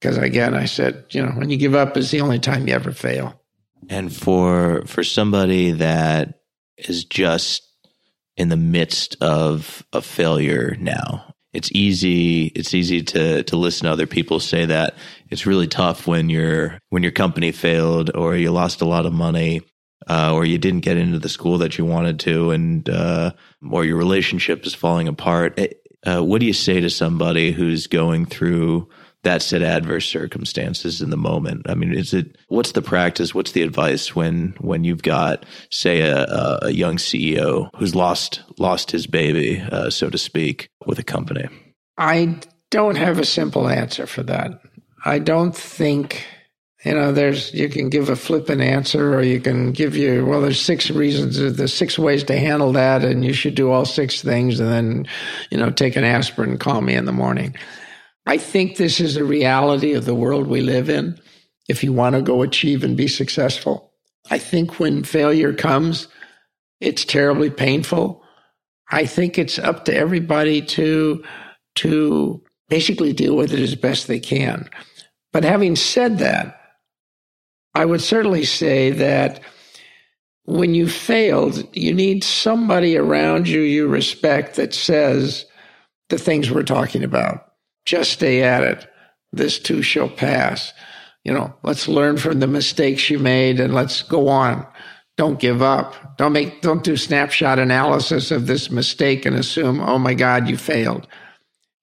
Because 0.00 0.18
again, 0.18 0.54
I 0.54 0.66
said, 0.66 1.04
you 1.10 1.24
know, 1.24 1.32
when 1.32 1.50
you 1.50 1.56
give 1.56 1.74
up 1.74 1.96
is 1.96 2.10
the 2.10 2.20
only 2.20 2.38
time 2.38 2.66
you 2.68 2.74
ever 2.74 2.92
fail. 2.92 3.40
And 3.88 4.14
for 4.14 4.82
for 4.86 5.02
somebody 5.02 5.72
that 5.72 6.40
is 6.76 7.04
just 7.04 7.71
in 8.36 8.48
the 8.48 8.56
midst 8.56 9.16
of 9.20 9.84
a 9.92 10.00
failure 10.00 10.76
now. 10.80 11.34
It's 11.52 11.70
easy 11.72 12.46
it's 12.46 12.72
easy 12.72 13.02
to 13.02 13.42
to 13.42 13.56
listen 13.56 13.86
to 13.86 13.92
other 13.92 14.06
people 14.06 14.40
say 14.40 14.64
that. 14.66 14.94
It's 15.30 15.46
really 15.46 15.68
tough 15.68 16.06
when 16.06 16.30
your 16.30 16.78
when 16.88 17.02
your 17.02 17.12
company 17.12 17.52
failed 17.52 18.10
or 18.14 18.36
you 18.36 18.50
lost 18.50 18.80
a 18.80 18.86
lot 18.86 19.04
of 19.04 19.12
money 19.12 19.62
uh, 20.08 20.32
or 20.32 20.44
you 20.44 20.58
didn't 20.58 20.80
get 20.80 20.96
into 20.96 21.18
the 21.18 21.28
school 21.28 21.58
that 21.58 21.76
you 21.76 21.84
wanted 21.84 22.20
to 22.20 22.50
and 22.50 22.88
uh, 22.88 23.32
or 23.70 23.84
your 23.84 23.96
relationship 23.96 24.64
is 24.64 24.74
falling 24.74 25.08
apart. 25.08 25.60
Uh, 26.04 26.20
what 26.20 26.40
do 26.40 26.46
you 26.46 26.52
say 26.52 26.80
to 26.80 26.90
somebody 26.90 27.52
who's 27.52 27.86
going 27.86 28.26
through 28.26 28.88
that 29.24 29.42
set 29.42 29.62
adverse 29.62 30.06
circumstances 30.06 31.00
in 31.00 31.10
the 31.10 31.16
moment? 31.16 31.68
I 31.68 31.74
mean 31.74 31.94
is 31.94 32.12
it 32.12 32.36
what's 32.48 32.72
the 32.72 32.82
practice 32.82 33.34
what's 33.34 33.52
the 33.52 33.62
advice 33.62 34.14
when 34.14 34.54
when 34.60 34.84
you've 34.84 35.02
got 35.02 35.44
say 35.70 36.00
a, 36.00 36.58
a 36.62 36.70
young 36.70 36.96
ceo 36.96 37.70
who's 37.76 37.94
lost 37.94 38.42
lost 38.58 38.90
his 38.90 39.06
baby 39.06 39.60
uh, 39.72 39.90
so 39.90 40.10
to 40.10 40.18
speak 40.18 40.68
with 40.86 40.98
a 40.98 41.04
company? 41.04 41.48
I 41.98 42.38
don't 42.70 42.96
have 42.96 43.18
a 43.18 43.24
simple 43.24 43.68
answer 43.68 44.06
for 44.06 44.22
that. 44.24 44.60
I 45.04 45.18
don't 45.18 45.54
think 45.54 46.24
you 46.84 46.94
know 46.94 47.12
there's 47.12 47.52
you 47.54 47.68
can 47.68 47.88
give 47.88 48.08
a 48.08 48.16
flippant 48.16 48.60
answer 48.60 49.14
or 49.14 49.22
you 49.22 49.40
can 49.40 49.72
give 49.72 49.96
you 49.96 50.26
well 50.26 50.40
there's 50.40 50.60
six 50.60 50.90
reasons 50.90 51.38
there's 51.56 51.74
six 51.74 51.98
ways 51.98 52.24
to 52.24 52.36
handle 52.36 52.72
that 52.72 53.04
and 53.04 53.24
you 53.24 53.32
should 53.32 53.54
do 53.54 53.70
all 53.70 53.84
six 53.84 54.22
things 54.22 54.58
and 54.58 54.70
then 54.70 55.06
you 55.50 55.58
know 55.58 55.70
take 55.70 55.96
an 55.96 56.04
aspirin 56.04 56.50
and 56.50 56.60
call 56.60 56.80
me 56.80 56.94
in 56.94 57.04
the 57.04 57.12
morning 57.12 57.54
I 58.26 58.38
think 58.38 58.76
this 58.76 59.00
is 59.00 59.16
a 59.16 59.24
reality 59.24 59.94
of 59.94 60.04
the 60.04 60.14
world 60.14 60.46
we 60.46 60.60
live 60.60 60.88
in. 60.88 61.18
If 61.68 61.82
you 61.82 61.92
want 61.92 62.14
to 62.14 62.22
go 62.22 62.42
achieve 62.42 62.84
and 62.84 62.96
be 62.96 63.08
successful, 63.08 63.92
I 64.30 64.38
think 64.38 64.78
when 64.78 65.04
failure 65.04 65.52
comes, 65.52 66.08
it's 66.80 67.04
terribly 67.04 67.50
painful. 67.50 68.22
I 68.90 69.06
think 69.06 69.38
it's 69.38 69.58
up 69.58 69.84
to 69.86 69.94
everybody 69.94 70.62
to, 70.62 71.24
to 71.76 72.42
basically 72.68 73.12
deal 73.12 73.36
with 73.36 73.52
it 73.52 73.60
as 73.60 73.74
best 73.74 74.06
they 74.06 74.20
can. 74.20 74.68
But 75.32 75.44
having 75.44 75.76
said 75.76 76.18
that, 76.18 76.60
I 77.74 77.84
would 77.84 78.02
certainly 78.02 78.44
say 78.44 78.90
that 78.90 79.40
when 80.44 80.74
you 80.74 80.88
failed, 80.88 81.66
you 81.74 81.94
need 81.94 82.22
somebody 82.22 82.96
around 82.96 83.48
you 83.48 83.60
you 83.60 83.88
respect 83.88 84.56
that 84.56 84.74
says 84.74 85.46
the 86.08 86.18
things 86.18 86.50
we're 86.50 86.64
talking 86.64 87.02
about 87.02 87.51
just 87.84 88.12
stay 88.12 88.42
at 88.42 88.62
it. 88.62 88.86
This 89.32 89.58
too 89.58 89.82
shall 89.82 90.08
pass. 90.08 90.72
You 91.24 91.32
know, 91.32 91.54
let's 91.62 91.88
learn 91.88 92.16
from 92.16 92.40
the 92.40 92.46
mistakes 92.46 93.08
you 93.08 93.18
made 93.18 93.60
and 93.60 93.74
let's 93.74 94.02
go 94.02 94.28
on. 94.28 94.66
Don't 95.16 95.38
give 95.38 95.62
up. 95.62 96.16
Don't 96.16 96.32
make, 96.32 96.62
don't 96.62 96.82
do 96.82 96.96
snapshot 96.96 97.58
analysis 97.58 98.30
of 98.30 98.46
this 98.46 98.70
mistake 98.70 99.24
and 99.24 99.36
assume, 99.36 99.80
oh 99.80 99.98
my 99.98 100.14
God, 100.14 100.48
you 100.48 100.56
failed. 100.56 101.06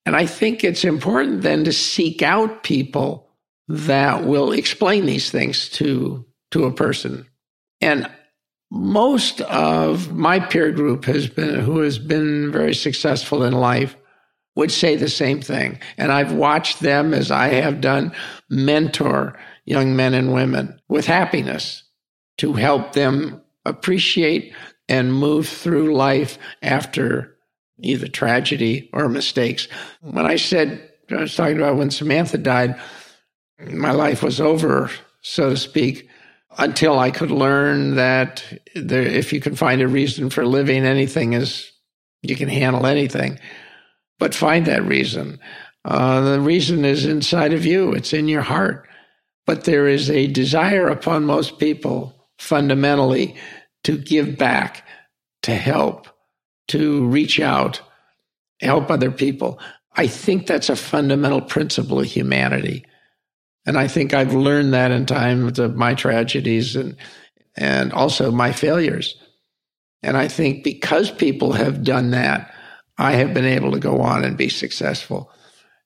And 0.05 0.15
I 0.15 0.25
think 0.25 0.63
it's 0.63 0.83
important 0.83 1.41
then 1.41 1.63
to 1.65 1.73
seek 1.73 2.21
out 2.21 2.63
people 2.63 3.29
that 3.67 4.25
will 4.25 4.51
explain 4.51 5.05
these 5.05 5.29
things 5.29 5.69
to, 5.69 6.25
to 6.51 6.65
a 6.65 6.73
person. 6.73 7.27
And 7.81 8.09
most 8.71 9.41
of 9.41 10.13
my 10.13 10.39
peer 10.39 10.71
group 10.71 11.05
has 11.05 11.27
been, 11.27 11.59
who 11.59 11.79
has 11.79 11.99
been 11.99 12.51
very 12.51 12.73
successful 12.73 13.43
in 13.43 13.53
life 13.53 13.95
would 14.59 14.71
say 14.71 14.97
the 14.97 15.09
same 15.09 15.41
thing. 15.41 15.79
And 15.97 16.11
I've 16.11 16.33
watched 16.33 16.81
them, 16.81 17.13
as 17.13 17.31
I 17.31 17.47
have 17.47 17.79
done, 17.79 18.11
mentor 18.49 19.39
young 19.63 19.95
men 19.95 20.13
and 20.13 20.33
women 20.33 20.77
with 20.89 21.05
happiness 21.05 21.83
to 22.39 22.51
help 22.53 22.91
them 22.91 23.41
appreciate 23.65 24.53
and 24.89 25.13
move 25.13 25.47
through 25.47 25.95
life 25.95 26.37
after 26.61 27.37
either 27.81 28.09
tragedy 28.09 28.89
or 28.91 29.07
mistakes. 29.07 29.69
When 30.01 30.25
I 30.25 30.35
said, 30.35 30.91
I 31.09 31.21
was 31.21 31.35
talking 31.35 31.55
about 31.55 31.77
when 31.77 31.89
Samantha 31.89 32.37
died, 32.37 32.77
my 33.71 33.91
life 33.91 34.21
was 34.21 34.41
over, 34.41 34.91
so 35.21 35.51
to 35.51 35.57
speak, 35.57 36.09
until 36.57 36.99
I 36.99 37.11
could 37.11 37.31
learn 37.31 37.95
that 37.95 38.43
there, 38.75 39.03
if 39.03 39.31
you 39.31 39.39
can 39.39 39.55
find 39.55 39.81
a 39.81 39.87
reason 39.87 40.29
for 40.29 40.45
living, 40.45 40.83
anything 40.83 41.31
is, 41.31 41.71
you 42.21 42.35
can 42.35 42.49
handle 42.49 42.85
anything 42.85 43.39
but 44.19 44.35
find 44.35 44.65
that 44.67 44.83
reason. 44.85 45.39
Uh, 45.85 46.21
the 46.21 46.39
reason 46.39 46.85
is 46.85 47.05
inside 47.05 47.53
of 47.53 47.65
you, 47.65 47.93
it's 47.93 48.13
in 48.13 48.27
your 48.27 48.41
heart. 48.41 48.87
But 49.45 49.63
there 49.63 49.87
is 49.87 50.11
a 50.11 50.27
desire 50.27 50.87
upon 50.87 51.25
most 51.25 51.57
people 51.57 52.13
fundamentally 52.37 53.35
to 53.83 53.97
give 53.97 54.37
back, 54.37 54.85
to 55.43 55.55
help, 55.55 56.07
to 56.67 57.07
reach 57.07 57.39
out, 57.39 57.81
help 58.61 58.91
other 58.91 59.09
people. 59.09 59.59
I 59.93 60.05
think 60.07 60.45
that's 60.45 60.69
a 60.69 60.75
fundamental 60.75 61.41
principle 61.41 61.99
of 61.99 62.05
humanity. 62.05 62.85
And 63.65 63.77
I 63.77 63.87
think 63.87 64.13
I've 64.13 64.33
learned 64.33 64.73
that 64.73 64.91
in 64.91 65.05
times 65.05 65.59
of 65.59 65.75
my 65.75 65.93
tragedies 65.93 66.75
and, 66.75 66.95
and 67.55 67.91
also 67.91 68.31
my 68.31 68.51
failures. 68.51 69.15
And 70.01 70.15
I 70.15 70.27
think 70.27 70.63
because 70.63 71.11
people 71.11 71.53
have 71.53 71.83
done 71.83 72.11
that, 72.11 72.53
I 72.99 73.13
have 73.13 73.33
been 73.33 73.45
able 73.45 73.71
to 73.71 73.79
go 73.79 74.01
on 74.01 74.25
and 74.25 74.37
be 74.37 74.49
successful. 74.49 75.31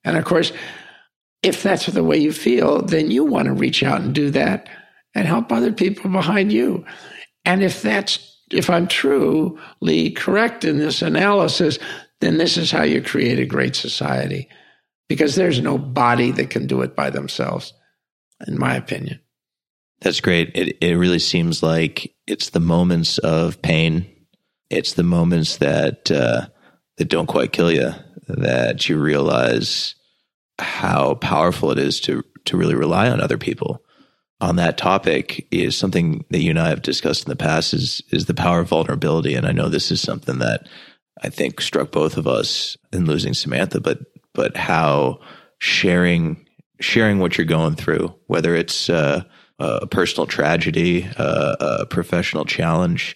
And 0.04 0.18
of 0.18 0.26
course, 0.26 0.52
if 1.44 1.62
that's 1.62 1.86
the 1.86 2.04
way 2.04 2.18
you 2.18 2.34
feel, 2.34 2.82
then 2.82 3.12
you 3.12 3.24
want 3.24 3.46
to 3.46 3.54
reach 3.54 3.84
out 3.84 4.02
and 4.02 4.16
do 4.16 4.32
that 4.32 4.68
and 5.14 5.28
help 5.28 5.52
other 5.52 5.72
people 5.72 6.10
behind 6.10 6.52
you. 6.52 6.84
And 7.46 7.62
if 7.62 7.84
that's, 7.84 8.42
if 8.52 8.70
I'm 8.70 8.88
truly 8.88 10.12
correct 10.12 10.66
in 10.66 10.80
this 10.80 11.04
analysis, 11.04 11.78
then 12.20 12.38
this 12.40 12.58
is 12.58 12.72
how 12.72 12.84
you 12.84 13.02
create 13.02 13.40
a 13.40 13.46
great 13.46 13.76
society 13.76 14.50
because 15.08 15.36
there's 15.36 15.62
no 15.62 15.78
body 15.78 16.32
that 16.32 16.50
can 16.50 16.66
do 16.66 16.82
it 16.82 16.96
by 16.96 17.12
themselves, 17.12 17.74
in 18.48 18.58
my 18.58 18.76
opinion. 18.76 19.20
That's 20.02 20.20
great. 20.20 20.52
It, 20.56 20.78
it 20.82 20.96
really 20.96 21.20
seems 21.20 21.62
like 21.62 22.16
it's 22.26 22.50
the 22.50 22.60
moments 22.60 23.20
of 23.20 23.62
pain. 23.62 24.10
It's 24.72 24.94
the 24.94 25.04
moments 25.04 25.58
that, 25.58 26.10
uh, 26.10 26.48
that 26.98 27.10
don't 27.10 27.28
quite 27.28 27.52
kill 27.52 27.72
you 27.72 27.92
that 28.28 28.88
you 28.88 28.98
realize 28.98 29.96
how 30.60 31.16
powerful 31.16 31.72
it 31.72 31.80
is 31.80 32.00
to 32.02 32.24
to 32.46 32.58
really 32.58 32.76
rely 32.76 33.10
on 33.10 33.22
other 33.22 33.38
people. 33.38 33.82
On 34.42 34.58
that 34.58 34.78
topic 34.78 35.48
is 35.52 35.78
something 35.78 36.26
that 36.30 36.42
you 36.42 36.50
and 36.50 36.60
I 36.60 36.70
have 36.70 36.82
discussed 36.82 37.26
in 37.26 37.30
the 37.30 37.36
past 37.36 37.74
is 37.74 38.02
is 38.12 38.26
the 38.26 38.34
power 38.34 38.60
of 38.60 38.70
vulnerability. 38.70 39.36
And 39.36 39.46
I 39.46 39.52
know 39.52 39.70
this 39.70 39.92
is 39.92 40.02
something 40.02 40.40
that 40.40 40.68
I 41.22 41.30
think 41.30 41.62
struck 41.62 41.92
both 41.92 42.18
of 42.18 42.28
us 42.28 42.78
in 42.92 43.06
losing 43.06 43.34
Samantha 43.34 43.80
but 43.80 44.00
but 44.34 44.58
how 44.58 45.20
sharing 45.60 46.46
sharing 46.80 47.20
what 47.20 47.38
you're 47.38 47.46
going 47.46 47.76
through 47.76 48.14
whether 48.28 48.56
it's 48.56 48.90
uh, 48.90 49.24
a 49.60 49.88
personal 49.88 50.28
tragedy 50.28 51.08
uh, 51.18 51.56
a 51.60 51.86
professional 51.86 52.44
challenge 52.44 53.16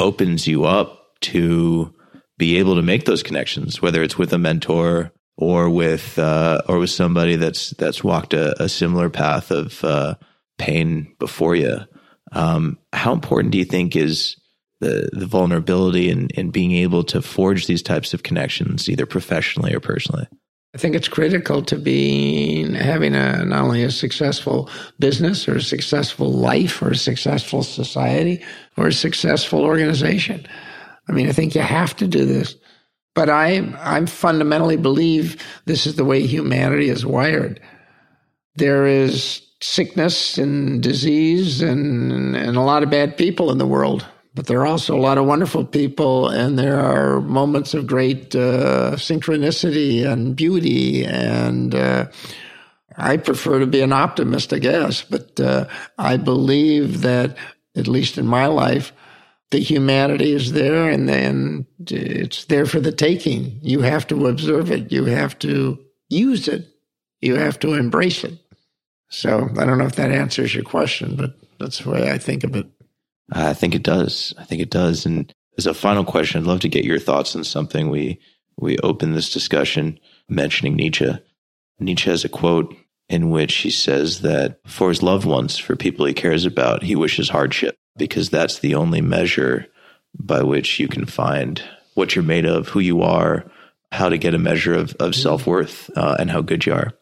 opens 0.00 0.46
you 0.46 0.64
up 0.64 1.20
to 1.20 1.94
be 2.38 2.58
able 2.58 2.76
to 2.76 2.82
make 2.82 3.04
those 3.04 3.22
connections, 3.22 3.80
whether 3.80 4.02
it's 4.02 4.18
with 4.18 4.32
a 4.32 4.38
mentor 4.38 5.12
or 5.36 5.68
with 5.70 6.18
uh, 6.18 6.62
or 6.68 6.78
with 6.78 6.90
somebody 6.90 7.36
that's 7.36 7.70
that's 7.70 8.02
walked 8.02 8.34
a, 8.34 8.62
a 8.62 8.68
similar 8.68 9.10
path 9.10 9.50
of 9.50 9.82
uh, 9.84 10.14
pain 10.58 11.14
before 11.18 11.54
you. 11.54 11.78
Um, 12.32 12.78
how 12.92 13.12
important 13.12 13.52
do 13.52 13.58
you 13.58 13.64
think 13.64 13.96
is 13.96 14.36
the 14.80 15.08
the 15.12 15.26
vulnerability 15.26 16.10
and 16.10 16.30
in 16.32 16.50
being 16.50 16.72
able 16.72 17.04
to 17.04 17.22
forge 17.22 17.66
these 17.66 17.82
types 17.82 18.14
of 18.14 18.22
connections, 18.22 18.88
either 18.88 19.06
professionally 19.06 19.74
or 19.74 19.80
personally? 19.80 20.26
I 20.74 20.78
think 20.78 20.94
it's 20.94 21.08
critical 21.08 21.62
to 21.62 21.78
be 21.78 22.70
having 22.74 23.14
a 23.14 23.46
not 23.46 23.62
only 23.62 23.82
a 23.82 23.90
successful 23.90 24.68
business 24.98 25.48
or 25.48 25.56
a 25.56 25.62
successful 25.62 26.30
life 26.30 26.82
or 26.82 26.90
a 26.90 26.96
successful 26.96 27.62
society 27.62 28.44
or 28.76 28.88
a 28.88 28.92
successful 28.92 29.64
organization. 29.64 30.46
I 31.08 31.12
mean, 31.12 31.28
I 31.28 31.32
think 31.32 31.54
you 31.54 31.60
have 31.60 31.94
to 31.96 32.06
do 32.06 32.24
this. 32.24 32.56
But 33.14 33.30
I, 33.30 33.72
I 33.78 34.04
fundamentally 34.04 34.76
believe 34.76 35.42
this 35.64 35.86
is 35.86 35.96
the 35.96 36.04
way 36.04 36.26
humanity 36.26 36.90
is 36.90 37.06
wired. 37.06 37.60
There 38.56 38.86
is 38.86 39.40
sickness 39.60 40.36
and 40.36 40.82
disease 40.82 41.62
and, 41.62 42.36
and 42.36 42.56
a 42.56 42.60
lot 42.60 42.82
of 42.82 42.90
bad 42.90 43.16
people 43.16 43.50
in 43.50 43.56
the 43.56 43.66
world, 43.66 44.04
but 44.34 44.46
there 44.46 44.60
are 44.60 44.66
also 44.66 44.94
a 44.94 45.00
lot 45.00 45.16
of 45.16 45.24
wonderful 45.24 45.64
people, 45.64 46.28
and 46.28 46.58
there 46.58 46.78
are 46.78 47.22
moments 47.22 47.72
of 47.72 47.86
great 47.86 48.36
uh, 48.36 48.92
synchronicity 48.96 50.04
and 50.04 50.36
beauty. 50.36 51.06
And 51.06 51.74
uh, 51.74 52.08
I 52.98 53.16
prefer 53.16 53.60
to 53.60 53.66
be 53.66 53.80
an 53.80 53.94
optimist, 53.94 54.52
I 54.52 54.58
guess, 54.58 55.00
but 55.02 55.40
uh, 55.40 55.66
I 55.96 56.18
believe 56.18 57.00
that, 57.00 57.34
at 57.74 57.88
least 57.88 58.18
in 58.18 58.26
my 58.26 58.46
life, 58.46 58.92
the 59.50 59.58
humanity 59.58 60.32
is 60.32 60.52
there 60.52 60.88
and 60.88 61.08
then 61.08 61.66
it's 61.78 62.46
there 62.46 62.66
for 62.66 62.80
the 62.80 62.92
taking. 62.92 63.58
You 63.62 63.80
have 63.80 64.06
to 64.08 64.26
observe 64.26 64.70
it. 64.70 64.90
You 64.90 65.04
have 65.04 65.38
to 65.40 65.78
use 66.08 66.48
it. 66.48 66.68
You 67.20 67.36
have 67.36 67.58
to 67.60 67.74
embrace 67.74 68.24
it. 68.24 68.38
So 69.08 69.48
I 69.56 69.64
don't 69.64 69.78
know 69.78 69.86
if 69.86 69.96
that 69.96 70.10
answers 70.10 70.54
your 70.54 70.64
question, 70.64 71.16
but 71.16 71.38
that's 71.58 71.78
the 71.78 71.90
way 71.90 72.10
I 72.10 72.18
think 72.18 72.44
of 72.44 72.56
it. 72.56 72.66
I 73.32 73.54
think 73.54 73.74
it 73.74 73.82
does. 73.82 74.34
I 74.36 74.44
think 74.44 74.60
it 74.60 74.70
does. 74.70 75.06
And 75.06 75.32
as 75.58 75.66
a 75.66 75.74
final 75.74 76.04
question, 76.04 76.40
I'd 76.40 76.46
love 76.46 76.60
to 76.60 76.68
get 76.68 76.84
your 76.84 76.98
thoughts 76.98 77.34
on 77.36 77.44
something 77.44 77.88
we 77.88 78.20
we 78.58 78.78
open 78.78 79.12
this 79.12 79.30
discussion 79.30 80.00
mentioning 80.28 80.76
Nietzsche. 80.76 81.12
Nietzsche 81.78 82.10
has 82.10 82.24
a 82.24 82.28
quote 82.28 82.74
in 83.08 83.30
which 83.30 83.54
he 83.56 83.70
says 83.70 84.22
that 84.22 84.60
for 84.66 84.88
his 84.88 85.02
loved 85.02 85.26
ones, 85.26 85.58
for 85.58 85.76
people 85.76 86.06
he 86.06 86.14
cares 86.14 86.46
about, 86.46 86.82
he 86.82 86.96
wishes 86.96 87.28
hardship 87.28 87.76
because 87.96 88.30
that's 88.30 88.58
the 88.60 88.74
only 88.74 89.00
measure 89.00 89.66
by 90.18 90.42
which 90.42 90.78
you 90.78 90.88
can 90.88 91.06
find 91.06 91.62
what 91.94 92.14
you're 92.14 92.24
made 92.24 92.46
of, 92.46 92.68
who 92.68 92.80
you 92.80 93.02
are, 93.02 93.44
how 93.92 94.08
to 94.08 94.18
get 94.18 94.34
a 94.34 94.38
measure 94.38 94.74
of, 94.74 94.90
of 94.94 95.12
mm-hmm. 95.12 95.12
self 95.12 95.46
worth, 95.46 95.90
uh, 95.96 96.16
and 96.18 96.30
how 96.30 96.40
good 96.40 96.66
you 96.66 96.72
are. 96.72 96.92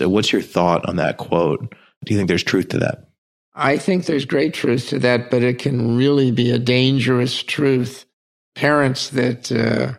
So, 0.00 0.08
what's 0.08 0.32
your 0.32 0.42
thought 0.42 0.88
on 0.88 0.96
that 0.96 1.16
quote? 1.16 1.74
Do 2.04 2.12
you 2.12 2.18
think 2.18 2.28
there's 2.28 2.42
truth 2.42 2.68
to 2.70 2.78
that? 2.78 3.08
I 3.54 3.76
think 3.76 4.06
there's 4.06 4.24
great 4.24 4.54
truth 4.54 4.88
to 4.88 4.98
that, 5.00 5.30
but 5.30 5.42
it 5.42 5.58
can 5.58 5.96
really 5.96 6.30
be 6.30 6.50
a 6.50 6.58
dangerous 6.58 7.42
truth. 7.42 8.06
Parents 8.54 9.10
that 9.10 9.52
uh, 9.52 9.94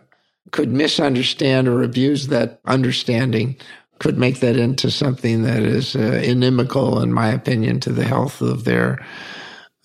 could 0.50 0.70
misunderstand 0.70 1.68
or 1.68 1.82
abuse 1.82 2.28
that 2.28 2.60
understanding 2.66 3.56
could 4.00 4.18
make 4.18 4.40
that 4.40 4.56
into 4.56 4.90
something 4.90 5.42
that 5.42 5.62
is 5.62 5.96
uh, 5.96 6.20
inimical, 6.24 7.00
in 7.00 7.12
my 7.12 7.28
opinion, 7.28 7.80
to 7.80 7.92
the 7.92 8.04
health 8.04 8.40
of 8.40 8.64
their 8.64 9.04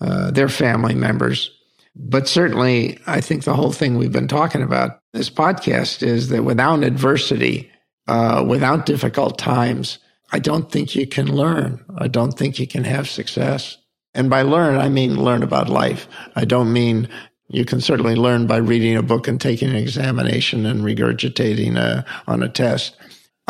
uh, 0.00 0.30
their 0.30 0.48
family 0.48 0.94
members. 0.94 1.50
But 1.96 2.28
certainly, 2.28 2.98
I 3.06 3.20
think 3.20 3.44
the 3.44 3.54
whole 3.54 3.72
thing 3.72 3.96
we've 3.96 4.12
been 4.12 4.28
talking 4.28 4.62
about 4.62 5.00
this 5.12 5.28
podcast 5.28 6.02
is 6.02 6.28
that 6.28 6.44
without 6.44 6.84
adversity, 6.84 7.70
uh, 8.06 8.44
without 8.46 8.86
difficult 8.86 9.38
times, 9.38 9.98
I 10.32 10.38
don't 10.38 10.70
think 10.70 10.94
you 10.94 11.06
can 11.06 11.34
learn. 11.34 11.84
I 11.98 12.08
don't 12.08 12.32
think 12.32 12.58
you 12.58 12.66
can 12.66 12.84
have 12.84 13.08
success. 13.08 13.76
And 14.14 14.30
by 14.30 14.42
learn, 14.42 14.78
I 14.78 14.88
mean 14.88 15.22
learn 15.22 15.42
about 15.42 15.68
life. 15.68 16.08
I 16.36 16.44
don't 16.44 16.72
mean 16.72 17.08
you 17.48 17.64
can 17.64 17.80
certainly 17.80 18.14
learn 18.14 18.46
by 18.46 18.58
reading 18.58 18.96
a 18.96 19.02
book 19.02 19.26
and 19.26 19.40
taking 19.40 19.70
an 19.70 19.76
examination 19.76 20.66
and 20.66 20.82
regurgitating 20.82 21.76
a, 21.76 22.04
on 22.28 22.42
a 22.42 22.48
test. 22.48 22.96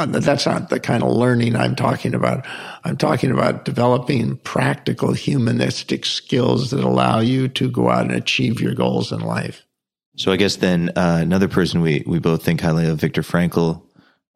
Uh, 0.01 0.07
that's 0.07 0.47
not 0.47 0.71
the 0.71 0.81
kind 0.81 1.03
of 1.03 1.11
learning 1.11 1.57
I'm 1.57 1.77
talking 1.77 2.15
about. 2.15 2.47
I'm 2.85 2.97
talking 2.97 3.31
about 3.31 3.65
developing 3.65 4.39
practical 4.39 5.13
humanistic 5.13 6.07
skills 6.07 6.71
that 6.71 6.85
allow 6.85 7.21
you 7.21 7.49
to 7.49 7.71
go 7.71 7.91
out 7.91 8.03
and 8.03 8.13
achieve 8.13 8.61
your 8.61 8.75
goals 8.75 9.13
in 9.13 9.21
life. 9.21 9.65
So 10.17 10.33
I 10.33 10.37
guess 10.37 10.57
then 10.57 10.91
uh, 10.97 11.19
another 11.21 11.49
person 11.49 11.81
we 11.81 12.03
we 12.07 12.19
both 12.19 12.43
think 12.43 12.61
highly 12.61 12.87
of, 12.87 12.99
Viktor 12.99 13.23
Frankl, 13.23 13.83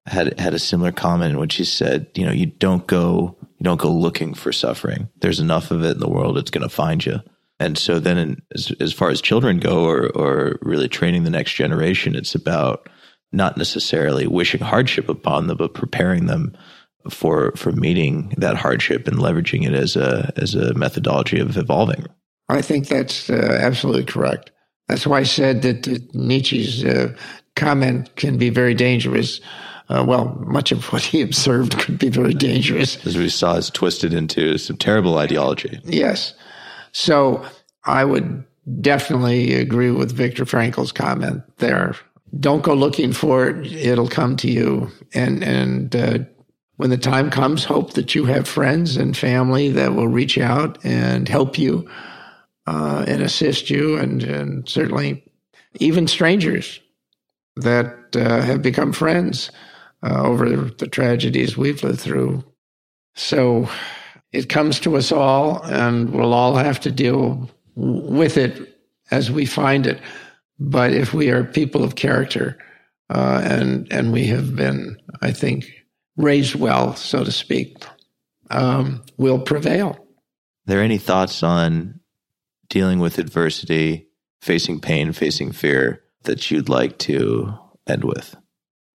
had 0.06 0.38
had 0.38 0.54
a 0.54 0.58
similar 0.58 0.92
comment 0.92 1.32
in 1.32 1.38
which 1.38 1.54
he 1.54 1.64
said, 1.64 2.08
you 2.14 2.24
know, 2.24 2.32
you 2.32 2.46
don't 2.46 2.86
go 2.86 3.36
you 3.40 3.64
don't 3.64 3.80
go 3.80 3.90
looking 3.90 4.34
for 4.34 4.52
suffering. 4.52 5.08
There's 5.20 5.40
enough 5.40 5.70
of 5.70 5.82
it 5.82 5.92
in 5.92 6.00
the 6.00 6.08
world; 6.08 6.38
it's 6.38 6.50
going 6.50 6.68
to 6.68 6.74
find 6.74 7.04
you. 7.04 7.20
And 7.60 7.78
so 7.78 8.00
then, 8.00 8.18
in, 8.18 8.42
as, 8.54 8.72
as 8.80 8.92
far 8.92 9.10
as 9.10 9.20
children 9.20 9.58
go, 9.58 9.84
or 9.84 10.10
or 10.10 10.58
really 10.60 10.88
training 10.88 11.24
the 11.24 11.30
next 11.30 11.54
generation, 11.54 12.14
it's 12.14 12.34
about 12.34 12.88
not 13.34 13.56
necessarily 13.56 14.26
wishing 14.26 14.60
hardship 14.60 15.08
upon 15.08 15.46
them, 15.46 15.56
but 15.56 15.74
preparing 15.74 16.26
them 16.26 16.56
for 17.10 17.52
for 17.56 17.72
meeting 17.72 18.32
that 18.38 18.56
hardship 18.56 19.06
and 19.06 19.18
leveraging 19.18 19.66
it 19.66 19.74
as 19.74 19.96
a 19.96 20.32
as 20.36 20.54
a 20.54 20.74
methodology 20.74 21.38
of 21.38 21.56
evolving. 21.56 22.06
I 22.48 22.62
think 22.62 22.88
that's 22.88 23.30
uh, 23.30 23.58
absolutely 23.60 24.04
correct. 24.04 24.50
That's 24.88 25.06
why 25.06 25.20
I 25.20 25.24
said 25.24 25.62
that 25.62 25.88
uh, 25.88 25.98
Nietzsche's 26.12 26.84
uh, 26.84 27.14
comment 27.56 28.14
can 28.16 28.38
be 28.38 28.50
very 28.50 28.74
dangerous. 28.74 29.40
Uh, 29.88 30.04
well, 30.06 30.34
much 30.46 30.72
of 30.72 30.84
what 30.92 31.02
he 31.02 31.20
observed 31.28 31.78
could 31.78 31.98
be 31.98 32.08
very 32.08 32.34
dangerous. 32.34 33.04
As 33.06 33.16
we 33.16 33.28
saw, 33.28 33.56
is 33.56 33.70
twisted 33.70 34.14
into 34.14 34.58
some 34.58 34.76
terrible 34.76 35.18
ideology. 35.18 35.80
Yes. 35.84 36.34
So 36.92 37.44
I 37.84 38.04
would 38.04 38.44
definitely 38.80 39.54
agree 39.54 39.90
with 39.90 40.12
Viktor 40.12 40.46
Frankl's 40.46 40.92
comment 40.92 41.42
there 41.58 41.94
don't 42.40 42.62
go 42.62 42.74
looking 42.74 43.12
for 43.12 43.48
it. 43.48 43.72
It'll 43.72 44.08
come 44.08 44.36
to 44.36 44.50
you. 44.50 44.90
And, 45.12 45.42
and, 45.42 45.94
uh, 45.94 46.18
when 46.76 46.90
the 46.90 46.98
time 46.98 47.30
comes, 47.30 47.64
hope 47.64 47.92
that 47.92 48.14
you 48.14 48.24
have 48.24 48.48
friends 48.48 48.96
and 48.96 49.16
family 49.16 49.70
that 49.70 49.94
will 49.94 50.08
reach 50.08 50.38
out 50.38 50.78
and 50.84 51.28
help 51.28 51.56
you, 51.56 51.88
uh, 52.66 53.04
and 53.06 53.22
assist 53.22 53.70
you 53.70 53.96
and, 53.96 54.22
and 54.24 54.68
certainly 54.68 55.22
even 55.78 56.08
strangers 56.08 56.80
that, 57.56 58.16
uh, 58.16 58.40
have 58.40 58.62
become 58.62 58.92
friends, 58.92 59.50
uh, 60.02 60.22
over 60.22 60.50
the 60.56 60.88
tragedies 60.88 61.56
we've 61.56 61.82
lived 61.84 62.00
through. 62.00 62.44
So 63.14 63.68
it 64.32 64.48
comes 64.48 64.80
to 64.80 64.96
us 64.96 65.12
all 65.12 65.62
and 65.64 66.12
we'll 66.12 66.34
all 66.34 66.56
have 66.56 66.80
to 66.80 66.90
deal 66.90 67.48
with 67.76 68.36
it 68.36 68.80
as 69.10 69.30
we 69.30 69.46
find 69.46 69.86
it. 69.86 70.00
But 70.70 70.92
if 70.92 71.12
we 71.12 71.30
are 71.30 71.44
people 71.44 71.84
of 71.84 71.94
character, 71.94 72.58
uh, 73.10 73.40
and 73.44 73.92
and 73.92 74.12
we 74.12 74.26
have 74.26 74.56
been, 74.56 74.96
I 75.20 75.32
think, 75.32 75.66
raised 76.16 76.54
well, 76.54 76.96
so 76.96 77.22
to 77.22 77.32
speak, 77.32 77.76
um, 78.50 79.04
will 79.18 79.38
prevail. 79.38 79.90
Are 79.90 80.66
there 80.66 80.82
any 80.82 80.98
thoughts 80.98 81.42
on 81.42 82.00
dealing 82.68 82.98
with 82.98 83.18
adversity, 83.18 84.08
facing 84.40 84.80
pain, 84.80 85.12
facing 85.12 85.52
fear 85.52 86.02
that 86.22 86.50
you'd 86.50 86.70
like 86.70 86.98
to 86.98 87.52
end 87.86 88.04
with? 88.04 88.34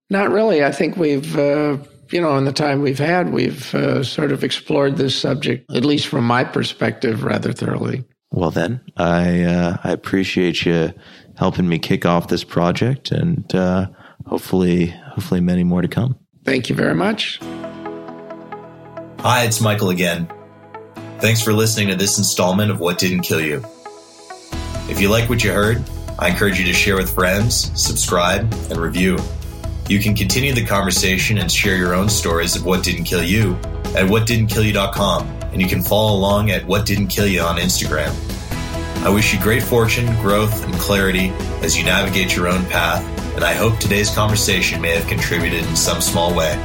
Not 0.10 0.32
really. 0.32 0.64
I 0.64 0.72
think 0.72 0.98
we've, 0.98 1.38
uh, 1.38 1.78
you 2.10 2.20
know, 2.20 2.36
in 2.38 2.46
the 2.46 2.52
time 2.52 2.82
we've 2.82 2.98
had, 2.98 3.32
we've 3.32 3.76
uh, 3.76 4.04
sort 4.04 4.32
of 4.32 4.44
explored 4.44 4.98
this 4.98 5.16
subject, 5.16 5.72
at 5.76 5.86
least 5.86 6.08
from 6.08 6.26
my 6.26 6.44
perspective, 6.44 7.24
rather 7.24 7.54
thoroughly. 7.54 8.06
Well, 8.32 8.52
then, 8.52 8.82
I 8.98 9.44
uh, 9.44 9.78
I 9.84 9.92
appreciate 9.92 10.66
you 10.66 10.94
helping 11.40 11.70
me 11.70 11.80
kick 11.80 12.06
off 12.06 12.28
this 12.28 12.44
project, 12.44 13.12
and 13.12 13.56
uh, 13.56 13.88
hopefully, 14.28 14.88
hopefully, 14.88 15.40
many 15.40 15.64
more 15.64 15.82
to 15.82 15.88
come. 15.88 16.20
Thank 16.44 16.68
you 16.68 16.76
very 16.76 16.94
much. 16.94 17.40
Hi, 19.22 19.46
it's 19.46 19.62
Michael 19.62 19.90
again. 19.90 20.30
Thanks 21.20 21.42
for 21.42 21.54
listening 21.54 21.88
to 21.88 21.96
this 21.96 22.18
installment 22.18 22.72
of 22.72 22.82
What 22.82 22.98
Didn't 22.98 23.22
Kill 23.22 23.40
You. 23.40 23.64
If 24.90 25.00
you 25.00 25.10
like 25.10 25.30
what 25.30 25.42
you 25.42 25.54
heard, 25.54 25.82
I 26.20 26.28
encourage 26.28 26.60
you 26.60 26.66
to 26.66 26.74
share 26.74 26.98
with 26.98 27.14
friends, 27.14 27.72
subscribe, 27.82 28.42
and 28.70 28.78
review. 28.78 29.18
You 29.88 30.00
can 30.00 30.16
continue 30.16 30.54
the 30.54 30.66
conversation 30.66 31.38
and 31.38 31.50
share 31.50 31.78
your 31.78 31.96
own 31.96 32.10
stories 32.10 32.58
of 32.58 32.66
what 32.66 32.84
didn't 32.84 33.06
kill 33.06 33.24
you 33.24 33.54
at 33.96 34.10
whatdidn'tkill.you.com, 34.10 35.28
and 35.54 35.62
you 35.62 35.70
can 35.70 35.82
follow 35.82 36.18
along 36.18 36.52
at 36.52 36.66
What 36.66 36.86
Didn't 36.86 37.08
Kill 37.08 37.28
You 37.28 37.42
on 37.42 37.58
Instagram. 37.58 38.14
I 39.02 39.10
wish 39.10 39.34
you 39.34 39.40
great 39.40 39.64
fortune, 39.64 40.08
growth, 40.22 40.66
and 40.66 40.74
clarity 40.76 41.30
as 41.62 41.78
you 41.78 41.86
navigate 41.86 42.36
your 42.36 42.48
own 42.48 42.66
path, 42.66 43.04
and 43.36 43.44
I 43.44 43.54
hope 43.54 43.80
today's 43.80 44.14
conversation 44.14 44.82
may 44.82 44.96
have 44.96 45.08
contributed 45.08 45.66
in 45.66 45.76
some 45.76 46.02
small 46.02 46.36
way. 46.36 46.58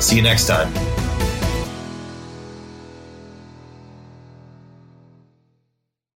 See 0.00 0.16
you 0.16 0.22
next 0.22 0.48
time. 0.48 0.95